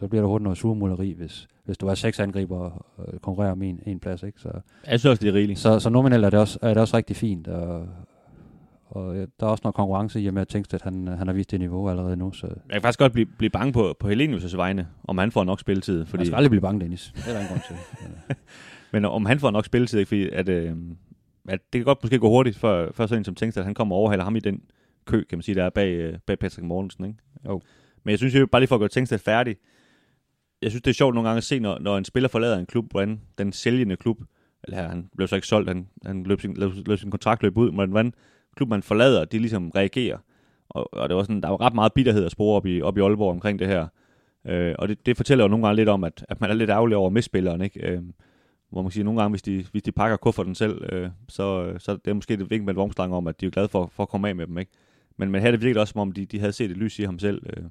så 0.00 0.08
bliver 0.08 0.22
der 0.22 0.28
hurtigt 0.28 0.44
noget 0.44 0.58
surmuleri, 0.58 1.12
hvis, 1.12 1.48
hvis 1.64 1.78
du 1.78 1.86
er 1.86 1.94
seks 1.94 2.20
angriber 2.20 2.58
og 2.58 2.84
konkurrerer 3.22 3.52
om 3.52 3.62
en, 3.62 3.80
en 3.86 4.00
plads. 4.00 4.22
Ikke? 4.22 4.40
Så, 4.40 4.48
jeg 4.86 5.00
synes 5.00 5.04
også, 5.04 5.20
det 5.20 5.28
er 5.28 5.34
rigeligt. 5.34 5.58
Så, 5.58 5.80
så 5.80 5.90
nominelt 5.90 6.24
er 6.24 6.30
det, 6.30 6.38
også, 6.38 6.58
er 6.62 6.68
det 6.68 6.78
også 6.78 6.96
rigtig 6.96 7.16
fint, 7.16 7.48
og, 7.48 7.88
og 8.88 9.14
der 9.14 9.46
er 9.46 9.50
også 9.50 9.62
noget 9.64 9.74
konkurrence 9.74 10.20
i 10.20 10.26
og 10.26 10.34
med, 10.34 10.42
at 10.42 10.48
Tengsted, 10.48 10.78
han, 10.82 11.06
han 11.06 11.26
har 11.26 11.34
vist 11.34 11.50
det 11.50 11.60
niveau 11.60 11.90
allerede 11.90 12.16
nu. 12.16 12.32
Så. 12.32 12.46
Jeg 12.46 12.72
kan 12.72 12.82
faktisk 12.82 12.98
godt 12.98 13.12
blive, 13.12 13.26
blive 13.26 13.50
bange 13.50 13.72
på, 13.72 13.96
på 14.00 14.08
Helenius' 14.08 14.56
vegne, 14.56 14.88
om 15.04 15.18
han 15.18 15.32
får 15.32 15.44
nok 15.44 15.60
spilletid. 15.60 16.06
Fordi... 16.06 16.20
Jeg 16.20 16.26
skal 16.26 16.36
aldrig 16.36 16.50
blive 16.50 16.60
bange, 16.60 16.80
Dennis. 16.80 17.12
Det 17.16 17.28
er 17.28 17.32
der 17.32 17.40
ingen 17.40 17.48
grund 17.48 17.60
til. 17.68 17.76
Men 18.92 19.04
om 19.04 19.26
han 19.26 19.40
får 19.40 19.50
nok 19.50 19.64
spilletid, 19.64 19.98
ikke? 19.98 20.08
fordi 20.08 20.28
at, 20.28 20.48
øh, 20.48 20.76
at 21.48 21.60
det 21.72 21.78
kan 21.78 21.84
godt 21.84 21.98
måske 22.02 22.18
gå 22.18 22.28
hurtigt, 22.28 22.56
for, 22.56 22.90
for 22.94 23.06
sådan 23.06 23.20
en 23.20 23.24
som 23.24 23.34
Tengsted, 23.34 23.62
at 23.62 23.66
han 23.66 23.74
kommer 23.74 23.96
og 23.96 24.00
overhaler 24.00 24.24
ham 24.24 24.36
i 24.36 24.40
den 24.40 24.62
kø, 25.06 25.24
kan 25.24 25.38
man 25.38 25.42
sige, 25.42 25.54
der 25.54 25.64
er 25.64 25.70
bag, 25.70 25.94
øh, 25.94 26.18
bag 26.26 26.38
Patrick 26.38 26.64
Mortensen. 26.64 27.04
Ikke? 27.04 27.18
Jo. 27.48 27.60
Men 28.04 28.10
jeg 28.10 28.18
synes 28.18 28.34
jo, 28.34 28.46
bare 28.46 28.60
lige 28.60 28.68
for 28.68 28.74
at 28.74 28.80
gøre 28.80 28.88
Tengsted 28.88 29.18
færdig, 29.18 29.56
jeg 30.62 30.70
synes, 30.70 30.82
det 30.82 30.90
er 30.90 30.94
sjovt 30.94 31.14
nogle 31.14 31.28
gange 31.28 31.36
at 31.36 31.44
se, 31.44 31.58
når, 31.58 31.78
når 31.78 31.98
en 31.98 32.04
spiller 32.04 32.28
forlader 32.28 32.58
en 32.58 32.66
klub, 32.66 32.90
hvordan 32.90 33.20
den 33.38 33.52
sælgende 33.52 33.96
klub, 33.96 34.20
eller 34.64 34.76
her, 34.76 34.88
han 34.88 35.08
blev 35.16 35.28
så 35.28 35.34
ikke 35.34 35.46
solgt, 35.48 35.68
han, 35.68 35.88
han 36.06 36.22
løb, 36.22 36.40
sin, 36.40 36.54
løb, 36.54 36.72
løb 36.86 36.98
sin 36.98 37.10
kontrakt 37.10 37.42
løb 37.42 37.56
ud, 37.56 37.70
men 37.70 37.90
hvordan 37.90 38.12
klub 38.58 38.68
man 38.68 38.82
forlader, 38.82 39.24
de 39.24 39.38
ligesom 39.38 39.70
reagerer. 39.70 40.18
Og, 40.68 40.94
og 40.94 41.08
det 41.08 41.16
var 41.16 41.22
sådan, 41.22 41.40
der 41.40 41.48
var 41.48 41.60
ret 41.60 41.74
meget 41.74 41.92
bitterhed 41.92 42.24
at 42.24 42.32
spore 42.32 42.56
op 42.56 42.66
i, 42.66 42.82
op 42.82 42.98
i 42.98 43.00
Aalborg 43.00 43.30
omkring 43.30 43.58
det 43.58 43.66
her. 43.66 43.86
Øh, 44.46 44.74
og 44.78 44.88
det, 44.88 45.06
det 45.06 45.16
fortæller 45.16 45.44
jo 45.44 45.48
nogle 45.48 45.66
gange 45.66 45.76
lidt 45.76 45.88
om, 45.88 46.04
at, 46.04 46.24
at 46.28 46.40
man 46.40 46.50
er 46.50 46.54
lidt 46.54 46.70
ærgerlig 46.70 46.96
over 46.96 47.10
medspilleren, 47.10 47.60
ikke? 47.60 47.90
Øh, 47.90 48.02
hvor 48.70 48.82
man 48.82 48.90
kan 48.90 48.92
sige, 48.92 49.04
nogle 49.04 49.20
gange, 49.20 49.30
hvis 49.30 49.42
de, 49.42 49.64
hvis 49.72 49.82
de 49.82 49.92
pakker 49.92 50.16
kufferten 50.16 50.54
selv, 50.54 50.92
øh, 50.92 51.08
så, 51.28 51.74
så 51.78 51.92
det 51.92 52.10
er 52.10 52.14
måske 52.14 52.32
det 52.32 52.40
vigtigt 52.40 52.64
med 52.64 52.72
et 52.72 52.76
vognstang 52.76 53.14
om, 53.14 53.26
at 53.26 53.40
de 53.40 53.46
er 53.46 53.50
glade 53.50 53.68
for, 53.68 53.90
for 53.92 54.02
at 54.02 54.08
komme 54.08 54.28
af 54.28 54.36
med 54.36 54.46
dem, 54.46 54.58
ikke? 54.58 54.72
Men, 55.16 55.30
men 55.30 55.40
her 55.40 55.48
er 55.48 55.50
det 55.50 55.60
virkelig 55.60 55.80
også, 55.80 55.92
som 55.92 56.00
om 56.00 56.12
de, 56.12 56.26
de 56.26 56.38
havde 56.38 56.52
set 56.52 56.70
et 56.70 56.76
lys 56.76 56.98
i 56.98 57.02
ham 57.02 57.18
selv. 57.18 57.42
Øh, 57.46 57.64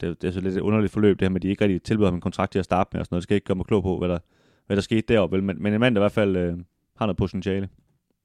det, 0.00 0.22
det 0.22 0.24
er 0.28 0.32
så 0.32 0.40
lidt 0.40 0.56
et 0.56 0.60
underligt 0.60 0.92
forløb, 0.92 1.18
det 1.18 1.24
her 1.24 1.30
med, 1.30 1.36
at 1.36 1.42
de 1.42 1.48
ikke 1.48 1.64
rigtig 1.64 1.82
tilbyder 1.82 2.08
ham 2.08 2.14
en 2.14 2.20
kontrakt 2.20 2.52
til 2.52 2.58
at 2.58 2.64
starte 2.64 2.90
med, 2.92 3.00
og 3.00 3.06
sådan 3.06 3.14
noget. 3.14 3.20
Det 3.20 3.22
skal 3.22 3.34
ikke 3.34 3.44
gøre 3.44 3.56
mig 3.56 3.66
klog 3.66 3.82
på, 3.82 3.98
hvad 3.98 4.08
der, 4.08 4.18
hvad 4.66 4.76
der 4.76 4.82
skete 4.82 5.14
deroppe, 5.14 5.42
men, 5.42 5.62
men 5.62 5.72
en 5.72 5.80
mand, 5.80 5.94
der 5.94 6.00
i 6.00 6.02
hvert 6.02 6.12
fald 6.12 6.36
øh, 6.36 6.58
har 6.96 7.06
noget 7.06 7.16
potentiale. 7.16 7.68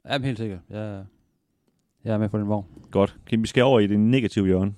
Ja, 0.10 0.20
helt 0.20 0.38
sikkert. 0.38 0.60
Jeg, 0.70 1.04
jeg 2.04 2.14
er 2.14 2.18
med 2.18 2.30
på 2.30 2.38
den 2.38 2.48
vogn. 2.48 2.66
Godt. 2.92 3.18
Kim, 3.26 3.42
vi 3.42 3.48
skal 3.48 3.64
over 3.64 3.80
i 3.80 3.88
det 3.88 4.00
negative 4.00 4.46
hjørne. 4.46 4.74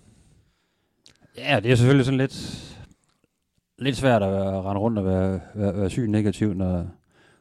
Ja, 1.37 1.59
det 1.59 1.71
er 1.71 1.75
selvfølgelig 1.75 2.05
sådan 2.05 2.17
lidt, 2.17 2.77
lidt 3.79 3.95
svært 3.95 4.23
at 4.23 4.65
rende 4.65 4.81
rundt 4.81 4.97
og 4.97 5.05
være, 5.05 5.39
være, 5.55 5.77
være 5.77 5.89
syg 5.89 6.07
negativ, 6.07 6.53
når, 6.53 6.87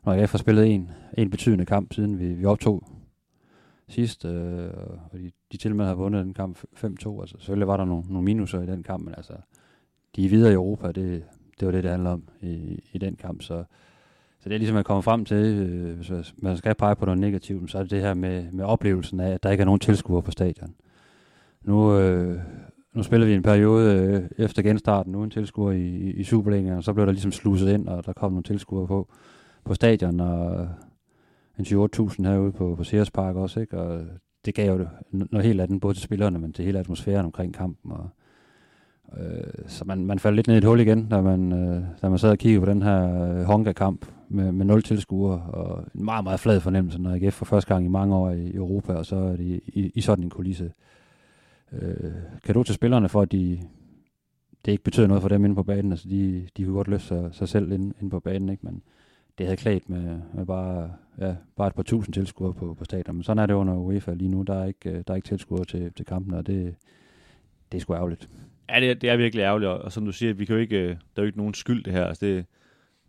når 0.05 0.13
jeg 0.13 0.29
har 0.29 0.39
spillet 0.39 0.67
en, 0.67 0.91
en 1.19 1.31
betydende 1.31 1.67
kamp, 1.67 1.93
siden 1.93 2.19
vi, 2.19 2.33
vi 2.35 2.45
optog 2.45 2.85
sidst, 3.89 4.25
øh, 4.25 4.71
og 5.13 5.19
de, 5.19 5.31
de 5.53 5.57
til 5.57 5.71
og 5.71 5.77
med 5.77 5.85
har 5.85 5.95
vundet 5.95 6.25
den 6.25 6.35
kamp 6.35 6.59
5-2. 6.59 7.21
Altså, 7.21 7.37
selvfølgelig 7.39 7.69
var 7.69 7.77
der 7.77 7.85
nogle, 7.85 8.05
nogle 8.09 8.25
minuser 8.25 8.63
i 8.63 8.67
den 8.67 8.83
kamp, 8.83 9.05
men 9.05 9.15
altså, 9.15 9.33
de 10.17 10.25
er 10.25 10.29
videre 10.29 10.51
i 10.51 10.55
Europa, 10.55 10.93
det, 10.93 11.25
det 11.61 11.67
var 11.67 11.73
det, 11.73 11.83
det 11.83 11.91
handler 11.91 12.11
om 12.11 12.29
i, 12.41 12.81
i 12.93 12.99
den 12.99 13.17
kamp. 13.17 13.43
Så, 13.43 13.65
så 14.43 14.49
det 14.49 14.55
er 14.55 14.59
ligesom 14.59 14.77
at 14.77 14.85
komme 14.85 15.03
frem 15.03 15.25
til, 15.25 15.37
øh, 15.37 15.97
hvis 15.97 16.35
man 16.37 16.57
skal 16.57 16.75
pege 16.75 16.97
på 16.97 17.05
noget 17.05 17.21
negativt, 17.21 17.71
så 17.71 17.79
er 17.79 17.83
det 17.83 17.91
det 17.91 18.01
her 18.01 18.15
med, 18.15 18.45
med 18.53 18.65
oplevelsen 18.65 19.21
af, 19.21 19.31
at 19.31 19.43
der 19.43 19.51
ikke 19.51 19.61
er 19.61 19.65
nogen 19.65 19.81
tilskuere 19.81 20.23
på 20.23 20.31
stadion. 20.31 20.75
Nu, 21.65 21.99
øh, 21.99 22.39
nu 22.95 23.03
spiller 23.03 23.27
vi 23.27 23.35
en 23.35 23.43
periode 23.43 23.95
øh, 23.95 24.45
efter 24.45 24.63
genstarten 24.63 25.15
uden 25.15 25.31
tilskuere 25.31 25.79
i, 25.79 25.87
i, 25.87 26.13
i 26.13 26.25
Superligaen, 26.25 26.77
og 26.77 26.85
så 26.85 26.93
blev 26.93 27.07
der 27.07 27.13
ligesom 27.13 27.33
sluset 27.33 27.75
ind, 27.75 27.89
og 27.89 28.07
der 28.07 28.13
kom 28.13 28.33
nogle 28.33 28.43
tilskuere 28.43 28.87
på, 28.87 29.09
på 29.65 29.75
stadion, 29.75 30.21
og 30.21 30.61
øh, 30.61 30.67
en 31.59 31.65
28.000 31.65 32.29
herude 32.29 32.53
på, 32.53 32.75
på 32.77 32.85
Sears 32.85 33.11
Park 33.11 33.37
også, 33.37 33.61
ikke? 33.61 33.79
og 33.79 34.01
øh, 34.01 34.07
det 34.45 34.55
gav 34.55 34.79
jo 34.79 34.87
noget 35.11 35.47
helt 35.47 35.61
andet, 35.61 35.81
både 35.81 35.95
til 35.95 36.03
spillerne, 36.03 36.39
men 36.39 36.53
til 36.53 36.65
hele 36.65 36.79
atmosfæren 36.79 37.25
omkring 37.25 37.55
kampen. 37.55 37.93
Og, 37.93 38.09
øh, 39.21 39.65
så 39.67 39.85
man, 39.85 40.07
man 40.07 40.19
faldt 40.19 40.37
lidt 40.37 40.47
ned 40.47 40.55
i 40.55 40.59
et 40.59 40.65
hul 40.65 40.81
igen, 40.81 41.09
da 41.09 41.21
man, 41.21 41.53
øh, 41.53 41.83
da 42.03 42.09
man 42.09 42.19
sad 42.19 42.31
og 42.31 42.39
kiggede 42.39 42.65
på 42.65 42.71
den 42.71 42.83
her 42.83 43.23
øh, 43.23 43.45
Honka-kamp 43.45 44.07
med, 44.33 44.53
med 44.53 44.67
nul 44.67 44.83
tilskuere, 44.83 45.41
og 45.41 45.85
en 45.95 46.05
meget, 46.05 46.25
meget 46.25 46.41
flad 46.41 46.61
fornemmelse, 46.61 47.03
når 47.03 47.11
AGF 47.11 47.35
for 47.35 47.45
første 47.45 47.75
gang 47.75 47.85
i 47.85 47.89
mange 47.89 48.15
år 48.15 48.31
i 48.31 48.55
Europa, 48.55 48.93
og 48.93 49.07
så 49.07 49.17
er 49.17 49.37
det 49.37 49.41
i, 49.41 49.61
i, 49.67 49.93
i 49.95 50.01
sådan 50.01 50.25
en 50.25 50.31
kulisse. 50.31 50.73
Øh, 51.73 52.13
kan 52.45 52.55
du 52.55 52.63
til 52.63 52.75
spillerne 52.75 53.09
for, 53.09 53.23
at 53.23 53.33
de, 53.33 53.61
det 54.65 54.73
ikke 54.73 54.85
betyder 54.85 55.07
noget 55.07 55.23
for 55.23 55.29
dem 55.29 55.45
inde 55.45 55.55
på 55.55 55.63
banen, 55.63 55.93
altså 55.93 56.09
de, 56.09 56.49
de 56.57 56.65
kunne 56.65 56.77
godt 56.77 56.89
løfte 56.89 57.09
sig, 57.09 57.29
sig 57.33 57.49
selv 57.49 57.73
inde, 57.73 57.95
inde 58.01 58.11
på 58.11 58.21
banen, 58.21 58.49
ikke? 58.49 58.67
men 58.67 58.83
det 59.39 59.47
havde 59.47 59.57
klædt 59.57 59.89
med, 59.89 60.19
med 60.35 60.47
bare, 60.47 60.93
ja, 61.19 61.35
bare 61.57 61.69
et 61.69 61.75
par 61.75 61.83
tusind 61.83 62.15
tilskuere 62.15 62.55
på, 62.55 62.75
på 62.75 62.85
stadion. 62.85 63.17
Men 63.17 63.23
sådan 63.23 63.43
er 63.43 63.47
det 63.47 63.55
under 63.55 63.75
UEFA 63.75 64.15
lige 64.15 64.31
nu. 64.31 64.43
Der 64.43 64.55
er 64.55 64.67
ikke, 64.67 64.91
øh, 64.91 64.95
der 65.07 65.13
er 65.13 65.15
ikke 65.15 65.29
tilskuere 65.29 65.65
til, 65.65 65.93
til 65.93 66.07
kampen, 66.07 66.35
og 66.35 66.47
det, 66.47 66.75
det 67.73 67.79
er 67.79 67.83
sgu 67.83 67.95
ærgerligt. 67.95 68.29
Ja, 68.69 68.81
det 68.81 68.91
er, 68.91 68.95
det 68.95 69.11
er 69.11 69.17
virkelig 69.17 69.43
ærgerligt, 69.43 69.71
og, 69.71 69.79
og 69.79 69.93
som 69.93 70.05
du 70.05 70.13
siger, 70.13 70.35
vi 70.35 70.45
kan 70.45 70.55
jo 70.55 70.61
ikke, 70.61 70.79
øh, 70.79 70.89
der 70.89 70.95
er 71.17 71.23
jo 71.23 71.27
ikke 71.27 71.39
nogen 71.39 71.55
skyld 71.55 71.85
det 71.85 71.93
her. 71.93 72.05
Altså 72.05 72.27
det, 72.27 72.47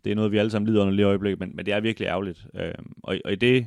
det 0.04 0.10
er 0.10 0.14
noget, 0.14 0.32
vi 0.32 0.38
alle 0.38 0.50
sammen 0.50 0.66
lider 0.66 0.80
under 0.80 0.92
lige 0.92 1.02
i 1.02 1.06
øjeblikket, 1.06 1.40
men, 1.40 1.56
men 1.56 1.66
det 1.66 1.74
er 1.74 1.80
virkelig 1.80 2.06
ærgerligt. 2.06 2.46
Øh, 2.54 2.74
og, 3.02 3.16
og 3.24 3.32
i 3.32 3.36
det 3.36 3.66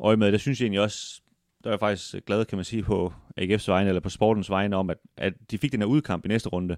øje 0.00 0.16
med, 0.16 0.32
der 0.32 0.38
synes 0.38 0.60
jeg 0.60 0.64
egentlig 0.64 0.80
også, 0.80 1.22
der 1.64 1.70
er 1.70 1.72
jeg 1.72 1.80
faktisk 1.80 2.14
glad, 2.26 2.44
kan 2.44 2.58
man 2.58 2.64
sige, 2.64 2.82
på 2.82 3.12
AGF's 3.40 3.70
vegne, 3.70 3.88
eller 3.88 4.00
på 4.00 4.08
sportens 4.08 4.50
vegne, 4.50 4.76
om, 4.76 4.90
at, 4.90 4.96
at 5.16 5.34
de 5.50 5.58
fik 5.58 5.72
den 5.72 5.80
her 5.80 5.86
udkamp 5.86 6.24
i 6.24 6.28
næste 6.28 6.48
runde. 6.48 6.76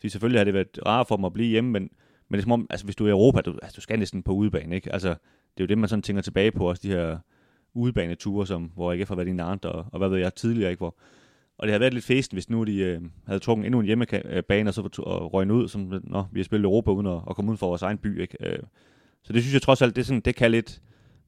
Fordi 0.00 0.08
selvfølgelig 0.08 0.40
har 0.40 0.44
det 0.44 0.54
været 0.54 0.78
rart 0.86 1.08
for 1.08 1.16
dem 1.16 1.24
at 1.24 1.32
blive 1.32 1.48
hjemme, 1.48 1.70
men, 1.70 1.82
men 2.28 2.32
det 2.32 2.38
er 2.38 2.42
som 2.42 2.52
om, 2.52 2.66
altså 2.70 2.86
hvis 2.86 2.96
du 2.96 3.04
er 3.04 3.08
i 3.08 3.10
Europa, 3.10 3.40
du, 3.40 3.58
altså, 3.62 3.76
du 3.76 3.80
skal 3.80 3.98
næsten 3.98 4.22
på 4.22 4.32
udebane, 4.32 4.74
ikke? 4.74 4.92
Altså, 4.92 5.08
det 5.08 5.60
er 5.60 5.64
jo 5.64 5.66
det, 5.66 5.78
man 5.78 5.88
sådan 5.88 6.02
tænker 6.02 6.22
tilbage 6.22 6.52
på, 6.52 6.68
også 6.68 6.82
de 6.82 6.88
her 6.88 7.18
udebaneture, 7.74 8.46
som, 8.46 8.70
hvor 8.74 8.92
AGF 8.92 9.08
har 9.08 9.16
været 9.16 9.28
i 9.28 9.32
Nantes, 9.32 9.70
og, 9.70 9.86
og 9.92 9.98
hvad 9.98 10.08
ved 10.08 10.18
jeg, 10.18 10.34
tidligere, 10.34 10.70
ikke? 10.70 10.80
Hvor, 10.80 10.96
og 11.60 11.66
det 11.66 11.72
havde 11.72 11.80
været 11.80 11.94
lidt 11.94 12.04
festen, 12.04 12.36
hvis 12.36 12.50
nu 12.50 12.64
de 12.64 12.76
øh, 12.76 13.00
havde 13.26 13.40
trukket 13.40 13.66
endnu 13.66 13.80
en 13.80 13.86
hjemmebane, 13.86 14.70
og 14.70 14.74
så 14.74 14.88
og 14.98 15.34
røgnet 15.34 15.54
ud, 15.54 15.68
som 15.68 16.00
når 16.04 16.28
vi 16.32 16.40
har 16.40 16.44
spillet 16.44 16.64
Europa 16.64 16.90
uden 16.90 17.06
at, 17.06 17.18
at 17.30 17.36
komme 17.36 17.52
ud 17.52 17.56
for 17.56 17.66
vores 17.66 17.82
egen 17.82 17.98
by. 17.98 18.20
Ikke? 18.20 18.36
Øh, 18.46 18.58
så 19.22 19.32
det 19.32 19.42
synes 19.42 19.54
jeg 19.54 19.62
trods 19.62 19.82
alt, 19.82 19.96
det, 19.96 20.06
sådan, 20.06 20.20
det 20.20 20.36
kan 20.36 20.50
lidt, 20.50 20.80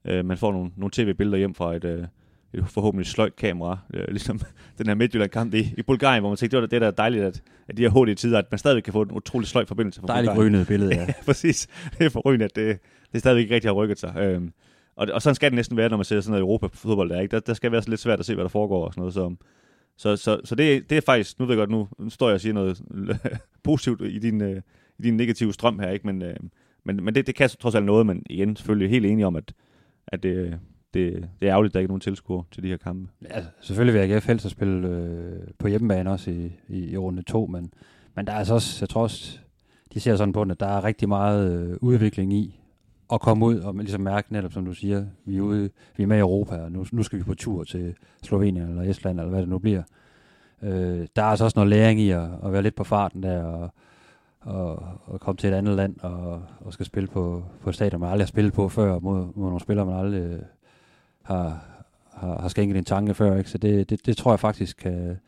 øh, 0.05 0.25
man 0.25 0.37
får 0.37 0.51
nogle, 0.51 0.71
nogle 0.75 0.91
tv-billeder 0.91 1.37
hjem 1.37 1.53
fra 1.53 1.75
et, 1.75 1.83
øh, 1.83 2.05
et 2.53 2.65
forhåbentlig 2.67 3.07
sløjt 3.07 3.35
kamera, 3.35 3.77
øh, 3.93 4.07
ligesom 4.07 4.39
den 4.77 4.87
her 4.87 4.95
Midtjylland-kamp 4.95 5.53
i, 5.53 5.73
i 5.77 5.81
Bulgarien, 5.81 6.21
hvor 6.21 6.29
man 6.29 6.37
tænkte, 6.37 6.57
det 6.57 6.61
var 6.61 6.67
det 6.67 6.81
der 6.81 6.87
er 6.87 6.91
dejligt, 6.91 7.23
at, 7.23 7.41
at 7.67 7.77
de 7.77 7.81
her 7.81 7.89
hurtige 7.89 8.15
tider, 8.15 8.39
at 8.39 8.45
man 8.51 8.57
stadig 8.57 8.83
kan 8.83 8.93
få 8.93 9.01
en 9.01 9.11
utrolig 9.11 9.47
sløjt 9.47 9.67
forbindelse 9.67 10.01
fra 10.01 10.07
Dejligt 10.07 10.33
grynet 10.33 10.67
billede, 10.67 10.95
ja. 10.99 11.13
Præcis. 11.25 11.67
Det 11.97 12.05
er 12.05 12.09
forrygende, 12.09 12.45
at 12.45 12.55
det, 12.55 12.79
det 13.11 13.19
stadigvæk 13.19 13.41
ikke 13.41 13.55
rigtig 13.55 13.69
har 13.69 13.75
rykket 13.75 13.99
sig. 13.99 14.15
Øh, 14.17 14.41
og, 14.95 15.07
og 15.13 15.21
sådan 15.21 15.35
skal 15.35 15.51
det 15.51 15.55
næsten 15.55 15.77
være, 15.77 15.89
når 15.89 15.97
man 15.97 16.05
ser 16.05 16.21
sådan 16.21 16.31
noget 16.31 16.41
Europa-fodbold 16.41 17.09
der, 17.09 17.19
ikke? 17.19 17.31
Der, 17.31 17.39
der 17.39 17.53
skal 17.53 17.71
være 17.71 17.81
så 17.81 17.89
lidt 17.89 18.01
svært 18.01 18.19
at 18.19 18.25
se, 18.25 18.33
hvad 18.33 18.43
der 18.43 18.49
foregår 18.49 18.85
og 18.85 18.93
sådan 18.93 19.01
noget, 19.01 19.13
så 19.13 19.35
så, 19.97 20.15
så, 20.15 20.41
så 20.43 20.55
det, 20.55 20.89
det 20.89 20.97
er 20.97 21.01
faktisk, 21.01 21.39
nu 21.39 21.45
ved 21.45 21.55
jeg 21.55 21.59
godt, 21.59 21.69
nu, 21.69 21.87
nu 21.97 22.09
står 22.09 22.27
jeg 22.27 22.33
og 22.33 22.41
siger 22.41 22.53
noget 22.53 22.81
positivt 23.63 24.01
i 24.01 24.19
din, 24.19 24.41
øh, 24.41 24.61
i 24.99 25.03
din 25.03 25.17
negative 25.17 25.53
strøm 25.53 25.79
her, 25.79 25.89
ikke? 25.89 26.07
men, 26.07 26.21
øh, 26.21 26.35
men, 26.83 27.03
men 27.03 27.15
det, 27.15 27.27
det 27.27 27.35
kan 27.35 27.49
trods 27.49 27.75
alt 27.75 27.85
noget, 27.85 28.05
men 28.05 28.23
igen 28.29 28.55
selvfølgelig 28.55 28.89
helt 28.89 29.05
enig 29.05 29.25
om, 29.25 29.35
at, 29.35 29.53
at 30.07 30.23
det, 30.23 30.59
det, 30.93 31.29
det 31.41 31.47
er 31.47 31.51
ærgerligt, 31.51 31.71
at 31.71 31.73
der 31.73 31.79
ikke 31.79 31.87
er 31.87 31.91
nogen 31.91 32.01
tilskuer 32.01 32.43
til 32.51 32.63
de 32.63 32.67
her 32.67 32.77
kampe. 32.77 33.11
Ja, 33.29 33.43
selvfølgelig 33.61 34.01
vil 34.01 34.13
AGF 34.13 34.27
helst 34.27 34.45
at 34.45 34.51
spille 34.51 34.87
øh, 34.87 35.47
på 35.59 35.67
hjemmebane 35.67 36.11
også 36.11 36.31
i, 36.31 36.51
i, 36.67 36.91
i 36.91 36.97
runde 36.97 37.23
to, 37.23 37.45
men, 37.45 37.73
men 38.15 38.27
der 38.27 38.33
er 38.33 38.37
altså 38.37 38.53
også, 38.53 38.77
jeg 38.81 38.89
tror 38.89 39.01
også, 39.01 39.39
de 39.93 39.99
ser 39.99 40.15
sådan 40.15 40.33
på 40.33 40.43
den, 40.43 40.51
at 40.51 40.59
der 40.59 40.67
er 40.67 40.83
rigtig 40.83 41.09
meget 41.09 41.69
øh, 41.69 41.77
udvikling 41.81 42.33
i, 42.33 42.59
at 43.13 43.21
komme 43.21 43.45
ud 43.45 43.59
og 43.59 43.75
ligesom 43.75 44.01
mærke 44.01 44.33
netop, 44.33 44.53
som 44.53 44.65
du 44.65 44.73
siger, 44.73 45.05
vi 45.25 45.37
er, 45.37 45.41
ude, 45.41 45.69
vi 45.97 46.03
er 46.03 46.07
med 46.07 46.17
i 46.17 46.19
Europa, 46.19 46.55
og 46.55 46.71
nu, 46.71 46.85
nu 46.91 47.03
skal 47.03 47.19
vi 47.19 47.23
på 47.23 47.33
tur 47.33 47.63
til 47.63 47.95
Slovenien 48.23 48.69
eller 48.69 48.81
Estland, 48.81 49.19
eller 49.19 49.29
hvad 49.29 49.41
det 49.41 49.49
nu 49.49 49.59
bliver. 49.59 49.83
Øh, 50.61 51.07
der 51.15 51.21
er 51.21 51.27
altså 51.27 51.45
også 51.45 51.59
noget 51.59 51.69
læring 51.69 51.99
i 51.99 52.09
at, 52.09 52.29
at 52.45 52.53
være 52.53 52.61
lidt 52.61 52.75
på 52.75 52.83
farten 52.83 53.23
der, 53.23 53.43
og, 53.43 53.69
og, 54.41 54.83
og 55.05 55.19
komme 55.19 55.37
til 55.37 55.49
et 55.49 55.53
andet 55.53 55.75
land 55.75 55.95
og, 55.99 56.41
og 56.59 56.73
skal 56.73 56.85
spille 56.85 57.07
på, 57.07 57.43
på 57.61 57.69
et 57.69 57.75
stadion, 57.75 58.01
man 58.01 58.09
aldrig 58.09 58.25
har 58.25 58.27
spillet 58.27 58.53
på 58.53 58.69
før, 58.69 58.99
mod, 58.99 59.25
mod 59.35 59.45
nogle 59.45 59.59
spillere, 59.59 59.85
man 59.85 59.95
aldrig 59.95 60.21
øh, 60.21 60.39
har, 61.23 61.65
har, 62.13 62.41
har 62.41 62.47
skænket 62.47 62.77
en 62.77 62.85
tanke 62.85 63.13
før. 63.13 63.37
Ikke? 63.37 63.49
Så 63.49 63.57
det, 63.57 63.89
det, 63.89 64.05
det 64.05 64.17
tror 64.17 64.31
jeg 64.31 64.39
faktisk 64.39 64.77
kan, 64.77 65.19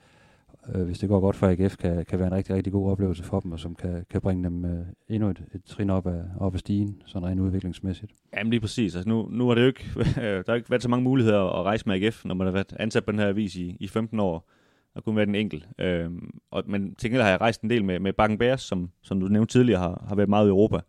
øh, 0.75 0.83
hvis 0.83 0.99
det 0.99 1.09
går 1.09 1.19
godt 1.19 1.35
for 1.35 1.47
AGF, 1.47 1.77
kan, 1.77 2.05
kan 2.05 2.19
være 2.19 2.27
en 2.27 2.33
rigtig, 2.33 2.55
rigtig 2.55 2.73
god 2.73 2.91
oplevelse 2.91 3.23
for 3.23 3.39
dem, 3.39 3.51
og 3.51 3.59
som 3.59 3.75
kan, 3.75 4.05
kan 4.09 4.21
bringe 4.21 4.43
dem 4.43 4.65
øh, 4.65 4.85
endnu 5.09 5.29
et, 5.29 5.43
et 5.55 5.63
trin 5.63 5.89
op 5.89 6.07
af, 6.07 6.21
op 6.39 6.53
af 6.53 6.59
stigen, 6.59 7.01
sådan 7.05 7.27
rent 7.27 7.39
udviklingsmæssigt. 7.39 8.11
Jamen 8.37 8.51
lige 8.51 8.59
præcis. 8.59 8.95
Altså 8.95 9.09
nu, 9.09 9.27
nu 9.31 9.47
har 9.47 9.55
det 9.55 9.61
jo 9.61 9.67
ikke, 9.67 9.85
øh, 9.99 10.05
der 10.23 10.43
har 10.47 10.55
ikke 10.55 10.69
været 10.69 10.83
så 10.83 10.89
mange 10.89 11.03
muligheder 11.03 11.59
at 11.59 11.65
rejse 11.65 11.83
med 11.87 12.03
AGF, 12.03 12.25
når 12.25 12.35
man 12.35 12.47
har 12.47 12.51
været 12.51 12.75
ansat 12.79 13.05
på 13.05 13.11
den 13.11 13.19
her 13.19 13.27
avis 13.27 13.55
i, 13.55 13.77
i 13.79 13.87
15 13.87 14.19
år, 14.19 14.49
og 14.95 15.03
kun 15.03 15.15
været 15.15 15.29
en 15.29 15.35
enkelt. 15.35 15.67
Øh, 15.79 16.09
og, 16.51 16.63
men 16.67 16.95
til 16.95 17.09
gengæld 17.09 17.23
har 17.23 17.29
jeg 17.29 17.41
rejst 17.41 17.61
en 17.61 17.69
del 17.69 17.85
med, 17.85 17.99
med 17.99 18.13
Bakken 18.13 18.37
Bears, 18.37 18.61
som, 18.61 18.89
som 19.01 19.19
du 19.19 19.27
nævnte 19.27 19.53
tidligere, 19.53 19.79
har, 19.79 20.05
har 20.07 20.15
været 20.15 20.29
meget 20.29 20.45
i 20.45 20.49
Europa. 20.49 20.79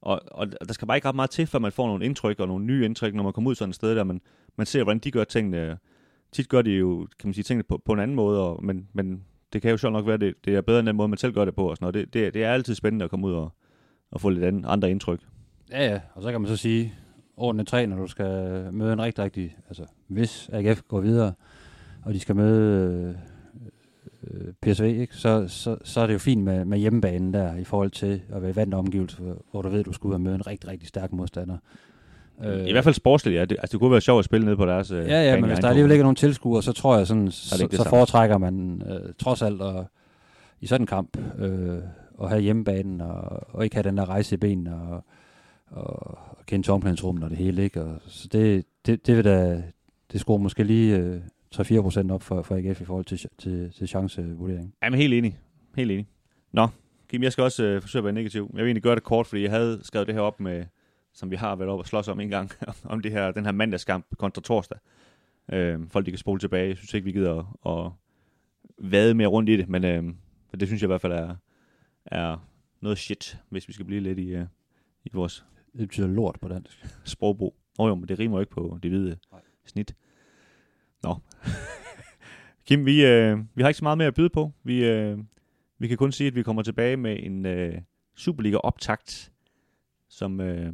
Og, 0.00 0.20
og 0.30 0.46
der 0.68 0.72
skal 0.72 0.88
bare 0.88 0.96
ikke 0.96 1.08
ret 1.08 1.14
meget 1.14 1.30
til, 1.30 1.46
før 1.46 1.58
man 1.58 1.72
får 1.72 1.86
nogle 1.86 2.04
indtryk 2.04 2.40
og 2.40 2.48
nogle 2.48 2.64
nye 2.64 2.84
indtryk, 2.84 3.14
når 3.14 3.22
man 3.22 3.32
kommer 3.32 3.50
ud 3.50 3.54
sådan 3.54 3.70
et 3.70 3.74
sted, 3.74 3.96
der 3.96 4.04
man, 4.04 4.20
man 4.56 4.66
ser, 4.66 4.82
hvordan 4.82 4.98
de 4.98 5.10
gør 5.10 5.24
tingene. 5.24 5.78
Tit 6.32 6.48
gør 6.48 6.62
de 6.62 6.70
jo, 6.70 7.08
kan 7.18 7.28
man 7.28 7.34
sige, 7.34 7.44
tingene 7.44 7.62
på, 7.62 7.82
på 7.84 7.92
en 7.92 8.00
anden 8.00 8.16
måde, 8.16 8.42
og, 8.42 8.64
men, 8.64 8.88
men 8.92 9.24
det 9.52 9.62
kan 9.62 9.70
jo 9.70 9.76
sjovt 9.76 9.92
nok 9.92 10.06
være, 10.06 10.16
det, 10.16 10.34
det 10.44 10.54
er 10.54 10.60
bedre 10.60 10.78
end 10.78 10.86
den 10.86 10.96
måde, 10.96 11.08
man 11.08 11.18
selv 11.18 11.32
gør 11.32 11.44
det 11.44 11.54
på. 11.54 11.70
Og 11.70 11.76
sådan 11.76 11.84
noget. 11.84 11.94
Det, 11.94 12.14
det, 12.14 12.34
det 12.34 12.44
er 12.44 12.52
altid 12.52 12.74
spændende 12.74 13.04
at 13.04 13.10
komme 13.10 13.26
ud 13.26 13.32
og, 13.32 13.52
og 14.10 14.20
få 14.20 14.28
lidt 14.28 14.44
anden, 14.44 14.64
andre 14.68 14.90
indtryk. 14.90 15.20
Ja, 15.70 15.86
ja, 15.86 16.00
og 16.14 16.22
så 16.22 16.30
kan 16.30 16.40
man 16.40 16.48
så 16.48 16.56
sige, 16.56 16.94
ordene 17.36 17.64
tre, 17.64 17.86
når 17.86 17.96
du 17.96 18.06
skal 18.06 18.68
møde 18.72 18.92
en 18.92 19.02
rigtig, 19.02 19.24
rigtig, 19.24 19.56
altså 19.68 19.84
hvis 20.06 20.50
AGF 20.52 20.82
går 20.88 21.00
videre, 21.00 21.32
og 22.02 22.14
de 22.14 22.20
skal 22.20 22.36
møde 22.36 23.18
øh, 24.30 24.52
PSV, 24.62 24.84
ikke? 24.84 25.16
Så, 25.16 25.48
så, 25.48 25.76
så 25.84 26.00
er 26.00 26.06
det 26.06 26.14
jo 26.14 26.18
fint 26.18 26.44
med, 26.44 26.64
med 26.64 26.78
hjemmebanen 26.78 27.34
der, 27.34 27.56
i 27.56 27.64
forhold 27.64 27.90
til 27.90 28.22
at 28.28 28.42
være 28.42 28.50
i 28.50 28.56
vand 28.56 28.74
omgivelser, 28.74 29.34
hvor 29.50 29.62
du 29.62 29.68
ved, 29.68 29.84
du 29.84 29.92
skal 29.92 30.08
ud 30.08 30.14
og 30.14 30.20
møde 30.20 30.34
en 30.34 30.46
rigtig, 30.46 30.70
rigtig 30.70 30.88
stærk 30.88 31.12
modstander. 31.12 31.58
Øh, 32.44 32.66
I 32.66 32.72
hvert 32.72 32.84
fald 32.84 32.94
sportsligt, 32.94 33.36
ja. 33.36 33.44
Det, 33.44 33.56
altså, 33.60 33.72
det 33.72 33.80
kunne 33.80 33.90
være 33.90 34.00
sjovt 34.00 34.18
at 34.18 34.24
spille 34.24 34.46
ned 34.46 34.56
på 34.56 34.66
deres 34.66 34.90
øh, 34.90 35.08
Ja, 35.08 35.22
ja, 35.22 35.40
men 35.40 35.44
hvis 35.44 35.58
der 35.58 35.68
alligevel 35.68 35.92
ikke 35.92 36.00
er 36.00 36.04
nogen 36.04 36.16
tilskuere, 36.16 36.62
så 36.62 36.72
tror 36.72 36.96
jeg 36.96 37.06
sådan, 37.06 37.30
så, 37.30 37.48
så, 37.48 37.68
så 37.72 37.88
foretrækker 37.88 38.38
man 38.38 38.82
øh, 38.90 39.12
trods 39.18 39.42
alt 39.42 39.62
at, 39.62 39.84
i 40.60 40.66
sådan 40.66 40.82
en 40.82 40.86
kamp 40.86 41.18
øh, 41.38 41.78
at 42.22 42.28
have 42.28 42.40
hjemmebanen 42.40 43.00
og, 43.00 43.54
og 43.54 43.64
ikke 43.64 43.76
have 43.76 43.82
den 43.82 43.96
der 43.96 44.08
rejse 44.08 44.34
i 44.34 44.38
benene 44.38 44.74
og, 44.74 45.04
og, 45.66 46.18
og 46.38 46.46
kende 46.46 46.66
tomklædningsrummet 46.66 47.24
og 47.24 47.30
det 47.30 47.38
hele, 47.38 47.62
ikke? 47.62 47.82
Og, 47.82 48.00
så 48.06 48.28
det, 48.32 48.64
det, 48.86 49.06
det 49.06 49.16
vil 49.16 49.24
da, 49.24 49.62
det 50.12 50.20
skruer 50.20 50.38
måske 50.38 50.64
lige 50.64 50.96
øh, 50.96 51.20
3-4 51.54 51.80
procent 51.80 52.10
op 52.10 52.22
for, 52.22 52.42
for 52.42 52.56
AGF 52.56 52.80
i 52.80 52.84
forhold 52.84 53.04
til, 53.04 53.26
til, 53.38 53.72
til 53.78 53.88
chancevurdering. 53.88 54.74
Jamen 54.82 55.00
helt 55.00 55.14
enig. 55.14 55.38
Helt 55.76 55.90
enig. 55.90 56.06
Nå, 56.52 56.68
Kim, 57.08 57.22
jeg 57.22 57.32
skal 57.32 57.44
også 57.44 57.64
øh, 57.64 57.82
forsøge 57.82 58.00
at 58.00 58.04
være 58.04 58.12
negativ. 58.12 58.50
Jeg 58.52 58.58
vil 58.58 58.68
egentlig 58.68 58.82
gøre 58.82 58.94
det 58.94 59.02
kort, 59.02 59.26
fordi 59.26 59.42
jeg 59.42 59.50
havde 59.50 59.80
skrevet 59.82 60.06
det 60.06 60.14
her 60.14 60.22
op 60.22 60.40
med, 60.40 60.64
som 61.16 61.30
vi 61.30 61.36
har 61.36 61.56
været 61.56 61.70
op 61.70 61.78
og 61.78 61.86
slås 61.86 62.08
om 62.08 62.20
en 62.20 62.28
gang, 62.28 62.50
om 62.84 63.00
det 63.00 63.12
her, 63.12 63.30
den 63.30 63.44
her 63.44 63.52
mandagskamp 63.52 64.06
kontra 64.18 64.42
torsdag. 64.42 64.78
Øh, 65.52 65.80
folk 65.88 66.06
de 66.06 66.10
kan 66.10 66.18
spole 66.18 66.40
tilbage. 66.40 66.68
Jeg 66.68 66.76
synes 66.76 66.94
ikke, 66.94 67.04
vi 67.04 67.12
gider 67.12 67.56
at, 67.66 67.86
at 67.86 67.92
vade 68.90 69.14
mere 69.14 69.28
rundt 69.28 69.48
i 69.48 69.56
det, 69.56 69.68
men 69.68 69.84
øh, 69.84 70.04
det 70.60 70.68
synes 70.68 70.82
jeg 70.82 70.86
i 70.86 70.92
hvert 70.92 71.00
fald 71.00 71.12
er, 71.12 71.36
er 72.06 72.46
noget 72.80 72.98
shit, 72.98 73.38
hvis 73.48 73.68
vi 73.68 73.72
skal 73.72 73.86
blive 73.86 74.00
lidt 74.00 74.18
i, 74.18 74.36
uh, 74.36 74.46
i 75.04 75.10
vores... 75.12 75.44
Det 75.72 75.88
betyder 75.88 76.06
lort 76.06 76.38
på 76.40 76.48
dansk. 76.48 76.86
Sprogbrug. 77.04 77.56
Åh 77.78 77.84
oh, 77.84 77.88
jo, 77.88 77.94
men 77.94 78.08
det 78.08 78.18
rimer 78.18 78.36
jo 78.36 78.40
ikke 78.40 78.52
på 78.52 78.78
det 78.82 78.90
hvide 78.90 79.18
Nej. 79.32 79.40
snit. 79.64 79.94
Nå. 81.02 81.16
Kim, 82.66 82.86
vi, 82.86 83.06
øh, 83.06 83.38
vi 83.54 83.62
har 83.62 83.68
ikke 83.68 83.78
så 83.78 83.84
meget 83.84 83.98
mere 83.98 84.08
at 84.08 84.14
byde 84.14 84.30
på. 84.30 84.52
Vi, 84.62 84.84
øh, 84.84 85.18
vi 85.78 85.88
kan 85.88 85.96
kun 85.96 86.12
sige, 86.12 86.28
at 86.28 86.34
vi 86.34 86.42
kommer 86.42 86.62
tilbage 86.62 86.96
med 86.96 87.16
en 87.22 87.46
øh, 87.46 87.80
Superliga-optakt, 88.14 89.32
som, 90.08 90.40
øh, 90.40 90.72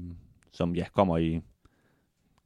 som 0.53 0.75
ja, 0.75 0.85
kommer 0.95 1.19
i 1.19 1.41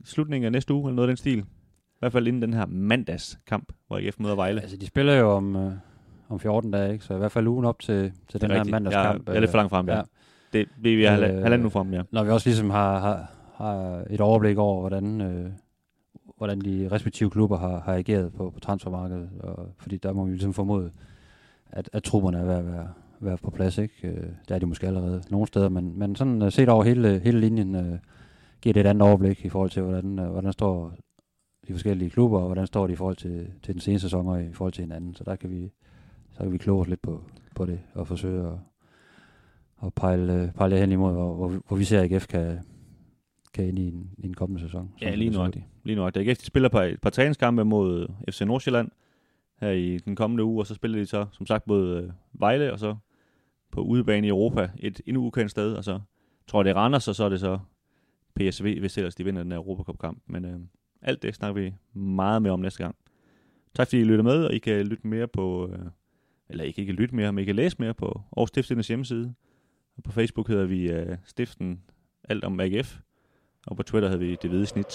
slutningen 0.04 0.46
af 0.46 0.52
næste 0.52 0.74
uge, 0.74 0.88
eller 0.88 0.96
noget 0.96 1.08
af 1.08 1.10
den 1.10 1.16
stil. 1.16 1.38
I 1.38 1.98
hvert 1.98 2.12
fald 2.12 2.26
inden 2.26 2.42
den 2.42 2.54
her 2.54 2.66
mandagskamp, 2.66 3.72
hvor 3.86 3.98
IF 3.98 4.18
møder 4.18 4.34
Vejle. 4.34 4.60
Altså, 4.60 4.76
de 4.76 4.86
spiller 4.86 5.14
jo 5.14 5.30
om, 5.30 5.56
øh, 5.56 5.72
om 6.28 6.40
14 6.40 6.70
dage, 6.70 6.92
ikke? 6.92 7.04
så 7.04 7.14
i 7.14 7.18
hvert 7.18 7.32
fald 7.32 7.46
ugen 7.46 7.64
op 7.64 7.78
til, 7.78 8.12
til 8.28 8.40
den 8.40 8.50
rigtigt. 8.50 8.66
her 8.66 8.70
mandagskamp. 8.70 9.18
Jeg, 9.18 9.28
jeg 9.28 9.36
er 9.36 9.40
lidt 9.40 9.50
for 9.50 9.58
langt 9.58 9.70
frem, 9.70 9.88
ja. 9.88 9.96
ja. 9.96 10.02
Det 10.52 10.68
vi 10.78 11.04
er 11.04 11.12
øh, 11.12 11.20
halvanden 11.20 11.60
nu 11.60 11.68
frem, 11.68 11.92
ja. 11.92 12.02
Når 12.10 12.24
vi 12.24 12.30
også 12.30 12.48
ligesom 12.48 12.70
har, 12.70 12.98
har, 12.98 13.30
har 13.54 14.04
et 14.10 14.20
overblik 14.20 14.58
over, 14.58 14.80
hvordan, 14.80 15.20
øh, 15.20 15.50
hvordan 16.36 16.60
de 16.60 16.88
respektive 16.92 17.30
klubber 17.30 17.58
har, 17.58 17.80
har 17.80 17.94
ageret 17.94 18.32
på, 18.32 18.50
på 18.50 18.60
transfermarkedet, 18.60 19.30
og, 19.40 19.68
fordi 19.78 19.96
der 19.96 20.12
må 20.12 20.24
vi 20.24 20.30
ligesom 20.30 20.54
formode, 20.54 20.90
at, 21.70 21.90
at 21.92 22.02
trupperne 22.02 22.38
er 22.38 22.44
ved 22.44 22.54
at 22.54 22.66
være, 22.66 22.88
være 23.20 23.38
på 23.38 23.50
plads. 23.50 23.78
Ikke? 23.78 24.08
Øh, 24.08 24.26
der 24.48 24.54
er 24.54 24.58
de 24.58 24.66
måske 24.66 24.86
allerede 24.86 25.22
nogle 25.30 25.46
steder, 25.46 25.68
men, 25.68 25.98
men 25.98 26.16
sådan 26.16 26.42
uh, 26.42 26.52
set 26.52 26.68
over 26.68 26.84
hele, 26.84 27.18
hele 27.18 27.40
linjen 27.40 27.74
uh, 27.74 27.98
giver 28.60 28.72
det 28.72 28.80
et 28.80 28.86
andet 28.86 29.08
overblik 29.08 29.44
i 29.44 29.48
forhold 29.48 29.70
til, 29.70 29.82
hvordan, 29.82 30.18
uh, 30.18 30.26
hvordan 30.26 30.52
står 30.52 30.92
de 31.68 31.72
forskellige 31.72 32.10
klubber, 32.10 32.38
og 32.38 32.46
hvordan 32.46 32.66
står 32.66 32.86
de 32.86 32.92
i 32.92 32.96
forhold 32.96 33.16
til, 33.16 33.48
til 33.62 33.74
den 33.74 33.80
seneste 33.80 34.04
sæson 34.04 34.28
og 34.28 34.42
i 34.42 34.52
forhold 34.52 34.72
til 34.72 34.82
hinanden. 34.82 35.14
Så 35.14 35.24
der 35.24 35.36
kan 35.36 35.50
vi, 35.50 35.72
så 36.32 36.42
kan 36.42 36.52
vi 36.52 36.58
kloge 36.58 36.80
os 36.80 36.88
lidt 36.88 37.02
på, 37.02 37.24
på 37.54 37.66
det 37.66 37.80
og 37.94 38.06
forsøge 38.06 38.46
at, 38.46 38.58
at 39.84 39.94
pejle, 39.94 40.52
pejle 40.56 40.78
hen 40.78 40.92
imod, 40.92 41.12
hvor, 41.12 41.34
hvor, 41.34 41.48
hvor 41.68 41.76
vi 41.76 41.84
ser, 41.84 42.00
at 42.00 42.12
AGF 42.12 42.26
kan, 42.26 42.58
kan 43.54 43.64
ind 43.64 43.78
i 43.78 43.88
en, 43.88 44.10
i 44.18 44.26
en 44.26 44.34
kommende 44.34 44.62
sæson. 44.62 44.90
Ja, 45.02 45.14
lige 45.14 45.30
nu. 45.30 45.50
Lige 45.84 45.96
nu. 45.96 46.06
AGF 46.06 46.38
de 46.38 46.46
spiller 46.46 46.68
på 46.68 46.80
et 46.80 47.00
par 47.00 47.10
træningskampe 47.10 47.64
mod 47.64 48.08
FC 48.30 48.40
Nordsjælland 48.40 48.88
her 49.60 49.70
i 49.70 49.98
den 49.98 50.16
kommende 50.16 50.44
uge, 50.44 50.62
og 50.62 50.66
så 50.66 50.74
spiller 50.74 50.98
de 50.98 51.06
så, 51.06 51.26
som 51.32 51.46
sagt, 51.46 51.66
mod 51.66 51.96
øh, 51.96 52.10
Vejle, 52.32 52.72
og 52.72 52.78
så 52.78 52.96
på 53.76 53.82
udebane 53.82 54.26
i 54.26 54.30
Europa, 54.30 54.70
et 54.78 55.00
endnu 55.06 55.22
ukendt 55.22 55.50
sted, 55.50 55.72
og 55.72 55.84
så 55.84 56.00
tror 56.46 56.60
jeg, 56.60 56.64
det 56.64 56.70
er 56.70 56.74
Randers, 56.74 57.08
og 57.08 57.14
så 57.14 57.24
er 57.24 57.28
det 57.28 57.40
så 57.40 57.58
PSV, 58.34 58.80
hvis 58.80 58.98
ellers 58.98 59.14
de 59.14 59.24
vinder 59.24 59.42
den 59.42 59.52
her 59.52 59.58
Europacup-kamp. 59.58 60.22
Men 60.26 60.44
øh, 60.44 60.60
alt 61.02 61.22
det 61.22 61.34
snakker 61.34 61.62
vi 61.62 61.74
meget 62.00 62.42
mere 62.42 62.52
om 62.52 62.60
næste 62.60 62.82
gang. 62.82 62.96
Tak 63.74 63.86
fordi 63.86 64.00
I 64.00 64.04
lytter 64.04 64.24
med, 64.24 64.44
og 64.44 64.54
I 64.54 64.58
kan 64.58 64.86
lytte 64.86 65.06
mere 65.06 65.28
på, 65.28 65.70
øh, 65.72 65.78
eller 66.48 66.64
I 66.64 66.70
kan 66.70 66.82
ikke 66.82 66.92
lytte 66.92 67.14
mere, 67.14 67.32
men 67.32 67.42
I 67.42 67.44
kan 67.44 67.56
læse 67.56 67.76
mere 67.78 67.94
på 67.94 68.20
Aarhus 68.36 68.48
Stiftendes 68.48 68.88
hjemmeside. 68.88 69.34
Og 69.96 70.02
på 70.02 70.12
Facebook 70.12 70.48
hedder 70.48 70.66
vi 70.66 70.90
øh, 70.90 71.16
Stiften 71.24 71.80
Alt 72.28 72.44
om 72.44 72.60
AGF. 72.60 72.98
Og 73.66 73.76
på 73.76 73.82
Twitter 73.82 74.08
hedder 74.08 74.26
vi 74.26 74.36
Det 74.42 74.50
Hvide 74.50 74.66
Snit. 74.66 74.94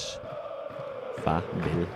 Farvel. 1.20 1.88